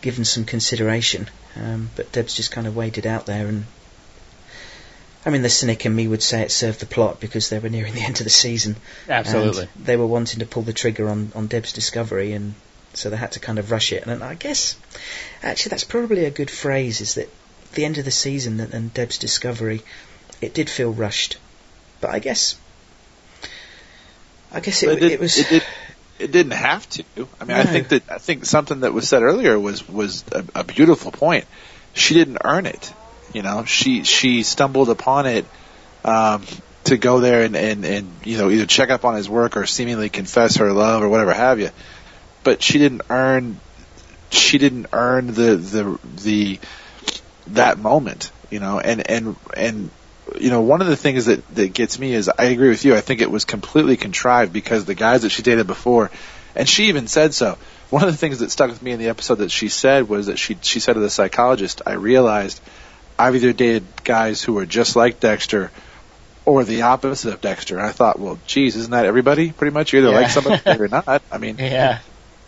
given 0.00 0.24
some 0.24 0.44
consideration. 0.44 1.28
Um, 1.56 1.90
but 1.96 2.12
Deb's 2.12 2.34
just 2.34 2.52
kind 2.52 2.66
of 2.66 2.76
waded 2.76 3.06
out 3.06 3.26
there, 3.26 3.46
and 3.46 3.66
I 5.24 5.30
mean, 5.30 5.42
the 5.42 5.50
cynic 5.50 5.84
in 5.84 5.94
me 5.94 6.08
would 6.08 6.22
say 6.22 6.42
it 6.42 6.50
served 6.50 6.80
the 6.80 6.86
plot 6.86 7.20
because 7.20 7.50
they 7.50 7.58
were 7.58 7.68
nearing 7.68 7.94
the 7.94 8.02
end 8.02 8.20
of 8.20 8.24
the 8.24 8.30
season. 8.30 8.76
Absolutely. 9.08 9.68
And 9.74 9.86
they 9.86 9.96
were 9.96 10.06
wanting 10.06 10.40
to 10.40 10.46
pull 10.46 10.62
the 10.62 10.72
trigger 10.72 11.08
on, 11.08 11.32
on 11.34 11.46
Deb's 11.46 11.72
discovery, 11.72 12.32
and 12.32 12.54
so 12.94 13.10
they 13.10 13.16
had 13.16 13.32
to 13.32 13.40
kind 13.40 13.58
of 13.58 13.70
rush 13.70 13.92
it. 13.92 14.06
And 14.06 14.24
I 14.24 14.34
guess, 14.34 14.76
actually, 15.42 15.70
that's 15.70 15.84
probably 15.84 16.24
a 16.24 16.30
good 16.30 16.50
phrase, 16.50 17.00
is 17.00 17.14
that 17.14 17.28
the 17.74 17.84
end 17.84 17.98
of 17.98 18.04
the 18.04 18.10
season 18.10 18.60
and, 18.60 18.72
and 18.72 18.94
Deb's 18.94 19.18
discovery, 19.18 19.82
it 20.40 20.54
did 20.54 20.70
feel 20.70 20.92
rushed. 20.92 21.36
But 22.00 22.10
I 22.10 22.18
guess, 22.18 22.58
I 24.52 24.60
guess 24.60 24.82
it, 24.82 24.88
it, 24.88 25.00
did, 25.00 25.12
it 25.12 25.20
was. 25.20 25.36
it, 25.36 25.48
did, 25.48 25.62
it 26.18 26.32
didn't 26.32 26.52
have 26.52 26.88
to. 26.90 27.04
I 27.40 27.44
mean, 27.44 27.56
I 27.56 27.64
think 27.64 27.88
that 27.88 28.02
I 28.10 28.18
think 28.18 28.46
something 28.46 28.80
that 28.80 28.94
was 28.94 29.08
said 29.08 29.22
earlier 29.22 29.58
was 29.58 29.86
was 29.86 30.24
a, 30.32 30.44
a 30.54 30.64
beautiful 30.64 31.12
point. 31.12 31.44
She 31.92 32.14
didn't 32.14 32.38
earn 32.44 32.66
it. 32.66 32.92
You 33.32 33.42
know, 33.42 33.64
she 33.64 34.04
she 34.04 34.42
stumbled 34.42 34.90
upon 34.90 35.26
it 35.26 35.46
um, 36.04 36.44
to 36.84 36.96
go 36.96 37.20
there 37.20 37.42
and, 37.44 37.56
and 37.56 37.84
and 37.84 38.10
you 38.24 38.38
know 38.38 38.50
either 38.50 38.66
check 38.66 38.90
up 38.90 39.04
on 39.04 39.14
his 39.14 39.28
work 39.28 39.56
or 39.56 39.66
seemingly 39.66 40.08
confess 40.08 40.56
her 40.56 40.72
love 40.72 41.02
or 41.02 41.08
whatever 41.08 41.32
have 41.32 41.60
you. 41.60 41.70
But 42.42 42.62
she 42.62 42.78
didn't 42.78 43.02
earn 43.10 43.60
she 44.30 44.58
didn't 44.58 44.86
earn 44.92 45.28
the 45.28 45.56
the 45.56 45.98
the 46.22 46.58
that 47.48 47.78
moment. 47.78 48.30
You 48.50 48.60
know, 48.60 48.80
and 48.80 49.08
and 49.08 49.36
and 49.56 49.90
you 50.38 50.50
know, 50.50 50.60
one 50.60 50.80
of 50.80 50.86
the 50.86 50.96
things 50.96 51.26
that, 51.26 51.46
that 51.54 51.72
gets 51.72 51.98
me 51.98 52.12
is 52.12 52.28
I 52.28 52.44
agree 52.44 52.68
with 52.68 52.84
you. 52.84 52.94
I 52.94 53.00
think 53.00 53.20
it 53.20 53.30
was 53.30 53.44
completely 53.44 53.96
contrived 53.96 54.52
because 54.52 54.84
the 54.84 54.94
guys 54.94 55.22
that 55.22 55.30
she 55.30 55.42
dated 55.42 55.66
before, 55.66 56.10
and 56.54 56.68
she 56.68 56.86
even 56.86 57.06
said 57.06 57.34
so. 57.34 57.58
One 57.90 58.04
of 58.04 58.10
the 58.10 58.16
things 58.16 58.38
that 58.38 58.50
stuck 58.50 58.70
with 58.70 58.82
me 58.82 58.92
in 58.92 59.00
the 59.00 59.08
episode 59.08 59.36
that 59.36 59.50
she 59.50 59.68
said 59.68 60.08
was 60.08 60.26
that 60.26 60.38
she 60.38 60.56
she 60.62 60.80
said 60.80 60.94
to 60.94 61.00
the 61.00 61.10
psychologist, 61.10 61.82
"I 61.86 61.92
realized 61.92 62.60
I've 63.20 63.34
either 63.36 63.52
dated 63.52 63.84
guys 64.04 64.42
who 64.42 64.56
are 64.58 64.66
just 64.66 64.96
like 64.96 65.20
Dexter, 65.20 65.70
or 66.44 66.64
the 66.64 66.82
opposite 66.82 67.34
of 67.34 67.40
Dexter." 67.40 67.76
And 67.78 67.86
I 67.86 67.92
thought, 67.92 68.18
well, 68.18 68.38
geez, 68.46 68.76
isn't 68.76 68.90
that 68.92 69.04
everybody? 69.04 69.52
Pretty 69.52 69.72
much, 69.74 69.92
you 69.92 70.00
either 70.00 70.10
like 70.10 70.30
somebody 70.30 70.62
or 70.82 70.88
not. 70.88 71.22
I 71.30 71.38
mean, 71.38 71.56
Yeah. 71.58 71.98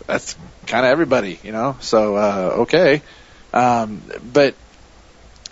that's 0.07 0.35
kind 0.67 0.85
of 0.85 0.91
everybody, 0.91 1.39
you 1.43 1.51
know. 1.51 1.77
So 1.81 2.15
uh, 2.15 2.55
okay, 2.61 3.01
um, 3.53 4.01
but 4.33 4.55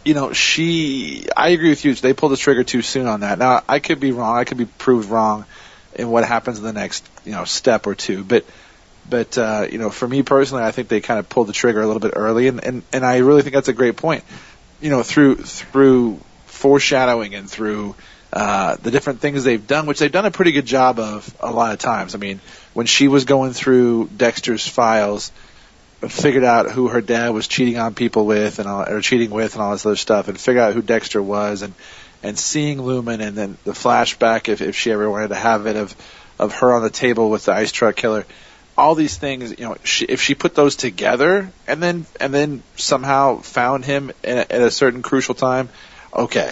you 0.04 0.14
know, 0.16 0.34
she. 0.34 1.28
I 1.38 1.50
agree 1.50 1.70
with 1.70 1.86
you. 1.86 1.94
They 1.94 2.14
pulled 2.14 2.32
the 2.32 2.38
trigger 2.38 2.64
too 2.64 2.82
soon 2.82 3.06
on 3.08 3.20
that. 3.20 3.38
Now 3.38 3.62
I 3.70 3.80
could 3.80 4.00
be 4.00 4.12
wrong. 4.12 4.36
I 4.38 4.44
could 4.46 4.58
be 4.58 4.66
proved 4.66 5.10
wrong 5.10 5.46
in 5.94 6.10
what 6.10 6.26
happens 6.26 6.58
in 6.58 6.64
the 6.64 6.74
next 6.74 7.08
you 7.26 7.32
know 7.34 7.46
step 7.46 7.86
or 7.88 7.96
two, 7.96 8.24
but. 8.24 8.46
But 9.10 9.36
uh, 9.36 9.66
you 9.70 9.80
know, 9.80 9.90
for 9.90 10.08
me 10.08 10.22
personally, 10.22 10.64
I 10.64 10.72
think 10.72 10.88
they 10.88 11.02
kind 11.02 11.20
of 11.20 11.28
pulled 11.28 11.48
the 11.48 11.54
trigger 11.54 11.82
a 11.82 11.88
little 11.88 12.00
bit 12.00 12.14
early, 12.16 12.48
and, 12.48 12.64
and, 12.64 12.84
and 12.94 13.04
I 13.04 13.18
really 13.18 13.42
think 13.42 13.56
that's 13.56 13.68
a 13.68 13.74
great 13.74 13.98
point. 13.98 14.24
You 14.82 14.90
know, 14.90 15.04
through 15.04 15.36
through 15.36 16.20
foreshadowing 16.46 17.36
and 17.36 17.50
through 17.50 17.96
uh, 18.34 18.78
the 18.78 18.92
different 18.92 19.20
things 19.20 19.44
they've 19.44 19.66
done, 19.66 19.86
which 19.86 20.00
they've 20.00 20.12
done 20.12 20.26
a 20.26 20.32
pretty 20.32 20.52
good 20.52 20.66
job 20.66 21.00
of 21.00 21.36
a 21.40 21.52
lot 21.52 21.74
of 21.74 21.80
times. 21.80 22.16
I 22.16 22.18
mean, 22.18 22.40
when 22.74 22.86
she 22.86 23.08
was 23.08 23.26
going 23.26 23.54
through 23.54 24.10
Dexter's 24.16 24.68
files, 24.68 25.32
figured 26.08 26.44
out 26.44 26.72
who 26.72 26.88
her 26.88 27.02
dad 27.02 27.30
was 27.30 27.48
cheating 27.48 27.78
on 27.78 27.94
people 27.94 28.26
with 28.26 28.60
and 28.60 28.68
all, 28.68 28.88
or 28.88 29.02
cheating 29.02 29.30
with 29.30 29.54
and 29.54 29.62
all 29.62 29.72
this 29.72 29.86
other 29.86 29.96
stuff, 29.96 30.28
and 30.28 30.40
figure 30.40 30.62
out 30.62 30.74
who 30.74 30.82
Dexter 30.82 31.22
was, 31.22 31.62
and 31.62 31.74
and 32.24 32.38
seeing 32.38 32.82
Lumen, 32.82 33.22
and 33.22 33.36
then 33.36 33.58
the 33.64 33.72
flashback 33.72 34.50
if 34.50 34.62
if 34.62 34.76
she 34.76 34.92
ever 34.92 35.10
wanted 35.10 35.30
to 35.30 35.36
have 35.36 35.68
it 35.68 35.76
of 35.76 35.96
of 36.40 36.54
her 36.56 36.74
on 36.74 36.82
the 36.82 36.90
table 36.90 37.30
with 37.30 37.46
the 37.46 37.54
ice 37.54 37.72
truck 37.72 37.96
killer. 37.96 38.26
All 38.78 38.96
these 38.96 39.18
things, 39.18 39.52
you 39.52 39.66
know, 39.66 39.76
she, 39.84 40.06
if 40.06 40.22
she 40.22 40.34
put 40.34 40.56
those 40.56 40.76
together 40.76 41.52
and 41.68 41.84
then 41.84 42.06
and 42.20 42.34
then 42.34 42.64
somehow 42.78 43.38
found 43.38 43.86
him 43.86 44.12
in 44.24 44.38
a, 44.38 44.42
at 44.42 44.62
a 44.62 44.72
certain 44.72 45.02
crucial 45.02 45.36
time, 45.36 45.70
okay. 46.14 46.52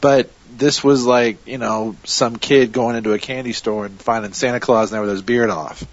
But 0.00 0.30
this 0.56 0.82
was 0.82 1.04
like, 1.04 1.46
you 1.46 1.58
know, 1.58 1.96
some 2.04 2.36
kid 2.36 2.72
going 2.72 2.96
into 2.96 3.12
a 3.12 3.18
candy 3.18 3.52
store 3.52 3.86
and 3.86 4.00
finding 4.00 4.32
Santa 4.32 4.60
Claus 4.60 4.90
and 4.90 4.94
there 4.94 5.02
with 5.02 5.10
his 5.10 5.22
beard 5.22 5.50
off. 5.50 5.84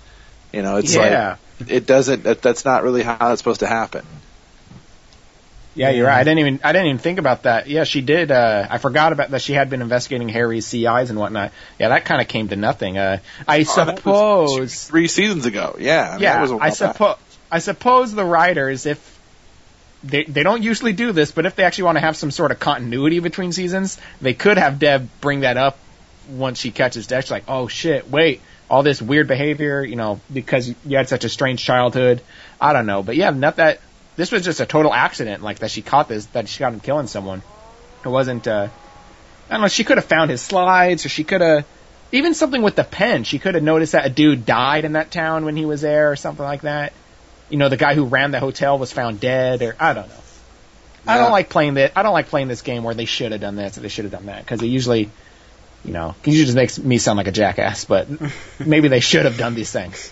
You 0.53 0.61
know, 0.61 0.77
it's 0.77 0.95
Yeah. 0.95 1.37
like 1.59 1.69
it 1.69 1.85
doesn't. 1.85 2.23
That, 2.23 2.41
that's 2.41 2.65
not 2.65 2.83
really 2.83 3.03
how 3.03 3.31
it's 3.31 3.41
supposed 3.41 3.59
to 3.61 3.67
happen. 3.67 4.05
Yeah, 5.75 5.89
you're 5.91 6.07
right. 6.07 6.17
I 6.19 6.23
didn't 6.23 6.39
even 6.39 6.59
I 6.63 6.71
didn't 6.71 6.87
even 6.87 6.97
think 6.99 7.19
about 7.19 7.43
that. 7.43 7.67
Yeah, 7.67 7.83
she 7.83 8.01
did. 8.01 8.31
Uh, 8.31 8.65
I 8.69 8.77
forgot 8.77 9.11
about 9.11 9.29
that. 9.31 9.41
She 9.41 9.53
had 9.53 9.69
been 9.69 9.81
investigating 9.81 10.29
Harry's 10.29 10.65
CIs 10.65 11.09
and 11.09 11.19
whatnot. 11.19 11.51
Yeah, 11.77 11.89
that 11.89 12.05
kind 12.05 12.21
of 12.21 12.27
came 12.27 12.47
to 12.47 12.55
nothing. 12.55 12.97
Uh, 12.97 13.19
I 13.47 13.65
Oh, 13.67 13.85
that 13.85 13.87
was 13.87 13.97
suppose. 13.97 14.83
three 14.85 15.07
seasons 15.09 15.45
ago. 15.45 15.75
Yeah, 15.77 16.09
I 16.09 16.13
mean, 16.13 16.21
yeah, 16.23 16.33
that 16.33 16.41
was 16.41 16.51
a 16.51 16.57
while 16.57 16.65
I 16.65 16.69
suppose. 16.69 17.17
I 17.51 17.59
suppose 17.59 18.13
the 18.13 18.23
writers, 18.25 18.85
if 18.85 19.19
they 20.03 20.23
they 20.23 20.43
don't 20.43 20.63
usually 20.63 20.93
do 20.93 21.11
this, 21.11 21.31
but 21.31 21.45
if 21.45 21.55
they 21.55 21.63
actually 21.63 21.85
want 21.85 21.97
to 21.97 22.01
have 22.01 22.15
some 22.15 22.31
sort 22.31 22.51
of 22.51 22.59
continuity 22.59 23.19
between 23.19 23.51
seasons, 23.51 23.97
they 24.21 24.33
could 24.33 24.57
have 24.57 24.79
Deb 24.79 25.09
bring 25.19 25.41
that 25.41 25.57
up 25.57 25.77
once 26.29 26.59
she 26.59 26.71
catches 26.71 27.07
Dexter. 27.07 27.33
Like, 27.33 27.45
oh 27.47 27.67
shit, 27.67 28.09
wait, 28.09 28.41
all 28.69 28.81
this 28.83 29.01
weird 29.01 29.27
behavior, 29.27 29.83
you 29.83 29.95
know, 29.95 30.19
because 30.33 30.73
you 30.85 30.97
had 30.97 31.09
such 31.09 31.23
a 31.25 31.29
strange 31.29 31.63
childhood. 31.63 32.21
I 32.61 32.71
don't 32.73 32.85
know, 32.85 33.03
but 33.03 33.15
yeah, 33.15 33.29
not 33.31 33.57
that. 33.57 33.79
This 34.15 34.31
was 34.31 34.43
just 34.43 34.59
a 34.59 34.65
total 34.65 34.93
accident, 34.93 35.43
like 35.43 35.59
that 35.59 35.71
she 35.71 35.81
caught 35.81 36.07
this, 36.07 36.25
that 36.27 36.47
she 36.47 36.59
got 36.59 36.73
him 36.73 36.79
killing 36.79 37.07
someone. 37.07 37.41
It 38.03 38.09
wasn't. 38.09 38.47
uh 38.47 38.69
I 39.49 39.53
don't 39.53 39.61
know. 39.61 39.67
She 39.67 39.83
could 39.83 39.97
have 39.97 40.05
found 40.05 40.31
his 40.31 40.41
slides, 40.41 41.05
or 41.05 41.09
she 41.09 41.23
could 41.23 41.41
have 41.41 41.65
even 42.11 42.33
something 42.33 42.61
with 42.61 42.75
the 42.75 42.83
pen. 42.83 43.23
She 43.23 43.39
could 43.39 43.55
have 43.55 43.63
noticed 43.63 43.91
that 43.91 44.05
a 44.05 44.09
dude 44.09 44.45
died 44.45 44.85
in 44.85 44.93
that 44.93 45.11
town 45.11 45.45
when 45.45 45.55
he 45.55 45.65
was 45.65 45.81
there, 45.81 46.11
or 46.11 46.15
something 46.15 46.45
like 46.45 46.61
that. 46.61 46.93
You 47.49 47.57
know, 47.57 47.69
the 47.69 47.77
guy 47.77 47.93
who 47.93 48.05
ran 48.05 48.31
the 48.31 48.39
hotel 48.39 48.79
was 48.79 48.91
found 48.91 49.19
dead, 49.19 49.61
or 49.61 49.75
I 49.79 49.93
don't 49.93 50.07
know. 50.07 50.15
I 51.07 51.17
don't 51.17 51.31
like 51.31 51.49
playing 51.49 51.75
that. 51.75 51.91
I 51.95 52.03
don't 52.03 52.13
like 52.13 52.29
playing 52.29 52.47
this 52.47 52.61
game 52.61 52.83
where 52.83 52.95
they 52.95 53.05
should 53.05 53.31
have 53.31 53.41
done 53.41 53.55
this 53.55 53.77
or 53.77 53.81
they 53.81 53.89
should 53.89 54.05
have 54.05 54.11
done 54.11 54.25
that 54.25 54.43
because 54.43 54.61
it 54.61 54.67
usually, 54.67 55.09
you 55.83 55.93
know, 55.93 56.15
it 56.23 56.27
usually 56.27 56.45
just 56.45 56.55
makes 56.55 56.79
me 56.79 56.97
sound 56.97 57.17
like 57.17 57.27
a 57.27 57.31
jackass. 57.31 57.85
But 57.85 58.07
maybe 58.59 58.87
they 58.87 59.01
should 59.01 59.25
have 59.25 59.37
done 59.37 59.53
these 59.53 59.71
things. 59.71 60.11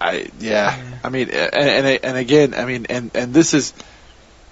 I 0.00 0.28
yeah. 0.38 0.98
I 1.02 1.08
mean, 1.08 1.30
and, 1.30 1.54
and 1.54 2.04
and 2.04 2.16
again, 2.16 2.54
I 2.54 2.64
mean, 2.64 2.86
and 2.88 3.10
and 3.14 3.32
this 3.32 3.54
is 3.54 3.72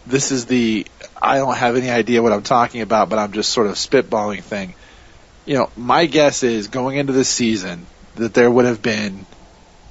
this 0.07 0.33
is 0.33 0.47
the 0.47 0.87
I 1.21 1.39
don't 1.39 1.57
have 1.57 1.77
any 1.77 1.91
idea 1.91 2.23
what 2.23 2.33
I'm 2.33 2.43
talking 2.43 2.81
about, 2.81 3.09
but 3.09 3.19
I'm 3.19 3.33
just 3.33 3.51
sort 3.51 3.67
of 3.67 3.75
spitballing 3.75 4.43
thing. 4.43 4.75
You 5.47 5.55
know, 5.55 5.71
my 5.77 6.07
guess 6.07 6.43
is 6.43 6.69
going 6.69 6.97
into 6.97 7.13
this 7.13 7.29
season 7.29 7.87
that 8.17 8.33
there 8.33 8.51
would 8.51 8.65
have 8.65 8.81
been, 8.81 9.27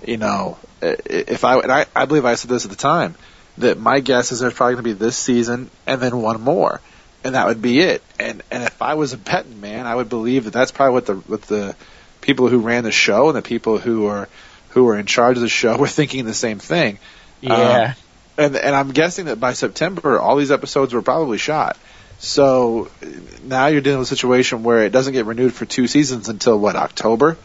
you 0.05 0.17
know, 0.17 0.57
if 0.81 1.43
I 1.43 1.59
and 1.59 1.71
I, 1.71 1.85
I 1.95 2.05
believe 2.05 2.25
I 2.25 2.35
said 2.35 2.49
this 2.49 2.65
at 2.65 2.71
the 2.71 2.77
time 2.77 3.15
that 3.59 3.79
my 3.79 3.99
guess 3.99 4.31
is 4.31 4.39
there's 4.39 4.53
probably 4.53 4.75
going 4.75 4.83
to 4.85 4.89
be 4.89 4.93
this 4.93 5.15
season 5.17 5.69
and 5.85 6.01
then 6.01 6.17
one 6.21 6.41
more, 6.41 6.81
and 7.23 7.35
that 7.35 7.47
would 7.47 7.61
be 7.61 7.79
it. 7.79 8.01
And 8.19 8.41
and 8.51 8.63
if 8.63 8.81
I 8.81 8.95
was 8.95 9.13
a 9.13 9.17
betting 9.17 9.61
man, 9.61 9.85
I 9.85 9.95
would 9.95 10.09
believe 10.09 10.45
that 10.45 10.53
that's 10.53 10.71
probably 10.71 10.93
what 10.93 11.05
the 11.05 11.15
what 11.15 11.41
the 11.43 11.75
people 12.21 12.47
who 12.47 12.59
ran 12.59 12.83
the 12.83 12.91
show 12.91 13.27
and 13.29 13.37
the 13.37 13.41
people 13.41 13.77
who 13.77 14.05
are 14.07 14.27
who 14.73 14.83
were 14.83 14.97
in 14.97 15.05
charge 15.05 15.37
of 15.37 15.41
the 15.41 15.49
show 15.49 15.77
were 15.83 15.87
thinking 15.87 16.25
the 16.25 16.33
same 16.33 16.59
thing. 16.59 16.99
Yeah. 17.41 17.93
Um, 17.95 17.95
and 18.35 18.55
and 18.55 18.75
I'm 18.75 18.91
guessing 18.91 19.25
that 19.25 19.39
by 19.39 19.53
September 19.53 20.19
all 20.19 20.35
these 20.37 20.51
episodes 20.51 20.93
were 20.93 21.01
probably 21.01 21.37
shot. 21.37 21.77
So 22.19 22.89
now 23.43 23.67
you're 23.67 23.81
dealing 23.81 23.99
with 23.99 24.11
a 24.11 24.15
situation 24.15 24.63
where 24.63 24.85
it 24.85 24.91
doesn't 24.91 25.13
get 25.13 25.25
renewed 25.25 25.53
for 25.53 25.65
two 25.65 25.87
seasons 25.87 26.29
until 26.29 26.57
what 26.57 26.75
October. 26.75 27.37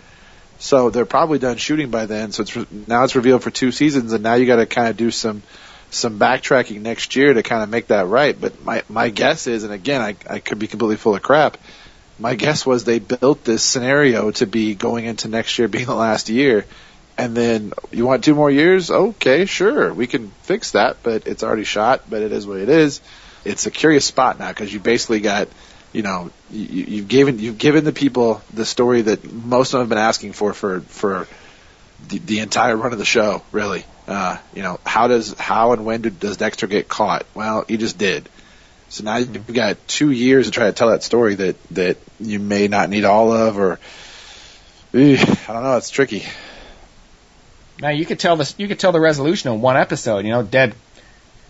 So 0.60 0.90
they're 0.90 1.06
probably 1.06 1.38
done 1.38 1.56
shooting 1.56 1.90
by 1.90 2.06
then. 2.06 2.32
So 2.32 2.42
it's 2.42 2.56
now 2.86 3.04
it's 3.04 3.16
revealed 3.16 3.42
for 3.42 3.50
two 3.50 3.72
seasons, 3.72 4.12
and 4.12 4.22
now 4.22 4.34
you 4.34 4.46
got 4.46 4.56
to 4.56 4.66
kind 4.66 4.88
of 4.88 4.96
do 4.96 5.10
some 5.10 5.42
some 5.90 6.18
backtracking 6.18 6.80
next 6.80 7.16
year 7.16 7.32
to 7.32 7.42
kind 7.42 7.62
of 7.62 7.68
make 7.68 7.88
that 7.88 8.06
right. 8.06 8.38
But 8.38 8.64
my 8.64 8.82
my 8.88 9.10
guess 9.10 9.46
is, 9.46 9.64
and 9.64 9.72
again, 9.72 10.00
I 10.00 10.16
I 10.28 10.38
could 10.38 10.58
be 10.58 10.66
completely 10.66 10.96
full 10.96 11.14
of 11.14 11.22
crap. 11.22 11.58
My 12.20 12.34
guess 12.34 12.66
was 12.66 12.82
they 12.82 12.98
built 12.98 13.44
this 13.44 13.62
scenario 13.62 14.32
to 14.32 14.46
be 14.46 14.74
going 14.74 15.04
into 15.04 15.28
next 15.28 15.58
year 15.58 15.68
being 15.68 15.86
the 15.86 15.94
last 15.94 16.28
year, 16.28 16.66
and 17.18 17.36
then 17.36 17.72
you 17.90 18.06
want 18.06 18.22
two 18.22 18.36
more 18.36 18.50
years? 18.50 18.90
Okay, 18.92 19.44
sure, 19.44 19.92
we 19.92 20.06
can 20.06 20.30
fix 20.42 20.70
that, 20.72 21.02
but 21.02 21.26
it's 21.26 21.42
already 21.42 21.64
shot. 21.64 22.08
But 22.08 22.22
it 22.22 22.30
is 22.30 22.46
what 22.46 22.58
it 22.58 22.68
is. 22.68 23.00
It's 23.44 23.66
a 23.66 23.72
curious 23.72 24.04
spot 24.04 24.38
now 24.38 24.48
because 24.48 24.72
you 24.72 24.78
basically 24.78 25.18
got, 25.18 25.48
you 25.92 26.02
know, 26.02 26.30
you, 26.50 26.84
you've 26.84 27.08
given 27.08 27.40
you've 27.40 27.58
given 27.58 27.84
the 27.84 27.92
people 27.92 28.40
the 28.54 28.64
story 28.64 29.02
that 29.02 29.30
most 29.30 29.74
of 29.74 29.78
them 29.78 29.80
have 29.82 29.88
been 29.88 29.98
asking 29.98 30.32
for 30.32 30.54
for 30.54 30.80
for 30.80 31.26
the, 32.08 32.18
the 32.18 32.38
entire 32.38 32.76
run 32.76 32.92
of 32.92 32.98
the 33.00 33.04
show. 33.04 33.42
Really, 33.50 33.84
uh, 34.06 34.38
you 34.54 34.62
know, 34.62 34.78
how 34.86 35.08
does 35.08 35.34
how 35.34 35.72
and 35.72 35.84
when 35.84 36.02
do, 36.02 36.10
does 36.10 36.36
Dexter 36.36 36.68
get 36.68 36.88
caught? 36.88 37.26
Well, 37.34 37.64
he 37.66 37.78
just 37.78 37.98
did. 37.98 38.28
So 38.90 39.02
now 39.02 39.16
you've 39.16 39.52
got 39.52 39.76
two 39.88 40.10
years 40.10 40.46
to 40.46 40.52
try 40.52 40.66
to 40.66 40.72
tell 40.72 40.90
that 40.90 41.02
story 41.02 41.34
that 41.34 41.68
that 41.70 41.96
you 42.20 42.38
may 42.38 42.68
not 42.68 42.90
need 42.90 43.04
all 43.04 43.32
of, 43.32 43.58
or 43.58 43.80
eh, 44.94 45.16
I 45.18 45.52
don't 45.52 45.64
know. 45.64 45.76
It's 45.76 45.90
tricky. 45.90 46.24
Now 47.80 47.90
you 47.90 48.04
could 48.06 48.18
tell 48.18 48.36
this. 48.36 48.54
You 48.58 48.68
could 48.68 48.78
tell 48.78 48.92
the 48.92 49.00
resolution 49.00 49.52
in 49.52 49.60
one 49.60 49.76
episode. 49.76 50.24
You 50.24 50.32
know, 50.32 50.42
Deb 50.42 50.74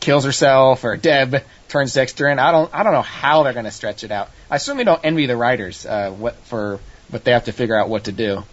kills 0.01 0.25
herself 0.25 0.85
or 0.85 0.97
Deb 0.97 1.43
turns 1.69 1.95
Dexter 1.95 2.29
in. 2.29 2.39
I 2.39 2.51
don't. 2.53 2.73
I 2.75 2.83
don't 2.83 2.93
know 2.93 3.03
how 3.03 3.43
they're 3.43 3.53
going 3.53 3.65
to 3.65 3.71
stretch 3.71 4.05
it 4.05 4.11
out. 4.11 4.31
I 4.51 4.59
certainly 4.59 4.85
don't 4.85 5.01
envy 5.05 5.27
the 5.27 5.37
writers. 5.37 5.87
Uh, 5.87 6.11
what 6.11 6.37
for? 6.45 6.81
But 7.11 7.25
they 7.25 7.33
have 7.33 7.45
to 7.45 7.53
figure 7.53 7.79
out 7.79 7.89
what 7.89 8.05
to 8.05 8.13
do. 8.13 8.45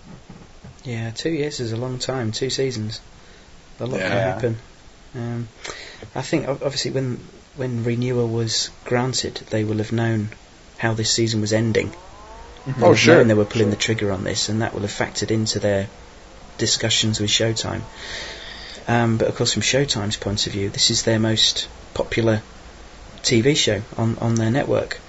Yeah, 0.85 1.11
two 1.11 1.31
years 1.31 1.59
is 1.59 1.71
a 1.71 1.77
long 1.77 1.99
time. 1.99 2.31
Two 2.31 2.49
seasons. 2.49 3.01
A 3.79 3.85
lot 3.85 3.99
can 3.99 4.11
happen. 4.11 4.57
Um, 5.15 5.47
I 6.13 6.21
think 6.21 6.47
obviously 6.47 6.91
when 6.91 7.19
when 7.55 7.83
renewal 7.83 8.27
was 8.27 8.69
granted, 8.85 9.35
they 9.49 9.63
will 9.63 9.77
have 9.77 9.91
known 9.91 10.29
how 10.77 10.93
this 10.93 11.11
season 11.11 11.41
was 11.41 11.53
ending. 11.53 11.93
Oh, 12.67 12.73
They'll 12.77 12.87
have 12.89 12.99
sure, 12.99 13.17
known 13.17 13.27
they 13.27 13.33
were 13.33 13.45
pulling 13.45 13.69
the 13.69 13.75
trigger 13.75 14.11
on 14.11 14.23
this, 14.23 14.49
and 14.49 14.61
that 14.61 14.73
will 14.73 14.81
have 14.81 14.91
factored 14.91 15.31
into 15.31 15.59
their 15.59 15.87
discussions 16.57 17.19
with 17.19 17.29
Showtime. 17.29 17.81
Um, 18.87 19.17
but 19.17 19.27
of 19.27 19.35
course, 19.35 19.53
from 19.53 19.63
Showtime's 19.63 20.17
point 20.17 20.45
of 20.47 20.53
view, 20.53 20.69
this 20.69 20.91
is 20.91 21.03
their 21.03 21.19
most 21.19 21.67
popular 21.93 22.41
TV 23.23 23.57
show 23.57 23.81
on, 23.97 24.17
on 24.19 24.35
their 24.35 24.51
network. 24.51 24.99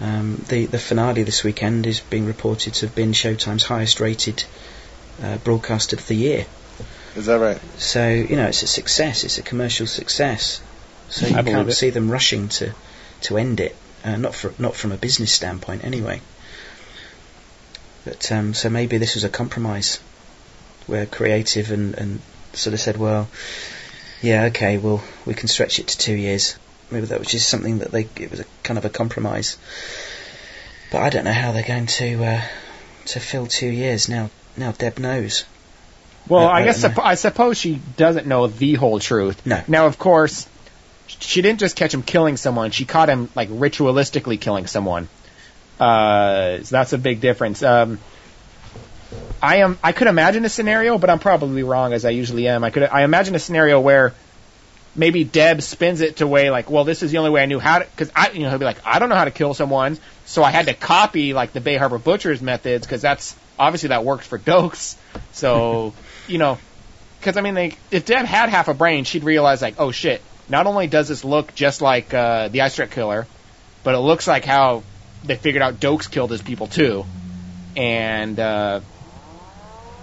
Um, 0.00 0.44
the 0.48 0.66
the 0.66 0.78
finale 0.78 1.24
this 1.24 1.42
weekend 1.42 1.86
is 1.86 2.00
being 2.00 2.26
reported 2.26 2.74
to 2.74 2.86
have 2.86 2.94
been 2.94 3.12
Showtime's 3.12 3.64
highest 3.64 3.98
rated 3.98 4.44
uh, 5.22 5.38
broadcast 5.38 5.92
of 5.92 6.06
the 6.06 6.14
year. 6.14 6.46
Is 7.16 7.26
that 7.26 7.40
right? 7.40 7.60
So 7.78 8.08
you 8.08 8.36
know 8.36 8.46
it's 8.46 8.62
a 8.62 8.68
success. 8.68 9.24
It's 9.24 9.38
a 9.38 9.42
commercial 9.42 9.86
success. 9.86 10.60
So 11.08 11.26
you 11.26 11.34
can't 11.34 11.68
it. 11.68 11.72
see 11.72 11.90
them 11.90 12.10
rushing 12.10 12.48
to 12.48 12.74
to 13.22 13.38
end 13.38 13.58
it. 13.58 13.74
Uh, 14.04 14.16
not 14.16 14.34
for 14.34 14.52
not 14.58 14.76
from 14.76 14.92
a 14.92 14.96
business 14.96 15.32
standpoint 15.32 15.84
anyway. 15.84 16.20
But 18.04 18.30
um, 18.30 18.54
so 18.54 18.70
maybe 18.70 18.98
this 18.98 19.14
was 19.14 19.24
a 19.24 19.28
compromise 19.28 19.98
where 20.88 21.06
creative 21.06 21.70
and, 21.70 21.94
and 21.94 22.20
sort 22.54 22.74
of 22.74 22.80
said, 22.80 22.96
well, 22.96 23.28
yeah, 24.22 24.44
okay, 24.46 24.78
well 24.78 25.02
we 25.26 25.34
can 25.34 25.46
stretch 25.48 25.78
it 25.78 25.88
to 25.88 25.98
two 25.98 26.14
years. 26.14 26.56
Maybe 26.90 27.06
that 27.06 27.18
was 27.18 27.28
just 27.28 27.48
something 27.48 27.78
that 27.78 27.90
they 27.92 28.08
it 28.16 28.30
was 28.30 28.40
a 28.40 28.44
kind 28.64 28.78
of 28.78 28.84
a 28.84 28.88
compromise. 28.90 29.56
But 30.90 31.02
I 31.02 31.10
don't 31.10 31.24
know 31.24 31.32
how 31.32 31.52
they're 31.52 31.62
going 31.62 31.86
to 31.86 32.24
uh, 32.24 32.42
to 33.06 33.20
fill 33.20 33.46
two 33.46 33.68
years 33.68 34.08
now. 34.08 34.30
Now 34.56 34.72
Deb 34.72 34.98
knows. 34.98 35.44
Well, 36.28 36.46
I- 36.46 36.58
I, 36.58 36.60
I 36.60 36.64
guess 36.64 36.82
know. 36.82 36.88
suppo- 36.88 37.04
I 37.04 37.14
suppose 37.14 37.58
she 37.58 37.80
doesn't 37.96 38.26
know 38.26 38.46
the 38.46 38.74
whole 38.74 38.98
truth. 39.00 39.44
No. 39.46 39.62
Now, 39.68 39.86
of 39.86 39.98
course, 39.98 40.48
she 41.06 41.42
didn't 41.42 41.60
just 41.60 41.76
catch 41.76 41.92
him 41.94 42.02
killing 42.02 42.36
someone. 42.36 42.70
She 42.70 42.84
caught 42.86 43.08
him 43.08 43.28
like 43.34 43.48
ritualistically 43.50 44.40
killing 44.40 44.66
someone. 44.66 45.08
Uh, 45.78 46.58
so 46.62 46.76
that's 46.76 46.92
a 46.92 46.98
big 46.98 47.20
difference. 47.20 47.62
Um, 47.62 47.98
I 49.42 49.56
am. 49.56 49.78
I 49.82 49.92
could 49.92 50.08
imagine 50.08 50.44
a 50.44 50.48
scenario, 50.48 50.98
but 50.98 51.10
I'm 51.10 51.18
probably 51.18 51.62
wrong, 51.62 51.92
as 51.92 52.04
I 52.04 52.10
usually 52.10 52.48
am. 52.48 52.64
I 52.64 52.70
could. 52.70 52.82
I 52.82 53.04
imagine 53.04 53.34
a 53.34 53.38
scenario 53.38 53.80
where 53.80 54.14
maybe 54.96 55.22
Deb 55.24 55.62
spins 55.62 56.00
it 56.00 56.16
to 56.16 56.26
way 56.26 56.50
like, 56.50 56.70
well, 56.70 56.84
this 56.84 57.02
is 57.02 57.12
the 57.12 57.18
only 57.18 57.30
way 57.30 57.42
I 57.42 57.46
knew 57.46 57.60
how 57.60 57.78
to. 57.78 57.84
Because 57.84 58.10
I, 58.14 58.30
you 58.30 58.40
know, 58.40 58.50
he'll 58.50 58.58
be 58.58 58.64
like, 58.64 58.84
I 58.84 58.98
don't 58.98 59.08
know 59.08 59.14
how 59.14 59.24
to 59.24 59.30
kill 59.30 59.54
someone, 59.54 59.98
so 60.26 60.42
I 60.42 60.50
had 60.50 60.66
to 60.66 60.74
copy 60.74 61.34
like 61.34 61.52
the 61.52 61.60
Bay 61.60 61.76
Harbor 61.76 61.98
Butcher's 61.98 62.42
methods 62.42 62.86
because 62.86 63.00
that's 63.00 63.36
obviously 63.58 63.90
that 63.90 64.04
works 64.04 64.26
for 64.26 64.38
Dokes. 64.38 64.96
So, 65.32 65.94
you 66.28 66.38
know, 66.38 66.58
because 67.20 67.36
I 67.36 67.40
mean, 67.40 67.54
like, 67.54 67.78
if 67.90 68.04
Deb 68.06 68.24
had 68.26 68.48
half 68.48 68.68
a 68.68 68.74
brain, 68.74 69.04
she'd 69.04 69.24
realize 69.24 69.62
like, 69.62 69.76
oh 69.78 69.92
shit, 69.92 70.20
not 70.48 70.66
only 70.66 70.88
does 70.88 71.08
this 71.08 71.24
look 71.24 71.54
just 71.54 71.80
like 71.80 72.12
uh, 72.12 72.48
the 72.48 72.62
Ice 72.62 72.74
Truck 72.74 72.90
Killer, 72.90 73.26
but 73.84 73.94
it 73.94 73.98
looks 73.98 74.26
like 74.26 74.44
how 74.44 74.82
they 75.24 75.36
figured 75.36 75.62
out 75.62 75.80
Dokes 75.80 76.10
killed 76.10 76.30
his 76.30 76.42
people 76.42 76.66
too. 76.66 77.04
And 77.76 78.38
uh, 78.40 78.80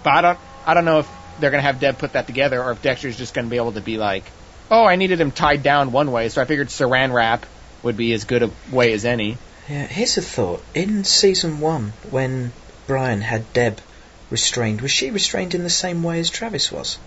but 0.06 0.14
I 0.14 0.20
don't, 0.20 0.38
I 0.64 0.74
don't 0.74 0.84
know 0.84 1.00
if 1.00 1.10
they're 1.40 1.50
gonna 1.50 1.62
have 1.64 1.80
Deb 1.80 1.98
put 1.98 2.12
that 2.12 2.28
together, 2.28 2.62
or 2.62 2.70
if 2.70 2.80
Dexter's 2.80 3.18
just 3.18 3.34
gonna 3.34 3.48
be 3.48 3.56
able 3.56 3.72
to 3.72 3.80
be 3.80 3.98
like, 3.98 4.22
oh, 4.70 4.84
I 4.84 4.94
needed 4.94 5.20
him 5.20 5.32
tied 5.32 5.64
down 5.64 5.90
one 5.90 6.12
way, 6.12 6.28
so 6.28 6.40
I 6.40 6.44
figured 6.44 6.68
Saran 6.68 7.12
wrap 7.12 7.44
would 7.82 7.96
be 7.96 8.12
as 8.12 8.22
good 8.22 8.44
a 8.44 8.50
way 8.70 8.92
as 8.92 9.04
any. 9.04 9.36
Yeah, 9.68 9.84
here's 9.86 10.16
a 10.16 10.22
thought. 10.22 10.62
In 10.74 11.02
season 11.02 11.58
one, 11.58 11.92
when 12.10 12.52
Brian 12.86 13.20
had 13.20 13.52
Deb 13.52 13.80
restrained, 14.30 14.80
was 14.80 14.92
she 14.92 15.10
restrained 15.10 15.56
in 15.56 15.64
the 15.64 15.70
same 15.70 16.04
way 16.04 16.20
as 16.20 16.30
Travis 16.30 16.70
was? 16.70 16.98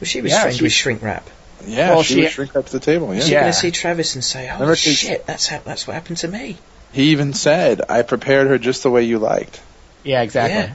Was 0.00 0.08
she 0.10 0.18
Yeah, 0.18 0.24
restrained 0.24 0.56
she- 0.58 0.62
with 0.64 0.72
shrink 0.72 1.02
wrap? 1.02 1.28
Yeah, 1.66 1.94
Well, 1.94 2.02
she, 2.02 2.14
she- 2.16 2.20
would 2.20 2.30
shrink 2.32 2.54
up 2.56 2.66
to 2.66 2.72
the 2.72 2.80
table. 2.80 3.14
Yeah. 3.14 3.20
Is 3.20 3.26
she 3.26 3.32
Yeah. 3.32 3.40
going 3.40 3.52
to 3.54 3.58
see 3.58 3.70
Travis 3.70 4.14
and 4.14 4.22
say, 4.22 4.50
"Oh 4.50 4.54
Remember 4.54 4.76
she- 4.76 4.92
shit, 4.92 5.24
that's 5.26 5.46
how 5.46 5.60
that's 5.64 5.86
what 5.86 5.94
happened 5.94 6.18
to 6.18 6.28
me"? 6.28 6.58
He 6.92 7.04
even 7.12 7.32
said, 7.32 7.80
"I 7.88 8.02
prepared 8.02 8.48
her 8.48 8.58
just 8.58 8.82
the 8.82 8.90
way 8.90 9.04
you 9.04 9.18
liked." 9.18 9.58
Yeah, 10.02 10.20
exactly. 10.20 10.74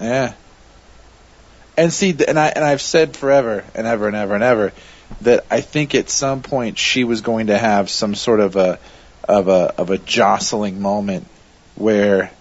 Yeah. 0.00 0.08
Yeah. 0.08 0.32
And 1.78 1.92
see, 1.92 2.14
and 2.26 2.36
I 2.36 2.48
and 2.48 2.64
I've 2.64 2.82
said 2.82 3.16
forever 3.16 3.64
and 3.72 3.86
ever 3.86 4.08
and 4.08 4.16
ever 4.16 4.34
and 4.34 4.42
ever 4.42 4.72
that 5.20 5.46
I 5.48 5.60
think 5.60 5.94
at 5.94 6.10
some 6.10 6.42
point 6.42 6.76
she 6.76 7.04
was 7.04 7.20
going 7.20 7.46
to 7.46 7.56
have 7.56 7.88
some 7.88 8.16
sort 8.16 8.40
of 8.40 8.56
a 8.56 8.80
of 9.28 9.46
a 9.46 9.74
of 9.78 9.90
a 9.90 9.98
jostling 9.98 10.80
moment 10.80 11.28
where 11.76 12.32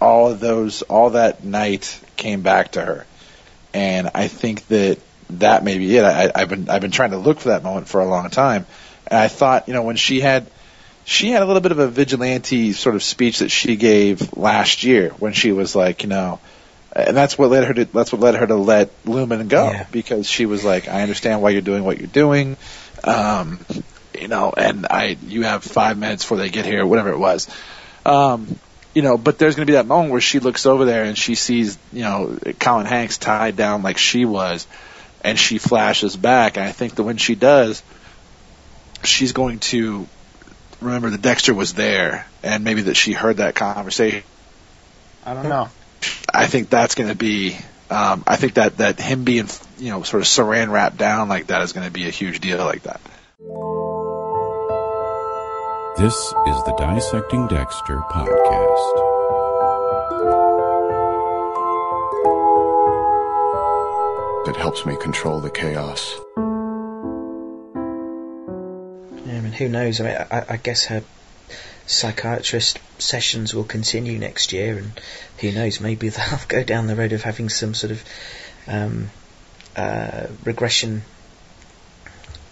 all 0.00 0.30
of 0.30 0.38
those 0.38 0.82
all 0.82 1.10
that 1.10 1.42
night 1.42 2.00
came 2.14 2.42
back 2.42 2.72
to 2.72 2.80
her, 2.80 3.06
and 3.74 4.10
I 4.14 4.28
think 4.28 4.68
that 4.68 5.00
that 5.30 5.64
may 5.64 5.76
be 5.76 5.96
it. 5.96 6.04
I, 6.04 6.30
I've 6.32 6.48
been 6.48 6.68
I've 6.70 6.80
been 6.80 6.92
trying 6.92 7.10
to 7.10 7.18
look 7.18 7.40
for 7.40 7.48
that 7.48 7.64
moment 7.64 7.88
for 7.88 8.00
a 8.00 8.06
long 8.06 8.30
time, 8.30 8.66
and 9.08 9.18
I 9.18 9.26
thought 9.26 9.66
you 9.66 9.74
know 9.74 9.82
when 9.82 9.96
she 9.96 10.20
had 10.20 10.46
she 11.04 11.30
had 11.30 11.42
a 11.42 11.44
little 11.44 11.60
bit 11.60 11.72
of 11.72 11.80
a 11.80 11.88
vigilante 11.88 12.72
sort 12.72 12.94
of 12.94 13.02
speech 13.02 13.40
that 13.40 13.50
she 13.50 13.74
gave 13.74 14.36
last 14.36 14.84
year 14.84 15.10
when 15.18 15.32
she 15.32 15.50
was 15.50 15.74
like 15.74 16.04
you 16.04 16.08
know. 16.08 16.38
And 16.92 17.16
that's 17.16 17.38
what 17.38 17.50
led 17.50 17.64
her 17.64 17.74
to. 17.74 17.84
That's 17.84 18.12
what 18.12 18.20
led 18.20 18.34
her 18.34 18.46
to 18.46 18.56
let 18.56 18.90
Lumen 19.04 19.46
go 19.48 19.70
Yeah. 19.70 19.86
because 19.92 20.28
she 20.28 20.46
was 20.46 20.64
like, 20.64 20.88
"I 20.88 21.02
understand 21.02 21.40
why 21.40 21.50
you're 21.50 21.60
doing 21.60 21.84
what 21.84 21.98
you're 21.98 22.08
doing, 22.08 22.56
um, 23.04 23.60
you 24.18 24.26
know, 24.28 24.52
and 24.56 24.86
I, 24.90 25.16
you 25.26 25.42
have 25.42 25.62
five 25.62 25.96
minutes 25.96 26.24
before 26.24 26.38
they 26.38 26.48
get 26.48 26.66
here, 26.66 26.84
whatever 26.84 27.10
it 27.10 27.18
was, 27.18 27.48
um, 28.04 28.58
you 28.92 29.02
know, 29.02 29.16
but 29.16 29.38
there's 29.38 29.54
going 29.54 29.66
to 29.66 29.70
be 29.70 29.76
that 29.76 29.86
moment 29.86 30.10
where 30.10 30.20
she 30.20 30.40
looks 30.40 30.66
over 30.66 30.84
there 30.84 31.04
and 31.04 31.16
she 31.16 31.36
sees, 31.36 31.78
you 31.92 32.02
know, 32.02 32.36
Colin 32.58 32.86
Hanks 32.86 33.18
tied 33.18 33.54
down 33.56 33.82
like 33.82 33.96
she 33.98 34.24
was, 34.24 34.66
and 35.22 35.38
she 35.38 35.58
flashes 35.58 36.16
back. 36.16 36.56
And 36.56 36.66
I 36.66 36.72
think 36.72 36.96
that 36.96 37.04
when 37.04 37.16
she 37.16 37.36
does, 37.36 37.82
she's 39.04 39.32
going 39.32 39.60
to 39.60 40.08
remember 40.80 41.10
that 41.10 41.22
Dexter 41.22 41.54
was 41.54 41.74
there, 41.74 42.26
and 42.42 42.64
maybe 42.64 42.82
that 42.82 42.96
she 42.96 43.12
heard 43.12 43.36
that 43.36 43.54
conversation. 43.54 44.24
I 45.24 45.34
don't 45.34 45.48
know. 45.48 45.68
I 46.32 46.46
think 46.46 46.70
that's 46.70 46.94
going 46.94 47.08
to 47.08 47.16
be. 47.16 47.56
Um, 47.90 48.22
I 48.26 48.36
think 48.36 48.54
that 48.54 48.76
that 48.78 49.00
him 49.00 49.24
being, 49.24 49.48
you 49.78 49.90
know, 49.90 50.02
sort 50.04 50.22
of 50.22 50.28
saran 50.28 50.70
wrapped 50.70 50.96
down 50.96 51.28
like 51.28 51.48
that 51.48 51.62
is 51.62 51.72
going 51.72 51.86
to 51.86 51.92
be 51.92 52.06
a 52.06 52.10
huge 52.10 52.40
deal 52.40 52.58
like 52.58 52.82
that. 52.84 53.00
This 55.98 56.14
is 56.14 56.64
the 56.64 56.74
Dissecting 56.78 57.48
Dexter 57.48 57.98
podcast. 58.10 59.10
It 64.48 64.56
helps 64.56 64.86
me 64.86 64.96
control 64.96 65.40
the 65.40 65.50
chaos. 65.50 66.14
Yeah, 69.26 69.36
I 69.36 69.40
mean, 69.40 69.52
who 69.52 69.68
knows? 69.68 70.00
I 70.00 70.04
mean, 70.04 70.16
I, 70.30 70.44
I 70.48 70.56
guess 70.56 70.86
her 70.86 71.02
psychiatrist 71.90 72.78
sessions 72.98 73.52
will 73.52 73.64
continue 73.64 74.18
next 74.18 74.52
year, 74.52 74.78
and 74.78 74.92
who 75.38 75.52
knows? 75.52 75.80
Maybe 75.80 76.08
they'll 76.10 76.40
go 76.48 76.62
down 76.62 76.86
the 76.86 76.96
road 76.96 77.12
of 77.12 77.22
having 77.22 77.48
some 77.48 77.74
sort 77.74 77.92
of 77.92 78.04
um, 78.66 79.10
uh, 79.76 80.28
regression, 80.44 81.02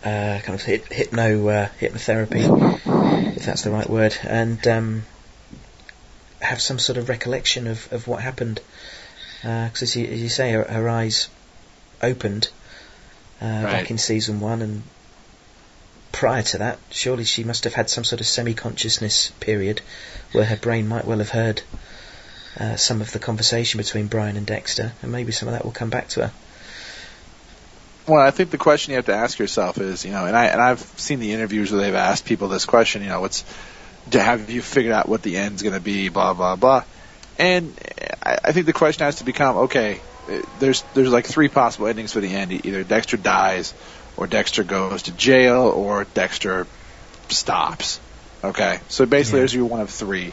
uh, 0.05 0.41
kind 0.43 0.55
of 0.55 0.63
hip, 0.63 0.93
hypno 0.93 1.49
uh, 1.49 1.69
hypnotherapy, 1.81 3.37
if 3.37 3.47
that's 3.47 3.63
the 3.63 3.71
right 3.71 3.89
word, 3.89 4.17
and 4.25 4.67
um, 4.67 5.03
have 6.41 6.61
some 6.61 6.79
sort 6.79 6.99
of 6.99 7.09
recollection 7.09 7.67
of, 7.69 7.93
of 7.93 8.09
what 8.09 8.23
happened. 8.23 8.61
Because 9.41 9.83
as, 9.83 9.97
you, 9.97 10.05
as 10.07 10.21
you 10.21 10.29
say, 10.29 10.53
her, 10.53 10.65
her 10.65 10.89
eyes 10.89 11.29
opened 12.03 12.49
uh, 13.41 13.63
back 13.63 13.91
in 13.91 13.99
season 13.99 14.41
one, 14.41 14.63
and 14.63 14.83
prior 16.13 16.43
to 16.43 16.59
that, 16.59 16.79
surely 16.91 17.25
she 17.25 17.45
must 17.45 17.65
have 17.65 17.75
had 17.75 17.91
some 17.91 18.05
sort 18.05 18.21
of 18.21 18.27
semi-consciousness 18.27 19.33
period 19.41 19.81
where 20.33 20.45
her 20.45 20.57
brain 20.57 20.89
might 20.89 21.05
well 21.05 21.19
have 21.19 21.31
heard 21.31 21.63
uh, 22.59 22.77
some 22.77 23.01
of 23.01 23.13
the 23.13 23.19
conversation 23.19 23.79
between 23.79 24.07
Brian 24.07 24.37
and 24.37 24.47
Dexter, 24.47 24.93
and 25.03 25.13
maybe 25.13 25.33
some 25.33 25.49
of 25.49 25.55
that 25.55 25.65
will 25.65 25.73
come 25.73 25.91
back 25.91 26.09
to 26.09 26.27
her. 26.27 26.33
Well, 28.07 28.27
I 28.27 28.31
think 28.31 28.51
the 28.51 28.59
question 28.59 28.93
you 28.93 28.97
have 28.97 29.07
to 29.07 29.15
ask 29.15 29.39
yourself 29.39 29.79
is, 29.79 30.05
you 30.05 30.13
know, 30.13 30.25
and 30.25 30.35
I 30.35 30.47
and 30.47 30.63
I've 30.63 30.81
seen 30.81 31.21
the 31.21 31.33
interviews 31.33 31.71
where 31.71 31.81
they've 31.83 31.95
asked 31.95 32.25
people 32.25 32.49
this 32.49 32.65
question, 32.65 33.03
you 33.03 33.09
know, 33.09 33.21
what's 33.21 33.45
to 34.13 34.21
have 34.21 34.49
you 34.49 34.63
figured 34.63 34.95
out 34.95 35.09
what 35.09 35.23
the 35.23 35.37
end's 35.37 35.63
going 35.63 35.75
to 35.75 35.81
be, 35.81 36.09
blah 36.09 36.33
blah 36.33 36.57
blah, 36.57 36.85
and 37.39 37.75
I, 38.23 38.39
I 38.45 38.53
think 38.53 38.65
the 38.65 38.73
question 38.73 39.05
has 39.05 39.17
to 39.17 39.25
become, 39.25 39.57
okay, 39.57 40.01
uh, 40.31 40.41
there's 40.59 40.83
there's 40.95 41.13
like 41.13 41.27
three 41.27 41.49
possible 41.49 41.87
endings 41.87 42.15
for 42.15 42.21
the 42.21 42.35
end. 42.35 42.51
Either 42.51 42.83
Dexter 42.83 43.19
dies, 43.19 43.75
or 44.19 44.27
Dexter 44.27 44.65
goes 44.65 45.05
to 45.05 45.13
jail, 45.13 45.63
or 45.75 46.05
Dexter 46.13 46.67
stops. 47.31 48.01
Okay, 48.45 48.79
so 48.89 49.07
basically, 49.07 49.39
Yeah. 49.39 49.41
there's 49.43 49.55
your 49.55 49.65
one 49.65 49.81
of 49.81 49.91
three, 49.91 50.33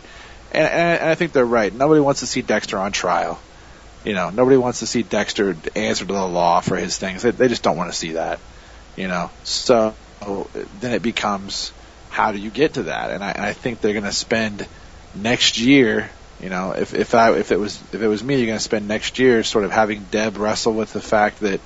and, 0.51 0.67
and 0.67 0.99
and 1.01 1.09
I 1.09 1.15
think 1.15 1.31
they're 1.31 1.45
right. 1.45 1.73
Nobody 1.73 2.01
wants 2.01 2.19
to 2.19 2.27
see 2.27 2.41
Dexter 2.41 2.77
on 2.77 2.91
trial. 2.91 3.39
You 4.03 4.13
know, 4.13 4.29
nobody 4.29 4.57
wants 4.57 4.79
to 4.79 4.87
see 4.87 5.01
Dexter 5.03 5.55
answer 5.75 6.05
to 6.05 6.13
the 6.13 6.27
law 6.27 6.59
for 6.61 6.75
his 6.75 6.97
things. 6.97 7.21
They, 7.23 7.31
they 7.31 7.47
just 7.47 7.63
don't 7.63 7.77
want 7.77 7.91
to 7.91 7.97
see 7.97 8.13
that. 8.13 8.39
You 8.95 9.07
know, 9.07 9.29
so 9.43 9.95
then 10.79 10.91
it 10.93 11.01
becomes 11.01 11.71
how 12.09 12.31
do 12.31 12.37
you 12.37 12.49
get 12.49 12.75
to 12.75 12.83
that? 12.83 13.11
And 13.11 13.23
I, 13.23 13.31
and 13.31 13.45
I 13.45 13.53
think 13.53 13.81
they're 13.81 13.93
going 13.93 14.05
to 14.05 14.11
spend 14.11 14.65
next 15.13 15.59
year. 15.59 16.09
You 16.41 16.49
know, 16.49 16.71
if 16.71 16.93
if 16.93 17.15
I 17.15 17.33
if 17.37 17.51
it 17.51 17.59
was 17.59 17.81
if 17.93 18.01
it 18.01 18.07
was 18.07 18.23
me, 18.23 18.35
you're 18.37 18.47
going 18.47 18.57
to 18.57 18.63
spend 18.63 18.87
next 18.87 19.19
year 19.19 19.43
sort 19.43 19.65
of 19.65 19.71
having 19.71 20.05
Deb 20.11 20.37
wrestle 20.37 20.73
with 20.73 20.93
the 20.93 21.01
fact 21.01 21.39
that 21.41 21.59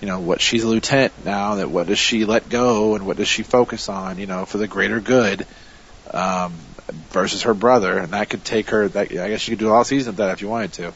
you 0.00 0.06
know 0.06 0.20
what 0.20 0.40
she's 0.40 0.64
a 0.64 0.68
lieutenant 0.68 1.12
now. 1.24 1.56
That 1.56 1.70
what 1.70 1.86
does 1.86 1.98
she 1.98 2.24
let 2.24 2.48
go 2.48 2.94
and 2.94 3.06
what 3.06 3.16
does 3.16 3.28
she 3.28 3.42
focus 3.42 3.88
on? 3.88 4.18
You 4.18 4.26
know, 4.26 4.44
for 4.44 4.58
the 4.58 4.68
greater 4.68 5.00
good. 5.00 5.46
Um, 6.10 6.54
versus 7.10 7.42
her 7.42 7.54
brother, 7.54 7.96
and 7.96 8.12
that 8.12 8.28
could 8.28 8.44
take 8.44 8.70
her. 8.70 8.88
That 8.88 9.10
I 9.10 9.28
guess 9.30 9.48
you 9.48 9.56
could 9.56 9.64
do 9.64 9.72
all 9.72 9.84
season 9.84 10.10
of 10.10 10.16
that 10.16 10.32
if 10.32 10.42
you 10.42 10.48
wanted 10.48 10.74
to 10.74 10.92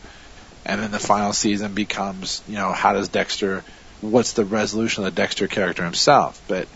and 0.69 0.83
then 0.83 0.91
the 0.91 0.99
final 0.99 1.33
season 1.33 1.73
becomes, 1.73 2.43
you 2.47 2.57
know, 2.57 2.73
how 2.73 2.93
does 2.93 3.09
Dexter, 3.09 3.65
what's 4.03 4.35
the 4.35 4.45
resolution 4.45 5.03
of 5.03 5.15
the 5.15 5.20
Dexter 5.20 5.49
character 5.49 5.83
himself? 5.83 6.41
But 6.47 6.69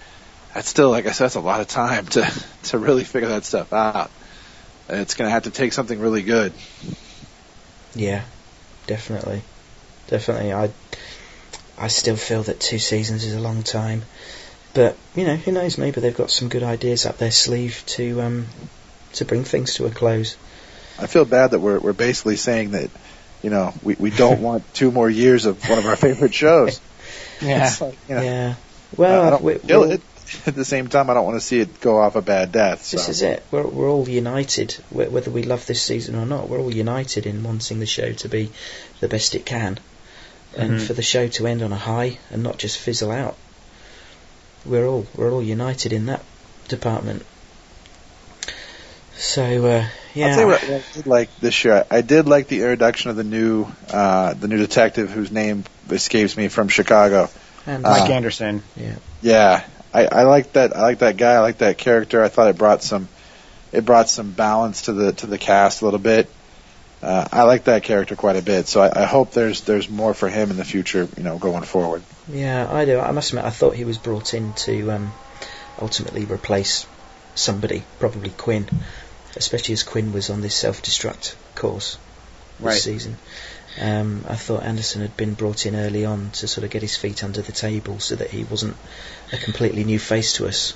that's 0.55 0.69
still, 0.69 0.91
like 0.91 1.07
I 1.07 1.13
said, 1.13 1.25
that's 1.25 1.35
a 1.35 1.41
lot 1.41 1.61
of 1.61 1.69
time 1.69 2.07
to 2.07 2.45
to 2.65 2.79
really 2.79 3.05
figure 3.05 3.29
that 3.29 3.45
stuff 3.45 3.73
out. 3.73 4.11
It's 4.89 5.15
going 5.15 5.29
to 5.29 5.33
have 5.33 5.45
to 5.45 5.51
take 5.51 5.75
something 5.75 6.01
really 6.01 6.23
good. 6.23 6.53
Yeah, 7.95 8.25
definitely, 8.87 9.43
definitely. 10.09 10.53
I 10.55 10.71
I 11.79 11.89
still 11.89 12.17
feel 12.17 12.43
that 12.45 12.61
two 12.61 12.79
seasons 12.79 13.25
is 13.25 13.35
a 13.35 13.41
long 13.41 13.63
time, 13.63 14.03
but 14.75 14.97
you 15.15 15.25
know, 15.27 15.37
who 15.37 15.53
knows? 15.53 15.79
Maybe 15.79 16.01
they've 16.01 16.17
got 16.17 16.31
some 16.31 16.49
good 16.49 16.63
ideas 16.63 17.07
up 17.07 17.19
their 17.19 17.31
sleeve 17.31 17.83
to 17.87 18.21
um 18.23 18.47
to 19.15 19.25
bring 19.25 19.45
things 19.45 19.75
to 19.75 19.87
a 19.87 19.91
close. 19.91 20.37
I 20.99 21.07
feel 21.07 21.25
bad 21.25 21.53
that 21.53 21.61
we're 21.61 21.79
we're 21.79 21.93
basically 21.93 22.37
saying 22.37 22.73
that, 22.73 22.91
you 23.43 23.51
know, 23.51 23.73
we 23.83 23.95
we 23.99 24.11
don't 24.11 24.41
want 24.49 24.73
two 24.75 24.91
more 24.91 25.09
years 25.11 25.47
of 25.47 25.69
one 25.69 25.79
of 25.79 25.87
our 25.87 25.97
favorite 25.97 26.35
shows. 26.35 26.81
Yeah. 27.41 27.67
It's 27.67 27.81
like, 27.81 27.99
you 28.09 28.15
know, 28.15 28.23
Yeah. 28.23 28.55
Well, 28.97 29.23
I 29.27 29.31
don't 29.31 29.43
we- 29.43 29.59
we'll- 29.65 29.91
it. 29.91 30.01
At 30.47 30.55
the 30.55 30.65
same 30.65 30.89
time, 30.89 31.11
I 31.11 31.15
don't 31.15 31.25
want 31.27 31.39
to 31.41 31.45
see 31.45 31.61
it 31.61 31.81
go 31.81 31.99
off 31.99 32.15
a 32.17 32.23
bad 32.23 32.53
death. 32.53 32.85
So. 32.85 32.97
This 32.97 33.09
is 33.11 33.23
it. 33.23 33.45
We're 33.51 33.67
we're 33.67 33.91
all 33.91 34.09
united, 34.09 34.73
whether 34.91 35.31
we 35.31 35.43
love 35.43 35.67
this 35.67 35.83
season 35.83 36.15
or 36.15 36.25
not. 36.25 36.49
We're 36.49 36.61
all 36.61 36.73
united 36.75 37.27
in 37.27 37.43
wanting 37.43 37.81
the 37.81 37.87
show 37.87 38.13
to 38.13 38.29
be 38.29 38.51
the 39.01 39.09
best 39.09 39.35
it 39.35 39.45
can, 39.45 39.79
and 40.57 40.73
Mhm. 40.73 40.87
for 40.87 40.93
the 40.93 41.03
show 41.03 41.29
to 41.29 41.47
end 41.47 41.63
on 41.63 41.73
a 41.73 41.77
high 41.77 42.19
and 42.31 42.43
not 42.43 42.59
just 42.59 42.79
fizzle 42.79 43.11
out. 43.11 43.37
We're 44.65 44.87
all 44.87 45.07
we're 45.17 45.33
all 45.33 45.43
united 45.43 45.93
in 45.93 46.07
that 46.07 46.23
department. 46.69 47.25
So 49.17 49.43
uh, 49.67 49.87
yeah, 50.15 50.27
I'll 50.29 50.35
tell 50.35 50.41
you 50.41 50.47
what, 50.49 50.63
what 50.69 50.83
I 50.83 50.93
did 50.95 51.07
like 51.07 51.31
this 51.41 51.65
year. 51.65 51.85
I 51.91 52.01
did 52.01 52.27
like 52.27 52.49
the 52.49 52.57
introduction 52.61 53.11
of 53.11 53.17
the 53.17 53.25
new 53.25 53.67
uh, 53.91 54.35
the 54.35 54.49
new 54.49 54.59
detective 54.59 55.11
whose 55.11 55.31
name 55.31 55.65
escapes 55.91 56.37
me 56.37 56.49
from 56.49 56.69
Chicago. 56.69 57.29
and 57.67 57.83
Mike 57.83 58.09
Uh, 58.11 58.13
Anderson. 58.13 58.63
yeah, 58.77 58.95
Yeah, 59.21 59.65
I, 59.95 60.07
I 60.07 60.23
like 60.25 60.53
that. 60.55 60.77
I 60.77 60.83
like 60.83 60.99
that 61.01 61.17
guy. 61.17 61.35
I 61.35 61.39
like 61.41 61.59
that 61.59 61.79
character. 61.79 62.23
I 62.23 62.29
thought 62.29 62.49
it 62.49 62.59
brought 62.59 62.83
some 62.83 63.09
it 63.73 63.85
brought 63.85 64.09
some 64.09 64.31
balance 64.33 64.83
to 64.83 64.93
the 64.93 65.13
to 65.15 65.27
the 65.27 65.39
cast 65.39 65.83
a 65.83 65.85
little 65.85 66.01
bit. 66.01 66.29
Uh, 67.03 67.27
I 67.33 67.43
like 67.43 67.65
that 67.65 67.83
character 67.83 68.15
quite 68.15 68.37
a 68.37 68.43
bit. 68.43 68.69
So 68.69 68.81
I, 68.81 69.03
I 69.03 69.05
hope 69.07 69.33
there's 69.33 69.63
there's 69.63 69.89
more 69.89 70.15
for 70.15 70.29
him 70.29 70.51
in 70.51 70.57
the 70.57 70.65
future. 70.65 71.09
You 71.17 71.23
know, 71.25 71.39
going 71.39 71.65
forward. 71.65 72.03
yeah, 72.29 72.69
I 72.71 72.85
do. 72.85 73.01
I 73.01 73.11
must 73.11 73.31
admit, 73.31 73.45
I 73.45 73.51
thought 73.51 73.75
he 73.75 73.85
was 73.85 73.99
brought 73.99 74.35
in 74.35 74.53
to 74.67 74.91
um, 74.93 75.13
ultimately 75.81 76.25
replace 76.25 76.87
somebody, 77.35 77.83
probably 77.99 78.31
Quinn, 78.31 78.69
especially 79.37 79.73
as 79.73 79.83
Quinn 79.83 80.13
was 80.13 80.31
on 80.31 80.43
this 80.43 80.55
self-destruct 80.55 81.35
course 81.55 81.99
this 82.59 82.67
Right. 82.67 82.79
season. 82.81 83.17
Um, 83.81 84.25
I 84.29 84.37
thought 84.37 84.63
Anderson 84.63 85.01
had 85.01 85.17
been 85.17 85.33
brought 85.35 85.65
in 85.67 85.75
early 85.75 86.05
on 86.05 86.31
to 86.35 86.47
sort 86.47 86.65
of 86.65 86.71
get 86.71 86.83
his 86.83 86.95
feet 86.95 87.25
under 87.25 87.41
the 87.41 87.53
table 87.53 87.99
so 88.01 88.15
that 88.17 88.29
he 88.31 88.45
wasn't 88.45 88.77
a 89.33 89.39
completely 89.39 89.83
new 89.85 89.99
face 89.99 90.35
to 90.35 90.47
us 90.47 90.75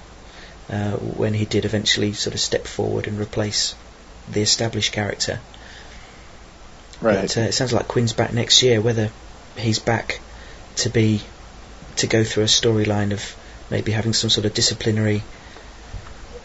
uh, 0.71 0.93
when 0.93 1.35
he 1.35 1.45
did 1.45 1.67
eventually 1.67 2.15
sort 2.15 2.33
of 2.35 2.41
step 2.41 2.67
forward 2.67 3.07
and 3.07 3.21
replace 3.21 3.75
the 4.33 4.41
established 4.41 4.93
character. 4.93 5.39
Right. 7.01 7.23
But 7.23 7.37
uh, 7.37 7.41
it 7.43 7.53
sounds 7.53 7.73
like 7.73 7.89
Quinn's 7.89 8.13
back 8.13 8.33
next 8.33 8.63
year. 8.63 8.81
Whether 8.81 9.11
he's 9.57 9.79
back 9.79 10.21
to 10.77 10.91
be 10.91 11.23
to 11.97 12.07
go 12.07 12.25
through 12.25 12.45
a 12.45 12.47
storyline 12.47 13.13
of 13.13 13.37
maybe 13.71 13.93
having 13.93 14.13
some 14.13 14.31
sort 14.31 14.47
of 14.47 14.55
disciplinary 14.55 15.23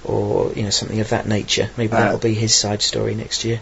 or 0.03 0.51
you 0.53 0.63
know 0.63 0.69
something 0.69 0.99
of 0.99 1.09
that 1.09 1.27
nature. 1.27 1.69
Maybe 1.77 1.93
Uh, 1.93 1.99
that'll 1.99 2.19
be 2.19 2.33
his 2.33 2.53
side 2.53 2.81
story 2.81 3.15
next 3.15 3.45
year. 3.45 3.59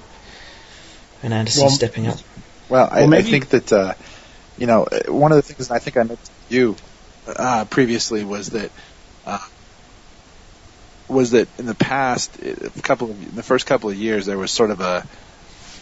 And 1.21 1.33
Anderson 1.33 1.63
Well, 1.63 1.71
stepping 1.71 2.07
up. 2.07 2.17
Well, 2.69 2.87
I, 2.89 3.01
Well, 3.01 3.13
I 3.15 3.21
think 3.21 3.49
that 3.49 3.73
uh, 3.73 3.93
you 4.57 4.67
know 4.67 4.83
uh, 4.83 5.11
one 5.11 5.31
of 5.31 5.35
the 5.35 5.41
things 5.41 5.69
I 5.71 5.79
think 5.79 5.97
I 5.97 6.01
mentioned 6.01 6.29
to 6.49 6.55
you 6.55 6.75
uh, 7.27 7.65
previously 7.65 8.23
was 8.23 8.51
that 8.51 8.71
uh, 9.25 9.45
was 11.07 11.31
that 11.31 11.47
in 11.57 11.65
the 11.65 11.75
past, 11.75 12.37
uh, 12.41 12.69
a 12.75 12.81
couple 12.81 13.11
of, 13.11 13.29
in 13.29 13.35
the 13.35 13.43
first 13.43 13.65
couple 13.65 13.89
of 13.89 13.95
years, 13.95 14.25
there 14.25 14.37
was 14.37 14.51
sort 14.51 14.71
of 14.71 14.79
a 14.79 15.05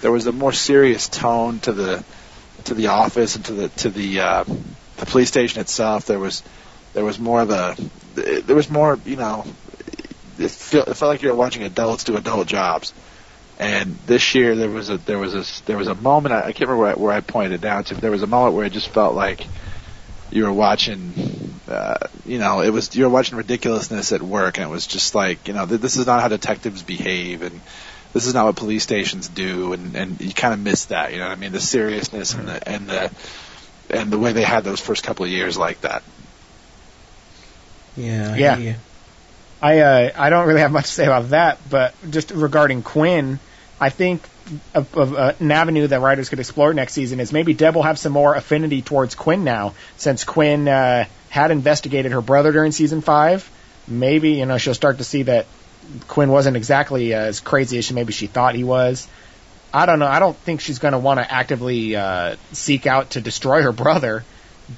there 0.01 0.11
was 0.11 0.27
a 0.27 0.31
more 0.31 0.53
serious 0.53 1.07
tone 1.09 1.59
to 1.61 1.73
the 1.73 2.03
to 2.65 2.73
the 2.73 2.87
office 2.87 3.35
and 3.35 3.45
to 3.45 3.53
the 3.53 3.69
to 3.69 3.89
the 3.89 4.19
uh, 4.19 4.43
the 4.97 5.05
police 5.05 5.27
station 5.27 5.61
itself, 5.61 6.05
there 6.05 6.19
was 6.19 6.43
there 6.93 7.05
was 7.05 7.19
more 7.19 7.41
of 7.41 7.49
a 7.49 7.75
there 8.15 8.55
was 8.55 8.69
more 8.69 8.99
you 9.05 9.15
know 9.15 9.45
it, 10.39 10.51
feel, 10.51 10.83
it 10.83 10.95
felt 10.95 11.09
like 11.09 11.21
you 11.21 11.29
were 11.29 11.35
watching 11.35 11.63
adults 11.63 12.03
do 12.03 12.17
adult 12.17 12.47
jobs. 12.47 12.93
And 13.59 13.97
this 14.05 14.35
year 14.35 14.55
there 14.55 14.69
was 14.69 14.89
a 14.89 14.97
there 14.97 15.17
was 15.17 15.33
a 15.33 15.65
there 15.65 15.77
was 15.77 15.87
a 15.87 15.95
moment 15.95 16.33
I, 16.33 16.39
I 16.39 16.51
can't 16.51 16.69
remember 16.69 16.77
where 16.77 16.91
I, 16.91 16.93
where 16.95 17.11
I 17.11 17.21
pointed 17.21 17.53
it 17.53 17.61
down 17.61 17.83
to. 17.85 17.95
There 17.95 18.11
was 18.11 18.21
a 18.21 18.27
moment 18.27 18.55
where 18.55 18.65
it 18.65 18.71
just 18.71 18.89
felt 18.89 19.15
like 19.15 19.45
you 20.29 20.43
were 20.43 20.53
watching, 20.53 21.59
uh, 21.67 21.95
you 22.25 22.37
know, 22.37 22.61
it 22.61 22.69
was 22.69 22.95
you 22.95 23.05
were 23.05 23.09
watching 23.09 23.37
ridiculousness 23.37 24.11
at 24.11 24.21
work, 24.21 24.57
and 24.57 24.67
it 24.67 24.69
was 24.69 24.85
just 24.85 25.15
like, 25.15 25.47
you 25.47 25.53
know, 25.53 25.65
th- 25.65 25.81
this 25.81 25.97
is 25.97 26.05
not 26.05 26.21
how 26.21 26.27
detectives 26.27 26.83
behave, 26.83 27.41
and 27.41 27.59
this 28.17 28.25
is 28.25 28.33
not 28.33 28.45
what 28.45 28.55
police 28.55 28.81
stations 28.81 29.27
do, 29.27 29.73
and 29.73 29.95
and 29.95 30.19
you 30.19 30.33
kind 30.33 30.53
of 30.53 30.59
miss 30.59 30.85
that, 30.85 31.13
you 31.13 31.19
know 31.19 31.25
what 31.25 31.37
I 31.37 31.39
mean? 31.39 31.51
The 31.51 31.61
seriousness 31.61 32.33
and 32.33 32.47
the 32.47 32.67
and 32.67 32.87
the 32.87 33.11
and 33.91 34.11
the 34.11 34.17
way 34.17 34.33
they 34.33 34.43
had 34.43 34.63
those 34.63 34.79
first 34.79 35.03
couple 35.03 35.25
of 35.25 35.31
years 35.31 35.55
like 35.55 35.81
that. 35.81 36.01
Yeah. 37.95 38.33
I 38.33 38.37
Yeah. 38.37 38.75
I 39.61 39.79
uh, 39.79 40.11
I 40.15 40.29
don't 40.31 40.47
really 40.47 40.61
have 40.61 40.71
much 40.71 40.85
to 40.85 40.91
say 40.91 41.05
about 41.05 41.29
that, 41.29 41.59
but 41.69 41.93
just 42.09 42.31
regarding 42.31 42.81
Quinn, 42.81 43.39
I 43.79 43.89
think 43.89 44.23
of, 44.73 44.95
of 44.95 45.13
uh, 45.13 45.33
an 45.39 45.51
avenue 45.51 45.85
that 45.85 46.01
writers 46.01 46.29
could 46.29 46.39
explore 46.39 46.73
next 46.73 46.93
season 46.93 47.19
is 47.19 47.31
maybe 47.31 47.53
Deb 47.53 47.75
will 47.75 47.83
have 47.83 47.99
some 47.99 48.13
more 48.13 48.33
affinity 48.33 48.81
towards 48.81 49.13
Quinn 49.13 49.43
now, 49.43 49.75
since 49.97 50.23
Quinn 50.23 50.67
uh, 50.67 51.05
had 51.29 51.51
investigated 51.51 52.13
her 52.13 52.21
brother 52.21 52.51
during 52.51 52.71
season 52.71 53.01
five. 53.01 53.47
Maybe 53.87 54.31
you 54.31 54.47
know 54.47 54.57
she'll 54.57 54.73
start 54.73 54.97
to 54.97 55.03
see 55.03 55.23
that 55.23 55.45
Quinn 56.07 56.29
wasn't 56.29 56.57
exactly 56.57 57.13
as 57.13 57.39
crazy 57.39 57.77
as 57.77 57.85
she 57.85 57.93
maybe 57.93 58.13
she 58.13 58.27
thought 58.27 58.55
he 58.55 58.63
was. 58.63 59.07
I 59.73 59.85
don't 59.85 59.99
know. 59.99 60.07
I 60.07 60.19
don't 60.19 60.35
think 60.37 60.61
she's 60.61 60.79
going 60.79 60.93
to 60.93 60.97
want 60.97 61.19
to 61.19 61.31
actively 61.31 61.95
uh, 61.95 62.35
seek 62.53 62.87
out 62.87 63.11
to 63.11 63.21
destroy 63.21 63.61
her 63.61 63.71
brother, 63.71 64.23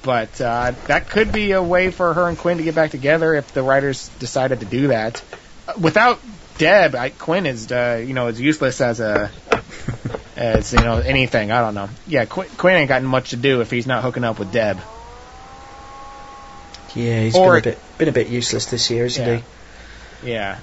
but 0.02 0.40
uh, 0.40 0.72
that 0.88 1.08
could 1.08 1.32
be 1.32 1.52
a 1.52 1.62
way 1.62 1.90
for 1.90 2.12
her 2.12 2.28
and 2.28 2.36
Quinn 2.36 2.58
to 2.58 2.64
get 2.64 2.74
back 2.74 2.90
together 2.90 3.34
if 3.34 3.52
the 3.52 3.62
writers 3.62 4.08
decided 4.18 4.60
to 4.60 4.66
do 4.66 4.88
that. 4.88 5.22
Uh, 5.68 5.74
Without 5.80 6.20
Deb, 6.58 6.94
I, 6.94 7.10
Quinn 7.10 7.46
is 7.46 7.70
uh, 7.72 8.02
you 8.06 8.12
know 8.14 8.26
as 8.26 8.40
useless 8.40 8.80
as 8.80 9.00
a 9.00 9.30
as 10.36 10.72
you 10.72 10.80
know 10.80 10.98
anything. 10.98 11.50
I 11.52 11.60
don't 11.62 11.74
know. 11.74 11.88
Yeah, 12.06 12.24
Quinn, 12.26 12.48
Quinn 12.58 12.74
ain't 12.76 12.88
got 12.88 13.02
much 13.02 13.30
to 13.30 13.36
do 13.36 13.60
if 13.62 13.70
he's 13.70 13.86
not 13.86 14.02
hooking 14.02 14.24
up 14.24 14.38
with 14.38 14.52
Deb. 14.52 14.78
Yeah, 16.94 17.22
he's 17.22 17.36
Or- 17.36 17.52
been 17.60 17.72
a 17.72 17.76
bit 17.76 17.78
been 17.98 18.08
a 18.08 18.12
bit 18.12 18.28
useless 18.28 18.66
this 18.66 18.90
year, 18.90 19.06
isn't 19.06 19.24
Yeah. 19.26 19.40
he? 20.22 20.30
Yeah. 20.32 20.58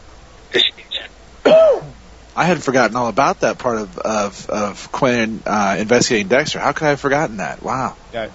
I 2.37 2.45
had 2.45 2.61
forgotten 2.63 2.95
all 2.95 3.07
about 3.07 3.39
that 3.41 3.57
part 3.57 3.79
of 3.79 3.97
of, 3.97 4.49
of 4.49 4.91
Quinn 4.91 5.41
uh, 5.45 5.75
investigating 5.79 6.27
Dexter. 6.27 6.59
How 6.59 6.71
could 6.71 6.85
I 6.85 6.89
have 6.91 6.99
forgotten 6.99 7.37
that? 7.37 7.63
Wow. 7.63 7.95
Because 8.11 8.31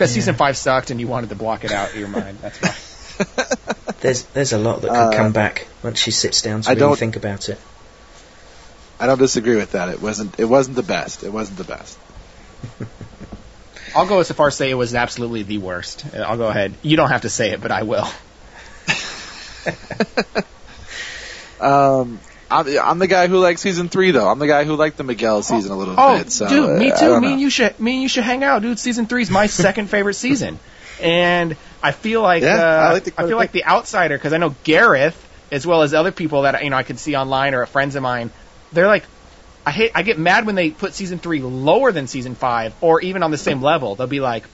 Uh, 0.00 0.06
season 0.06 0.34
five 0.34 0.56
sucked 0.56 0.90
and 0.90 1.00
you 1.00 1.08
wanted 1.08 1.30
to 1.30 1.34
block 1.34 1.64
it 1.64 1.72
out 1.72 1.90
of 1.90 1.96
your 1.96 2.08
mind. 2.08 2.38
That's 2.42 2.58
fine. 2.58 2.74
There's 4.00 4.22
there's 4.24 4.52
a 4.52 4.58
lot 4.58 4.82
that 4.82 4.88
could 4.90 4.96
Uh, 4.96 5.16
come 5.16 5.32
back 5.32 5.66
once 5.82 5.98
she 5.98 6.10
sits 6.12 6.42
down 6.42 6.60
to 6.62 6.68
I 6.68 6.72
really 6.74 6.80
don't- 6.80 6.98
think 6.98 7.16
about 7.16 7.48
it. 7.48 7.58
I 9.00 9.06
don't 9.06 9.18
disagree 9.18 9.56
with 9.56 9.72
that. 9.72 9.88
It 9.88 10.00
wasn't 10.02 10.38
it 10.38 10.44
wasn't 10.44 10.76
the 10.76 10.82
best. 10.84 11.24
It 11.24 11.32
wasn't 11.32 11.56
the 11.58 11.64
best. 11.64 11.98
I'll 13.96 14.06
go 14.06 14.20
as 14.20 14.30
far 14.30 14.48
as 14.48 14.56
say 14.56 14.70
it 14.70 14.74
was 14.74 14.94
absolutely 14.94 15.42
the 15.44 15.58
worst. 15.58 16.04
I'll 16.14 16.36
go 16.36 16.48
ahead. 16.48 16.74
You 16.82 16.96
don't 16.98 17.08
have 17.08 17.22
to 17.22 17.30
say 17.30 17.50
it, 17.52 17.60
but 17.62 17.70
I 17.72 17.82
will. 17.84 18.06
Um, 21.60 22.20
I'm, 22.50 22.66
I'm 22.78 22.98
the 22.98 23.06
guy 23.06 23.26
who 23.26 23.38
liked 23.38 23.60
season 23.60 23.88
three, 23.88 24.10
though. 24.10 24.28
I'm 24.28 24.38
the 24.38 24.46
guy 24.46 24.64
who 24.64 24.74
liked 24.76 24.96
the 24.96 25.04
Miguel 25.04 25.42
season 25.42 25.70
a 25.72 25.76
little 25.76 25.94
Oh, 25.98 26.18
bit. 26.18 26.32
So, 26.32 26.48
dude, 26.48 26.78
me 26.78 26.90
uh, 26.90 26.96
too. 26.96 27.20
Me 27.20 27.32
and 27.32 27.40
you 27.40 27.50
should, 27.50 27.78
me 27.78 27.94
and 27.94 28.02
you 28.02 28.08
should 28.08 28.24
hang 28.24 28.42
out, 28.42 28.62
dude. 28.62 28.78
Season 28.78 29.06
three 29.06 29.22
is 29.22 29.30
my 29.30 29.46
second 29.64 29.88
favorite 29.90 30.14
season, 30.14 30.58
and 31.00 31.56
I 31.82 31.92
feel 31.92 32.22
like 32.22 32.42
Yeah, 32.42 32.56
uh, 32.56 32.88
I 32.88 32.92
like 32.92 33.04
the- 33.04 33.10
feel 33.12 33.36
like 33.36 33.52
the 33.52 33.64
outsider 33.64 34.16
because 34.16 34.32
I 34.32 34.38
know 34.38 34.54
Gareth 34.64 35.24
as 35.50 35.66
well 35.66 35.82
as 35.82 35.94
other 35.94 36.12
people 36.12 36.42
that 36.42 36.62
you 36.62 36.70
know 36.70 36.76
I 36.76 36.82
can 36.82 36.96
see 36.96 37.16
online 37.16 37.54
or 37.54 37.64
friends 37.66 37.96
of 37.96 38.02
mine. 38.02 38.30
They're 38.72 38.86
like, 38.86 39.04
I 39.66 39.70
hate, 39.70 39.92
I 39.94 40.02
get 40.02 40.18
mad 40.18 40.46
when 40.46 40.54
they 40.54 40.70
put 40.70 40.94
season 40.94 41.18
three 41.18 41.40
lower 41.40 41.92
than 41.92 42.06
season 42.06 42.34
five 42.34 42.74
or 42.80 43.00
even 43.02 43.22
on 43.22 43.30
the 43.30 43.38
same 43.38 43.62
level. 43.62 43.94
They'll 43.94 44.06
be 44.06 44.20
like, 44.20 44.44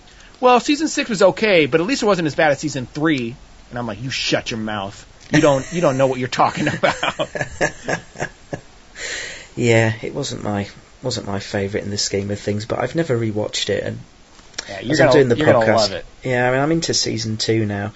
well, 0.41 0.59
season 0.61 0.89
six 0.89 1.09
was 1.11 1.23
okay, 1.23 1.67
but 1.67 1.81
at 1.81 1.87
least 1.87 2.03
it 2.03 2.07
wasn't 2.07 2.27
as 2.27 2.35
bad 2.35 2.51
as 2.53 2.59
season 2.59 2.87
three. 2.87 3.35
And 3.71 3.79
I'm 3.79 3.87
like, 3.87 4.03
you 4.03 4.11
shut 4.11 4.51
your 4.51 4.61
mouth. 4.61 5.05
You 5.35 5.41
don't, 5.41 5.73
you 5.73 5.81
don't 5.81 5.99
know 5.99 6.07
what 6.07 6.19
you're 6.19 6.29
talking 6.29 6.69
about. 6.69 6.95
Yeah, 9.57 9.93
it 10.03 10.15
wasn't 10.15 10.43
my 10.43 10.69
wasn't 11.03 11.27
my 11.27 11.39
favourite 11.39 11.85
in 11.85 11.91
the 11.91 11.99
scheme 11.99 12.31
of 12.31 12.41
things, 12.41 12.67
but 12.67 12.79
I've 12.81 12.95
never 12.95 13.17
rewatched 13.19 13.69
it, 13.71 13.85
and 13.85 13.99
Yeah, 14.69 14.81
you're 14.81 14.93
I'm 14.95 14.99
gonna, 14.99 15.13
doing 15.13 15.29
the 15.29 15.37
podcast, 15.37 15.77
love 15.77 15.93
it. 15.93 16.05
yeah, 16.25 16.49
I 16.49 16.51
mean 16.53 16.61
I'm 16.61 16.73
into 16.73 16.93
season 16.95 17.37
two 17.37 17.65
now, 17.67 17.93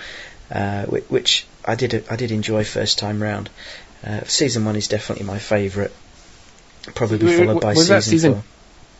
uh, 0.53 0.85
which, 0.87 1.47
I 1.65 1.75
did 1.75 2.07
I 2.09 2.17
did 2.17 2.31
enjoy 2.31 2.65
first 2.65 2.99
time 2.99 3.21
round. 3.23 3.51
Uh, 4.07 4.21
season 4.25 4.65
one 4.65 4.77
is 4.77 4.87
definitely 4.87 5.27
my 5.27 5.39
favourite, 5.39 5.91
probably 6.95 7.27
Wait, 7.27 7.39
followed 7.39 7.55
wait, 7.55 7.63
by 7.63 7.75
season, 7.75 8.03
season- 8.03 8.33
four. 8.35 8.45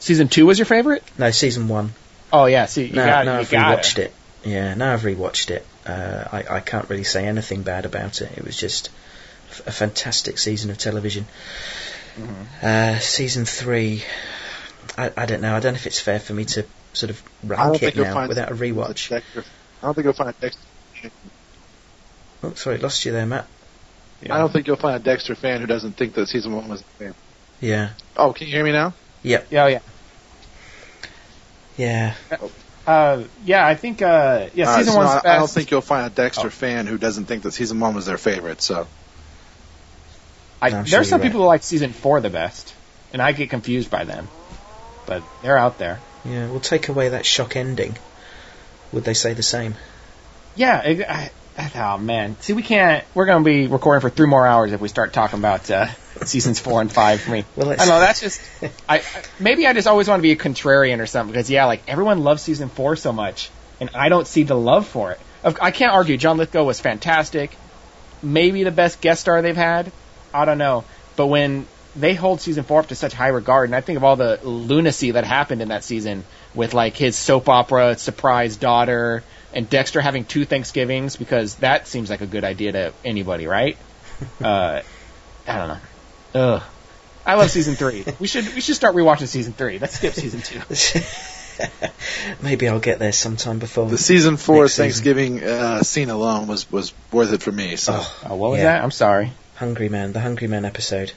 Season 0.01 0.29
two 0.29 0.47
was 0.47 0.59
your 0.59 0.67
favorite? 0.67 1.03
No, 1.17 1.31
season 1.31 1.69
one. 1.69 1.93
Oh 2.33 2.47
yeah, 2.47 2.67
see, 2.67 2.87
you 2.87 2.93
now, 2.95 3.07
got, 3.07 3.25
now 3.27 3.39
I've 3.39 3.51
rewatched 3.51 3.99
it. 3.99 4.13
Yeah, 4.45 4.75
now 4.75 4.93
I've 4.95 5.03
rewatched 5.03 5.51
it. 5.51 5.65
Uh, 5.89 6.29
I, 6.31 6.57
I 6.57 6.61
can't 6.61 6.89
really 6.91 7.05
say 7.05 7.27
anything 7.27 7.63
bad 7.63 7.87
about 7.87 8.21
it. 8.21 8.31
It 8.37 8.45
was 8.45 8.57
just 8.57 8.91
f- 9.51 9.67
a 9.67 9.73
fantastic 9.73 10.39
season 10.39 10.71
of 10.71 10.79
television. 10.79 11.25
Mm-hmm. 12.17 12.67
Uh, 12.67 12.99
season 12.99 13.45
three, 13.47 14.05
I, 14.97 15.11
I 15.17 15.27
don't 15.27 15.41
know. 15.41 15.55
I 15.57 15.61
don't 15.61 15.73
know 15.73 15.79
if 15.79 15.87
it's 15.87 16.01
fair 16.01 16.21
for 16.21 16.35
me 16.35 16.45
to 16.45 16.67
sort 16.93 17.11
of 17.11 17.23
I 17.45 17.47
rank 17.47 17.83
it 17.83 17.97
now 17.97 18.29
without 18.29 18.51
a 18.51 18.55
rewatch. 18.55 19.09
Dexter. 19.09 19.45
I 19.83 19.87
don't 19.87 19.95
think 19.95 20.05
you'll 20.05 20.13
find 20.15 20.31
a 20.31 20.33
Dexter. 20.41 20.63
Oh, 22.43 22.55
sorry, 22.55 22.79
lost 22.79 23.05
you 23.05 23.13
there, 23.13 23.27
Matt. 23.27 23.47
I 24.29 24.39
don't 24.39 24.53
think 24.53 24.67
you'll 24.67 24.77
find 24.77 24.97
a 24.97 25.05
Dexter 25.05 25.35
fan 25.35 25.61
who 25.61 25.67
doesn't 25.67 25.93
think 25.93 26.15
that 26.15 26.27
season 26.29 26.55
one 26.55 26.69
was 26.69 26.83
the 26.83 27.05
same. 27.05 27.15
Yeah, 27.61 27.91
Oh, 28.17 28.33
can 28.33 28.47
you 28.47 28.53
hear 28.53 28.65
me 28.65 28.73
now? 28.73 28.95
Yep. 29.23 29.49
Yeah, 29.51 29.67
yeah. 29.67 29.81
yeah. 31.77 32.15
Uh, 32.89 33.25
yeah, 33.45 33.67
I 33.67 33.75
think 33.75 34.01
uh, 34.01 34.49
yeah, 34.55 34.71
Uh, 34.71 34.77
season 34.79 34.93
so 34.95 34.99
one's 34.99 35.11
I, 35.11 35.15
best. 35.17 35.27
I 35.27 35.37
don't 35.37 35.51
think 35.51 35.71
you'll 35.71 35.83
find 35.83 36.07
a 36.07 36.11
Dexter 36.11 36.47
Oh. 36.47 36.51
fan 36.51 36.87
who 36.87 36.97
doesn't 36.97 37.27
think 37.27 37.43
that 37.43 37.53
season 37.53 37.79
one 37.81 37.95
was 37.95 38.07
their 38.07 38.17
favorite. 38.17 38.63
So 38.63 38.87
I, 40.63 40.71
No, 40.71 40.77
I'm 40.79 40.83
there's 40.85 40.89
sure 40.91 41.05
some 41.05 41.21
you're 41.21 41.29
people 41.29 41.43
who 41.43 41.47
like 41.47 41.63
season 41.63 41.93
four 41.93 42.21
the 42.21 42.31
best, 42.31 42.75
and 43.13 43.21
I 43.21 43.33
get 43.33 43.51
confused 43.51 43.91
by 43.91 44.05
them, 44.05 44.27
but 45.07 45.23
they're 45.43 45.59
out 45.59 45.77
there. 45.79 46.01
Yeah, 46.25 46.49
we'll 46.51 46.61
take 46.61 46.89
away 46.89 47.11
that 47.11 47.27
shock 47.27 47.57
ending. 47.57 47.97
Would 48.93 49.05
they 49.05 49.15
say 49.15 49.35
the 49.35 49.43
same? 49.43 49.75
Yeah. 50.57 50.81
It, 50.83 51.09
I, 51.09 51.31
oh 51.77 51.99
man, 51.99 52.37
see, 52.41 52.55
we 52.55 52.63
can't. 52.63 53.05
We're 53.15 53.27
gonna 53.27 53.45
be 53.45 53.67
recording 53.67 54.01
for 54.01 54.09
three 54.11 54.27
more 54.29 54.47
hours 54.47 54.73
if 54.73 54.81
we 54.81 54.89
start 54.89 55.13
talking 55.13 55.39
about 55.39 55.71
uh, 55.71 55.87
seasons 56.27 56.59
four 56.59 56.81
and 56.81 56.93
five 56.93 57.21
for 57.21 57.31
me. 57.31 57.45
Well, 57.57 57.71
I 57.71 57.77
don't 57.77 57.89
know. 57.89 58.01
That's 58.01 58.21
just. 58.21 58.41
I 58.89 59.03
maybe 59.39 59.67
I 59.67 59.73
just 59.73 59.87
always 59.87 60.09
want 60.09 60.19
to 60.19 60.23
be 60.23 60.33
a 60.33 60.37
contrarian 60.37 61.01
or 61.01 61.07
something 61.07 61.33
because 61.33 61.51
yeah, 61.51 61.67
like 61.67 61.83
everyone 61.89 62.25
loves 62.25 62.43
season 62.43 62.69
four 62.69 62.97
so 62.97 63.13
much, 63.13 63.51
and 63.81 63.91
I 63.95 64.09
don't 64.09 64.27
see 64.27 64.43
the 64.43 64.57
love 64.57 64.87
for 64.87 65.13
it. 65.13 65.21
I 65.45 65.71
can't 65.71 65.93
argue. 65.93 66.17
John 66.17 66.37
Lithgow 66.37 66.65
was 66.65 66.81
fantastic. 66.81 67.57
Maybe 68.23 68.65
the 68.65 68.73
best 68.73 69.01
guest 69.01 69.21
star 69.21 69.41
they've 69.41 69.57
had. 69.57 69.93
I 70.35 70.45
don't 70.45 70.59
know. 70.59 70.85
But 71.17 71.27
when 71.27 71.67
they 71.95 72.15
hold 72.15 72.41
season 72.41 72.65
four 72.65 72.81
up 72.81 72.89
to 72.89 72.95
such 72.95 73.13
high 73.13 73.29
regard, 73.29 73.69
and 73.69 73.77
I 73.77 73.81
think 73.81 73.97
of 73.97 74.05
all 74.05 74.17
the 74.17 74.39
lunacy 74.43 75.13
that 75.13 75.25
happened 75.25 75.63
in 75.63 75.69
that 75.69 75.85
season 75.85 76.25
with 76.55 76.75
like 76.75 76.97
his 76.97 77.17
soap 77.17 77.49
opera 77.49 77.97
surprise 77.97 78.57
daughter 78.57 79.23
and 79.55 79.69
Dexter 79.69 80.01
having 80.01 80.25
two 80.25 80.45
Thanksgivings 80.45 81.17
because 81.17 81.57
that 81.57 81.87
seems 81.87 82.11
like 82.11 82.21
a 82.21 82.27
good 82.27 82.45
idea 82.45 82.73
to 82.73 82.93
anybody, 83.05 83.47
right? 83.47 83.77
uh, 84.43 84.83
I 85.47 85.57
don't 85.59 85.69
know. 85.69 85.79
Ugh. 86.39 86.63
I 87.27 87.35
love 87.35 87.51
season 87.51 87.75
three. 87.75 88.05
We 88.21 88.27
should 88.27 88.55
we 88.55 88.61
should 88.61 88.75
start 88.77 88.95
rewatching 88.95 89.27
season 89.29 89.53
three. 89.53 89.79
Let's 89.79 89.95
skip 89.97 90.15
season 90.15 90.41
two. 90.41 90.61
Maybe 92.43 92.69
I'll 92.69 92.79
get 92.81 92.99
there 93.01 93.13
sometime 93.13 93.59
before 93.59 93.87
the 93.89 93.99
season 93.99 94.37
four 94.37 94.63
next 94.63 94.75
season. 94.75 94.85
Thanksgiving 94.85 95.43
uh, 95.45 95.83
scene 95.83 96.09
alone 96.11 96.47
was 96.47 96.71
was 96.71 96.95
worth 97.13 97.33
it 97.33 97.43
for 97.43 97.53
me. 97.53 97.77
So 97.77 97.95
Oh, 97.97 98.21
Oh, 98.31 98.37
what 98.37 98.51
was 98.53 98.59
Yeah. 98.61 98.73
that? 98.75 98.83
I'm 98.85 98.91
sorry. 98.93 99.33
Hungry 99.57 99.89
Man, 99.89 100.13
the 100.13 100.21
Hungry 100.21 100.47
Man 100.47 100.65
episode. 100.65 101.13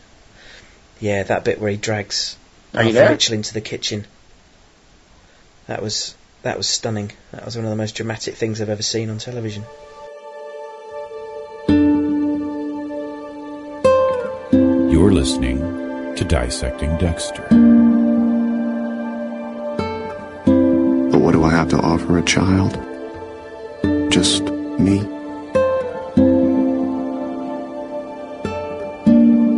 Yeah, 0.99 1.23
that 1.23 1.43
bit 1.45 1.59
where 1.61 1.71
he 1.71 1.77
drags 1.77 2.35
Are 2.73 2.81
you 2.81 2.89
Arthur 2.89 2.99
there? 2.99 3.09
Mitchell 3.11 3.35
into 3.35 3.53
the 3.53 3.61
kitchen. 3.61 4.05
That 5.67 5.81
was 5.81 6.15
that 6.41 6.57
was 6.57 6.67
stunning. 6.67 7.11
That 7.31 7.45
was 7.45 7.55
one 7.55 7.65
of 7.65 7.69
the 7.71 7.77
most 7.77 7.95
dramatic 7.95 8.35
things 8.35 8.59
I've 8.61 8.69
ever 8.69 8.81
seen 8.83 9.09
on 9.11 9.19
television. 9.19 9.63
You're 15.11 15.19
listening 15.19 15.59
to 16.15 16.23
Dissecting 16.23 16.97
Dexter. 16.97 17.45
But 21.11 21.19
what 21.19 21.33
do 21.33 21.43
I 21.43 21.51
have 21.51 21.67
to 21.71 21.77
offer 21.77 22.17
a 22.17 22.23
child? 22.23 22.75
Just 24.09 24.43
me? 24.43 24.99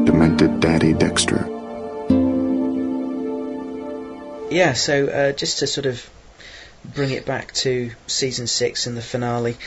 Demented 0.05 0.59
Daddy 0.59 0.93
Dexter. 0.93 1.47
Yeah, 4.49 4.73
so 4.73 5.05
uh, 5.05 5.33
just 5.33 5.59
to 5.59 5.67
sort 5.67 5.85
of 5.85 6.09
bring 6.83 7.11
it 7.11 7.27
back 7.27 7.53
to 7.61 7.91
season 8.07 8.47
six 8.47 8.87
and 8.87 8.97
the 8.97 9.03
finale. 9.03 9.57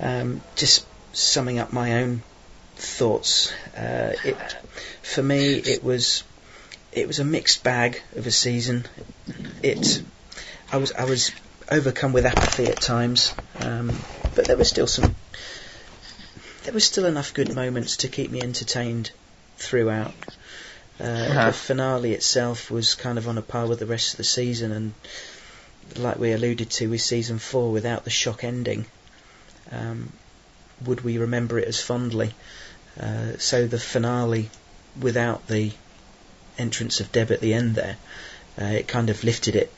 Um, 0.00 0.42
just 0.54 0.84
summing 1.14 1.58
up 1.58 1.72
my 1.72 2.02
own 2.02 2.22
thoughts. 2.80 3.52
Uh, 3.76 4.14
it, 4.24 4.36
for 5.02 5.22
me, 5.22 5.54
it 5.54 5.84
was 5.84 6.24
it 6.92 7.06
was 7.06 7.18
a 7.18 7.24
mixed 7.24 7.62
bag 7.62 8.02
of 8.16 8.26
a 8.26 8.30
season. 8.30 8.86
It, 9.62 10.02
I 10.72 10.78
was 10.78 10.92
I 10.92 11.04
was 11.04 11.30
overcome 11.70 12.12
with 12.12 12.26
apathy 12.26 12.66
at 12.66 12.80
times, 12.80 13.34
um, 13.60 13.92
but 14.34 14.46
there 14.46 14.56
was 14.56 14.68
still 14.68 14.86
some. 14.86 15.14
There 16.64 16.74
was 16.74 16.84
still 16.84 17.06
enough 17.06 17.32
good 17.32 17.54
moments 17.54 17.98
to 17.98 18.08
keep 18.08 18.30
me 18.30 18.40
entertained 18.42 19.10
throughout. 19.56 20.14
Uh, 20.98 21.04
Uh-huh. 21.04 21.46
The 21.46 21.52
finale 21.52 22.12
itself 22.12 22.70
was 22.70 22.94
kind 22.94 23.18
of 23.18 23.26
on 23.26 23.38
a 23.38 23.42
par 23.42 23.66
with 23.66 23.78
the 23.78 23.86
rest 23.86 24.12
of 24.12 24.16
the 24.18 24.24
season, 24.24 24.72
and 24.72 24.92
like 25.96 26.18
we 26.18 26.32
alluded 26.32 26.70
to 26.70 26.90
with 26.90 27.00
season 27.00 27.38
four, 27.38 27.72
without 27.72 28.04
the 28.04 28.10
shock 28.10 28.44
ending, 28.44 28.84
um, 29.72 30.12
would 30.84 31.00
we 31.00 31.18
remember 31.18 31.58
it 31.58 31.68
as 31.68 31.80
fondly? 31.80 32.34
Uh, 32.98 33.36
so 33.38 33.66
the 33.66 33.78
finale, 33.78 34.50
without 35.00 35.46
the 35.46 35.72
entrance 36.58 37.00
of 37.00 37.12
Deb 37.12 37.30
at 37.30 37.40
the 37.40 37.54
end 37.54 37.74
there, 37.74 37.96
uh, 38.60 38.64
it 38.64 38.88
kind 38.88 39.10
of 39.10 39.22
lifted 39.24 39.56
it. 39.56 39.72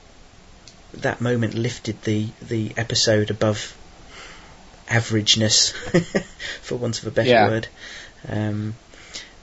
That 0.94 1.20
moment 1.20 1.55
lifted 1.55 2.02
the 2.02 2.28
the 2.40 2.72
episode 2.76 3.30
above 3.30 3.74
averageness, 4.89 5.72
for 6.62 6.76
want 6.76 7.01
of 7.01 7.06
a 7.06 7.10
better 7.10 7.28
Yeah. 7.30 7.48
word. 7.48 7.68
Um, 8.28 8.74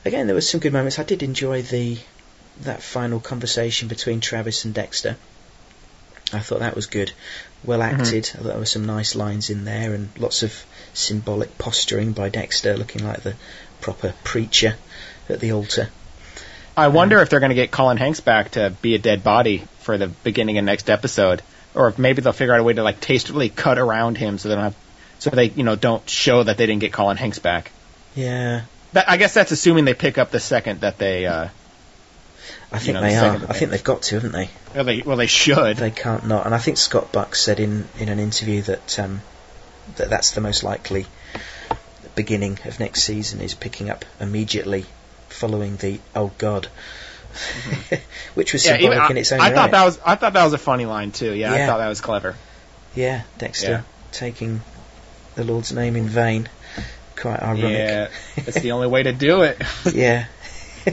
again, 0.05 0.27
there 0.27 0.35
was 0.35 0.49
some 0.49 0.59
good 0.59 0.73
moments. 0.73 0.99
I 0.99 1.03
did 1.03 1.23
enjoy 1.23 1.61
the 1.61 1.97
that 2.61 2.83
final 2.83 3.19
conversation 3.19 3.87
between 3.87 4.19
Travis 4.19 4.65
and 4.65 4.73
Dexter. 4.73 5.15
I 6.31 6.39
thought 6.39 6.59
that 6.59 6.75
was 6.75 6.85
good, 6.85 7.11
well 7.63 7.81
acted. 7.81 8.29
I 8.33 8.37
thought 8.37 8.43
there 8.43 8.57
were 8.57 8.65
some 8.65 8.85
nice 8.85 9.15
lines 9.15 9.49
in 9.49 9.65
there, 9.65 9.93
and 9.93 10.09
lots 10.17 10.43
of 10.43 10.65
symbolic 10.93 11.57
posturing 11.57 12.11
by 12.13 12.29
Dexter, 12.29 12.77
looking 12.77 13.03
like 13.03 13.21
the 13.21 13.35
proper 13.81 14.13
preacher 14.23 14.75
at 15.27 15.39
the 15.39 15.51
altar. 15.53 15.89
I 16.77 16.87
wonder 16.87 17.19
if 17.19 17.29
they're 17.29 17.39
going 17.39 17.49
to 17.49 17.55
get 17.55 17.71
Colin 17.71 17.97
Hanks 17.97 18.19
back 18.21 18.51
to 18.51 18.73
be 18.81 18.95
a 18.95 18.99
dead 18.99 19.23
body 19.23 19.65
for 19.79 19.97
the 19.97 20.07
beginning 20.07 20.57
of 20.57 20.65
next 20.65 20.89
episode, 20.89 21.41
or 21.73 21.89
if 21.89 21.99
maybe 21.99 22.21
they'll 22.21 22.33
figure 22.33 22.53
out 22.53 22.59
a 22.59 22.63
way 22.63 22.73
to 22.73 22.83
like 22.83 23.01
tastefully 23.01 23.49
cut 23.49 23.77
around 23.77 24.17
him 24.17 24.37
so 24.37 24.49
they 24.49 24.55
don't 24.55 24.63
have, 24.65 24.75
so 25.19 25.29
they 25.31 25.45
you 25.45 25.63
know 25.63 25.75
don't 25.75 26.07
show 26.09 26.43
that 26.43 26.57
they 26.57 26.65
didn't 26.65 26.81
get 26.81 26.93
Colin 26.93 27.17
Hanks 27.17 27.39
back. 27.39 27.71
Yeah, 28.15 28.61
That, 28.93 29.09
I 29.09 29.17
guess 29.17 29.33
that's 29.33 29.51
assuming 29.51 29.85
they 29.85 29.93
pick 29.93 30.17
up 30.17 30.31
the 30.31 30.39
second 30.39 30.81
that 30.81 30.97
they. 30.97 31.25
Uh, 31.25 31.49
I 32.71 32.75
You 32.77 32.81
think 32.81 32.93
know, 32.95 33.01
they 33.01 33.09
the 33.09 33.15
are. 33.17 33.33
second 33.33 33.49
I 33.49 33.53
think 33.53 33.71
they've 33.71 33.83
got 33.83 34.01
to, 34.03 34.15
haven't 34.15 34.31
they? 34.31 34.49
well, 34.75 34.83
they 34.83 35.01
well 35.01 35.17
they 35.17 35.27
should. 35.27 35.77
They 35.77 35.91
can't 35.91 36.27
not. 36.27 36.45
And 36.45 36.53
I 36.53 36.59
think 36.59 36.77
Scott 36.77 37.11
Buck 37.11 37.35
said 37.35 37.59
in, 37.59 37.87
in 37.97 38.09
an 38.09 38.19
interview 38.19 38.61
that 38.63 38.99
um, 38.99 39.21
that 39.95 40.09
that's 40.09 40.31
the 40.31 40.41
most 40.41 40.63
likely 40.63 41.05
beginning 42.15 42.59
of 42.65 42.79
next 42.79 43.03
season 43.03 43.41
is 43.41 43.53
picking 43.55 43.89
up 43.89 44.05
immediately 44.19 44.85
following 45.29 45.77
the 45.77 45.99
oh 46.15 46.31
god, 46.37 46.67
which 48.35 48.53
was 48.53 48.63
Mm-hmm. 48.63 48.81
Yeah, 48.83 48.87
even- 48.87 48.99
I, 48.99 49.09
in 49.09 49.17
its 49.17 49.31
own 49.31 49.39
I 49.39 49.45
right. 49.45 49.55
thought 49.55 49.71
that 49.71 49.85
was 49.85 49.99
I 50.05 50.15
thought 50.15 50.33
that 50.33 50.43
was 50.43 50.53
a 50.53 50.57
funny 50.57 50.85
line 50.85 51.11
too. 51.11 51.33
Yeah, 51.33 51.53
I 51.53 51.65
thought 51.65 51.77
that 51.79 51.87
was 51.89 52.01
clever. 52.01 52.35
yeah, 52.95 53.23
Dexter 53.37 53.67
Yeah. 53.69 53.81
taking 54.11 54.61
the 55.35 55.43
Lord's 55.43 55.71
name 55.71 55.95
in 55.95 56.07
vain. 56.07 56.49
Quite 57.15 57.41
ironic. 57.41 57.63
Yeah, 57.71 58.09
it's 58.37 58.59
the 58.61 58.71
only 58.73 58.87
way 58.87 59.03
to 59.03 59.11
do 59.11 59.41
it. 59.41 59.61
yeah. 59.93 60.25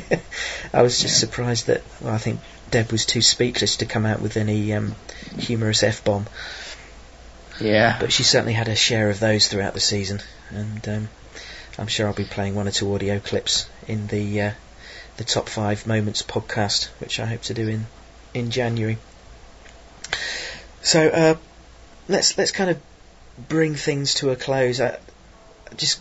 I 0.72 0.82
was 0.82 1.00
just 1.00 1.18
surprised 1.20 1.66
that 1.66 1.82
well, 2.00 2.14
I 2.14 2.18
think 2.18 2.40
Deb 2.70 2.92
was 2.92 3.06
too 3.06 3.22
speechless 3.22 3.76
to 3.78 3.86
come 3.86 4.06
out 4.06 4.20
with 4.20 4.36
any 4.36 4.72
um, 4.72 4.94
humorous 5.38 5.82
f 5.82 6.04
bomb. 6.04 6.26
Yeah. 7.60 7.96
But 7.98 8.12
she 8.12 8.22
certainly 8.22 8.52
had 8.52 8.68
a 8.68 8.76
share 8.76 9.10
of 9.10 9.20
those 9.20 9.48
throughout 9.48 9.74
the 9.74 9.80
season, 9.80 10.20
and 10.50 10.88
um, 10.88 11.08
I'm 11.78 11.86
sure 11.86 12.06
I'll 12.06 12.14
be 12.14 12.24
playing 12.24 12.54
one 12.54 12.68
or 12.68 12.70
two 12.70 12.92
audio 12.94 13.18
clips 13.18 13.68
in 13.86 14.06
the 14.08 14.42
uh, 14.42 14.50
the 15.16 15.24
top 15.24 15.48
five 15.48 15.86
moments 15.86 16.22
podcast, 16.22 16.86
which 17.00 17.20
I 17.20 17.26
hope 17.26 17.42
to 17.42 17.54
do 17.54 17.68
in 17.68 17.86
in 18.34 18.50
January. 18.50 18.98
So 20.82 21.08
uh, 21.08 21.34
let's 22.08 22.36
let's 22.36 22.52
kind 22.52 22.70
of 22.70 22.80
bring 23.48 23.74
things 23.74 24.14
to 24.14 24.30
a 24.30 24.36
close. 24.36 24.80
I, 24.80 24.98
just 25.76 26.00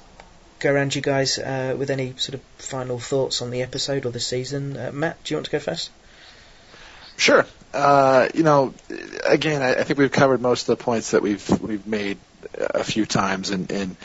go 0.65 0.73
around 0.73 0.95
you 0.95 1.01
guys 1.01 1.37
uh, 1.37 1.75
with 1.77 1.91
any 1.91 2.15
sort 2.17 2.33
of 2.33 2.41
final 2.57 2.97
thoughts 2.97 3.41
on 3.41 3.51
the 3.51 3.61
episode 3.61 4.05
or 4.05 4.11
the 4.11 4.19
season. 4.19 4.75
Uh, 4.75 4.91
Matt, 4.91 5.23
do 5.23 5.33
you 5.33 5.37
want 5.37 5.45
to 5.45 5.51
go 5.51 5.59
first? 5.59 5.91
Sure. 7.17 7.45
Uh, 7.71 8.29
you 8.33 8.41
know, 8.43 8.73
again, 9.23 9.61
I, 9.61 9.75
I 9.75 9.83
think 9.83 9.99
we've 9.99 10.11
covered 10.11 10.41
most 10.41 10.67
of 10.67 10.77
the 10.77 10.83
points 10.83 11.11
that 11.11 11.21
we've 11.21 11.61
we've 11.61 11.85
made 11.85 12.17
a 12.53 12.83
few 12.83 13.05
times, 13.05 13.51
and, 13.51 13.71
and 13.71 13.95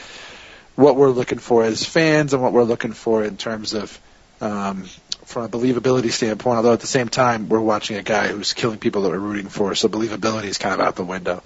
what 0.77 0.97
we're 0.97 1.11
looking 1.11 1.39
for 1.39 1.65
as 1.65 1.85
fans, 1.85 2.35
and 2.35 2.43
what 2.43 2.53
we're 2.53 2.65
looking 2.65 2.93
for 2.93 3.25
in 3.25 3.37
terms 3.37 3.73
of 3.73 3.99
um, 4.41 4.85
from 5.25 5.45
a 5.45 5.49
believability 5.49 6.11
standpoint. 6.11 6.57
Although 6.57 6.75
at 6.75 6.81
the 6.81 6.87
same 6.87 7.09
time, 7.09 7.49
we're 7.49 7.61
watching 7.61 7.97
a 7.97 8.03
guy 8.03 8.29
who's 8.29 8.53
killing 8.53 8.79
people 8.79 9.03
that 9.03 9.11
we're 9.11 9.19
rooting 9.19 9.49
for, 9.49 9.75
so 9.75 9.89
believability 9.89 10.45
is 10.45 10.59
kind 10.59 10.75
of 10.75 10.81
out 10.81 10.97
the 10.97 11.05
window. 11.05 11.43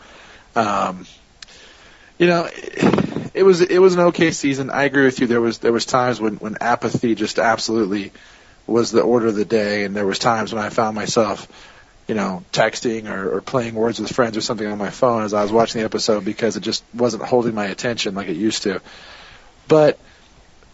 Um, 0.57 1.07
you 2.19 2.27
know, 2.27 2.49
it, 3.35 3.43
was 3.43 3.61
it 3.61 3.79
was 3.79 3.95
an 3.95 4.01
okay 4.01 4.31
season. 4.31 4.71
I 4.71 4.85
agree 4.85 5.05
with 5.05 5.21
you. 5.21 5.27
There 5.27 5.41
was 5.41 5.59
there 5.59 5.73
was 5.73 5.87
times 5.87 6.21
when 6.21 6.37
when 6.37 6.59
apathy 6.61 7.15
just 7.15 7.39
absolutely 7.39 8.13
was 8.67 8.91
the 8.91 9.03
order 9.03 9.27
of 9.27 9.35
the 9.35 9.45
day, 9.45 9.85
and 9.85 9.95
there 9.95 10.07
was 10.07 10.19
times 10.19 10.53
when 10.53 10.63
I 10.63 10.71
found 10.71 10.95
myself, 10.95 11.49
you 12.09 12.15
know, 12.15 12.45
texting 12.53 13.11
or, 13.11 13.37
or 13.37 13.41
playing 13.41 13.75
words 13.75 14.01
with 14.01 14.13
friends 14.13 14.37
or 14.37 14.41
something 14.41 14.67
on 14.67 14.79
my 14.79 14.91
phone 14.91 15.23
as 15.25 15.35
I 15.35 15.43
was 15.43 15.53
watching 15.53 15.81
the 15.81 15.85
episode 15.85 16.25
because 16.25 16.57
it 16.57 16.61
just 16.61 16.85
wasn't 16.95 17.25
holding 17.25 17.55
my 17.55 17.67
attention 17.67 18.15
like 18.15 18.29
it 18.29 18.37
used 18.37 18.63
to. 18.63 18.81
But 19.69 19.99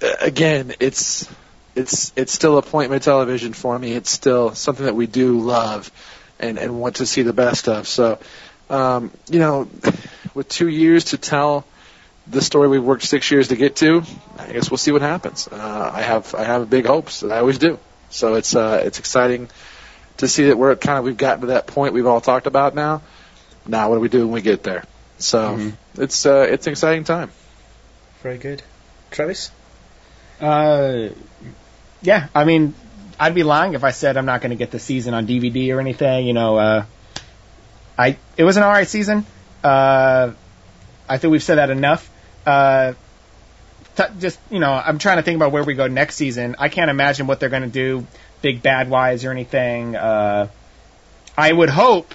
uh, 0.03 0.13
again, 0.21 0.75
it's 0.79 1.29
it's 1.75 2.13
it's 2.17 2.33
still 2.33 2.59
appointment 2.59 3.03
television 3.03 3.53
for 3.53 3.79
me. 3.79 3.93
It's 3.93 4.11
still 4.11 4.55
something 4.55 4.85
that 4.85 4.95
we 4.95 5.07
do 5.07 5.41
love 5.41 5.91
and 6.39 6.59
and 6.59 6.81
want 6.81 6.97
to 6.97 7.07
see 7.07 7.23
the 7.23 7.33
best 7.33 7.69
of. 7.69 7.87
So, 7.89 8.19
um, 8.71 9.11
you 9.29 9.39
know, 9.39 9.69
with 10.35 10.49
two 10.49 10.69
years 10.69 11.07
to 11.07 11.19
tell 11.19 11.65
the 12.27 12.41
story 12.41 12.69
we've 12.69 12.85
worked 12.85 13.03
six 13.03 13.31
years 13.31 13.49
to 13.49 13.57
get 13.57 13.77
to, 13.77 14.03
I 14.39 14.53
guess 14.53 14.71
we'll 14.71 14.79
see 14.79 14.93
what 14.93 15.03
happens. 15.03 15.49
Uh, 15.49 15.91
I 15.93 16.03
have 16.03 16.35
I 16.35 16.45
have 16.45 16.71
big 16.71 16.87
hopes, 16.87 17.23
and 17.23 17.33
I 17.33 17.39
always 17.39 17.59
do. 17.59 17.79
So 18.11 18.35
it's 18.35 18.55
uh, 18.55 18.83
it's 18.85 18.99
exciting 18.99 19.49
to 20.19 20.29
see 20.29 20.47
that 20.47 20.57
we're 20.57 20.77
kind 20.77 20.99
of 20.99 21.05
we've 21.05 21.17
gotten 21.17 21.43
to 21.43 21.47
that 21.49 21.67
point 21.67 21.95
we've 21.95 22.07
all 22.07 22.21
talked 22.21 22.47
about 22.47 22.75
now. 22.75 23.03
Now 23.67 23.89
what 23.89 23.97
do 23.97 24.01
we 24.01 24.09
do 24.09 24.21
when 24.21 24.33
we 24.33 24.43
get 24.43 24.63
there? 24.63 24.85
So 25.19 25.73
it's 25.97 26.25
uh, 26.25 26.47
it's 26.49 26.67
an 26.67 26.73
exciting 26.73 27.05
time. 27.05 27.31
Very 28.23 28.39
good, 28.39 28.63
Travis. 29.11 29.51
Uh, 30.41 31.11
yeah, 32.03 32.29
I 32.35 32.45
mean, 32.45 32.75
I'd 33.19 33.35
be 33.35 33.43
lying 33.43 33.75
if 33.75 33.85
I 33.85 33.91
said 33.91 34.17
I'm 34.17 34.27
not 34.27 34.41
going 34.41 34.51
to 34.51 34.57
get 34.57 34.71
the 34.71 34.79
season 34.79 35.13
on 35.13 35.27
DVD 35.27 35.75
or 35.75 35.81
anything. 35.81 36.27
You 36.27 36.33
know, 36.33 36.57
uh, 36.57 36.85
I 38.01 38.17
it 38.37 38.45
was 38.45 38.57
an 38.57 38.63
alright 38.63 38.89
season. 38.89 39.27
Uh, 39.63 40.33
I 41.09 41.19
think 41.19 41.33
we've 41.33 41.43
said 41.43 41.57
that 41.57 41.71
enough. 41.71 42.11
Uh, 42.47 42.95
t- 43.97 44.05
just 44.19 44.39
you 44.51 44.59
know, 44.59 44.73
I'm 44.73 44.99
trying 44.99 45.19
to 45.19 45.23
think 45.23 45.37
about 45.37 45.53
where 45.53 45.65
we 45.65 45.75
go 45.75 45.87
next 45.87 46.17
season. 46.17 46.57
I 46.59 46.69
can't 46.69 46.91
imagine 46.91 47.27
what 47.27 47.41
they're 47.41 47.51
going 47.51 47.63
to 47.63 47.69
do, 47.69 48.07
big 48.41 48.63
bad 48.63 48.89
wise 48.89 49.25
or 49.25 49.31
anything. 49.31 49.97
Uh, 49.97 50.49
I 51.37 51.53
would 51.53 51.69
hope. 51.69 52.15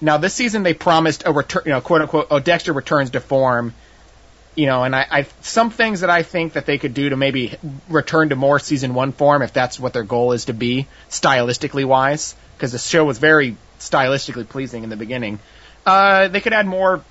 Now 0.00 0.18
this 0.18 0.34
season 0.34 0.64
they 0.64 0.74
promised 0.74 1.22
a 1.24 1.32
return, 1.32 1.62
you 1.66 1.72
know, 1.72 1.80
quote 1.80 2.02
unquote, 2.02 2.26
oh 2.30 2.40
Dexter 2.40 2.72
returns 2.72 3.10
to 3.10 3.20
form 3.20 3.72
you 4.56 4.66
know, 4.66 4.84
and 4.84 4.94
I, 4.94 5.06
I 5.10 5.26
some 5.40 5.70
things 5.70 6.00
that 6.00 6.10
I 6.10 6.22
think 6.22 6.52
that 6.52 6.66
they 6.66 6.78
could 6.78 6.94
do 6.94 7.08
to 7.08 7.16
maybe 7.16 7.56
return 7.88 8.28
to 8.28 8.36
more 8.36 8.58
season 8.58 8.94
one 8.94 9.12
form 9.12 9.42
if 9.42 9.52
that's 9.52 9.80
what 9.80 9.92
their 9.92 10.04
goal 10.04 10.32
is 10.32 10.44
to 10.44 10.52
be 10.52 10.86
stylistically 11.10 11.84
wise, 11.84 12.36
because 12.56 12.72
the 12.72 12.78
show 12.78 13.04
was 13.04 13.18
very 13.18 13.56
stylistically 13.90 14.48
pleasing 14.48 14.84
in 14.84 14.90
the 14.90 14.96
beginning. 14.96 15.38
Uh, 15.86 16.28
they 16.28 16.40
could 16.40 16.52
add 16.52 16.66
more 16.66 17.02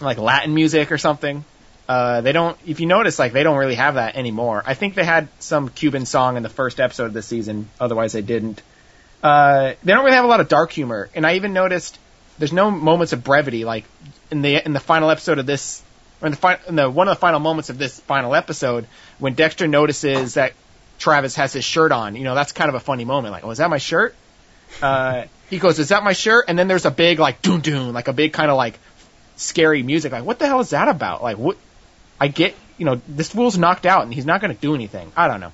like 0.00 0.18
Latin 0.18 0.54
music 0.54 0.92
or 0.92 0.98
something. 0.98 1.44
Uh, 1.88 2.20
they 2.20 2.32
don't, 2.32 2.56
if 2.66 2.80
you 2.80 2.86
notice, 2.86 3.18
like 3.18 3.32
they 3.32 3.42
don't 3.42 3.58
really 3.58 3.74
have 3.74 3.94
that 3.94 4.16
anymore. 4.16 4.62
I 4.64 4.74
think 4.74 4.94
they 4.94 5.04
had 5.04 5.28
some 5.40 5.68
Cuban 5.68 6.06
song 6.06 6.36
in 6.36 6.42
the 6.42 6.48
first 6.48 6.80
episode 6.80 7.06
of 7.06 7.12
the 7.12 7.22
season, 7.22 7.68
otherwise 7.80 8.12
they 8.12 8.22
didn't. 8.22 8.62
Uh, 9.22 9.74
they 9.82 9.92
don't 9.92 10.04
really 10.04 10.16
have 10.16 10.24
a 10.24 10.28
lot 10.28 10.40
of 10.40 10.48
dark 10.48 10.72
humor, 10.72 11.08
and 11.14 11.26
I 11.26 11.34
even 11.34 11.52
noticed 11.52 11.98
there's 12.38 12.52
no 12.52 12.70
moments 12.70 13.12
of 13.12 13.22
brevity 13.22 13.64
like 13.64 13.84
in 14.30 14.42
the 14.42 14.64
in 14.64 14.72
the 14.72 14.80
final 14.80 15.10
episode 15.10 15.38
of 15.38 15.46
this 15.46 15.82
or 16.20 16.26
in 16.26 16.32
the, 16.32 16.38
fi- 16.38 16.60
in 16.66 16.76
the 16.76 16.88
one 16.88 17.08
of 17.08 17.16
the 17.16 17.20
final 17.20 17.40
moments 17.40 17.68
of 17.68 17.78
this 17.78 18.00
final 18.00 18.34
episode 18.34 18.86
when 19.18 19.34
Dexter 19.34 19.66
notices 19.66 20.34
that 20.34 20.54
Travis 20.98 21.36
has 21.36 21.52
his 21.52 21.64
shirt 21.64 21.92
on. 21.92 22.16
You 22.16 22.24
know, 22.24 22.34
that's 22.34 22.52
kind 22.52 22.68
of 22.68 22.74
a 22.74 22.80
funny 22.80 23.04
moment. 23.04 23.32
Like, 23.32 23.44
oh, 23.44 23.50
is 23.50 23.58
that 23.58 23.68
my 23.70 23.78
shirt? 23.78 24.14
Uh, 24.80 25.24
he 25.50 25.58
goes, 25.58 25.78
is 25.78 25.88
that 25.88 26.02
my 26.02 26.12
shirt? 26.12 26.46
And 26.48 26.58
then 26.58 26.68
there's 26.68 26.86
a 26.86 26.90
big 26.90 27.18
like 27.18 27.42
doon 27.42 27.60
doon, 27.60 27.92
like 27.92 28.08
a 28.08 28.12
big 28.12 28.32
kind 28.32 28.50
of 28.50 28.56
like 28.56 28.78
scary 29.36 29.82
music. 29.82 30.12
Like, 30.12 30.24
what 30.24 30.38
the 30.38 30.46
hell 30.46 30.60
is 30.60 30.70
that 30.70 30.88
about? 30.88 31.22
Like, 31.22 31.36
what? 31.38 31.56
I 32.20 32.28
get, 32.28 32.54
you 32.78 32.86
know, 32.86 33.00
this 33.08 33.30
fool's 33.30 33.58
knocked 33.58 33.84
out 33.84 34.02
and 34.04 34.14
he's 34.14 34.26
not 34.26 34.40
going 34.40 34.54
to 34.54 34.60
do 34.60 34.74
anything. 34.74 35.10
I 35.16 35.28
don't 35.28 35.40
know. 35.40 35.52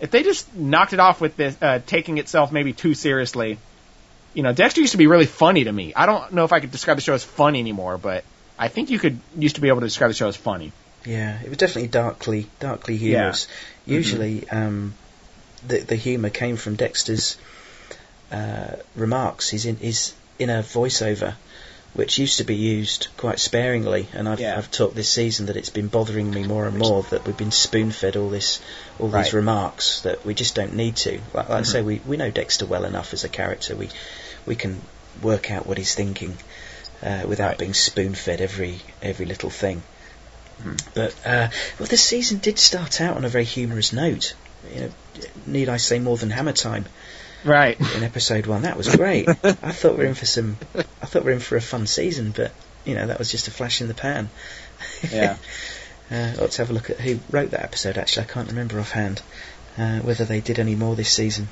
If 0.00 0.10
they 0.10 0.22
just 0.22 0.54
knocked 0.54 0.92
it 0.92 1.00
off 1.00 1.20
with 1.20 1.36
this, 1.36 1.56
uh, 1.62 1.80
taking 1.86 2.18
itself 2.18 2.52
maybe 2.52 2.72
too 2.72 2.94
seriously, 2.94 3.58
you 4.34 4.42
know, 4.42 4.52
Dexter 4.52 4.80
used 4.80 4.92
to 4.92 4.98
be 4.98 5.06
really 5.06 5.26
funny 5.26 5.64
to 5.64 5.72
me. 5.72 5.92
I 5.94 6.06
don't 6.06 6.32
know 6.32 6.44
if 6.44 6.52
I 6.52 6.60
could 6.60 6.70
describe 6.70 6.96
the 6.96 7.02
show 7.02 7.14
as 7.14 7.24
funny 7.24 7.60
anymore, 7.60 7.98
but 7.98 8.24
I 8.58 8.68
think 8.68 8.90
you 8.90 8.98
could 8.98 9.18
used 9.36 9.56
to 9.56 9.60
be 9.60 9.68
able 9.68 9.80
to 9.80 9.86
describe 9.86 10.10
the 10.10 10.14
show 10.14 10.28
as 10.28 10.36
funny. 10.36 10.72
Yeah, 11.06 11.38
it 11.42 11.48
was 11.48 11.58
definitely 11.58 11.88
darkly, 11.88 12.46
darkly 12.60 12.96
humorous. 12.96 13.46
Mhm. 13.46 13.92
Usually, 13.92 14.48
um, 14.50 14.94
the 15.66 15.78
the 15.80 15.96
humour 15.96 16.30
came 16.30 16.56
from 16.56 16.76
Dexter's 16.76 17.36
uh, 18.32 18.76
remarks. 18.94 19.50
His 19.50 19.64
in 19.66 19.76
his 19.76 20.12
inner 20.38 20.62
voiceover, 20.62 21.34
which 21.94 22.18
used 22.18 22.38
to 22.38 22.44
be 22.44 22.54
used 22.54 23.08
quite 23.16 23.40
sparingly, 23.40 24.08
and 24.12 24.28
I've, 24.28 24.40
Yeah. 24.40 24.56
I've 24.56 24.70
talked 24.70 24.94
this 24.94 25.08
season 25.10 25.46
that 25.46 25.56
it's 25.56 25.70
been 25.70 25.88
bothering 25.88 26.30
me 26.30 26.44
more 26.44 26.66
and 26.66 26.78
more 26.78 27.02
that 27.10 27.26
we've 27.26 27.36
been 27.36 27.50
spoon 27.50 27.90
fed 27.90 28.16
all 28.16 28.28
this, 28.30 28.60
all 28.98 29.08
Right. 29.08 29.24
these 29.24 29.32
remarks 29.32 30.00
that 30.02 30.24
we 30.24 30.34
just 30.34 30.54
don't 30.54 30.74
need 30.74 30.96
to. 30.96 31.20
Like, 31.34 31.48
like 31.48 31.50
I 31.50 31.60
Mhm. 31.62 31.66
say, 31.66 31.82
we 31.82 32.00
we 32.06 32.16
know 32.16 32.30
Dexter 32.30 32.66
well 32.66 32.84
enough 32.84 33.12
as 33.14 33.24
a 33.24 33.28
character. 33.28 33.74
We 33.74 33.88
we 34.46 34.54
can 34.54 34.80
work 35.22 35.50
out 35.50 35.66
what 35.66 35.78
he's 35.78 35.94
thinking 35.94 36.36
uh, 37.02 37.22
without 37.26 37.58
being 37.58 37.74
spoon 37.74 38.14
fed 38.14 38.40
every 38.40 38.80
every 39.02 39.26
little 39.26 39.50
thing. 39.50 39.82
But 40.94 41.14
uh, 41.24 41.48
well, 41.78 41.86
this 41.88 42.02
season 42.02 42.38
did 42.38 42.58
start 42.58 43.00
out 43.00 43.16
on 43.16 43.24
a 43.24 43.28
very 43.28 43.44
humorous 43.44 43.92
note. 43.92 44.34
You 44.74 44.80
know, 44.80 44.90
need 45.46 45.68
I 45.68 45.76
say 45.76 45.98
more 46.00 46.16
than 46.16 46.30
Hammer 46.30 46.52
Time? 46.52 46.86
Right. 47.44 47.78
In 47.96 48.02
episode 48.02 48.46
one, 48.46 48.62
that 48.62 48.76
was 48.76 48.94
great. 48.94 49.28
I 49.28 49.32
thought 49.32 49.92
we 49.92 50.04
were 50.04 50.08
in 50.08 50.14
for 50.14 50.26
some. 50.26 50.56
I 50.74 51.06
thought 51.06 51.22
we 51.22 51.30
were 51.30 51.34
in 51.34 51.40
for 51.40 51.56
a 51.56 51.60
fun 51.60 51.86
season, 51.86 52.32
but 52.34 52.52
you 52.84 52.94
know 52.94 53.06
that 53.06 53.18
was 53.18 53.30
just 53.30 53.48
a 53.48 53.50
flash 53.50 53.80
in 53.80 53.88
the 53.88 53.94
pan. 53.94 54.28
Yeah. 55.10 55.36
uh, 56.10 56.32
let's 56.38 56.56
have 56.56 56.70
a 56.70 56.72
look 56.72 56.90
at 56.90 56.98
who 57.00 57.20
wrote 57.30 57.50
that 57.52 57.62
episode. 57.62 57.96
Actually, 57.96 58.24
I 58.24 58.28
can't 58.28 58.48
remember 58.48 58.80
offhand 58.80 59.22
uh, 59.76 60.00
whether 60.00 60.24
they 60.24 60.40
did 60.40 60.58
any 60.58 60.74
more 60.74 60.96
this 60.96 61.10
season. 61.10 61.48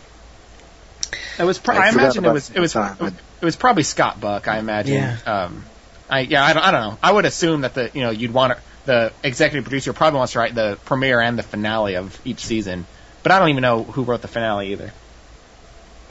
It 1.38 1.44
was. 1.44 1.58
Pro- 1.58 1.76
I 1.76 1.86
I, 1.86 1.88
imagine 1.90 2.24
it 2.24 2.26
about 2.26 2.34
was. 2.34 2.50
It 2.50 2.60
was. 2.60 2.74
It 2.74 3.44
was 3.44 3.56
probably 3.56 3.84
Scott 3.84 4.20
Buck. 4.20 4.48
I 4.48 4.58
imagine. 4.58 4.94
Yeah. 4.94 5.18
Um, 5.26 5.64
I 6.10 6.20
yeah. 6.20 6.44
I 6.44 6.52
don't, 6.52 6.62
I 6.62 6.70
don't 6.72 6.80
know. 6.80 6.98
I 7.02 7.12
would 7.12 7.26
assume 7.26 7.60
that 7.60 7.74
the 7.74 7.90
you 7.94 8.00
know 8.00 8.10
you'd 8.10 8.32
want 8.32 8.54
to, 8.54 8.62
the 8.86 9.12
executive 9.22 9.64
producer 9.64 9.92
probably 9.92 10.18
wants 10.18 10.32
to 10.32 10.40
write 10.40 10.54
the 10.54 10.78
premiere 10.84 11.20
and 11.20 11.38
the 11.38 11.42
finale 11.42 11.96
of 11.96 12.18
each 12.24 12.44
season, 12.44 12.86
but 13.22 13.32
I 13.32 13.38
don't 13.38 13.50
even 13.50 13.62
know 13.62 13.84
who 13.84 14.02
wrote 14.02 14.22
the 14.22 14.28
finale 14.28 14.72
either. 14.72 14.92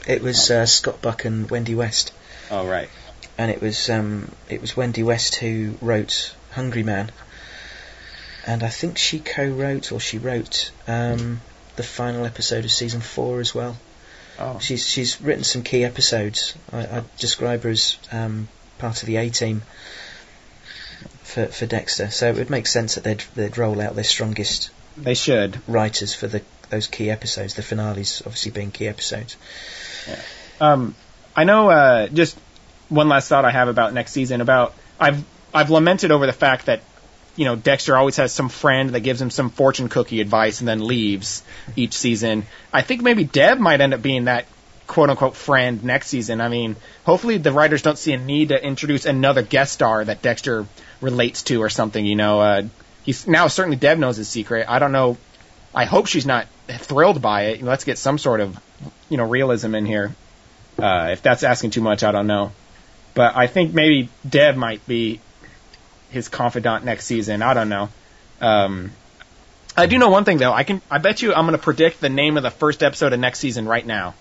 It 0.06 0.22
was 0.22 0.50
uh, 0.50 0.66
Scott 0.66 1.02
Buck 1.02 1.24
and 1.24 1.50
Wendy 1.50 1.74
West. 1.74 2.12
Oh 2.50 2.66
right. 2.66 2.88
and 3.38 3.50
it 3.50 3.60
was 3.60 3.90
um, 3.90 4.30
it 4.48 4.60
was 4.60 4.76
Wendy 4.76 5.02
West 5.02 5.34
who 5.36 5.74
wrote 5.82 6.32
Hungry 6.52 6.82
Man, 6.84 7.10
and 8.46 8.62
I 8.62 8.68
think 8.68 8.98
she 8.98 9.18
co-wrote 9.18 9.90
or 9.92 9.98
she 10.00 10.18
wrote 10.18 10.70
um, 10.86 11.40
the 11.76 11.82
final 11.82 12.24
episode 12.24 12.64
of 12.64 12.70
season 12.70 13.00
four 13.00 13.40
as 13.40 13.54
well. 13.54 13.76
Oh. 14.38 14.58
She's 14.60 14.86
she's 14.86 15.20
written 15.20 15.44
some 15.44 15.62
key 15.62 15.84
episodes. 15.84 16.54
I, 16.72 16.78
I 16.98 17.02
describe 17.18 17.62
her 17.64 17.70
as 17.70 17.96
um, 18.12 18.48
part 18.78 19.02
of 19.02 19.06
the 19.06 19.16
A 19.16 19.28
team 19.30 19.62
for 21.22 21.46
for 21.46 21.66
Dexter, 21.66 22.10
so 22.10 22.28
it 22.28 22.36
would 22.36 22.50
make 22.50 22.66
sense 22.66 22.94
that 22.94 23.04
they'd 23.04 23.24
they'd 23.34 23.58
roll 23.58 23.80
out 23.80 23.94
their 23.94 24.04
strongest 24.04 24.70
They 24.96 25.14
should. 25.14 25.58
writers 25.66 26.14
for 26.14 26.28
the 26.28 26.42
those 26.70 26.86
key 26.86 27.10
episodes. 27.10 27.54
The 27.54 27.62
finales 27.62 28.22
obviously 28.24 28.52
being 28.52 28.70
key 28.70 28.88
episodes. 28.88 29.36
Um, 30.60 30.94
I 31.34 31.44
know. 31.44 31.70
Uh, 31.70 32.08
just 32.08 32.38
one 32.88 33.08
last 33.08 33.28
thought 33.28 33.44
I 33.44 33.50
have 33.50 33.68
about 33.68 33.92
next 33.92 34.12
season. 34.12 34.40
About 34.40 34.74
I've 34.98 35.24
I've 35.52 35.70
lamented 35.70 36.10
over 36.10 36.26
the 36.26 36.32
fact 36.32 36.66
that 36.66 36.82
you 37.36 37.44
know 37.44 37.56
Dexter 37.56 37.96
always 37.96 38.16
has 38.16 38.32
some 38.32 38.48
friend 38.48 38.90
that 38.90 39.00
gives 39.00 39.20
him 39.20 39.30
some 39.30 39.50
fortune 39.50 39.88
cookie 39.88 40.20
advice 40.20 40.60
and 40.60 40.68
then 40.68 40.86
leaves 40.86 41.42
each 41.76 41.94
season. 41.94 42.46
I 42.72 42.82
think 42.82 43.02
maybe 43.02 43.24
Deb 43.24 43.58
might 43.58 43.80
end 43.80 43.94
up 43.94 44.02
being 44.02 44.24
that 44.24 44.46
quote 44.86 45.10
unquote 45.10 45.36
friend 45.36 45.82
next 45.84 46.08
season. 46.08 46.40
I 46.40 46.48
mean, 46.48 46.76
hopefully 47.04 47.38
the 47.38 47.52
writers 47.52 47.82
don't 47.82 47.98
see 47.98 48.12
a 48.12 48.18
need 48.18 48.48
to 48.50 48.62
introduce 48.62 49.04
another 49.04 49.42
guest 49.42 49.72
star 49.72 50.04
that 50.04 50.22
Dexter 50.22 50.66
relates 51.00 51.42
to 51.44 51.62
or 51.62 51.68
something. 51.68 52.04
You 52.04 52.16
know, 52.16 52.40
uh, 52.40 52.62
he's 53.02 53.26
now 53.26 53.48
certainly 53.48 53.76
Deb 53.76 53.98
knows 53.98 54.16
his 54.16 54.28
secret. 54.28 54.66
I 54.68 54.78
don't 54.78 54.92
know. 54.92 55.16
I 55.74 55.84
hope 55.84 56.06
she's 56.06 56.26
not 56.26 56.46
thrilled 56.68 57.22
by 57.22 57.46
it. 57.46 57.62
Let's 57.62 57.84
get 57.84 57.98
some 57.98 58.18
sort 58.18 58.40
of 58.40 58.58
you 59.08 59.16
know 59.16 59.24
realism 59.24 59.74
in 59.74 59.86
here. 59.86 60.14
Uh, 60.78 61.08
if 61.12 61.22
that's 61.22 61.42
asking 61.42 61.70
too 61.70 61.80
much, 61.80 62.04
I 62.04 62.12
don't 62.12 62.26
know. 62.26 62.52
But 63.14 63.36
I 63.36 63.46
think 63.46 63.72
maybe 63.72 64.10
Deb 64.28 64.56
might 64.56 64.86
be 64.86 65.20
his 66.10 66.28
confidant 66.28 66.84
next 66.84 67.06
season. 67.06 67.42
I 67.42 67.54
don't 67.54 67.68
know. 67.68 67.88
Um, 68.40 68.92
I 69.76 69.86
do 69.86 69.98
know 69.98 70.08
one 70.08 70.24
thing 70.24 70.38
though. 70.38 70.52
I 70.52 70.64
can. 70.64 70.82
I 70.90 70.98
bet 70.98 71.22
you 71.22 71.34
I'm 71.34 71.46
going 71.46 71.58
to 71.58 71.62
predict 71.62 72.00
the 72.00 72.08
name 72.08 72.36
of 72.36 72.42
the 72.42 72.50
first 72.50 72.82
episode 72.82 73.12
of 73.12 73.20
next 73.20 73.38
season 73.38 73.66
right 73.66 73.86
now. 73.86 74.14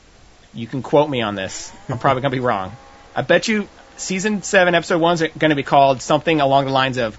You 0.53 0.67
can 0.67 0.81
quote 0.81 1.09
me 1.09 1.21
on 1.21 1.35
this. 1.35 1.71
I'm 1.89 1.99
probably 1.99 2.21
going 2.21 2.31
to 2.31 2.37
be 2.37 2.45
wrong. 2.45 2.75
I 3.15 3.21
bet 3.21 3.47
you 3.47 3.67
season 3.97 4.41
seven, 4.43 4.75
episode 4.75 4.99
one's 4.99 5.21
going 5.21 5.49
to 5.49 5.55
be 5.55 5.63
called 5.63 6.01
something 6.01 6.41
along 6.41 6.65
the 6.65 6.71
lines 6.71 6.97
of 6.97 7.17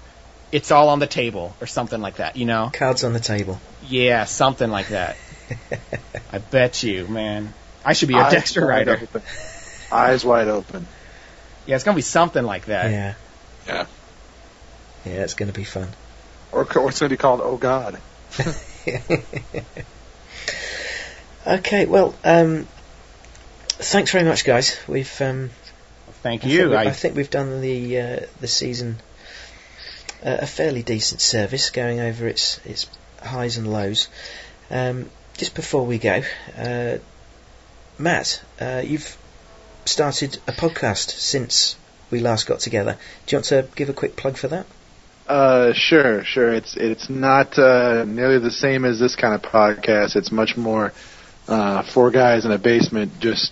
"It's 0.51 0.71
all 0.71 0.89
on 0.89 0.99
the 0.99 1.07
table" 1.07 1.55
or 1.61 1.67
something 1.67 1.99
like 2.01 2.17
that. 2.17 2.35
You 2.37 2.45
know? 2.45 2.69
Cards 2.73 3.03
on 3.03 3.13
the 3.13 3.19
table. 3.19 3.59
Yeah, 3.87 4.25
something 4.25 4.69
like 4.69 4.89
that. 4.89 5.17
I 6.31 6.39
bet 6.39 6.83
you, 6.83 7.07
man. 7.07 7.53
I 7.85 7.93
should 7.93 8.09
be 8.09 8.15
a 8.15 8.19
Eyes 8.19 8.33
Dexter 8.33 8.61
wide 8.67 8.87
writer. 8.87 8.99
open. 9.03 9.21
Eyes 9.91 10.25
wide 10.25 10.47
open. 10.49 10.85
Yeah, 11.65 11.75
it's 11.75 11.83
gonna 11.85 11.95
be 11.95 12.01
something 12.01 12.43
like 12.43 12.65
that. 12.65 12.91
Yeah, 12.91 13.13
Yeah. 13.67 13.85
yeah, 15.05 15.23
it's 15.23 15.33
going 15.35 15.51
to 15.51 15.57
be 15.57 15.63
fun. 15.65 15.87
Or, 16.51 16.65
co- 16.65 16.81
or 16.81 16.89
it's 16.89 16.99
going 16.99 17.09
to 17.09 17.13
be 17.13 17.17
called 17.17 17.41
Oh 17.43 17.57
God. 17.57 17.99
Okay, 21.45 21.85
well, 21.85 22.13
um, 22.25 22.67
thanks 23.67 24.11
very 24.11 24.25
much, 24.25 24.43
guys. 24.43 24.77
We've 24.87 25.21
um, 25.21 25.49
Thank 26.23 26.43
I 26.43 26.47
you. 26.47 26.57
think, 26.59 26.69
we- 26.71 26.75
I, 26.77 26.83
I 26.83 26.91
think 26.91 27.15
we've 27.15 27.29
done 27.29 27.61
the 27.61 27.99
uh, 27.99 28.19
the 28.41 28.47
season 28.47 28.97
a 30.23 30.47
fairly 30.47 30.83
decent 30.83 31.21
service, 31.21 31.69
going 31.69 31.99
over 31.99 32.27
its 32.27 32.59
its 32.65 32.87
highs 33.21 33.57
and 33.57 33.71
lows. 33.71 34.07
Um, 34.69 35.09
just 35.37 35.55
before 35.55 35.85
we 35.85 35.99
go, 35.99 36.23
uh, 36.57 36.97
Matt, 37.97 38.41
uh, 38.59 38.81
you've 38.83 39.17
started 39.85 40.39
a 40.47 40.51
podcast 40.51 41.11
since 41.11 41.75
we 42.11 42.19
last 42.19 42.47
got 42.47 42.59
together. 42.59 42.97
Do 43.25 43.35
you 43.35 43.37
want 43.37 43.45
to 43.45 43.67
give 43.75 43.89
a 43.89 43.93
quick 43.93 44.15
plug 44.15 44.37
for 44.37 44.47
that? 44.49 44.65
Uh, 45.27 45.73
sure, 45.73 46.23
sure. 46.23 46.53
It's 46.53 46.75
it's 46.77 47.09
not 47.09 47.57
uh, 47.59 48.05
nearly 48.05 48.39
the 48.39 48.51
same 48.51 48.85
as 48.85 48.99
this 48.99 49.15
kind 49.15 49.33
of 49.35 49.41
podcast. 49.41 50.15
It's 50.15 50.31
much 50.31 50.55
more 50.55 50.93
uh, 51.47 51.83
four 51.83 52.11
guys 52.11 52.45
in 52.45 52.51
a 52.51 52.57
basement 52.57 53.19
just 53.19 53.51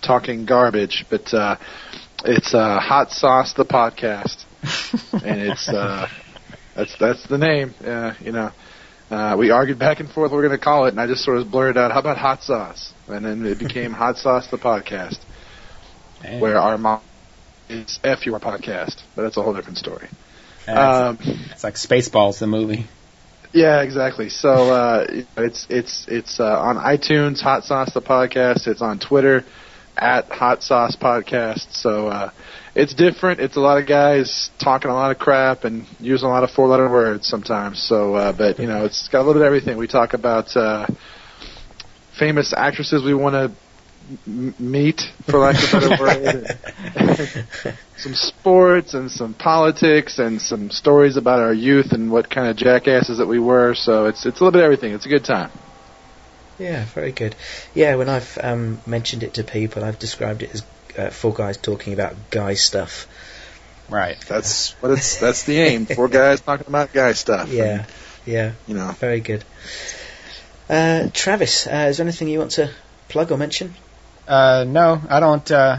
talking 0.00 0.46
garbage. 0.46 1.04
But 1.10 1.32
uh, 1.34 1.56
it's 2.24 2.54
uh, 2.54 2.80
Hot 2.80 3.10
Sauce 3.10 3.52
the 3.52 3.66
podcast, 3.66 4.44
and 5.12 5.40
it's 5.40 5.68
uh, 5.68 6.08
that's 6.74 6.96
that's 6.98 7.26
the 7.26 7.38
name. 7.38 7.74
Uh, 7.84 8.14
you 8.20 8.32
know, 8.32 8.50
uh, 9.10 9.36
we 9.38 9.50
argued 9.50 9.78
back 9.78 10.00
and 10.00 10.10
forth 10.10 10.30
what 10.30 10.36
we're 10.36 10.46
going 10.46 10.58
to 10.58 10.64
call 10.64 10.86
it, 10.86 10.90
and 10.90 11.00
I 11.00 11.06
just 11.06 11.24
sort 11.24 11.38
of 11.38 11.50
blurted 11.50 11.78
out, 11.78 11.92
"How 11.92 12.00
about 12.00 12.18
Hot 12.18 12.42
Sauce?" 12.42 12.92
And 13.08 13.24
then 13.24 13.46
it 13.46 13.58
became 13.58 13.92
Hot 13.94 14.18
Sauce 14.18 14.48
the 14.48 14.58
podcast, 14.58 15.18
where 16.40 16.58
our 16.58 16.78
mom 16.78 17.00
is 17.68 17.98
F 18.04 18.26
your 18.26 18.38
podcast, 18.40 19.02
but 19.14 19.22
that's 19.22 19.36
a 19.36 19.42
whole 19.42 19.54
different 19.54 19.78
story. 19.78 20.08
Um, 20.68 21.18
it's, 21.20 21.52
it's 21.52 21.64
like 21.64 21.74
Spaceballs, 21.74 22.38
the 22.38 22.46
movie. 22.46 22.86
Yeah, 23.52 23.82
exactly. 23.82 24.28
So 24.28 24.50
uh, 24.70 25.06
it's 25.36 25.66
it's 25.70 26.06
it's 26.08 26.40
uh, 26.40 26.60
on 26.60 26.76
iTunes, 26.76 27.40
Hot 27.40 27.64
Sauce 27.64 27.94
the 27.94 28.02
podcast. 28.02 28.66
It's 28.66 28.82
on 28.82 28.98
Twitter 28.98 29.44
at 29.96 30.26
Hot 30.26 30.62
Sauce 30.62 30.96
Podcast. 30.96 31.72
So 31.72 32.08
uh, 32.08 32.30
it's 32.76 32.92
different. 32.92 33.40
It's 33.40 33.56
a 33.56 33.60
lot 33.60 33.78
of 33.78 33.88
guys 33.88 34.50
talking 34.62 34.90
a 34.90 34.94
lot 34.94 35.10
of 35.10 35.18
crap 35.18 35.64
and 35.64 35.86
using 35.98 36.28
a 36.28 36.30
lot 36.30 36.44
of 36.44 36.50
four-letter 36.50 36.90
words 36.90 37.26
sometimes. 37.26 37.82
So, 37.82 38.14
uh, 38.14 38.32
but 38.36 38.58
you 38.58 38.66
know, 38.66 38.84
it's 38.84 39.08
got 39.08 39.20
a 39.20 39.24
little 39.24 39.34
bit 39.34 39.42
of 39.42 39.46
everything. 39.46 39.78
We 39.78 39.86
talk 39.86 40.12
about 40.12 40.54
uh, 40.54 40.86
famous 42.18 42.52
actresses 42.54 43.02
we 43.02 43.14
want 43.14 43.32
to 43.34 43.56
m- 44.26 44.54
meet, 44.58 45.00
for 45.24 45.38
lack 45.38 45.56
of 45.56 45.72
a 45.72 45.88
better 45.88 46.02
word. 46.02 46.58
some 47.96 48.14
sports 48.14 48.92
and 48.92 49.10
some 49.10 49.32
politics 49.32 50.18
and 50.18 50.40
some 50.40 50.70
stories 50.70 51.16
about 51.16 51.40
our 51.40 51.54
youth 51.54 51.92
and 51.92 52.12
what 52.12 52.28
kind 52.28 52.48
of 52.48 52.58
jackasses 52.58 53.16
that 53.16 53.26
we 53.26 53.38
were. 53.38 53.74
So 53.74 54.04
it's 54.04 54.26
it's 54.26 54.38
a 54.38 54.44
little 54.44 54.52
bit 54.52 54.60
of 54.60 54.64
everything. 54.64 54.92
It's 54.92 55.06
a 55.06 55.10
good 55.10 55.24
time. 55.24 55.50
Yeah, 56.58 56.86
very 56.94 57.12
good. 57.12 57.36
Yeah, 57.74 57.96
when 57.96 58.10
I've 58.10 58.38
um, 58.42 58.80
mentioned 58.86 59.22
it 59.22 59.34
to 59.34 59.44
people, 59.44 59.82
I've 59.82 59.98
described 59.98 60.42
it 60.42 60.50
as 60.54 60.62
uh, 60.96 61.10
four 61.10 61.32
guys 61.34 61.56
talking 61.56 61.92
about 61.92 62.14
guy 62.30 62.54
stuff. 62.54 63.06
Right. 63.88 64.18
That's 64.26 64.72
what 64.82 64.92
it's. 64.92 65.18
That's 65.18 65.44
the 65.44 65.58
aim. 65.60 65.86
Four 65.96 66.08
guys 66.08 66.40
talking 66.40 66.66
about 66.66 66.92
guy 66.92 67.12
stuff. 67.12 67.52
Yeah, 67.52 67.64
And, 67.64 67.86
yeah, 68.26 68.52
you 68.66 68.74
know. 68.74 68.90
very 68.98 69.20
good. 69.20 69.44
Uh, 70.68 71.08
Travis, 71.12 71.66
uh, 71.68 71.86
is 71.90 71.98
there 71.98 72.04
anything 72.04 72.28
you 72.28 72.40
want 72.40 72.52
to 72.52 72.70
plug 73.08 73.30
or 73.30 73.36
mention? 73.36 73.74
Uh, 74.26 74.64
no, 74.66 75.00
I 75.08 75.20
don't. 75.20 75.48
Uh, 75.50 75.78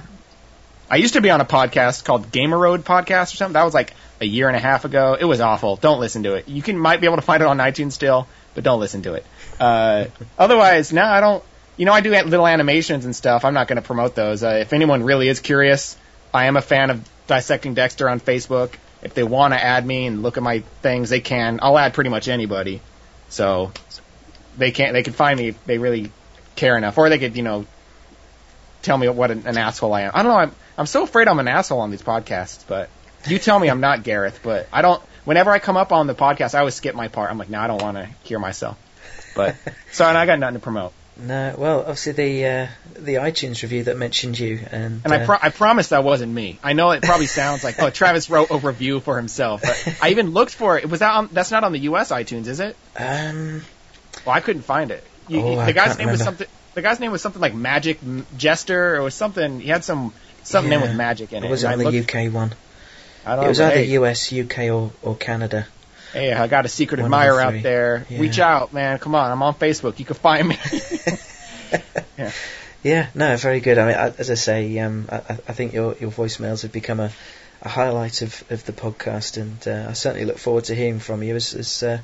I 0.90 0.96
used 0.96 1.16
to 1.16 1.22
be 1.22 1.30
on 1.30 1.42
a 1.42 1.46
podcast 1.46 2.06
called 2.06 2.32
Gamer 2.32 2.58
Road 2.58 2.86
Podcast 2.86 3.34
or 3.34 3.38
something. 3.38 3.54
That 3.54 3.66
was 3.66 3.74
like 3.74 3.94
a 4.22 4.26
year 4.26 4.48
and 4.48 4.56
a 4.56 4.60
half 4.62 4.86
ago. 4.86 5.18
It 5.20 5.26
was 5.26 5.42
awful. 5.42 5.76
Don't 5.76 6.00
listen 6.00 6.24
to 6.24 6.36
it. 6.36 6.48
You 6.48 6.62
can 6.62 6.80
might 6.80 7.02
be 7.02 7.08
able 7.08 7.18
to 7.18 7.22
find 7.22 7.44
it 7.44 7.48
on 7.48 7.58
iTunes 7.58 7.92
still, 7.92 8.26
but 8.56 8.64
don't 8.64 8.80
listen 8.80 9.02
to 9.02 9.16
it. 9.16 9.26
Uh, 9.60 10.06
otherwise, 10.40 10.94
no, 10.94 11.04
I 11.04 11.20
don't. 11.20 11.44
You 11.78 11.86
know, 11.86 11.94
I 11.94 12.02
do 12.02 12.12
little 12.12 12.48
animations 12.48 13.06
and 13.06 13.16
stuff. 13.16 13.46
I'm 13.46 13.54
not 13.54 13.68
going 13.68 13.78
to 13.78 13.84
promote 13.84 14.16
those. 14.16 14.44
Uh, 14.44 14.58
if 14.62 14.74
anyone 14.74 15.04
really 15.04 15.30
is 15.30 15.40
curious, 15.40 15.96
I 16.34 16.46
am 16.46 16.58
a 16.58 16.62
fan 16.62 16.90
of 16.90 17.08
Dissecting 17.28 17.76
Dexter 17.76 18.10
on 18.10 18.20
Facebook. 18.20 18.74
If 19.04 19.14
they 19.14 19.24
want 19.24 19.54
to 19.54 19.64
add 19.64 19.86
me 19.86 20.08
and 20.08 20.24
look 20.24 20.38
at 20.38 20.44
my 20.44 20.60
things, 20.82 21.10
they 21.10 21.20
can. 21.20 21.60
I'll 21.62 21.78
add 21.78 21.94
pretty 21.94 22.10
much 22.10 22.28
anybody. 22.28 22.82
So 23.30 23.72
they 24.58 24.72
can 24.72 24.94
they 24.94 25.04
can 25.04 25.14
find 25.14 25.40
me 25.40 25.50
if 25.50 25.66
they 25.66 25.78
really 25.78 26.12
care 26.56 26.78
enough, 26.78 26.98
or 26.98 27.10
they 27.10 27.20
could 27.20 27.36
you 27.36 27.44
know 27.44 27.66
tell 28.82 28.98
me 28.98 29.08
what 29.10 29.30
an, 29.30 29.46
an 29.46 29.58
asshole 29.58 29.94
I 29.94 30.02
am. 30.04 30.12
I 30.16 30.24
don't 30.24 30.32
know. 30.32 30.40
I'm 30.40 30.56
I'm 30.78 30.86
so 30.88 31.04
afraid 31.04 31.28
I'm 31.28 31.40
an 31.40 31.48
asshole 31.48 31.82
on 31.82 31.92
these 31.92 32.02
podcasts, 32.02 32.66
but 32.68 32.90
you 33.28 33.38
tell 33.38 33.60
me 33.60 33.70
I'm 33.70 33.82
not 33.82 34.04
Gareth. 34.04 34.40
But 34.42 34.68
I 34.74 34.82
don't. 34.82 35.02
Whenever 35.26 35.52
I 35.52 35.60
come 35.60 35.78
up 35.78 35.92
on 35.92 36.08
the 36.08 36.16
podcast, 36.16 36.56
I 36.56 36.60
always 36.60 36.76
skip 36.76 36.96
my 36.96 37.10
part. 37.10 37.30
I'm 37.30 37.38
like, 37.38 37.50
no, 37.50 37.60
I 37.60 37.68
don't 37.68 37.82
want 37.82 37.98
to 37.98 38.10
hear 38.24 38.40
myself. 38.40 38.78
But 39.36 39.56
so 39.92 40.06
and 40.06 40.18
I 40.18 40.26
got 40.26 40.40
nothing 40.40 40.56
to 40.56 40.60
promote. 40.62 40.94
No, 41.20 41.56
well, 41.58 41.80
obviously 41.80 42.12
the 42.12 42.46
uh, 42.46 42.68
the 42.94 43.16
iTunes 43.16 43.62
review 43.64 43.84
that 43.86 43.98
mentioned 43.98 44.38
you, 44.38 44.60
and 44.72 45.02
And 45.04 45.14
I, 45.14 45.22
uh, 45.24 45.26
pro- 45.26 45.38
I 45.42 45.50
promise 45.50 45.88
that 45.90 46.04
wasn't 46.04 46.32
me. 46.32 46.60
I 46.64 46.74
know 46.74 46.92
it 46.92 47.02
probably 47.02 47.26
sounds 47.26 47.64
like, 47.64 47.82
oh, 47.82 47.90
Travis 47.90 48.30
wrote 48.30 48.52
a 48.52 48.58
review 48.58 49.00
for 49.00 49.18
himself. 49.18 49.62
But 49.64 49.98
I 50.02 50.10
even 50.10 50.30
looked 50.32 50.54
for 50.54 50.78
it. 50.78 50.88
Was 50.90 51.00
that 51.00 51.12
on? 51.12 51.30
That's 51.32 51.50
not 51.50 51.64
on 51.64 51.72
the 51.72 51.80
U.S. 51.80 52.12
iTunes, 52.12 52.48
is 52.48 52.60
it? 52.60 52.76
um, 52.98 53.64
Well, 54.26 54.36
I 54.36 54.42
couldn't 54.42 54.62
find 54.62 54.92
it. 54.92 55.04
You, 55.28 55.42
Oh, 55.42 55.66
the 55.66 55.74
guy's 55.74 55.98
name 55.98 56.10
was 56.10 56.24
something. 56.24 56.48
The 56.76 56.82
guy's 56.84 57.00
name 57.00 57.12
was 57.12 57.22
something 57.24 57.42
like 57.42 57.56
Magic 57.56 58.00
Jester, 58.38 59.02
or 59.02 59.10
something. 59.10 59.60
He 59.60 59.70
had 59.70 59.84
some 59.84 60.14
something 60.44 60.72
in 60.72 60.80
yeah. 60.80 60.86
with 60.88 60.96
magic 60.96 61.34
in 61.34 61.44
Or 61.44 61.48
it. 61.48 61.50
was 61.50 61.64
it 61.64 61.68
on 61.68 61.80
the 61.80 62.00
UK 62.00 62.32
one? 62.32 62.54
I 63.26 63.36
don't 63.36 63.46
It 63.46 63.48
was 63.50 63.60
know, 63.60 63.66
either 63.66 63.76
hey, 63.78 63.86
US, 63.98 64.32
UK, 64.32 64.58
or, 64.72 64.92
or 65.02 65.16
Canada. 65.16 65.68
Hey, 66.14 66.34
I 66.34 66.48
got 66.48 66.66
a 66.66 66.70
secret 66.70 67.00
One 67.02 67.14
admirer 67.14 67.42
out 67.42 67.62
there. 67.62 68.06
Yeah. 68.10 68.20
Reach 68.20 68.40
out, 68.40 68.74
man. 68.74 69.00
Come 69.00 69.16
on, 69.16 69.32
I'm 69.32 69.44
on 69.44 69.56
Facebook. 69.56 70.00
You 70.00 70.06
can 70.06 70.16
find 70.16 70.48
me. 70.48 70.58
Yeah, 72.84 73.10
no, 73.16 73.36
very 73.36 73.60
good. 73.60 73.78
I 73.78 73.86
mean, 73.88 73.96
I, 73.96 74.08
as 74.18 74.32
I 74.32 74.36
say, 74.36 74.78
um, 74.80 75.10
I, 75.12 75.16
I 75.18 75.40
I 75.50 75.54
think 75.54 75.74
your 75.74 75.96
your 76.00 76.12
voicemails 76.12 76.62
have 76.62 76.72
become 76.72 77.00
a, 77.00 77.12
a 77.62 77.68
highlight 77.70 78.22
of, 78.22 78.44
of 78.50 78.66
the 78.66 78.72
podcast, 78.72 79.38
and 79.38 79.68
uh, 79.68 79.90
I 79.90 79.94
certainly 79.94 80.26
look 80.26 80.38
forward 80.38 80.66
to 80.66 80.76
hearing 80.76 81.00
from 81.00 81.24
you. 81.24 81.36
As, 81.36 81.54
as 81.54 81.84
uh, 81.84 82.00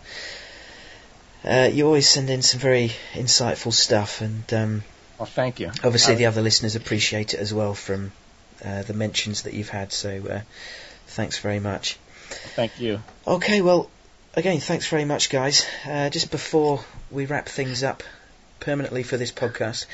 uh, 1.46 1.70
you 1.72 1.86
always 1.86 2.10
send 2.10 2.30
in 2.30 2.42
some 2.42 2.60
very 2.60 2.92
insightful 3.14 3.72
stuff, 3.72 4.22
and 4.22 4.52
um, 4.54 4.84
well, 5.20 5.26
thank 5.26 5.60
you. 5.60 5.72
obviously 5.84 6.16
Uh, 6.16 6.18
the 6.18 6.26
other 6.26 6.42
listeners 6.42 6.76
appreciate 6.76 7.34
it 7.34 7.40
as 7.40 7.54
well 7.54 7.76
from 7.76 8.12
uh, 8.66 8.82
the 8.82 8.94
mentions 8.94 9.44
that 9.44 9.54
you've 9.54 9.70
had. 9.70 9.94
So 9.94 10.10
uh, 10.30 10.42
thanks 11.08 11.38
very 11.38 11.60
much. 11.60 11.98
Thank 12.56 12.80
you. 12.80 13.02
Okay, 13.26 13.62
well, 13.62 13.90
again, 14.36 14.60
thanks 14.60 14.88
very 14.88 15.06
much, 15.06 15.30
guys. 15.30 15.66
Uh, 15.88 16.10
just 16.10 16.30
before 16.30 16.84
we 17.10 17.26
wrap 17.26 17.48
things 17.48 17.84
up 17.84 18.04
permanently 18.60 19.04
for 19.04 19.18
this 19.18 19.32
podcast, 19.32 19.86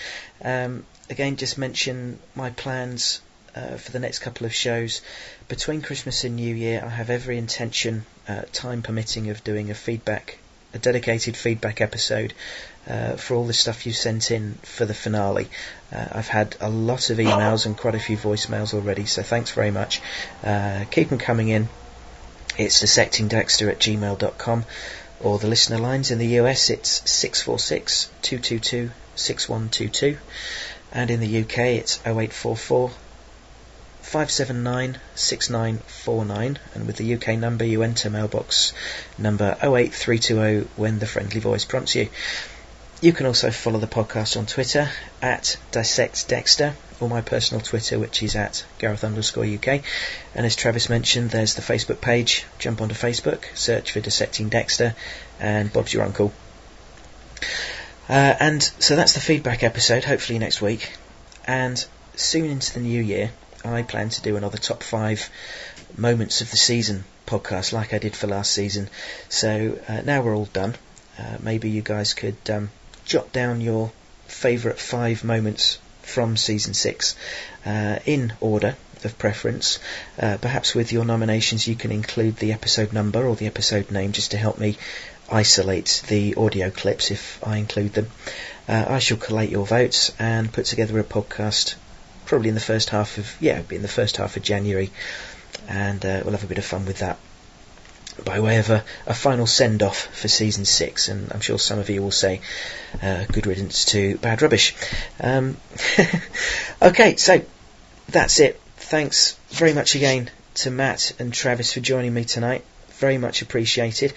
um, 0.44 0.86
again, 1.10 1.38
just 1.38 1.57
mention 1.57 2.19
my 2.36 2.49
plans 2.49 3.22
uh, 3.56 3.77
for 3.77 3.91
the 3.91 3.99
next 3.99 4.19
couple 4.19 4.45
of 4.45 4.53
shows. 4.53 5.02
Between 5.48 5.81
Christmas 5.81 6.23
and 6.23 6.36
New 6.36 6.53
Year, 6.53 6.84
I 6.86 6.90
have 6.90 7.10
every 7.10 7.38
intention, 7.38 8.06
uh, 8.27 8.41
time 8.52 8.81
permitting, 8.81 9.30
of 9.30 9.44
doing 9.44 9.72
a 9.72 9.76
feedback, 9.76 10.38
a 10.73 10.80
dedicated 10.80 11.38
feedback 11.38 11.81
episode. 11.81 12.34
Uh, 12.88 13.18
for 13.18 13.36
all 13.36 13.45
the 13.45 13.53
stuff 13.53 13.86
you 13.86 13.91
sent 13.91 14.31
in 14.31 14.56
for 14.64 14.84
the 14.84 14.95
finale. 14.95 15.48
Uh, 15.94 16.07
I've 16.11 16.27
had 16.27 16.56
a 16.60 16.69
lot 16.69 17.11
of 17.11 17.19
emails 17.19 17.68
and 17.68 17.77
quite 17.77 17.94
a 17.94 17.99
few 17.99 18.18
voicemails 18.18 18.73
already, 18.73 19.06
so 19.06 19.22
thanks 19.22 19.52
very 19.52 19.69
much. 19.69 20.02
Uh, 20.44 20.86
keep 20.90 21.10
them 21.10 21.19
coming 21.19 21.49
in. 21.49 21.69
It's 22.60 22.84
dissectingdexter 22.84 23.72
at 23.72 23.80
gmail.com 23.80 24.65
or 25.22 25.40
the 25.40 25.48
listener 25.48 25.77
lines 25.77 26.11
in 26.11 26.19
the 26.19 26.40
US 26.41 26.69
it's 26.69 27.10
646 27.10 28.10
222 28.22 28.91
6122 29.15 30.18
and 30.91 31.10
in 31.10 31.22
the 31.22 31.41
UK 31.41 31.57
it's 31.80 31.99
0844 32.06 32.90
579 34.02 34.99
6949 35.15 36.60
and 36.76 36.86
with 36.86 36.98
the 36.98 37.14
UK 37.14 37.40
number 37.40 37.64
you 37.64 37.81
enter 37.81 38.10
mailbox 38.10 38.73
number 39.18 39.56
08320 39.64 40.68
when 40.76 40.99
the 40.99 41.07
friendly 41.07 41.40
voice 41.40 41.64
prompts 41.64 41.95
you. 41.95 42.10
You 42.99 43.14
can 43.14 43.26
also 43.26 43.52
follow 43.52 43.80
the 43.80 43.88
podcast 43.88 44.36
on 44.36 44.45
Twitter 44.45 44.90
at 45.22 45.56
DissectDexter 45.72 46.73
or 46.99 47.09
my 47.09 47.21
personal 47.21 47.61
Twitter, 47.61 47.99
which 47.99 48.21
is 48.23 48.35
at 48.35 48.65
Gareth 48.77 49.03
underscore 49.03 49.45
UK. 49.45 49.81
And 50.35 50.45
as 50.45 50.55
Travis 50.55 50.89
mentioned, 50.89 51.31
there's 51.31 51.55
the 51.55 51.61
Facebook 51.61 52.01
page. 52.01 52.45
Jump 52.57 52.81
onto 52.81 52.95
Facebook, 52.95 53.45
search 53.55 53.91
for 53.91 53.99
Dissecting 53.99 54.49
Dexter, 54.49 54.95
and 55.39 55.71
Bob's 55.71 55.93
your 55.93 56.03
uncle. 56.03 56.31
Uh, 58.07 58.35
and 58.39 58.63
so 58.63 58.95
that's 58.95 59.13
the 59.13 59.19
feedback 59.19 59.63
episode, 59.63 60.03
hopefully 60.03 60.39
next 60.39 60.61
week. 60.61 60.91
And 61.45 61.84
soon 62.15 62.45
into 62.45 62.73
the 62.73 62.80
new 62.80 63.01
year, 63.01 63.31
I 63.63 63.84
plan 63.84 64.09
to 64.09 64.21
do 64.21 64.35
another 64.35 64.57
top 64.57 64.84
five 64.84 65.30
moments 65.97 66.41
of 66.41 66.49
the 66.51 66.57
season 66.57 67.03
podcast, 67.26 67.73
like 67.73 67.93
I 67.93 67.99
did 67.99 68.15
for 68.15 68.27
last 68.27 68.51
season. 68.51 68.89
So 69.30 69.77
uh, 69.88 70.01
now 70.01 70.21
we're 70.21 70.35
all 70.35 70.45
done. 70.45 70.76
Uh, 71.17 71.38
maybe 71.41 71.69
you 71.69 71.81
guys 71.81 72.13
could 72.13 72.38
um, 72.49 72.71
jot 73.05 73.31
down 73.31 73.61
your 73.61 73.91
favourite 74.27 74.80
five 74.80 75.23
moments 75.23 75.80
from 76.10 76.36
season 76.36 76.73
six 76.73 77.15
uh, 77.65 77.99
in 78.06 78.34
order 78.41 78.76
of 79.06 79.18
preference. 79.18 79.80
Uh, 80.19 80.38
perhaps 80.41 80.76
with 80.76 80.91
your 80.91 81.06
nominations, 81.06 81.68
you 81.68 81.76
can 81.76 81.91
include 81.91 82.36
the 82.38 82.53
episode 82.53 82.91
number 82.91 83.26
or 83.26 83.36
the 83.36 83.48
episode 83.48 83.91
name 83.91 84.11
just 84.11 84.31
to 84.31 84.38
help 84.38 84.57
me 84.57 84.77
isolate 85.31 86.03
the 86.07 86.36
audio 86.36 86.69
clips 86.69 87.11
if 87.11 87.40
I 87.45 87.57
include 87.57 87.94
them. 87.94 88.10
Uh, 88.68 88.86
I 88.90 88.99
shall 88.99 89.18
collate 89.18 89.49
your 89.49 89.65
votes 89.65 90.11
and 90.19 90.52
put 90.52 90.65
together 90.65 90.99
a 90.99 91.03
podcast 91.03 91.76
probably 92.26 92.49
in 92.49 92.56
the 92.56 92.61
first 92.61 92.90
half 92.90 93.18
of 93.18 93.36
yeah, 93.40 93.61
in 93.72 93.81
the 93.81 93.88
first 93.88 94.18
half 94.18 94.38
of 94.38 94.44
January, 94.44 94.91
and 95.68 96.06
uh, 96.06 96.22
we'll 96.23 96.34
have 96.34 96.44
a 96.44 96.48
bit 96.48 96.57
of 96.57 96.65
fun 96.65 96.86
with 96.86 96.99
that 96.99 97.18
by 98.25 98.39
way 98.39 98.57
of 98.57 98.69
a, 98.69 98.83
a 99.05 99.13
final 99.13 99.47
send 99.47 99.83
off 99.83 100.07
for 100.15 100.27
season 100.27 100.65
six, 100.65 101.07
and 101.07 101.31
I'm 101.31 101.41
sure 101.41 101.59
some 101.59 101.79
of 101.79 101.89
you 101.89 102.01
will 102.01 102.11
say 102.11 102.41
uh, 103.01 103.25
good 103.25 103.47
riddance 103.47 103.85
to 103.85 104.17
bad 104.17 104.41
rubbish. 104.41 104.75
Um, 105.19 105.57
okay, 106.81 107.15
so 107.15 107.41
that's 108.07 108.39
it. 108.39 108.59
Thanks 108.77 109.37
very 109.49 109.73
much 109.73 109.95
again 109.95 110.29
to 110.55 110.71
Matt 110.71 111.13
and 111.19 111.33
Travis 111.33 111.73
for 111.73 111.79
joining 111.79 112.13
me 112.13 112.25
tonight. 112.25 112.65
Very 112.97 113.17
much 113.17 113.41
appreciated. 113.41 114.13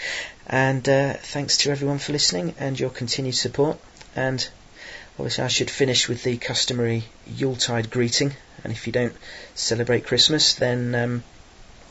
And 0.46 0.86
uh, 0.88 1.14
thanks 1.14 1.58
to 1.58 1.70
everyone 1.70 1.98
for 1.98 2.12
listening 2.12 2.54
and 2.58 2.78
your 2.78 2.90
continued 2.90 3.34
support. 3.34 3.78
And 4.16 4.46
obviously, 5.18 5.44
I 5.44 5.48
should 5.48 5.70
finish 5.70 6.08
with 6.08 6.22
the 6.24 6.36
customary 6.36 7.04
Yuletide 7.26 7.90
greeting. 7.90 8.32
And 8.64 8.72
if 8.72 8.86
you 8.86 8.92
don't 8.92 9.14
celebrate 9.54 10.06
Christmas, 10.06 10.54
then 10.54 10.94
um, 10.94 11.24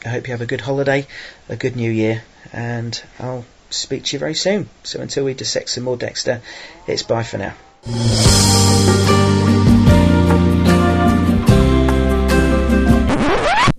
I 0.04 0.10
hope 0.10 0.28
you 0.28 0.34
have 0.34 0.42
a 0.42 0.48
good 0.48 0.62
holiday, 0.62 1.06
a 1.48 1.56
good 1.56 1.76
new 1.76 1.92
year, 1.92 2.24
and 2.52 3.02
I'll 3.20 3.46
speak 3.70 4.06
to 4.06 4.16
you 4.16 4.20
very 4.20 4.34
soon. 4.34 4.70
So 4.84 5.00
until 5.00 5.26
we 5.26 5.34
dissect 5.36 5.70
some 5.70 5.84
more 5.84 5.98
Dexter, 5.98 6.42
it's 6.88 7.04
bye 7.04 7.24
for 7.24 7.38
now. 7.38 7.54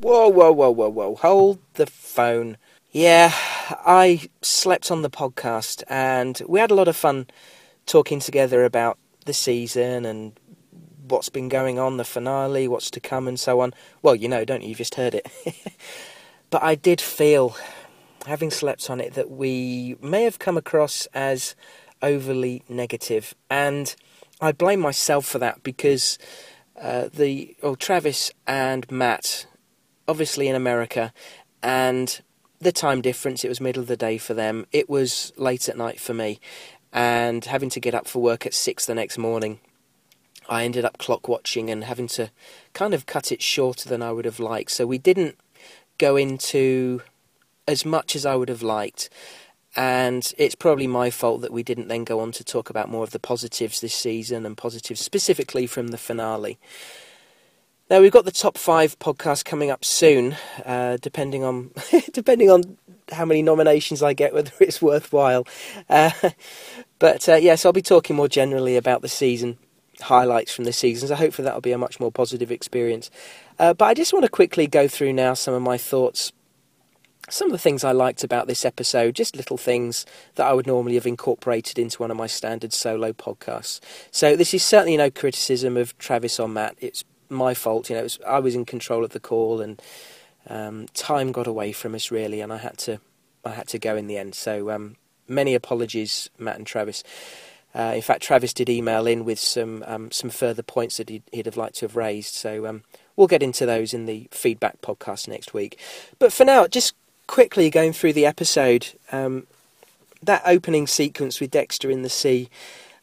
Whoa, 0.01 0.28
whoa, 0.28 0.53
whoa, 0.53 0.70
whoa, 0.70 0.90
whoa. 0.90 1.15
Hold 1.16 1.59
the 1.74 1.86
phone. 1.86 2.57
Yeah, 2.93 3.32
I 3.35 4.28
slept 4.43 4.90
on 4.90 5.03
the 5.03 5.11
podcast 5.11 5.82
and 5.89 6.40
we 6.47 6.61
had 6.61 6.70
a 6.70 6.74
lot 6.74 6.89
of 6.89 6.97
fun 6.97 7.27
talking 7.86 8.20
together 8.20 8.65
about 8.65 8.99
the 9.24 9.32
season 9.32 10.05
and 10.05 10.39
what's 11.09 11.28
been 11.28 11.49
going 11.49 11.78
on, 11.78 11.97
the 11.97 12.05
finale, 12.05 12.69
what's 12.69 12.90
to 12.90 13.01
come, 13.01 13.27
and 13.27 13.40
so 13.40 13.61
on. 13.61 13.74
Well, 14.03 14.15
you 14.15 14.28
know, 14.28 14.44
don't 14.44 14.62
you? 14.62 14.69
You 14.69 14.74
just 14.74 14.94
heard 14.94 15.15
it. 15.15 15.27
but 16.53 16.62
I 16.62 16.74
did 16.74 17.01
feel, 17.01 17.57
having 18.27 18.51
slept 18.51 18.91
on 18.91 19.01
it, 19.01 19.15
that 19.15 19.31
we 19.31 19.97
may 20.03 20.24
have 20.24 20.39
come 20.39 20.59
across 20.59 21.07
as 21.15 21.57
overly 22.03 22.62
negative, 22.69 23.35
and 23.51 23.97
I 24.39 24.53
blame 24.53 24.79
myself 24.79 25.24
for 25.24 25.39
that 25.39 25.62
because 25.62 26.19
uh, 26.79 27.09
the 27.12 27.57
well, 27.62 27.74
Travis 27.74 28.31
and 28.47 28.89
Matt, 28.91 29.47
obviously 30.07 30.47
in 30.47 30.55
America, 30.55 31.15
and 31.62 32.20
the 32.61 32.70
time 32.70 33.01
difference. 33.01 33.45
It 33.45 33.49
was 33.49 33.61
middle 33.61 33.81
of 33.81 33.89
the 33.89 33.97
day 33.97 34.19
for 34.19 34.35
them. 34.35 34.66
It 34.73 34.91
was 34.91 35.33
late 35.39 35.70
at 35.70 35.79
night 35.79 35.99
for 35.99 36.12
me, 36.12 36.39
and 36.93 37.47
having 37.47 37.70
to 37.70 37.81
get 37.81 37.95
up 37.95 38.07
for 38.07 38.20
work 38.20 38.45
at 38.45 38.53
six 38.53 38.85
the 38.85 38.95
next 38.95 39.16
morning. 39.16 39.59
I 40.51 40.65
ended 40.65 40.85
up 40.85 40.99
clock 40.99 41.29
watching 41.29 41.70
and 41.70 41.85
having 41.85 42.09
to 42.09 42.31
kind 42.74 42.93
of 42.93 43.07
cut 43.07 43.33
it 43.33 43.41
shorter 43.41 43.89
than 43.89 44.03
I 44.03 44.12
would 44.12 44.27
have 44.27 44.41
liked. 44.41 44.73
So 44.73 44.87
we 44.87 44.99
didn't 44.99 45.39
go 46.03 46.16
into 46.16 47.01
as 47.69 47.85
much 47.85 48.16
as 48.16 48.27
I 48.27 48.35
would 48.35 48.49
have 48.49 48.62
liked. 48.62 49.09
And 49.77 50.31
it's 50.37 50.57
probably 50.57 50.89
my 50.89 51.11
fault 51.11 51.43
that 51.43 51.53
we 51.53 51.62
didn't 51.62 51.87
then 51.87 52.03
go 52.03 52.19
on 52.19 52.33
to 52.33 52.45
talk 52.45 52.69
about 52.69 52.91
more 52.91 53.05
of 53.05 53.12
the 53.12 53.20
positives 53.20 53.81
this 53.81 53.95
season 53.95 54.45
and 54.45 54.57
positives 54.57 55.01
specifically 55.01 55.66
from 55.69 55.89
the 55.89 55.97
finale. 55.97 56.59
Now 57.89 58.01
we've 58.01 58.11
got 58.11 58.24
the 58.24 58.33
top 58.33 58.59
five 58.59 58.99
podcast 58.99 59.45
coming 59.45 59.70
up 59.70 59.85
soon, 59.85 60.37
uh, 60.66 60.97
depending 61.01 61.45
on 61.45 61.70
depending 62.12 62.51
on 62.51 62.77
how 63.12 63.24
many 63.24 63.43
nominations 63.43 64.03
I 64.03 64.12
get, 64.12 64.35
whether 64.35 64.53
it's 64.61 64.83
worthwhile. 64.83 65.47
Uh, 65.89 66.11
but 66.99 67.29
uh, 67.29 67.37
yes, 67.37 67.65
I'll 67.65 67.73
be 67.73 67.81
talking 67.81 68.16
more 68.16 68.29
generally 68.29 68.77
about 68.77 69.03
the 69.03 69.09
season 69.09 69.57
highlights 70.01 70.53
from 70.53 70.65
the 70.65 70.73
season. 70.73 71.09
So 71.09 71.15
hopefully 71.15 71.45
that'll 71.45 71.61
be 71.61 71.73
a 71.73 71.79
much 71.79 72.01
more 72.01 72.12
positive 72.12 72.51
experience. 72.51 73.11
Uh, 73.59 73.74
but 73.74 73.87
I 73.87 73.95
just 73.95 74.12
want 74.12 74.24
to 74.24 74.31
quickly 74.31 74.66
go 74.66 74.89
through 74.89 75.12
now 75.12 75.35
some 75.35 75.55
of 75.55 75.62
my 75.62 75.79
thoughts. 75.79 76.33
Some 77.29 77.49
of 77.49 77.53
the 77.53 77.59
things 77.59 77.85
I 77.85 77.93
liked 77.93 78.24
about 78.24 78.49
this 78.49 78.65
episode, 78.65 79.15
just 79.15 79.37
little 79.37 79.57
things 79.57 80.05
that 80.35 80.47
I 80.47 80.53
would 80.53 80.66
normally 80.66 80.97
have 80.97 81.07
incorporated 81.07 81.79
into 81.79 81.99
one 81.99 82.11
of 82.11 82.16
my 82.16 82.27
standard 82.27 82.73
solo 82.73 83.12
podcasts. 83.12 83.81
So 84.11 84.35
this 84.35 84.53
is 84.53 84.65
certainly 84.65 84.97
no 84.97 85.11
criticism 85.11 85.77
of 85.77 85.97
Travis 85.99 86.41
or 86.41 86.49
Matt. 86.49 86.77
It's 86.81 87.05
my 87.29 87.55
fault. 87.55 87.89
You 87.91 87.97
know, 87.97 88.03
was, 88.03 88.19
I 88.27 88.41
was 88.41 88.55
in 88.55 88.65
control 88.65 89.05
of 89.05 89.11
the 89.11 89.20
call, 89.20 89.61
and 89.61 89.81
um, 90.49 90.87
time 90.95 91.33
got 91.33 91.47
away 91.47 91.73
from 91.73 91.95
us 91.95 92.11
really, 92.11 92.41
and 92.41 92.53
I 92.53 92.59
had 92.59 92.79
to 92.79 93.01
I 93.45 93.51
had 93.51 93.69
to 93.69 93.79
go 93.79 93.97
in 93.97 94.07
the 94.07 94.19
end. 94.19 94.35
So 94.35 94.70
um, 94.70 94.97
many 95.29 95.55
apologies, 95.55 96.31
Matt 96.39 96.57
and 96.57 96.66
Travis. 96.66 97.03
Uh, 97.74 97.93
in 97.95 98.03
fact, 98.03 98.23
Travis 98.23 98.53
did 98.53 98.69
email 98.69 99.07
in 99.07 99.24
with 99.24 99.39
some 99.39 99.83
um, 99.87 100.11
some 100.11 100.31
further 100.31 100.62
points 100.62 100.99
that 100.99 101.09
he'd, 101.09 101.23
he'd, 101.33 101.47
have 101.47 101.57
liked 101.57 101.77
to 101.77 101.87
have 101.87 101.97
raised. 101.97 102.35
So 102.35 102.66
um, 102.66 102.83
we'll 103.16 103.26
get 103.26 103.43
into 103.43 103.66
those 103.66 103.94
in 103.94 104.06
the 104.06 104.28
feedback 104.30 104.80
podcast 104.80 105.28
next 105.28 105.55
week. 105.55 105.78
But 106.18 106.32
for 106.32 106.44
now, 106.44 106.66
just 106.66 106.94
quickly 107.26 107.70
going 107.70 107.93
through 107.93 108.12
the 108.12 108.26
episode, 108.26 108.89
um, 109.10 109.47
that 110.22 110.43
opening 110.44 110.86
sequence 110.86 111.40
with 111.40 111.51
Dexter 111.51 111.90
in 111.90 112.02
the 112.02 112.09
sea, 112.09 112.48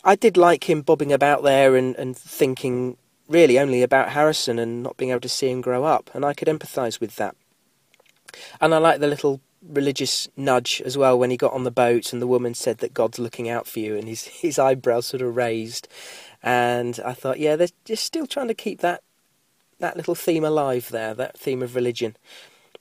I 0.03 0.15
did 0.15 0.37
like 0.37 0.69
him 0.69 0.81
bobbing 0.81 1.11
about 1.11 1.43
there 1.43 1.75
and, 1.75 1.95
and 1.95 2.17
thinking 2.17 2.97
really 3.27 3.59
only 3.59 3.83
about 3.83 4.09
Harrison 4.09 4.57
and 4.57 4.81
not 4.81 4.97
being 4.97 5.11
able 5.11 5.21
to 5.21 5.29
see 5.29 5.49
him 5.49 5.61
grow 5.61 5.83
up, 5.83 6.09
and 6.13 6.25
I 6.25 6.33
could 6.33 6.47
empathise 6.47 6.99
with 6.99 7.15
that. 7.17 7.35
And 8.61 8.73
I 8.73 8.77
like 8.77 8.99
the 8.99 9.07
little 9.07 9.41
religious 9.61 10.27
nudge 10.37 10.81
as 10.85 10.97
well 10.97 11.19
when 11.19 11.31
he 11.31 11.37
got 11.37 11.53
on 11.53 11.63
the 11.63 11.71
boat 11.71 12.13
and 12.13 12.21
the 12.21 12.27
woman 12.27 12.53
said 12.53 12.77
that 12.77 12.93
God's 12.93 13.19
looking 13.19 13.49
out 13.49 13.67
for 13.67 13.79
you 13.79 13.97
and 13.97 14.07
his 14.07 14.23
his 14.27 14.57
eyebrows 14.57 15.07
sort 15.07 15.21
of 15.21 15.35
raised 15.35 15.87
and 16.41 16.99
I 17.05 17.13
thought 17.13 17.39
yeah 17.39 17.57
they're 17.57 17.67
just 17.83 18.05
still 18.05 18.25
trying 18.25 18.47
to 18.47 18.53
keep 18.53 18.79
that 18.79 19.03
that 19.79 19.97
little 19.97 20.15
theme 20.15 20.43
alive 20.43 20.89
there 20.89 21.13
that 21.13 21.37
theme 21.37 21.61
of 21.61 21.75
religion. 21.75 22.15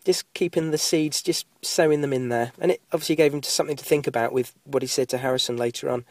Just 0.05 0.33
keeping 0.35 0.71
the 0.71 0.79
seeds 0.79 1.23
just 1.23 1.47
sowing 1.63 2.01
them 2.01 2.13
in 2.13 2.29
there. 2.29 2.53
And 2.59 2.71
it 2.71 2.81
obviously 2.93 3.17
gave 3.17 3.35
him 3.35 3.43
something 3.43 3.77
to 3.77 3.85
think 3.85 4.07
about 4.07 4.33
with 4.33 4.55
what 4.65 4.83
he 4.83 4.89
said 4.89 5.09
to 5.11 5.19
Harrison 5.19 5.57
later 5.57 5.91
on. 5.91 6.05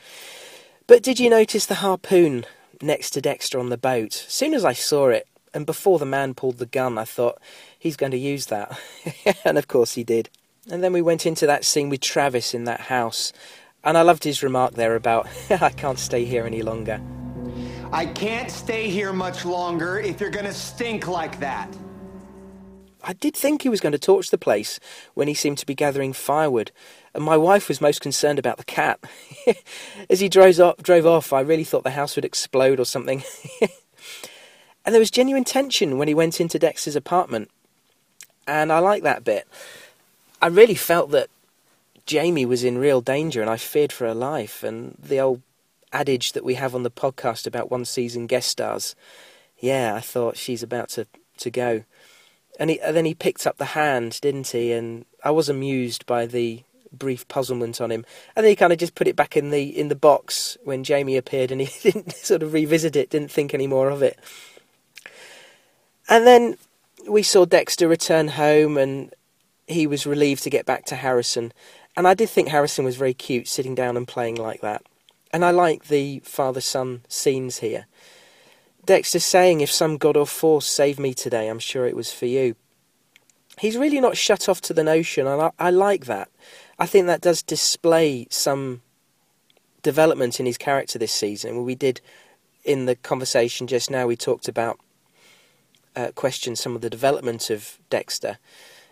But 0.88 1.03
did 1.03 1.19
you 1.19 1.30
notice 1.30 1.65
the 1.65 1.76
harpoon 1.76 2.45
next 2.81 3.11
to 3.11 3.22
Dexter 3.22 3.59
on 3.59 3.69
the 3.69 3.77
boat? 3.77 4.23
As 4.27 4.34
soon 4.34 4.53
as 4.53 4.64
I 4.64 4.73
saw 4.73 5.09
it 5.09 5.27
and 5.53 5.65
before 5.65 5.99
the 5.99 6.05
man 6.05 6.34
pulled 6.34 6.57
the 6.57 6.65
gun 6.65 6.97
I 6.97 7.05
thought 7.05 7.39
he's 7.77 7.97
going 7.97 8.11
to 8.11 8.18
use 8.18 8.47
that. 8.47 8.77
And 9.45 9.57
of 9.57 9.68
course 9.68 9.93
he 9.93 10.03
did. 10.03 10.30
And 10.69 10.84
then 10.84 10.93
we 10.93 11.01
went 11.01 11.26
into 11.26 11.47
that 11.47 11.64
scene 11.64 11.89
with 11.89 12.01
Travis 12.01 12.53
in 12.53 12.65
that 12.65 12.81
house. 12.81 13.31
And 13.84 13.97
I 13.97 14.01
loved 14.01 14.26
his 14.26 14.43
remark 14.43 14.73
there 14.73 14.95
about, 14.95 15.27
I 15.49 15.69
can't 15.69 15.99
stay 15.99 16.26
here 16.26 16.45
any 16.45 16.61
longer. 16.61 17.01
I 17.91 18.05
can't 18.05 18.51
stay 18.51 18.89
here 18.89 19.14
much 19.14 19.45
longer 19.45 19.97
if 19.97 20.19
you're 20.19 20.30
going 20.30 20.45
to 20.45 20.53
stink 20.53 21.07
like 21.07 21.39
that. 21.39 21.73
I 23.03 23.14
did 23.14 23.35
think 23.35 23.61
he 23.61 23.69
was 23.69 23.80
going 23.80 23.93
to 23.93 23.99
torch 23.99 24.30
the 24.30 24.38
place 24.38 24.80
when 25.14 25.30
he 25.30 25.34
seemed 25.34 25.57
to 25.59 25.65
be 25.65 25.73
gathering 25.73 26.11
firewood, 26.11 26.72
and 27.14 27.23
my 27.23 27.38
wife 27.38 27.69
was 27.69 27.80
most 27.80 28.01
concerned 28.01 28.39
about 28.39 28.57
the 28.57 28.65
cat. 28.65 28.99
As 30.09 30.19
he 30.19 30.27
drove 30.27 30.59
off, 30.59 30.77
drove 30.77 31.05
off, 31.05 31.31
I 31.31 31.39
really 31.39 31.64
thought 31.64 31.84
the 31.84 31.91
house 31.91 32.15
would 32.18 32.26
explode 32.26 32.80
or 32.80 32.85
something. 32.85 33.23
and 33.61 34.93
there 34.93 34.99
was 34.99 35.11
genuine 35.11 35.45
tension 35.45 35.97
when 35.97 36.09
he 36.09 36.14
went 36.14 36.41
into 36.41 36.59
Dex's 36.59 36.97
apartment, 36.97 37.49
and 38.45 38.72
I 38.73 38.80
like 38.80 39.03
that 39.03 39.23
bit. 39.23 39.47
I 40.41 40.47
really 40.47 40.76
felt 40.76 41.11
that 41.11 41.30
Jamie 42.05 42.45
was 42.45 42.64
in 42.64 42.77
real 42.77 43.01
danger 43.01 43.41
and 43.41 43.49
I 43.49 43.57
feared 43.57 43.91
for 43.91 44.07
her 44.07 44.14
life. 44.14 44.64
And 44.64 44.95
the 44.97 45.19
old 45.19 45.41
adage 45.98 46.34
that 46.34 46.44
we 46.44 46.53
have 46.53 46.76
on 46.76 46.84
the 46.84 46.91
podcast 46.91 47.48
about 47.48 47.72
one 47.72 47.84
season 47.84 48.28
guest 48.28 48.49
stars, 48.49 48.95
yeah, 49.57 49.95
I 49.95 49.99
thought 49.99 50.38
she's 50.38 50.61
about 50.61 50.90
to, 50.90 51.07
to 51.38 51.49
go. 51.49 51.84
And, 52.60 52.69
he, 52.69 52.80
and 52.82 52.95
then 52.95 53.06
he 53.06 53.15
picked 53.15 53.48
up 53.48 53.57
the 53.57 53.65
hand, 53.65 54.19
didn't 54.22 54.48
he? 54.48 54.72
And 54.72 55.06
I 55.24 55.32
was 55.32 55.49
amused 55.49 56.06
by 56.06 56.28
the 56.28 56.64
brief 56.91 57.28
puzzlement 57.28 57.82
on 57.82 57.91
him. 57.91 58.06
And 58.36 58.44
then 58.44 58.52
he 58.52 58.56
kind 58.56 58.72
of 58.72 58.80
just 58.80 58.95
put 58.95 59.07
it 59.07 59.15
back 59.15 59.36
in 59.36 59.49
the 59.49 59.64
in 59.78 59.88
the 59.90 59.95
box 59.95 60.57
when 60.64 60.84
Jamie 60.84 61.18
appeared, 61.18 61.52
and 61.52 61.61
he 61.61 61.69
didn't 61.91 62.14
sort 62.14 62.44
of 62.44 62.53
revisit 62.53 62.95
it, 62.95 63.10
didn't 63.10 63.32
think 63.32 63.53
any 63.53 63.68
more 63.68 63.90
of 63.90 64.03
it. 64.03 64.19
And 66.10 66.26
then 66.26 66.57
we 67.10 67.24
saw 67.24 67.45
Dexter 67.45 67.88
return 67.88 68.30
home, 68.30 68.78
and 68.78 69.14
he 69.68 69.88
was 69.88 70.06
relieved 70.06 70.44
to 70.44 70.49
get 70.49 70.65
back 70.65 70.86
to 70.86 70.95
Harrison. 70.95 71.52
And 71.95 72.07
I 72.07 72.14
did 72.14 72.30
think 72.30 72.49
Harrison 72.49 72.86
was 72.86 72.95
very 72.95 73.15
cute 73.15 73.48
sitting 73.48 73.74
down 73.74 73.98
and 73.98 74.07
playing 74.07 74.36
like 74.36 74.61
that. 74.61 74.84
And 75.32 75.44
I 75.44 75.52
like 75.52 75.88
the 75.88 76.20
father 76.20 76.62
son 76.62 77.02
scenes 77.08 77.60
here. 77.60 77.86
Dexter 78.86 79.20
saying, 79.20 79.62
If 79.62 79.72
some 79.72 79.98
god 79.98 80.16
or 80.16 80.26
force 80.26 80.66
saved 80.66 80.99
me 80.99 81.14
today, 81.14 81.49
I'm 81.49 81.60
sure 81.60 81.86
it 81.86 81.95
was 81.95 82.12
for 82.12 82.26
you. 82.26 82.56
He's 83.60 83.76
really 83.76 83.99
not 83.99 84.16
shut 84.18 84.48
off 84.48 84.62
to 84.62 84.74
the 84.74 84.84
notion, 84.84 85.28
and 85.28 85.41
I, 85.41 85.52
I 85.60 85.70
like 85.72 86.06
that. 86.06 86.30
I 86.80 86.86
think 86.86 87.08
that 87.08 87.22
does 87.22 87.41
display 87.41 88.28
some 88.30 88.82
development 89.82 90.40
in 90.40 90.45
his 90.45 90.58
character 90.58 90.99
this 90.99 91.12
season. 91.12 91.64
We 91.64 91.76
did, 91.76 91.99
in 92.64 92.86
the 92.86 92.95
conversation 92.95 93.68
just 93.68 93.90
now, 93.90 94.06
we 94.06 94.16
talked 94.16 94.48
about, 94.48 94.80
uh, 95.95 96.12
questioned 96.14 96.60
some 96.60 96.76
of 96.76 96.82
the 96.82 96.90
development 96.90 97.49
of 97.49 97.80
Dexter 97.90 98.38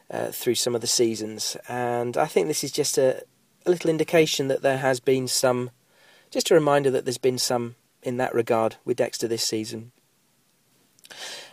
uh, 0.10 0.28
through 0.28 0.56
some 0.56 0.74
of 0.74 0.82
the 0.82 0.88
seasons. 0.88 1.56
And 1.70 2.18
I 2.18 2.26
think 2.26 2.48
this 2.48 2.64
is 2.64 2.72
just 2.72 2.98
a, 2.98 3.24
a 3.66 3.70
little 3.70 3.90
indication 3.90 4.48
that 4.48 4.62
there 4.62 4.80
has 4.80 5.00
been 5.00 5.28
some, 5.28 5.70
just 6.32 6.52
a 6.52 6.54
reminder 6.54 6.92
that 6.92 7.06
there's 7.06 7.18
been 7.18 7.38
some 7.38 7.76
in 8.04 8.18
that 8.18 8.34
regard 8.34 8.76
with 8.86 8.98
Dexter 8.98 9.28
this 9.28 9.44
season. 9.44 9.92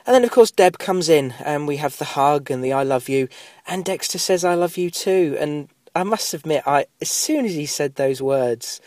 And 0.07 0.15
then, 0.15 0.25
of 0.25 0.31
course, 0.31 0.51
Deb 0.51 0.79
comes 0.79 1.09
in, 1.09 1.35
and 1.45 1.69
we 1.69 1.77
have 1.77 1.99
the 1.99 2.05
hug 2.05 2.51
and 2.51 2.65
the 2.65 2.73
"I 2.73 2.83
love 2.83 3.09
you," 3.09 3.29
and 3.67 3.85
Dexter 3.85 4.19
says 4.19 4.45
"I 4.45 4.55
love 4.55 4.77
you 4.77 4.91
too." 4.91 5.37
And 5.39 5.69
I 5.95 6.03
must 6.03 6.35
admit, 6.35 6.65
I 6.67 6.87
as 7.01 7.11
soon 7.11 7.45
as 7.45 7.55
he 7.55 7.67
said 7.67 7.95
those 7.95 8.21
words, 8.21 8.81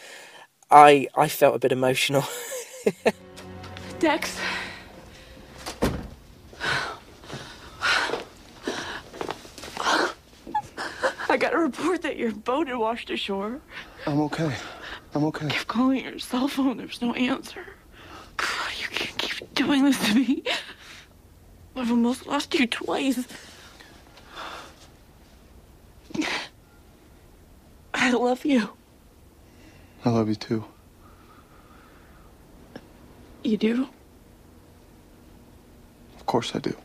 I 0.69 1.07
I 1.15 1.27
felt 1.27 1.55
a 1.55 1.59
bit 1.59 1.71
emotional. 1.71 2.25
Dex, 3.99 4.37
I 11.29 11.37
got 11.37 11.53
a 11.53 11.57
report 11.57 12.01
that 12.01 12.17
your 12.17 12.31
boat 12.31 12.67
had 12.67 12.77
washed 12.77 13.09
ashore. 13.09 13.61
I'm 14.05 14.19
okay. 14.21 14.53
I'm 15.15 15.23
okay. 15.23 15.47
Keep 15.47 15.67
calling 15.67 16.03
your 16.03 16.19
cell 16.19 16.49
phone. 16.49 16.75
There's 16.75 17.01
no 17.01 17.13
answer. 17.13 17.65
God, 18.35 18.71
you 18.81 18.87
can't 18.89 19.17
keep 19.17 19.53
doing 19.55 19.85
this 19.85 20.09
to 20.09 20.15
me. 20.15 20.43
I've 21.75 21.89
almost 21.89 22.27
lost 22.27 22.53
you 22.53 22.67
twice. 22.67 23.25
I 27.93 28.11
love 28.11 28.43
you. 28.43 28.69
I 30.03 30.09
love 30.09 30.27
you 30.27 30.35
too. 30.35 30.65
You 33.43 33.55
do? 33.57 33.87
Of 36.17 36.25
course 36.25 36.53
I 36.55 36.59
do. 36.59 36.75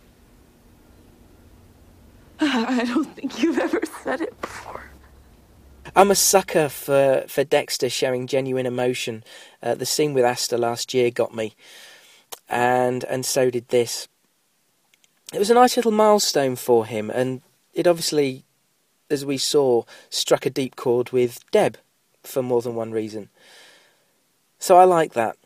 I 2.41 2.85
don't 2.87 3.13
think 3.17 3.43
you've 3.43 3.59
ever 3.59 3.81
said 4.03 4.21
it 4.21 4.41
before. 4.41 4.90
I'm 5.97 6.11
a 6.11 6.15
sucker 6.15 6.69
for, 6.69 7.25
for 7.27 7.45
Dexter 7.45 7.91
showing 7.91 8.27
genuine 8.27 8.67
emotion. 8.67 9.25
Uh, 9.63 9.75
the 9.75 9.87
scene 9.87 10.15
with 10.15 10.25
Astor 10.25 10.59
last 10.59 10.95
year 10.95 11.11
got 11.11 11.35
me, 11.35 11.55
and 12.49 13.05
and 13.05 13.27
so 13.27 13.51
did 13.51 13.69
this. 13.69 14.09
It 15.33 15.39
was 15.39 15.51
a 15.51 15.55
nice 15.55 15.77
little 15.77 15.93
milestone 15.93 16.57
for 16.57 16.87
him, 16.87 17.11
and 17.11 17.43
it 17.75 17.87
obviously, 17.87 18.45
as 19.11 19.25
we 19.25 19.39
saw, 19.39 19.85
struck 20.11 20.47
a 20.47 20.51
deep 20.51 20.77
chord 20.77 21.11
with 21.11 21.49
Deb 21.51 21.79
for 22.23 22.43
more 22.43 22.63
than 22.63 22.75
one 22.75 22.93
reason. 22.93 23.29
So 24.59 24.77
I 24.77 24.85
like 24.85 25.15
that. 25.15 25.37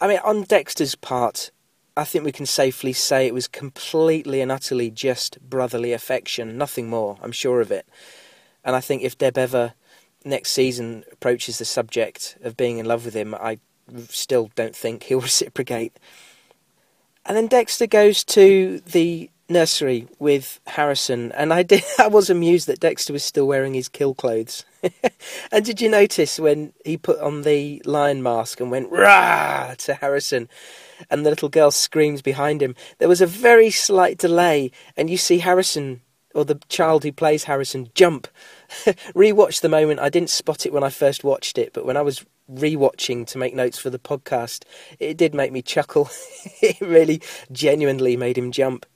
I 0.00 0.08
mean, 0.08 0.20
on 0.24 0.44
Dexter's 0.44 0.94
part, 0.94 1.50
I 1.96 2.04
think 2.04 2.24
we 2.24 2.32
can 2.32 2.46
safely 2.46 2.92
say 2.92 3.26
it 3.26 3.34
was 3.34 3.48
completely 3.48 4.40
and 4.40 4.50
utterly 4.50 4.90
just 4.90 5.38
brotherly 5.40 5.92
affection, 5.92 6.56
nothing 6.56 6.88
more. 6.88 7.18
I'm 7.20 7.32
sure 7.32 7.60
of 7.60 7.70
it. 7.70 7.86
And 8.64 8.76
I 8.76 8.80
think 8.80 9.02
if 9.02 9.18
Deb 9.18 9.38
ever 9.38 9.74
next 10.24 10.52
season 10.52 11.04
approaches 11.12 11.58
the 11.58 11.64
subject 11.64 12.36
of 12.42 12.56
being 12.56 12.78
in 12.78 12.86
love 12.86 13.04
with 13.04 13.14
him, 13.14 13.34
I 13.34 13.58
still 14.08 14.50
don't 14.54 14.76
think 14.76 15.04
he'll 15.04 15.20
reciprocate. 15.22 15.98
And 17.26 17.36
then 17.36 17.48
Dexter 17.48 17.86
goes 17.86 18.24
to 18.24 18.80
the 18.80 19.30
nursery 19.48 20.06
with 20.18 20.60
Harrison, 20.66 21.32
and 21.32 21.52
I 21.52 21.62
did. 21.62 21.82
I 21.98 22.06
was 22.06 22.30
amused 22.30 22.66
that 22.68 22.80
Dexter 22.80 23.12
was 23.12 23.24
still 23.24 23.46
wearing 23.46 23.74
his 23.74 23.88
kill 23.88 24.14
clothes. 24.14 24.64
and 25.52 25.64
did 25.64 25.80
you 25.80 25.88
notice 25.88 26.38
when 26.38 26.72
he 26.84 26.96
put 26.96 27.20
on 27.20 27.42
the 27.42 27.82
lion 27.84 28.22
mask 28.22 28.60
and 28.60 28.70
went 28.70 28.90
rah 28.90 29.74
to 29.78 29.94
Harrison? 29.94 30.48
and 31.08 31.24
the 31.24 31.30
little 31.30 31.48
girl 31.48 31.70
screams 31.70 32.20
behind 32.22 32.62
him. 32.62 32.74
There 32.98 33.08
was 33.08 33.20
a 33.20 33.26
very 33.26 33.70
slight 33.70 34.18
delay, 34.18 34.72
and 34.96 35.08
you 35.08 35.16
see 35.16 35.38
Harrison 35.38 36.02
or 36.34 36.44
the 36.44 36.60
child 36.68 37.04
who 37.04 37.12
plays 37.12 37.44
Harrison 37.44 37.90
jump. 37.94 38.28
Rewatch 39.14 39.60
the 39.60 39.68
moment. 39.68 40.00
I 40.00 40.08
didn't 40.08 40.30
spot 40.30 40.66
it 40.66 40.72
when 40.72 40.84
I 40.84 40.90
first 40.90 41.24
watched 41.24 41.58
it, 41.58 41.72
but 41.72 41.84
when 41.84 41.96
I 41.96 42.02
was 42.02 42.24
rewatching 42.52 43.26
to 43.28 43.38
make 43.38 43.54
notes 43.54 43.78
for 43.78 43.90
the 43.90 43.98
podcast, 43.98 44.64
it 44.98 45.16
did 45.16 45.34
make 45.34 45.52
me 45.52 45.62
chuckle. 45.62 46.10
it 46.62 46.80
really 46.80 47.20
genuinely 47.50 48.16
made 48.16 48.38
him 48.38 48.52
jump. 48.52 48.86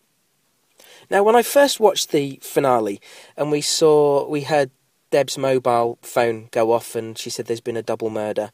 Now, 1.11 1.23
when 1.23 1.37
I 1.37 1.43
first 1.43 1.81
watched 1.81 2.11
the 2.11 2.39
finale 2.43 3.01
and 3.37 3.51
we 3.51 3.61
saw, 3.61 4.27
we 4.29 4.43
heard 4.43 4.71
Deb's 5.11 5.37
mobile 5.37 5.99
phone 6.03 6.49
go 6.51 6.73
off 6.73 6.95
and 6.95 7.17
she 7.17 7.31
said 7.31 7.47
there's 7.47 7.61
been 7.61 7.77
a 7.77 7.83
double 7.83 8.11
murder. 8.11 8.51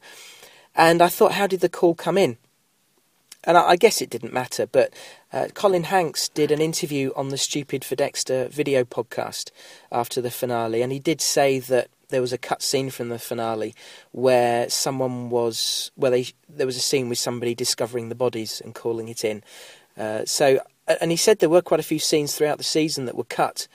And 0.75 1.01
I 1.01 1.07
thought, 1.07 1.33
how 1.33 1.47
did 1.47 1.61
the 1.61 1.69
call 1.69 1.95
come 1.95 2.17
in? 2.17 2.37
And 3.43 3.57
I, 3.57 3.69
I 3.69 3.75
guess 3.75 4.01
it 4.01 4.09
didn't 4.09 4.33
matter, 4.33 4.67
but 4.67 4.93
uh, 5.33 5.47
Colin 5.53 5.83
Hanks 5.83 6.29
did 6.29 6.51
an 6.51 6.61
interview 6.61 7.11
on 7.15 7.29
the 7.29 7.37
Stupid 7.37 7.83
for 7.83 7.95
Dexter 7.95 8.47
video 8.49 8.83
podcast 8.83 9.51
after 9.91 10.21
the 10.21 10.31
finale, 10.31 10.81
and 10.81 10.91
he 10.91 10.99
did 10.99 11.21
say 11.21 11.59
that 11.59 11.89
there 12.09 12.21
was 12.21 12.33
a 12.33 12.37
cut 12.37 12.61
scene 12.61 12.89
from 12.89 13.09
the 13.09 13.17
finale 13.17 13.73
where 14.11 14.69
someone 14.69 15.29
was 15.29 15.91
where 15.95 16.11
they 16.11 16.27
there 16.49 16.67
was 16.67 16.77
a 16.77 16.81
scene 16.81 17.09
with 17.09 17.17
somebody 17.17 17.55
discovering 17.55 18.09
the 18.09 18.15
bodies 18.15 18.61
and 18.61 18.75
calling 18.75 19.07
it 19.07 19.23
in. 19.23 19.41
Uh, 19.97 20.23
so, 20.25 20.59
and 20.99 21.09
he 21.09 21.17
said 21.17 21.39
there 21.39 21.49
were 21.49 21.61
quite 21.61 21.79
a 21.79 21.83
few 21.83 21.99
scenes 21.99 22.35
throughout 22.35 22.57
the 22.57 22.63
season 22.63 23.05
that 23.05 23.15
were 23.15 23.23
cut, 23.23 23.67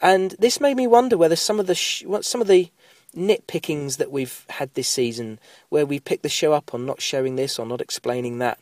and 0.00 0.36
this 0.38 0.60
made 0.60 0.76
me 0.76 0.86
wonder 0.86 1.16
whether 1.16 1.36
some 1.36 1.58
of 1.58 1.66
the 1.66 1.74
sh- 1.74 2.04
some 2.20 2.40
of 2.40 2.46
the 2.46 2.70
nitpickings 3.16 3.96
that 3.96 4.12
we've 4.12 4.44
had 4.50 4.72
this 4.74 4.88
season, 4.88 5.38
where 5.70 5.86
we 5.86 5.98
pick 5.98 6.22
the 6.22 6.28
show 6.28 6.52
up 6.52 6.74
on 6.74 6.86
not 6.86 7.00
showing 7.00 7.36
this 7.36 7.58
or 7.58 7.66
not 7.66 7.80
explaining 7.80 8.38
that, 8.38 8.58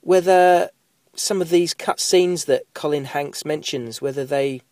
whether 0.00 0.70
some 1.14 1.42
of 1.42 1.50
these 1.50 1.74
cut 1.74 2.00
scenes 2.00 2.46
that 2.46 2.62
Colin 2.74 3.06
Hanks 3.06 3.44
mentions, 3.44 4.00
whether 4.00 4.24
they 4.24 4.62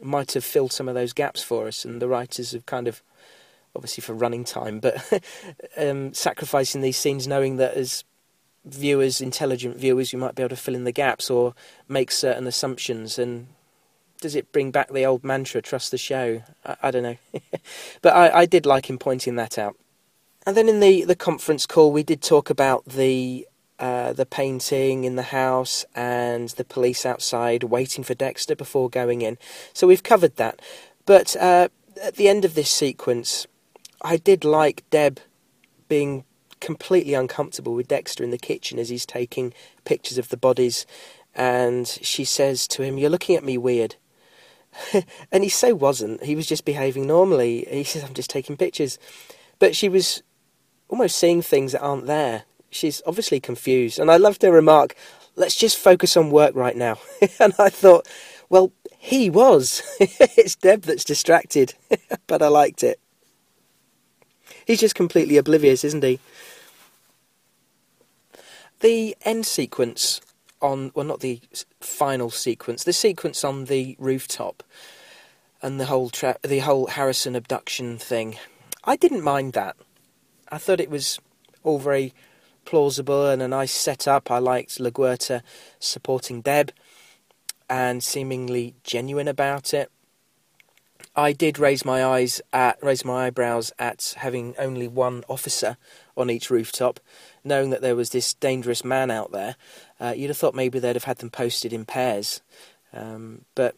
might 0.00 0.32
have 0.32 0.44
filled 0.44 0.72
some 0.72 0.88
of 0.88 0.94
those 0.94 1.12
gaps 1.12 1.42
for 1.42 1.66
us, 1.66 1.84
and 1.84 2.00
the 2.00 2.08
writers 2.08 2.52
have 2.52 2.66
kind 2.66 2.88
of, 2.88 3.02
obviously 3.74 4.02
for 4.02 4.14
running 4.14 4.44
time, 4.44 4.80
but 4.80 5.22
um, 5.76 6.14
sacrificing 6.14 6.80
these 6.80 6.96
scenes, 6.96 7.26
knowing 7.26 7.56
that 7.56 7.74
as 7.74 8.04
viewers, 8.64 9.20
intelligent 9.20 9.76
viewers, 9.76 10.12
you 10.12 10.18
might 10.18 10.34
be 10.34 10.42
able 10.42 10.50
to 10.50 10.56
fill 10.56 10.74
in 10.74 10.84
the 10.84 10.92
gaps 10.92 11.30
or 11.30 11.54
make 11.88 12.10
certain 12.10 12.46
assumptions. 12.46 13.18
And 13.18 13.48
does 14.20 14.34
it 14.34 14.52
bring 14.52 14.70
back 14.70 14.90
the 14.90 15.06
old 15.06 15.24
mantra, 15.24 15.62
trust 15.62 15.90
the 15.90 15.98
show? 15.98 16.42
I, 16.64 16.76
I 16.84 16.90
don't 16.90 17.02
know. 17.02 17.16
but 18.02 18.14
I, 18.14 18.40
I 18.40 18.46
did 18.46 18.66
like 18.66 18.88
him 18.88 18.98
pointing 18.98 19.36
that 19.36 19.58
out. 19.58 19.76
And 20.46 20.56
then 20.56 20.68
in 20.68 20.80
the, 20.80 21.04
the 21.04 21.16
conference 21.16 21.66
call, 21.66 21.92
we 21.92 22.02
did 22.02 22.22
talk 22.22 22.48
about 22.48 22.84
the 22.86 23.46
uh, 23.80 24.12
the 24.12 24.26
painting 24.26 25.04
in 25.04 25.16
the 25.16 25.22
house 25.22 25.86
and 25.94 26.50
the 26.50 26.64
police 26.64 27.06
outside 27.06 27.64
waiting 27.64 28.04
for 28.04 28.12
Dexter 28.12 28.54
before 28.54 28.90
going 28.90 29.22
in. 29.22 29.38
So 29.72 29.86
we've 29.86 30.02
covered 30.02 30.36
that. 30.36 30.60
But 31.06 31.34
uh, 31.36 31.68
at 32.02 32.16
the 32.16 32.28
end 32.28 32.44
of 32.44 32.54
this 32.54 32.70
sequence, 32.70 33.46
I 34.02 34.18
did 34.18 34.44
like 34.44 34.84
Deb 34.90 35.20
being 35.88 36.24
completely 36.60 37.14
uncomfortable 37.14 37.74
with 37.74 37.88
Dexter 37.88 38.22
in 38.22 38.30
the 38.30 38.38
kitchen 38.38 38.78
as 38.78 38.90
he's 38.90 39.06
taking 39.06 39.54
pictures 39.86 40.18
of 40.18 40.28
the 40.28 40.36
bodies. 40.36 40.84
And 41.34 41.88
she 41.88 42.24
says 42.24 42.68
to 42.68 42.82
him, 42.82 42.98
You're 42.98 43.08
looking 43.08 43.34
at 43.34 43.44
me 43.44 43.56
weird. 43.56 43.96
and 45.32 45.42
he 45.42 45.48
so 45.48 45.74
wasn't. 45.74 46.22
He 46.22 46.36
was 46.36 46.46
just 46.46 46.66
behaving 46.66 47.06
normally. 47.06 47.66
He 47.70 47.84
says, 47.84 48.04
I'm 48.04 48.12
just 48.12 48.30
taking 48.30 48.58
pictures. 48.58 48.98
But 49.58 49.74
she 49.74 49.88
was 49.88 50.22
almost 50.90 51.16
seeing 51.16 51.40
things 51.40 51.72
that 51.72 51.80
aren't 51.80 52.06
there 52.06 52.44
she's 52.70 53.02
obviously 53.06 53.40
confused. 53.40 53.98
And 53.98 54.10
I 54.10 54.16
loved 54.16 54.42
her 54.42 54.52
remark, 54.52 54.94
let's 55.36 55.56
just 55.56 55.78
focus 55.78 56.16
on 56.16 56.30
work 56.30 56.54
right 56.54 56.76
now. 56.76 56.98
and 57.40 57.54
I 57.58 57.68
thought, 57.68 58.08
well, 58.48 58.72
he 58.98 59.30
was. 59.30 59.82
it's 60.00 60.56
Deb 60.56 60.82
that's 60.82 61.04
distracted, 61.04 61.74
but 62.26 62.42
I 62.42 62.48
liked 62.48 62.82
it. 62.82 63.00
He's 64.66 64.80
just 64.80 64.94
completely 64.94 65.36
oblivious, 65.36 65.84
isn't 65.84 66.04
he? 66.04 66.20
The 68.80 69.16
end 69.22 69.46
sequence 69.46 70.20
on, 70.62 70.92
well, 70.94 71.04
not 71.04 71.20
the 71.20 71.40
final 71.80 72.30
sequence, 72.30 72.84
the 72.84 72.92
sequence 72.92 73.44
on 73.44 73.66
the 73.66 73.96
rooftop 73.98 74.62
and 75.62 75.78
the 75.78 75.86
whole 75.86 76.10
tra- 76.10 76.38
the 76.42 76.60
whole 76.60 76.86
Harrison 76.86 77.36
abduction 77.36 77.98
thing. 77.98 78.36
I 78.84 78.96
didn't 78.96 79.22
mind 79.22 79.52
that. 79.54 79.76
I 80.50 80.58
thought 80.58 80.80
it 80.80 80.90
was 80.90 81.18
all 81.62 81.78
very 81.78 82.14
plausible 82.70 83.26
and 83.26 83.42
a 83.42 83.48
nice 83.48 83.72
setup. 83.72 84.30
I 84.30 84.38
liked 84.38 84.78
LaGuerta 84.78 85.42
supporting 85.80 86.40
Deb 86.40 86.70
and 87.68 88.00
seemingly 88.00 88.76
genuine 88.84 89.26
about 89.26 89.74
it. 89.74 89.90
I 91.16 91.32
did 91.32 91.58
raise 91.58 91.84
my 91.84 92.04
eyes 92.04 92.40
at 92.52 92.80
raise 92.80 93.04
my 93.04 93.26
eyebrows 93.26 93.72
at 93.80 94.14
having 94.18 94.54
only 94.56 94.86
one 94.86 95.24
officer 95.28 95.78
on 96.16 96.30
each 96.30 96.48
rooftop, 96.48 97.00
knowing 97.42 97.70
that 97.70 97.82
there 97.82 97.96
was 97.96 98.10
this 98.10 98.34
dangerous 98.34 98.84
man 98.84 99.10
out 99.10 99.32
there. 99.32 99.56
Uh, 99.98 100.14
you'd 100.16 100.28
have 100.28 100.36
thought 100.36 100.54
maybe 100.54 100.78
they'd 100.78 100.94
have 100.94 101.04
had 101.04 101.18
them 101.18 101.30
posted 101.30 101.72
in 101.72 101.84
pairs, 101.84 102.40
um, 102.92 103.46
but 103.56 103.74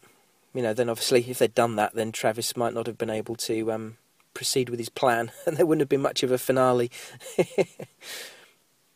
you 0.53 0.61
know, 0.61 0.75
then 0.75 0.87
obviously 0.87 1.25
if 1.27 1.39
they'd 1.39 1.55
done 1.55 1.77
that, 1.77 1.95
then 1.95 2.11
Travis 2.11 2.55
might 2.55 2.75
not 2.75 2.85
have 2.85 2.99
been 2.99 3.09
able 3.09 3.35
to 3.37 3.71
um, 3.71 3.97
proceed 4.35 4.69
with 4.69 4.77
his 4.77 4.89
plan, 4.89 5.31
and 5.47 5.57
there 5.57 5.65
wouldn't 5.65 5.81
have 5.81 5.89
been 5.89 5.99
much 5.99 6.21
of 6.21 6.31
a 6.31 6.37
finale. 6.37 6.91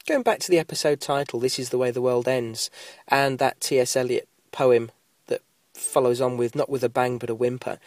Going 0.08 0.24
back 0.24 0.40
to 0.40 0.50
the 0.50 0.58
episode 0.58 1.02
title, 1.02 1.38
This 1.38 1.60
is 1.60 1.68
the 1.68 1.78
Way 1.78 1.92
the 1.92 2.02
World 2.02 2.30
Ends, 2.30 2.72
and 3.10 3.40
that 3.40 3.60
T.S. 3.60 3.94
Eliot 3.98 4.26
poem 4.54 4.90
that 5.26 5.42
follows 5.74 6.22
on 6.22 6.38
with 6.38 6.56
Not 6.56 6.70
with 6.70 6.82
a 6.82 6.88
Bang 6.88 7.18
but 7.18 7.30
a 7.30 7.36
Whimper, 7.36 7.78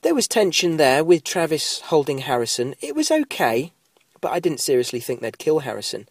there 0.00 0.14
was 0.14 0.26
tension 0.26 0.78
there 0.78 1.04
with 1.04 1.24
Travis 1.24 1.80
holding 1.80 2.20
Harrison. 2.20 2.74
It 2.80 2.96
was 2.96 3.10
okay, 3.10 3.72
but 4.22 4.32
I 4.32 4.40
didn't 4.40 4.60
seriously 4.60 4.98
think 4.98 5.20
they'd 5.20 5.36
kill 5.36 5.58
Harrison. 5.58 6.08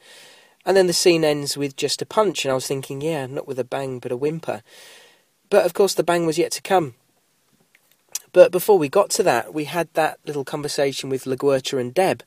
And 0.64 0.78
then 0.78 0.86
the 0.86 0.94
scene 0.94 1.24
ends 1.24 1.58
with 1.58 1.76
just 1.76 2.04
a 2.04 2.06
punch, 2.06 2.46
and 2.46 2.52
I 2.52 2.56
was 2.56 2.68
thinking, 2.68 3.02
yeah, 3.02 3.26
not 3.26 3.48
with 3.48 3.58
a 3.58 3.64
bang 3.64 3.98
but 3.98 4.12
a 4.12 4.18
whimper. 4.18 4.62
But 5.50 5.66
of 5.66 5.74
course, 5.74 5.96
the 5.96 6.04
bang 6.04 6.28
was 6.28 6.38
yet 6.38 6.52
to 6.52 6.62
come. 6.62 6.94
But 8.32 8.52
before 8.52 8.78
we 8.78 8.90
got 8.90 9.10
to 9.12 9.24
that, 9.24 9.56
we 9.56 9.64
had 9.64 9.92
that 9.96 10.20
little 10.28 10.46
conversation 10.46 11.10
with 11.10 11.24
LaGuerta 11.24 11.82
and 11.82 11.96
Deb. 11.96 12.22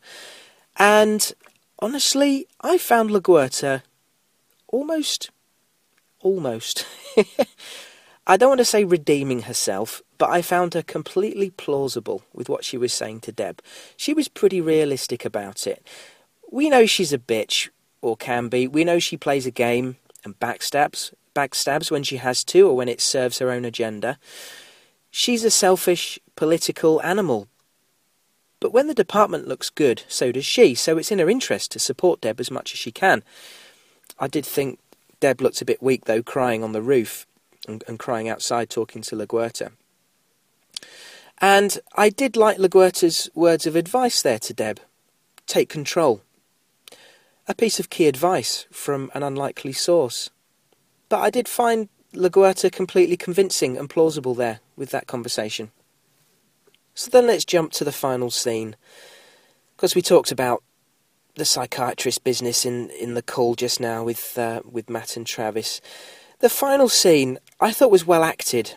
And 0.80 1.32
honestly, 1.78 2.46
I 2.60 2.78
found 2.78 3.10
LaGuerta 3.10 3.82
almost, 4.68 5.30
almost. 6.20 6.86
I 8.26 8.36
don't 8.36 8.50
want 8.50 8.58
to 8.58 8.64
say 8.64 8.84
redeeming 8.84 9.42
herself, 9.42 10.02
but 10.18 10.28
I 10.30 10.42
found 10.42 10.74
her 10.74 10.82
completely 10.82 11.50
plausible 11.50 12.22
with 12.34 12.48
what 12.48 12.64
she 12.64 12.76
was 12.76 12.92
saying 12.92 13.20
to 13.20 13.32
Deb. 13.32 13.62
She 13.96 14.12
was 14.12 14.28
pretty 14.28 14.60
realistic 14.60 15.24
about 15.24 15.66
it. 15.66 15.86
We 16.50 16.68
know 16.68 16.84
she's 16.84 17.12
a 17.12 17.18
bitch, 17.18 17.70
or 18.02 18.16
can 18.16 18.48
be. 18.48 18.68
We 18.68 18.84
know 18.84 18.98
she 18.98 19.16
plays 19.16 19.46
a 19.46 19.50
game 19.50 19.96
and 20.24 20.38
backstabs, 20.38 21.12
backstabs 21.34 21.90
when 21.90 22.02
she 22.02 22.16
has 22.18 22.44
to 22.44 22.68
or 22.68 22.76
when 22.76 22.88
it 22.88 23.00
serves 23.00 23.38
her 23.38 23.50
own 23.50 23.64
agenda. 23.64 24.18
She's 25.10 25.44
a 25.44 25.50
selfish, 25.50 26.18
political 26.36 27.00
animal, 27.02 27.48
but 28.60 28.72
when 28.72 28.86
the 28.86 28.94
department 28.94 29.46
looks 29.46 29.70
good, 29.70 30.02
so 30.08 30.32
does 30.32 30.44
she, 30.44 30.74
so 30.74 30.98
it's 30.98 31.12
in 31.12 31.18
her 31.18 31.30
interest 31.30 31.70
to 31.72 31.78
support 31.78 32.20
Deb 32.20 32.40
as 32.40 32.50
much 32.50 32.72
as 32.72 32.78
she 32.78 32.90
can. 32.90 33.22
I 34.18 34.26
did 34.26 34.44
think 34.44 34.78
Deb 35.20 35.40
looked 35.40 35.62
a 35.62 35.64
bit 35.64 35.82
weak, 35.82 36.06
though, 36.06 36.22
crying 36.22 36.64
on 36.64 36.72
the 36.72 36.82
roof 36.82 37.26
and, 37.66 37.84
and 37.86 37.98
crying 37.98 38.28
outside 38.28 38.70
talking 38.70 39.02
to 39.02 39.16
LaGuerta. 39.16 39.72
And 41.40 41.78
I 41.94 42.08
did 42.08 42.36
like 42.36 42.58
LaGuerta's 42.58 43.30
words 43.34 43.66
of 43.66 43.76
advice 43.76 44.22
there 44.22 44.40
to 44.40 44.52
Deb 44.52 44.80
take 45.46 45.68
control. 45.68 46.20
A 47.46 47.54
piece 47.54 47.80
of 47.80 47.88
key 47.88 48.06
advice 48.06 48.66
from 48.70 49.10
an 49.14 49.22
unlikely 49.22 49.72
source. 49.72 50.30
But 51.08 51.20
I 51.20 51.30
did 51.30 51.48
find 51.48 51.88
LaGuerta 52.12 52.70
completely 52.70 53.16
convincing 53.16 53.78
and 53.78 53.88
plausible 53.88 54.34
there 54.34 54.60
with 54.76 54.90
that 54.90 55.06
conversation. 55.06 55.70
So 56.98 57.12
then 57.12 57.28
let's 57.28 57.44
jump 57.44 57.70
to 57.74 57.84
the 57.84 57.92
final 57.92 58.28
scene. 58.28 58.74
Because 59.76 59.94
we 59.94 60.02
talked 60.02 60.32
about 60.32 60.64
the 61.36 61.44
psychiatrist 61.44 62.24
business 62.24 62.66
in, 62.66 62.90
in 62.90 63.14
the 63.14 63.22
call 63.22 63.54
just 63.54 63.78
now 63.78 64.02
with 64.02 64.36
uh, 64.36 64.62
with 64.68 64.90
Matt 64.90 65.16
and 65.16 65.24
Travis. 65.24 65.80
The 66.40 66.48
final 66.48 66.88
scene 66.88 67.38
I 67.60 67.70
thought 67.70 67.92
was 67.92 68.04
well 68.04 68.24
acted, 68.24 68.74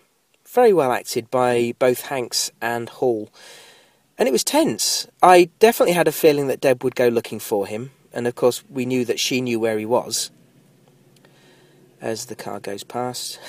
very 0.48 0.72
well 0.72 0.91
acted 0.91 1.31
by 1.31 1.73
both 1.80 2.02
Hanks 2.02 2.52
and 2.61 2.89
Hall, 2.89 3.31
and 4.19 4.30
it 4.30 4.31
was 4.31 4.43
tense. 4.43 5.07
I 5.23 5.49
definitely 5.57 5.93
had 5.93 6.07
a 6.07 6.11
feeling 6.11 6.45
that 6.45 6.61
Deb 6.61 6.84
would 6.84 6.95
go 6.95 7.07
looking 7.07 7.39
for 7.39 7.65
him, 7.65 7.89
and 8.14 8.27
of 8.27 8.35
course 8.35 8.64
we 8.69 8.85
knew 8.85 9.03
that 9.03 9.19
she 9.19 9.41
knew 9.41 9.60
where 9.60 9.80
he 9.80 9.85
was. 9.88 10.30
As 11.99 12.26
the 12.26 12.35
car 12.35 12.60
goes 12.60 12.84
past, 12.84 13.39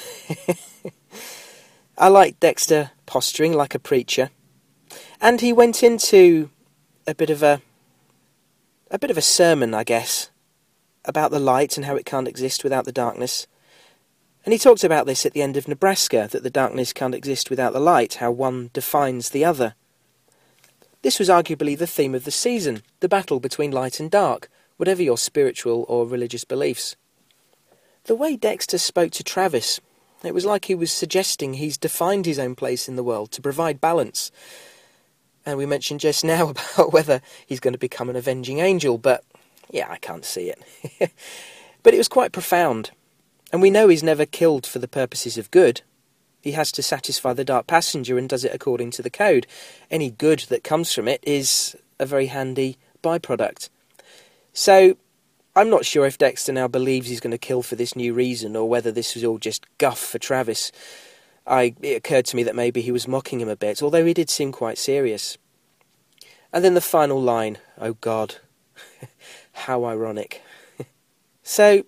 I 1.98 2.08
like 2.08 2.40
Dexter 2.40 2.92
posturing 3.04 3.52
like 3.52 3.74
a 3.74 3.78
preacher. 3.78 4.30
And 5.22 5.40
he 5.40 5.52
went 5.52 5.84
into 5.84 6.50
a 7.06 7.14
bit 7.14 7.30
of 7.30 7.44
a 7.44 7.62
a 8.90 8.98
bit 8.98 9.10
of 9.10 9.16
a 9.16 9.22
sermon, 9.22 9.72
I 9.72 9.84
guess, 9.84 10.30
about 11.04 11.30
the 11.30 11.38
light 11.38 11.76
and 11.76 11.86
how 11.86 11.94
it 11.94 12.04
can't 12.04 12.26
exist 12.26 12.64
without 12.64 12.84
the 12.84 12.92
darkness. 12.92 13.46
And 14.44 14.52
he 14.52 14.58
talked 14.58 14.82
about 14.82 15.06
this 15.06 15.24
at 15.24 15.32
the 15.32 15.40
end 15.40 15.56
of 15.56 15.68
Nebraska 15.68 16.28
that 16.32 16.42
the 16.42 16.50
darkness 16.50 16.92
can't 16.92 17.14
exist 17.14 17.48
without 17.48 17.72
the 17.72 17.80
light, 17.80 18.14
how 18.14 18.32
one 18.32 18.70
defines 18.72 19.30
the 19.30 19.44
other. 19.44 19.74
This 21.02 21.20
was 21.20 21.28
arguably 21.28 21.78
the 21.78 21.86
theme 21.86 22.16
of 22.16 22.24
the 22.24 22.32
season 22.32 22.82
the 22.98 23.08
battle 23.08 23.38
between 23.38 23.70
light 23.70 24.00
and 24.00 24.10
dark, 24.10 24.50
whatever 24.76 25.02
your 25.02 25.16
spiritual 25.16 25.86
or 25.88 26.04
religious 26.04 26.44
beliefs. 26.44 26.96
The 28.04 28.16
way 28.16 28.36
Dexter 28.36 28.78
spoke 28.78 29.12
to 29.12 29.22
Travis, 29.22 29.80
it 30.24 30.34
was 30.34 30.44
like 30.44 30.64
he 30.64 30.74
was 30.74 30.90
suggesting 30.90 31.54
he's 31.54 31.78
defined 31.78 32.26
his 32.26 32.40
own 32.40 32.56
place 32.56 32.88
in 32.88 32.96
the 32.96 33.04
world 33.04 33.30
to 33.32 33.40
provide 33.40 33.80
balance. 33.80 34.32
And 35.44 35.59
we 35.59 35.66
mentioned 35.66 36.01
just 36.01 36.24
now 36.24 36.48
about 36.77 36.93
whether 36.93 37.20
he's 37.47 37.60
going 37.60 37.73
to 37.73 37.78
become 37.78 38.09
an 38.09 38.16
avenging 38.16 38.60
angel, 38.60 38.98
but 38.98 39.24
yeah, 39.70 39.89
I 39.90 39.97
can't 39.97 40.24
see 40.24 40.51
it. 40.51 40.62
but 41.82 41.94
it 41.94 41.98
was 41.98 42.09
quite 42.09 42.32
profound. 42.32 42.90
And 43.52 43.60
we 43.60 43.70
know 43.70 43.89
he's 43.89 44.02
never 44.02 44.24
killed 44.24 44.66
for 44.66 44.78
the 44.78 44.89
purposes 44.89 45.36
of 45.36 45.51
good. 45.51 45.82
He 46.40 46.52
has 46.52 46.73
to 46.73 46.82
satisfy 46.82 47.32
the 47.32 47.44
Dark 47.44 47.66
Passenger 47.66 48.19
and 48.19 48.28
does 48.28 48.44
it 48.44 48.55
according 48.55 48.90
to 48.93 49.02
the 49.02 49.10
code. 49.10 49.47
Any 49.90 50.10
good 50.10 50.40
that 50.48 50.64
comes 50.64 50.93
from 50.93 51.06
it 51.06 51.20
is 51.23 51.77
a 52.01 52.06
very 52.06 52.27
handy 52.27 52.78
byproduct. 53.02 53.69
So, 54.52 54.97
I'm 55.55 55.69
not 55.69 55.85
sure 55.85 56.06
if 56.06 56.16
Dexter 56.16 56.52
now 56.52 56.66
believes 56.66 57.09
he's 57.09 57.20
going 57.20 57.32
to 57.32 57.39
kill 57.39 57.62
for 57.62 57.77
this 57.77 57.94
new 57.94 58.14
reason 58.14 58.56
or 58.56 58.69
whether 58.69 58.90
this 58.90 59.14
was 59.14 59.23
all 59.23 59.39
just 59.39 59.66
guff 59.77 59.98
for 59.98 60.19
Travis. 60.19 60.73
I, 61.47 61.74
it 61.82 61.97
occurred 61.97 62.27
to 62.27 62.36
me 62.36 62.43
that 62.44 62.55
maybe 62.55 62.81
he 62.81 62.93
was 62.93 63.09
mocking 63.09 63.40
him 63.40 63.48
a 63.48 63.56
bit, 63.56 63.82
although 63.82 64.05
he 64.05 64.14
did 64.14 64.31
seem 64.31 64.52
quite 64.52 64.78
serious. 64.78 65.39
And 66.52 66.64
then 66.64 66.74
the 66.74 66.81
final 66.81 67.20
line 67.20 67.59
oh 67.78 67.94
God, 67.94 68.36
how 69.52 69.85
ironic. 69.85 70.43
so, 71.43 71.85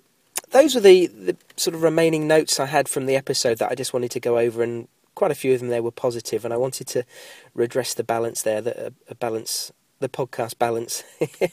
those 0.51 0.75
were 0.75 0.81
the, 0.81 1.07
the 1.07 1.37
sort 1.57 1.75
of 1.75 1.83
remaining 1.83 2.27
notes 2.27 2.61
I 2.61 2.67
had 2.67 2.89
from 2.89 3.07
the 3.07 3.17
episode 3.17 3.59
that 3.59 3.71
I 3.71 3.75
just 3.75 3.93
wanted 3.93 4.11
to 4.13 4.21
go 4.21 4.39
over, 4.39 4.63
and 4.63 4.89
quite 5.15 5.31
a 5.31 5.35
few 5.35 5.55
of 5.55 5.61
them 5.61 5.69
there 5.69 5.83
were 5.83 5.91
positive, 5.91 6.45
and 6.45 6.53
I 6.53 6.57
wanted 6.57 6.87
to 6.89 7.05
redress 7.55 7.95
the 7.95 8.05
balance 8.05 8.43
there, 8.43 8.61
the 8.61 8.87
uh, 8.87 8.91
a 9.09 9.15
balance, 9.15 9.73
the 10.01 10.09
podcast 10.09 10.59
balance, 10.59 11.05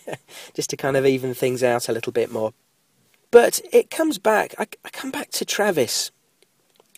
just 0.53 0.69
to 0.71 0.77
kind 0.77 0.97
of 0.97 1.05
even 1.05 1.33
things 1.33 1.63
out 1.63 1.89
a 1.89 1.93
little 1.93 2.11
bit 2.11 2.31
more. 2.31 2.53
But 3.29 3.61
it 3.71 3.89
comes 3.89 4.17
back. 4.17 4.55
I, 4.57 4.67
I 4.83 4.89
come 4.89 5.11
back 5.11 5.31
to 5.31 5.45
Travis, 5.45 6.11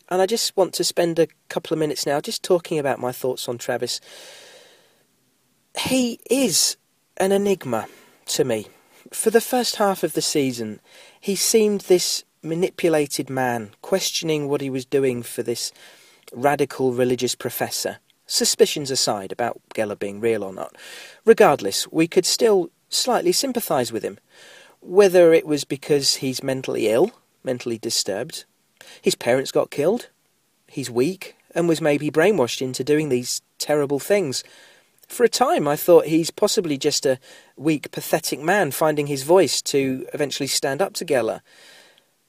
and 0.08 0.20
I 0.20 0.26
just 0.26 0.56
want 0.56 0.74
to 0.74 0.84
spend 0.84 1.18
a 1.18 1.28
couple 1.48 1.74
of 1.74 1.78
minutes 1.78 2.06
now 2.06 2.20
just 2.20 2.42
talking 2.42 2.78
about 2.78 3.00
my 3.00 3.12
thoughts 3.12 3.48
on 3.48 3.58
Travis. 3.58 4.00
He 5.78 6.20
is 6.30 6.76
an 7.16 7.32
enigma 7.32 7.86
to 8.26 8.44
me. 8.44 8.68
For 9.12 9.30
the 9.30 9.40
first 9.40 9.76
half 9.76 10.02
of 10.02 10.14
the 10.14 10.22
season, 10.22 10.80
he 11.20 11.36
seemed 11.36 11.82
this 11.82 12.24
manipulated 12.42 13.30
man, 13.30 13.70
questioning 13.82 14.48
what 14.48 14.60
he 14.60 14.70
was 14.70 14.84
doing 14.84 15.22
for 15.22 15.42
this 15.42 15.72
radical 16.32 16.92
religious 16.92 17.34
professor. 17.34 17.98
Suspicions 18.26 18.90
aside 18.90 19.32
about 19.32 19.60
Gellar 19.74 19.98
being 19.98 20.20
real 20.20 20.42
or 20.42 20.52
not. 20.52 20.74
Regardless, 21.24 21.90
we 21.90 22.08
could 22.08 22.24
still 22.24 22.70
slightly 22.88 23.32
sympathise 23.32 23.92
with 23.92 24.02
him. 24.02 24.18
Whether 24.80 25.32
it 25.32 25.46
was 25.46 25.64
because 25.64 26.16
he's 26.16 26.42
mentally 26.42 26.88
ill, 26.88 27.12
mentally 27.42 27.78
disturbed, 27.78 28.44
his 29.00 29.14
parents 29.14 29.52
got 29.52 29.70
killed, 29.70 30.08
he's 30.68 30.90
weak, 30.90 31.36
and 31.54 31.68
was 31.68 31.80
maybe 31.80 32.10
brainwashed 32.10 32.60
into 32.60 32.84
doing 32.84 33.08
these 33.08 33.42
terrible 33.58 33.98
things. 33.98 34.42
For 35.08 35.24
a 35.24 35.28
time, 35.28 35.68
I 35.68 35.76
thought 35.76 36.06
he's 36.06 36.30
possibly 36.30 36.78
just 36.78 37.06
a 37.06 37.18
weak, 37.56 37.90
pathetic 37.90 38.40
man 38.40 38.70
finding 38.70 39.06
his 39.06 39.22
voice 39.22 39.62
to 39.62 40.06
eventually 40.12 40.46
stand 40.46 40.82
up 40.82 40.94
to 40.94 41.04
Gellar. 41.04 41.40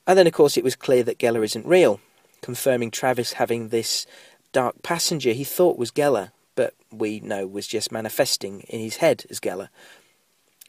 And 0.06 0.18
then, 0.18 0.28
of 0.28 0.34
course, 0.34 0.58
it 0.58 0.64
was 0.64 0.76
clear 0.76 1.04
that 1.04 1.18
Gellar 1.18 1.44
isn't 1.44 1.66
real, 1.66 2.00
confirming 2.42 2.92
Travis 2.92 3.34
having 3.34 3.70
this 3.70 4.06
dark 4.52 4.84
passenger 4.84 5.32
he 5.32 5.44
thought 5.44 5.80
was 5.80 5.92
Gellar, 5.92 6.32
but 6.56 6.74
we 6.92 7.20
know 7.20 7.48
was 7.48 7.68
just 7.68 7.92
manifesting 7.92 8.62
in 8.62 8.80
his 8.80 8.98
head 8.98 9.26
as 9.30 9.40
Gellar. 9.40 9.70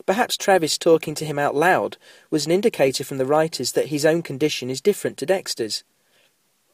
Perhaps 0.05 0.36
Travis 0.36 0.77
talking 0.77 1.14
to 1.14 1.24
him 1.24 1.39
out 1.39 1.55
loud 1.55 1.97
was 2.31 2.44
an 2.44 2.52
indicator 2.52 3.02
from 3.02 3.18
the 3.18 3.27
writers 3.27 3.73
that 3.73 3.89
his 3.89 4.05
own 4.05 4.23
condition 4.23 4.68
is 4.68 4.81
different 4.81 5.16
to 5.18 5.27
Dexter's. 5.27 5.85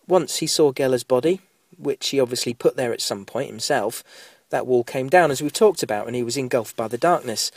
Once 0.09 0.39
he 0.39 0.47
saw 0.47 0.73
Gellar's 0.73 1.05
body, 1.05 1.41
which 1.79 2.09
he 2.09 2.21
obviously 2.21 2.53
put 2.53 2.77
there 2.77 2.93
at 2.93 3.01
some 3.01 3.25
point 3.25 3.49
himself, 3.49 4.03
that 4.51 4.67
wall 4.67 4.85
came 4.85 5.09
down, 5.09 5.31
as 5.31 5.41
we've 5.41 5.53
talked 5.53 5.83
about, 5.83 6.07
and 6.07 6.17
he 6.17 6.23
was 6.23 6.37
engulfed 6.37 6.77
by 6.77 6.89
the 6.89 6.99
darkness. 6.99 7.51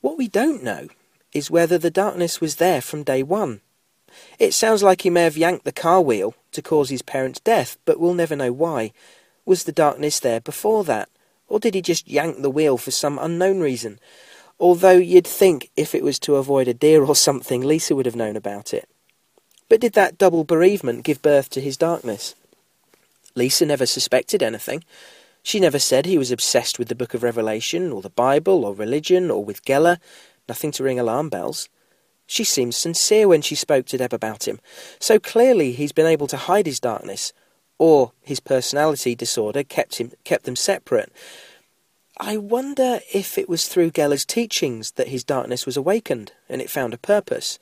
What 0.00 0.18
we 0.18 0.28
don't 0.28 0.62
know 0.62 0.88
is 1.32 1.50
whether 1.50 1.78
the 1.78 1.90
darkness 1.90 2.40
was 2.40 2.56
there 2.56 2.80
from 2.80 3.02
day 3.02 3.22
one. 3.22 3.60
It 4.38 4.54
sounds 4.54 4.82
like 4.82 5.02
he 5.02 5.10
may 5.10 5.24
have 5.24 5.36
yanked 5.36 5.64
the 5.64 5.72
car 5.72 6.00
wheel 6.00 6.34
to 6.52 6.62
cause 6.62 6.90
his 6.90 7.02
parents' 7.02 7.40
death, 7.40 7.76
but 7.84 7.98
we'll 7.98 8.14
never 8.14 8.36
know 8.36 8.52
why. 8.52 8.92
Was 9.44 9.64
the 9.64 9.72
darkness 9.72 10.20
there 10.20 10.40
before 10.40 10.84
that? 10.84 11.08
Or 11.48 11.58
did 11.60 11.74
he 11.74 11.82
just 11.82 12.08
yank 12.08 12.42
the 12.42 12.50
wheel 12.50 12.78
for 12.78 12.90
some 12.90 13.18
unknown 13.18 13.60
reason? 13.60 13.98
Although 14.58 14.96
you'd 14.96 15.26
think 15.26 15.70
if 15.76 15.94
it 15.94 16.02
was 16.02 16.18
to 16.20 16.36
avoid 16.36 16.68
a 16.68 16.74
deer 16.74 17.04
or 17.04 17.14
something, 17.14 17.60
Lisa 17.60 17.94
would 17.94 18.06
have 18.06 18.16
known 18.16 18.36
about 18.36 18.72
it. 18.72 18.88
But 19.68 19.80
did 19.80 19.92
that 19.94 20.18
double 20.18 20.44
bereavement 20.44 21.04
give 21.04 21.20
birth 21.22 21.50
to 21.50 21.60
his 21.60 21.76
darkness? 21.76 22.34
Lisa 23.34 23.66
never 23.66 23.84
suspected 23.84 24.42
anything. 24.42 24.82
She 25.42 25.60
never 25.60 25.78
said 25.78 26.06
he 26.06 26.18
was 26.18 26.32
obsessed 26.32 26.78
with 26.78 26.88
the 26.88 26.94
Book 26.94 27.14
of 27.14 27.22
Revelation, 27.22 27.92
or 27.92 28.00
the 28.00 28.10
Bible, 28.10 28.64
or 28.64 28.74
religion, 28.74 29.30
or 29.30 29.44
with 29.44 29.64
Gellar. 29.64 29.98
Nothing 30.48 30.72
to 30.72 30.82
ring 30.82 30.98
alarm 30.98 31.28
bells. 31.28 31.68
She 32.26 32.42
seemed 32.42 32.74
sincere 32.74 33.28
when 33.28 33.42
she 33.42 33.54
spoke 33.54 33.86
to 33.86 33.98
Deb 33.98 34.12
about 34.12 34.48
him. 34.48 34.58
So 34.98 35.18
clearly 35.18 35.72
he's 35.72 35.92
been 35.92 36.06
able 36.06 36.26
to 36.28 36.36
hide 36.36 36.66
his 36.66 36.80
darkness, 36.80 37.32
or 37.78 38.12
his 38.22 38.40
personality 38.40 39.14
disorder 39.14 39.62
kept 39.62 39.96
him 39.96 40.12
kept 40.24 40.44
them 40.44 40.56
separate. 40.56 41.12
I 42.18 42.36
wonder 42.36 43.00
if 43.12 43.36
it 43.36 43.48
was 43.48 43.68
through 43.68 43.90
Gellar's 43.90 44.24
teachings 44.24 44.92
that 44.92 45.08
his 45.08 45.24
darkness 45.24 45.66
was 45.66 45.76
awakened 45.76 46.32
and 46.48 46.62
it 46.62 46.70
found 46.70 46.94
a 46.94 46.98
purpose 46.98 47.58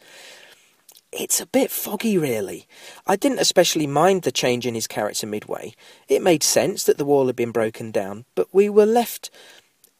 it's 1.16 1.40
a 1.40 1.46
bit 1.46 1.70
foggy, 1.70 2.18
really. 2.18 2.66
I 3.06 3.14
didn't 3.16 3.38
especially 3.38 3.86
mind 3.86 4.22
the 4.22 4.32
change 4.32 4.66
in 4.66 4.74
his 4.74 4.88
character 4.88 5.26
midway. 5.26 5.74
It 6.08 6.22
made 6.22 6.42
sense 6.42 6.82
that 6.84 6.98
the 6.98 7.04
wall 7.04 7.28
had 7.28 7.36
been 7.36 7.52
broken 7.52 7.92
down, 7.92 8.24
but 8.34 8.52
we 8.52 8.68
were 8.68 8.86
left 8.86 9.30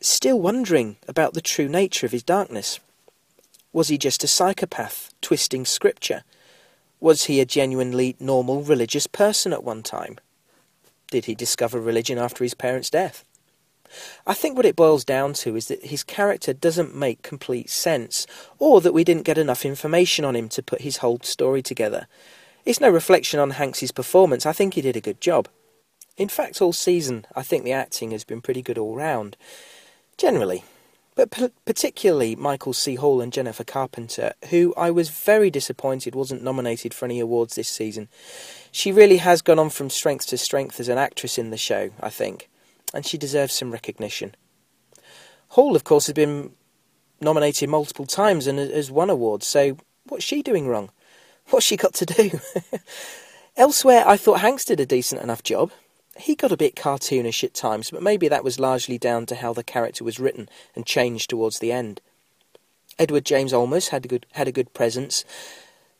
still 0.00 0.40
wondering 0.40 0.96
about 1.06 1.34
the 1.34 1.40
true 1.40 1.68
nature 1.68 2.04
of 2.04 2.12
his 2.12 2.24
darkness. 2.24 2.80
Was 3.72 3.88
he 3.88 3.96
just 3.96 4.24
a 4.24 4.28
psychopath, 4.28 5.14
twisting 5.20 5.64
scripture? 5.64 6.24
Was 7.00 7.24
he 7.24 7.40
a 7.40 7.46
genuinely 7.46 8.16
normal 8.18 8.62
religious 8.62 9.06
person 9.06 9.52
at 9.52 9.64
one 9.64 9.82
time? 9.82 10.18
Did 11.10 11.26
he 11.26 11.34
discover 11.34 11.80
religion 11.80 12.18
after 12.18 12.42
his 12.42 12.54
parents' 12.54 12.90
death? 12.90 13.24
I 14.26 14.34
think 14.34 14.56
what 14.56 14.66
it 14.66 14.76
boils 14.76 15.04
down 15.04 15.32
to 15.34 15.56
is 15.56 15.68
that 15.68 15.86
his 15.86 16.02
character 16.02 16.52
doesn't 16.52 16.94
make 16.94 17.22
complete 17.22 17.70
sense, 17.70 18.26
or 18.58 18.80
that 18.80 18.94
we 18.94 19.04
didn't 19.04 19.24
get 19.24 19.38
enough 19.38 19.64
information 19.64 20.24
on 20.24 20.36
him 20.36 20.48
to 20.50 20.62
put 20.62 20.80
his 20.80 20.98
whole 20.98 21.20
story 21.22 21.62
together. 21.62 22.06
It's 22.64 22.80
no 22.80 22.88
reflection 22.88 23.40
on 23.40 23.50
Hanks's 23.50 23.92
performance. 23.92 24.46
I 24.46 24.52
think 24.52 24.74
he 24.74 24.80
did 24.80 24.96
a 24.96 25.00
good 25.00 25.20
job. 25.20 25.48
In 26.16 26.28
fact, 26.28 26.62
all 26.62 26.72
season, 26.72 27.26
I 27.34 27.42
think 27.42 27.64
the 27.64 27.72
acting 27.72 28.12
has 28.12 28.24
been 28.24 28.40
pretty 28.40 28.62
good 28.62 28.78
all 28.78 28.96
round. 28.96 29.36
Generally. 30.16 30.64
But 31.16 31.30
p- 31.30 31.50
particularly 31.64 32.34
Michael 32.34 32.72
C. 32.72 32.96
Hall 32.96 33.20
and 33.20 33.32
Jennifer 33.32 33.64
Carpenter, 33.64 34.32
who 34.50 34.74
I 34.76 34.90
was 34.90 35.10
very 35.10 35.50
disappointed 35.50 36.14
wasn't 36.14 36.42
nominated 36.42 36.92
for 36.94 37.04
any 37.04 37.20
awards 37.20 37.54
this 37.54 37.68
season. 37.68 38.08
She 38.72 38.90
really 38.90 39.18
has 39.18 39.42
gone 39.42 39.58
on 39.58 39.70
from 39.70 39.90
strength 39.90 40.26
to 40.28 40.38
strength 40.38 40.80
as 40.80 40.88
an 40.88 40.98
actress 40.98 41.38
in 41.38 41.50
the 41.50 41.56
show, 41.56 41.90
I 42.00 42.10
think 42.10 42.48
and 42.94 43.04
she 43.04 43.18
deserves 43.18 43.52
some 43.52 43.70
recognition. 43.70 44.34
Hall, 45.48 45.76
of 45.76 45.84
course, 45.84 46.06
has 46.06 46.14
been 46.14 46.52
nominated 47.20 47.68
multiple 47.68 48.06
times 48.06 48.46
and 48.46 48.58
has 48.58 48.90
won 48.90 49.10
awards, 49.10 49.46
so 49.46 49.76
what's 50.08 50.24
she 50.24 50.42
doing 50.42 50.68
wrong? 50.68 50.90
What's 51.50 51.66
she 51.66 51.76
got 51.76 51.94
to 51.94 52.06
do? 52.06 52.40
Elsewhere, 53.56 54.04
I 54.06 54.16
thought 54.16 54.40
Hanks 54.40 54.64
did 54.64 54.80
a 54.80 54.86
decent 54.86 55.22
enough 55.22 55.42
job. 55.42 55.70
He 56.16 56.34
got 56.34 56.52
a 56.52 56.56
bit 56.56 56.76
cartoonish 56.76 57.44
at 57.44 57.54
times, 57.54 57.90
but 57.90 58.02
maybe 58.02 58.28
that 58.28 58.44
was 58.44 58.60
largely 58.60 58.98
down 58.98 59.26
to 59.26 59.36
how 59.36 59.52
the 59.52 59.64
character 59.64 60.04
was 60.04 60.20
written 60.20 60.48
and 60.74 60.86
changed 60.86 61.30
towards 61.30 61.58
the 61.58 61.72
end. 61.72 62.00
Edward 62.98 63.24
James 63.24 63.52
Olmos 63.52 63.88
had 63.88 64.04
a 64.04 64.08
good 64.08 64.26
had 64.32 64.46
a 64.46 64.52
good 64.52 64.72
presence, 64.72 65.24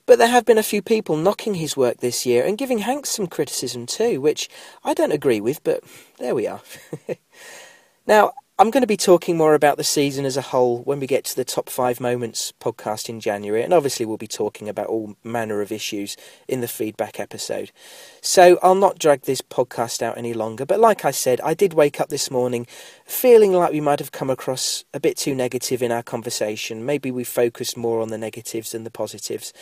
but 0.07 0.19
there 0.19 0.29
have 0.29 0.45
been 0.45 0.59
a 0.59 0.63
few 0.63 0.83
people 0.83 1.17
knocking 1.17 1.55
his 1.55 1.77
work 1.77 1.99
this 1.99 2.27
year 2.27 2.45
and 2.45 2.59
giving 2.59 2.79
Hanks 2.79 3.11
some 3.11 3.27
criticism 3.27 3.87
too, 3.87 4.21
which 4.21 4.49
I 4.85 4.95
don't 4.95 5.13
agree 5.13 5.41
with, 5.41 5.63
but 5.65 5.83
there 6.19 6.35
we 6.35 6.47
are. 6.47 6.61
now, 8.07 8.33
I'm 8.57 8.71
going 8.71 8.83
to 8.83 8.87
be 8.87 8.97
talking 8.97 9.37
more 9.37 9.55
about 9.55 9.79
the 9.79 9.83
season 9.83 10.25
as 10.25 10.37
a 10.37 10.41
whole 10.41 10.85
when 10.85 11.01
we 11.01 11.09
get 11.09 11.25
to 11.25 11.35
the 11.35 11.45
top 11.45 11.69
five 11.69 11.99
moments 11.99 12.53
podcast 12.61 13.09
in 13.09 13.19
January, 13.19 13.65
and 13.65 13.75
obviously 13.75 14.07
we'll 14.07 14.17
be 14.17 14.29
talking 14.29 14.69
about 14.69 14.87
all 14.87 15.17
manner 15.25 15.61
of 15.61 15.73
issues 15.73 16.17
in 16.47 16.61
the 16.61 16.69
feedback 16.69 17.19
episode. 17.19 17.73
So 18.21 18.61
I'll 18.63 18.77
not 18.77 19.01
drag 19.01 19.23
this 19.23 19.41
podcast 19.41 20.03
out 20.03 20.17
any 20.17 20.35
longer, 20.35 20.65
but 20.65 20.79
like 20.79 21.05
I 21.05 21.11
said, 21.11 21.41
I 21.41 21.55
did 21.55 21.75
wake 21.75 22.01
up 22.01 22.11
this 22.11 22.31
morning 22.31 22.69
feeling 23.05 23.53
like 23.53 23.73
we 23.73 23.81
might 23.81 23.99
have 23.99 24.13
come 24.13 24.31
across 24.31 24.85
a 24.95 25.01
bit 25.01 25.17
too 25.17 25.35
negative 25.35 25.83
in 25.83 25.91
our 25.91 26.05
conversation. 26.05 26.87
Maybe 26.87 27.11
we 27.11 27.25
focused 27.25 27.77
more 27.77 28.01
on 28.01 28.11
the 28.11 28.19
negatives 28.19 28.71
than 28.71 28.85
the 28.85 28.89
positives. 28.89 29.53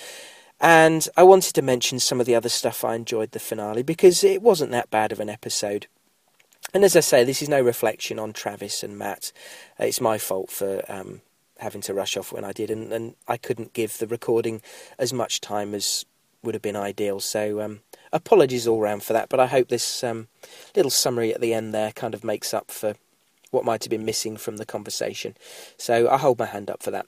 And 0.61 1.09
I 1.17 1.23
wanted 1.23 1.55
to 1.55 1.63
mention 1.63 1.99
some 1.99 2.21
of 2.21 2.27
the 2.27 2.35
other 2.35 2.51
stuff 2.51 2.85
I 2.85 2.95
enjoyed 2.95 3.31
the 3.31 3.41
finale 3.41 3.83
because 3.83 4.23
it 4.23 4.43
wasn't 4.43 4.71
that 4.73 4.91
bad 4.91 5.13
of 5.13 5.21
an 5.21 5.31
episode. 5.31 5.87
And 6.75 6.85
as 6.85 6.97
I 6.97 7.01
say, 7.01 7.23
this 7.23 7.43
is 7.43 7.51
no 7.51 7.61
reflection 7.61 8.19
on 8.19 8.33
Travis 8.33 8.83
and 8.83 8.97
Matt. 8.97 9.31
Uh, 9.79 9.85
it's 9.85 10.01
my 10.01 10.17
fault 10.17 10.51
for 10.51 10.83
um, 10.89 11.21
having 11.59 11.83
to 11.83 11.93
rush 11.93 12.17
off 12.17 12.33
when 12.33 12.45
I 12.45 12.53
did, 12.53 12.71
and, 12.71 12.91
and, 12.93 13.15
I 13.29 13.37
couldn't 13.37 13.75
give 13.75 13.99
the 13.99 14.07
recording 14.07 14.63
as 14.99 15.13
much 15.13 15.43
time 15.43 15.75
as 15.75 16.07
would 16.43 16.55
have 16.55 16.63
been 16.63 16.77
ideal. 16.77 17.21
So 17.21 17.61
um, 17.61 17.81
apologies 18.13 18.67
all 18.67 18.81
round 18.81 19.03
for 19.03 19.13
that. 19.13 19.29
But 19.29 19.39
I 19.39 19.47
hope 19.47 19.69
this 19.69 20.03
um, 20.03 20.29
little 20.75 20.91
summary 20.91 21.35
at 21.35 21.41
the 21.41 21.55
end 21.55 21.75
there 21.75 21.93
kind 21.93 22.15
of 22.15 22.25
makes 22.25 22.55
up 22.55 22.71
for 22.71 22.95
what 23.51 23.65
might 23.65 23.85
have 23.85 23.91
been 23.91 24.05
missing 24.05 24.37
from 24.39 24.57
the 24.57 24.67
conversation. 24.67 25.37
So 25.77 26.09
I 26.09 26.17
hold 26.17 26.39
my 26.39 26.47
hand 26.47 26.71
up 26.71 26.83
for 26.83 26.91
that. 26.91 27.07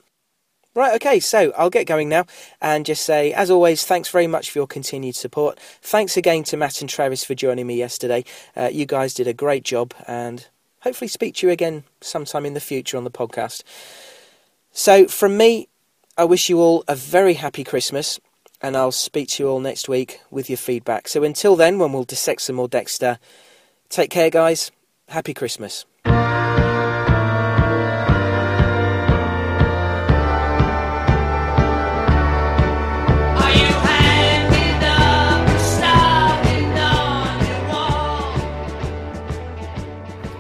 Right, 0.77 0.95
okay, 0.97 1.21
so 1.21 1.53
I'll 1.57 1.71
get 1.71 1.87
going 1.87 2.09
now 2.09 2.27
and 2.61 2.85
just 2.85 3.05
say, 3.05 3.33
as 3.33 3.49
always, 3.49 3.85
thanks 3.85 4.09
very 4.09 4.27
much 4.27 4.51
for 4.51 4.59
your 4.59 4.67
continued 4.67 5.15
support. 5.15 5.61
Thanks 5.81 6.17
again 6.17 6.43
to 6.45 6.57
Matt 6.57 6.81
and 6.81 6.91
Travis 6.91 7.23
for 7.23 7.37
joining 7.37 7.69
me 7.69 7.77
yesterday. 7.77 8.25
Uh, 8.57 8.71
you 8.73 8.85
guys 8.85 9.15
did 9.15 9.29
a 9.29 9.33
great 9.33 9.63
job 9.63 9.95
and 10.09 10.49
hopefully 10.81 11.07
speak 11.07 11.37
to 11.37 11.47
you 11.47 11.53
again 11.53 11.85
sometime 12.01 12.45
in 12.45 12.55
the 12.55 12.61
future 12.61 12.97
on 12.97 13.05
the 13.05 13.11
podcast. 13.11 13.63
So, 14.73 15.07
from 15.07 15.37
me, 15.37 15.69
I 16.19 16.25
wish 16.25 16.49
you 16.49 16.59
all 16.59 16.83
a 16.89 16.97
very 16.97 17.35
happy 17.35 17.63
Christmas 17.63 18.19
and 18.61 18.77
I'll 18.77 18.91
speak 18.91 19.29
to 19.31 19.45
you 19.45 19.49
all 19.49 19.61
next 19.61 19.89
week 19.89 20.23
with 20.33 20.51
your 20.51 20.57
feedback. 20.57 21.07
So, 21.07 21.23
until 21.23 21.55
then, 21.55 21.79
when 21.79 21.93
we'll 21.93 22.03
dissect 22.03 22.43
some 22.43 22.57
more 22.57 22.67
Dexter, 22.67 23.21
take 23.91 24.11
care, 24.11 24.29
guys. 24.29 24.73
Happy 25.09 25.35
Christmas. 25.35 25.85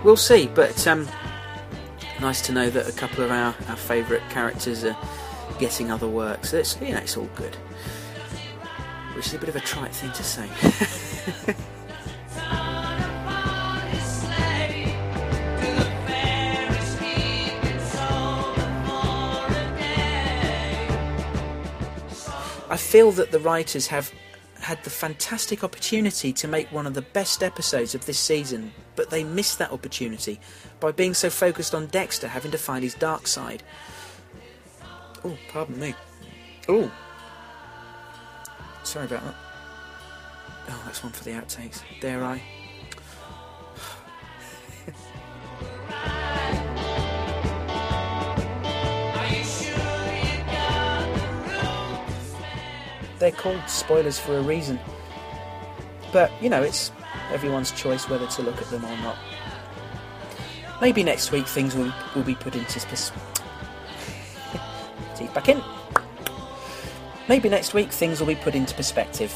We'll 0.04 0.18
see, 0.18 0.48
but 0.48 0.86
um, 0.86 1.08
nice 2.20 2.42
to 2.42 2.52
know 2.52 2.68
that 2.68 2.86
a 2.86 2.92
couple 2.92 3.24
of 3.24 3.30
our, 3.30 3.54
our 3.68 3.76
favourite 3.76 4.22
characters 4.28 4.84
are 4.84 4.94
getting 5.58 5.90
other 5.90 6.06
work. 6.06 6.44
So 6.44 6.58
it's 6.58 6.78
you 6.78 6.92
know 6.92 6.98
it's 6.98 7.16
all 7.16 7.30
good. 7.34 7.54
Which 9.16 9.28
is 9.28 9.34
a 9.34 9.38
bit 9.38 9.48
of 9.48 9.56
a 9.56 9.60
trite 9.60 9.94
thing 9.94 10.12
to 10.12 10.22
say. 10.22 10.46
I 22.68 22.76
feel 22.76 23.10
that 23.12 23.30
the 23.30 23.38
writers 23.38 23.86
have 23.86 24.12
had 24.60 24.82
the 24.84 24.90
fantastic 24.90 25.64
opportunity 25.64 26.32
to 26.34 26.46
make 26.46 26.70
one 26.70 26.86
of 26.86 26.92
the 26.92 27.02
best 27.02 27.42
episodes 27.42 27.94
of 27.94 28.04
this 28.04 28.18
season, 28.18 28.72
but 28.96 29.10
they 29.10 29.24
missed 29.24 29.58
that 29.58 29.72
opportunity 29.72 30.40
by 30.80 30.92
being 30.92 31.14
so 31.14 31.30
focused 31.30 31.74
on 31.74 31.86
Dexter 31.86 32.28
having 32.28 32.50
to 32.50 32.58
find 32.58 32.82
his 32.82 32.94
dark 32.94 33.26
side. 33.26 33.62
Oh, 35.24 35.36
pardon 35.48 35.78
me. 35.78 35.94
Oh. 36.68 36.90
Sorry 38.82 39.06
about 39.06 39.24
that. 39.24 39.34
Oh, 40.68 40.82
that's 40.84 41.02
one 41.02 41.12
for 41.12 41.24
the 41.24 41.30
outtakes. 41.30 41.82
Dare 42.00 42.22
I? 42.22 42.42
They're 53.18 53.32
called 53.32 53.68
spoilers 53.68 54.18
for 54.18 54.36
a 54.36 54.42
reason. 54.42 54.78
But, 56.12 56.30
you 56.42 56.50
know, 56.50 56.62
it's 56.62 56.92
everyone's 57.32 57.72
choice 57.72 58.08
whether 58.08 58.26
to 58.26 58.42
look 58.42 58.60
at 58.60 58.68
them 58.68 58.84
or 58.84 58.96
not. 58.98 59.16
Maybe 60.80 61.02
next 61.02 61.32
week 61.32 61.46
things 61.46 61.74
will, 61.74 61.92
will 62.14 62.22
be 62.22 62.34
put 62.34 62.54
into 62.54 62.80
perspective. 62.80 63.22
Teeth 65.16 65.32
back 65.34 65.48
in. 65.48 65.62
Maybe 67.28 67.48
next 67.48 67.72
week 67.74 67.90
things 67.90 68.20
will 68.20 68.26
be 68.26 68.34
put 68.34 68.54
into 68.54 68.74
perspective. 68.74 69.32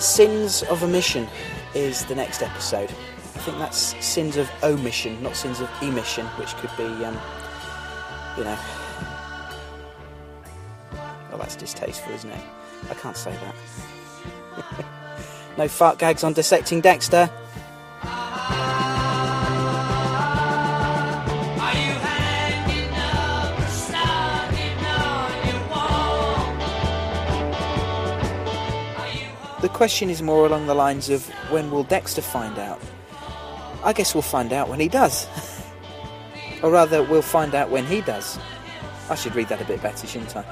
Sins 0.00 0.62
of 0.64 0.82
Omission 0.82 1.28
is 1.74 2.04
the 2.06 2.14
next 2.14 2.42
episode. 2.42 2.90
I 3.40 3.42
think 3.42 3.58
that's 3.58 3.94
sins 4.04 4.36
of 4.36 4.50
omission, 4.62 5.22
not 5.22 5.36
sins 5.36 5.60
of 5.60 5.70
emission, 5.82 6.26
which 6.38 6.54
could 6.56 6.70
be, 6.76 7.04
um, 7.04 7.18
you 8.36 8.44
know. 8.44 8.58
Well, 11.30 11.38
that's 11.38 11.56
distasteful, 11.56 12.12
isn't 12.14 12.30
it? 12.30 12.42
I 12.90 12.94
can't 12.94 13.16
say 13.16 13.32
that. 13.32 14.84
no 15.58 15.68
fart 15.68 15.98
gags 15.98 16.24
on 16.24 16.32
dissecting 16.32 16.80
Dexter. 16.80 17.30
The 29.60 29.68
question 29.68 30.08
is 30.08 30.22
more 30.22 30.46
along 30.46 30.68
the 30.68 30.74
lines 30.74 31.10
of 31.10 31.28
when 31.50 31.70
will 31.70 31.84
Dexter 31.84 32.22
find 32.22 32.58
out? 32.58 32.80
I 33.84 33.92
guess 33.92 34.14
we'll 34.14 34.22
find 34.22 34.54
out 34.54 34.70
when 34.70 34.80
he 34.80 34.88
does. 34.88 35.26
or 36.62 36.70
rather, 36.70 37.02
we'll 37.02 37.22
find 37.22 37.54
out 37.54 37.70
when 37.70 37.84
he 37.86 38.00
does. 38.00 38.38
I 39.08 39.14
should 39.14 39.34
read 39.34 39.48
that 39.48 39.60
a 39.60 39.64
bit 39.64 39.82
better, 39.82 40.06
shouldn't 40.06 40.36
I? 40.36 40.44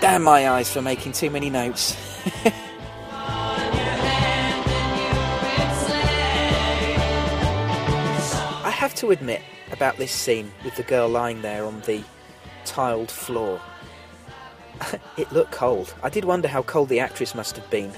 Damn 0.00 0.22
my 0.22 0.48
eyes 0.48 0.72
for 0.72 0.80
making 0.80 1.12
too 1.12 1.30
many 1.30 1.50
notes. 1.50 1.96
I 8.64 8.70
have 8.70 8.94
to 8.96 9.10
admit 9.10 9.42
about 9.72 9.96
this 9.96 10.12
scene 10.12 10.50
with 10.64 10.76
the 10.76 10.82
girl 10.84 11.08
lying 11.08 11.42
there 11.42 11.64
on 11.64 11.80
the 11.82 12.02
tiled 12.64 13.10
floor. 13.10 13.60
it 15.16 15.30
looked 15.32 15.52
cold. 15.52 15.94
I 16.02 16.08
did 16.08 16.24
wonder 16.24 16.48
how 16.48 16.62
cold 16.62 16.88
the 16.88 17.00
actress 17.00 17.34
must 17.34 17.56
have 17.56 17.68
been. 17.70 17.92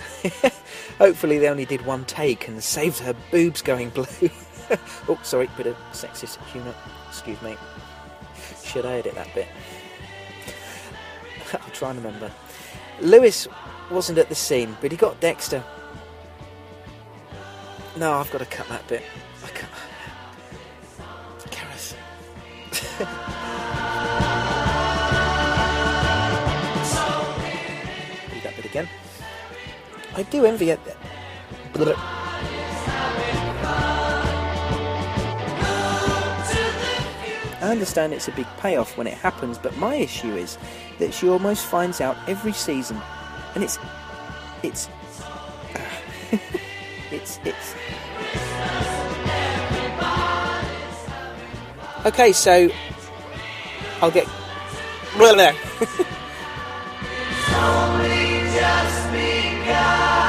Hopefully, 0.99 1.39
they 1.39 1.49
only 1.49 1.65
did 1.65 1.85
one 1.85 2.05
take 2.05 2.49
and 2.49 2.63
saved 2.63 2.99
her 3.01 3.15
boobs 3.31 3.63
going 3.63 3.91
blue. 3.95 4.07
oh, 5.09 5.19
sorry, 5.23 5.49
bit 5.57 5.67
of 5.67 5.77
sexist 5.93 6.43
humour. 6.47 6.75
Excuse 7.09 7.41
me. 7.43 7.57
Should 8.65 8.87
I 8.87 8.95
edit 8.95 9.15
that 9.15 9.35
bit? 9.35 9.49
I'll 11.53 11.71
try 11.71 11.91
and 11.91 12.03
remember. 12.03 12.31
Louis 13.01 13.47
wasn't 13.91 14.19
at 14.19 14.29
the 14.29 14.35
scene, 14.35 14.77
but 14.81 14.91
he 14.91 14.97
got 14.97 15.21
Dexter. 15.21 15.63
No, 17.97 18.15
I've 18.15 18.31
got 18.31 18.39
to 18.39 18.47
cut 18.47 18.69
that 18.69 18.87
bit. 18.89 19.03
I 19.45 19.49
can't. 19.49 19.71
Gareth. 21.51 23.39
Again. 28.73 28.89
I 30.17 30.23
do 30.23 30.47
envy 30.47 30.71
it. 30.71 30.81
I 37.61 37.71
understand 37.71 38.15
it's 38.15 38.29
a 38.29 38.33
big 38.33 38.47
payoff 38.61 38.97
when 38.97 39.07
it 39.07 39.13
happens, 39.13 39.59
but 39.59 39.77
my 39.77 39.97
issue 39.97 40.35
is 40.35 40.57
that 41.01 41.13
she 41.13 41.29
almost 41.29 41.67
finds 41.67 42.01
out 42.01 42.17
every 42.27 42.55
season, 42.55 42.99
and 43.55 43.63
it's, 43.63 43.79
it's, 44.63 44.89
it's, 47.11 47.41
it's. 47.45 47.75
Okay, 52.07 52.33
so 52.33 52.71
I'll 54.01 54.11
get. 54.11 54.27
just 58.63 59.11
begun. 59.11 60.22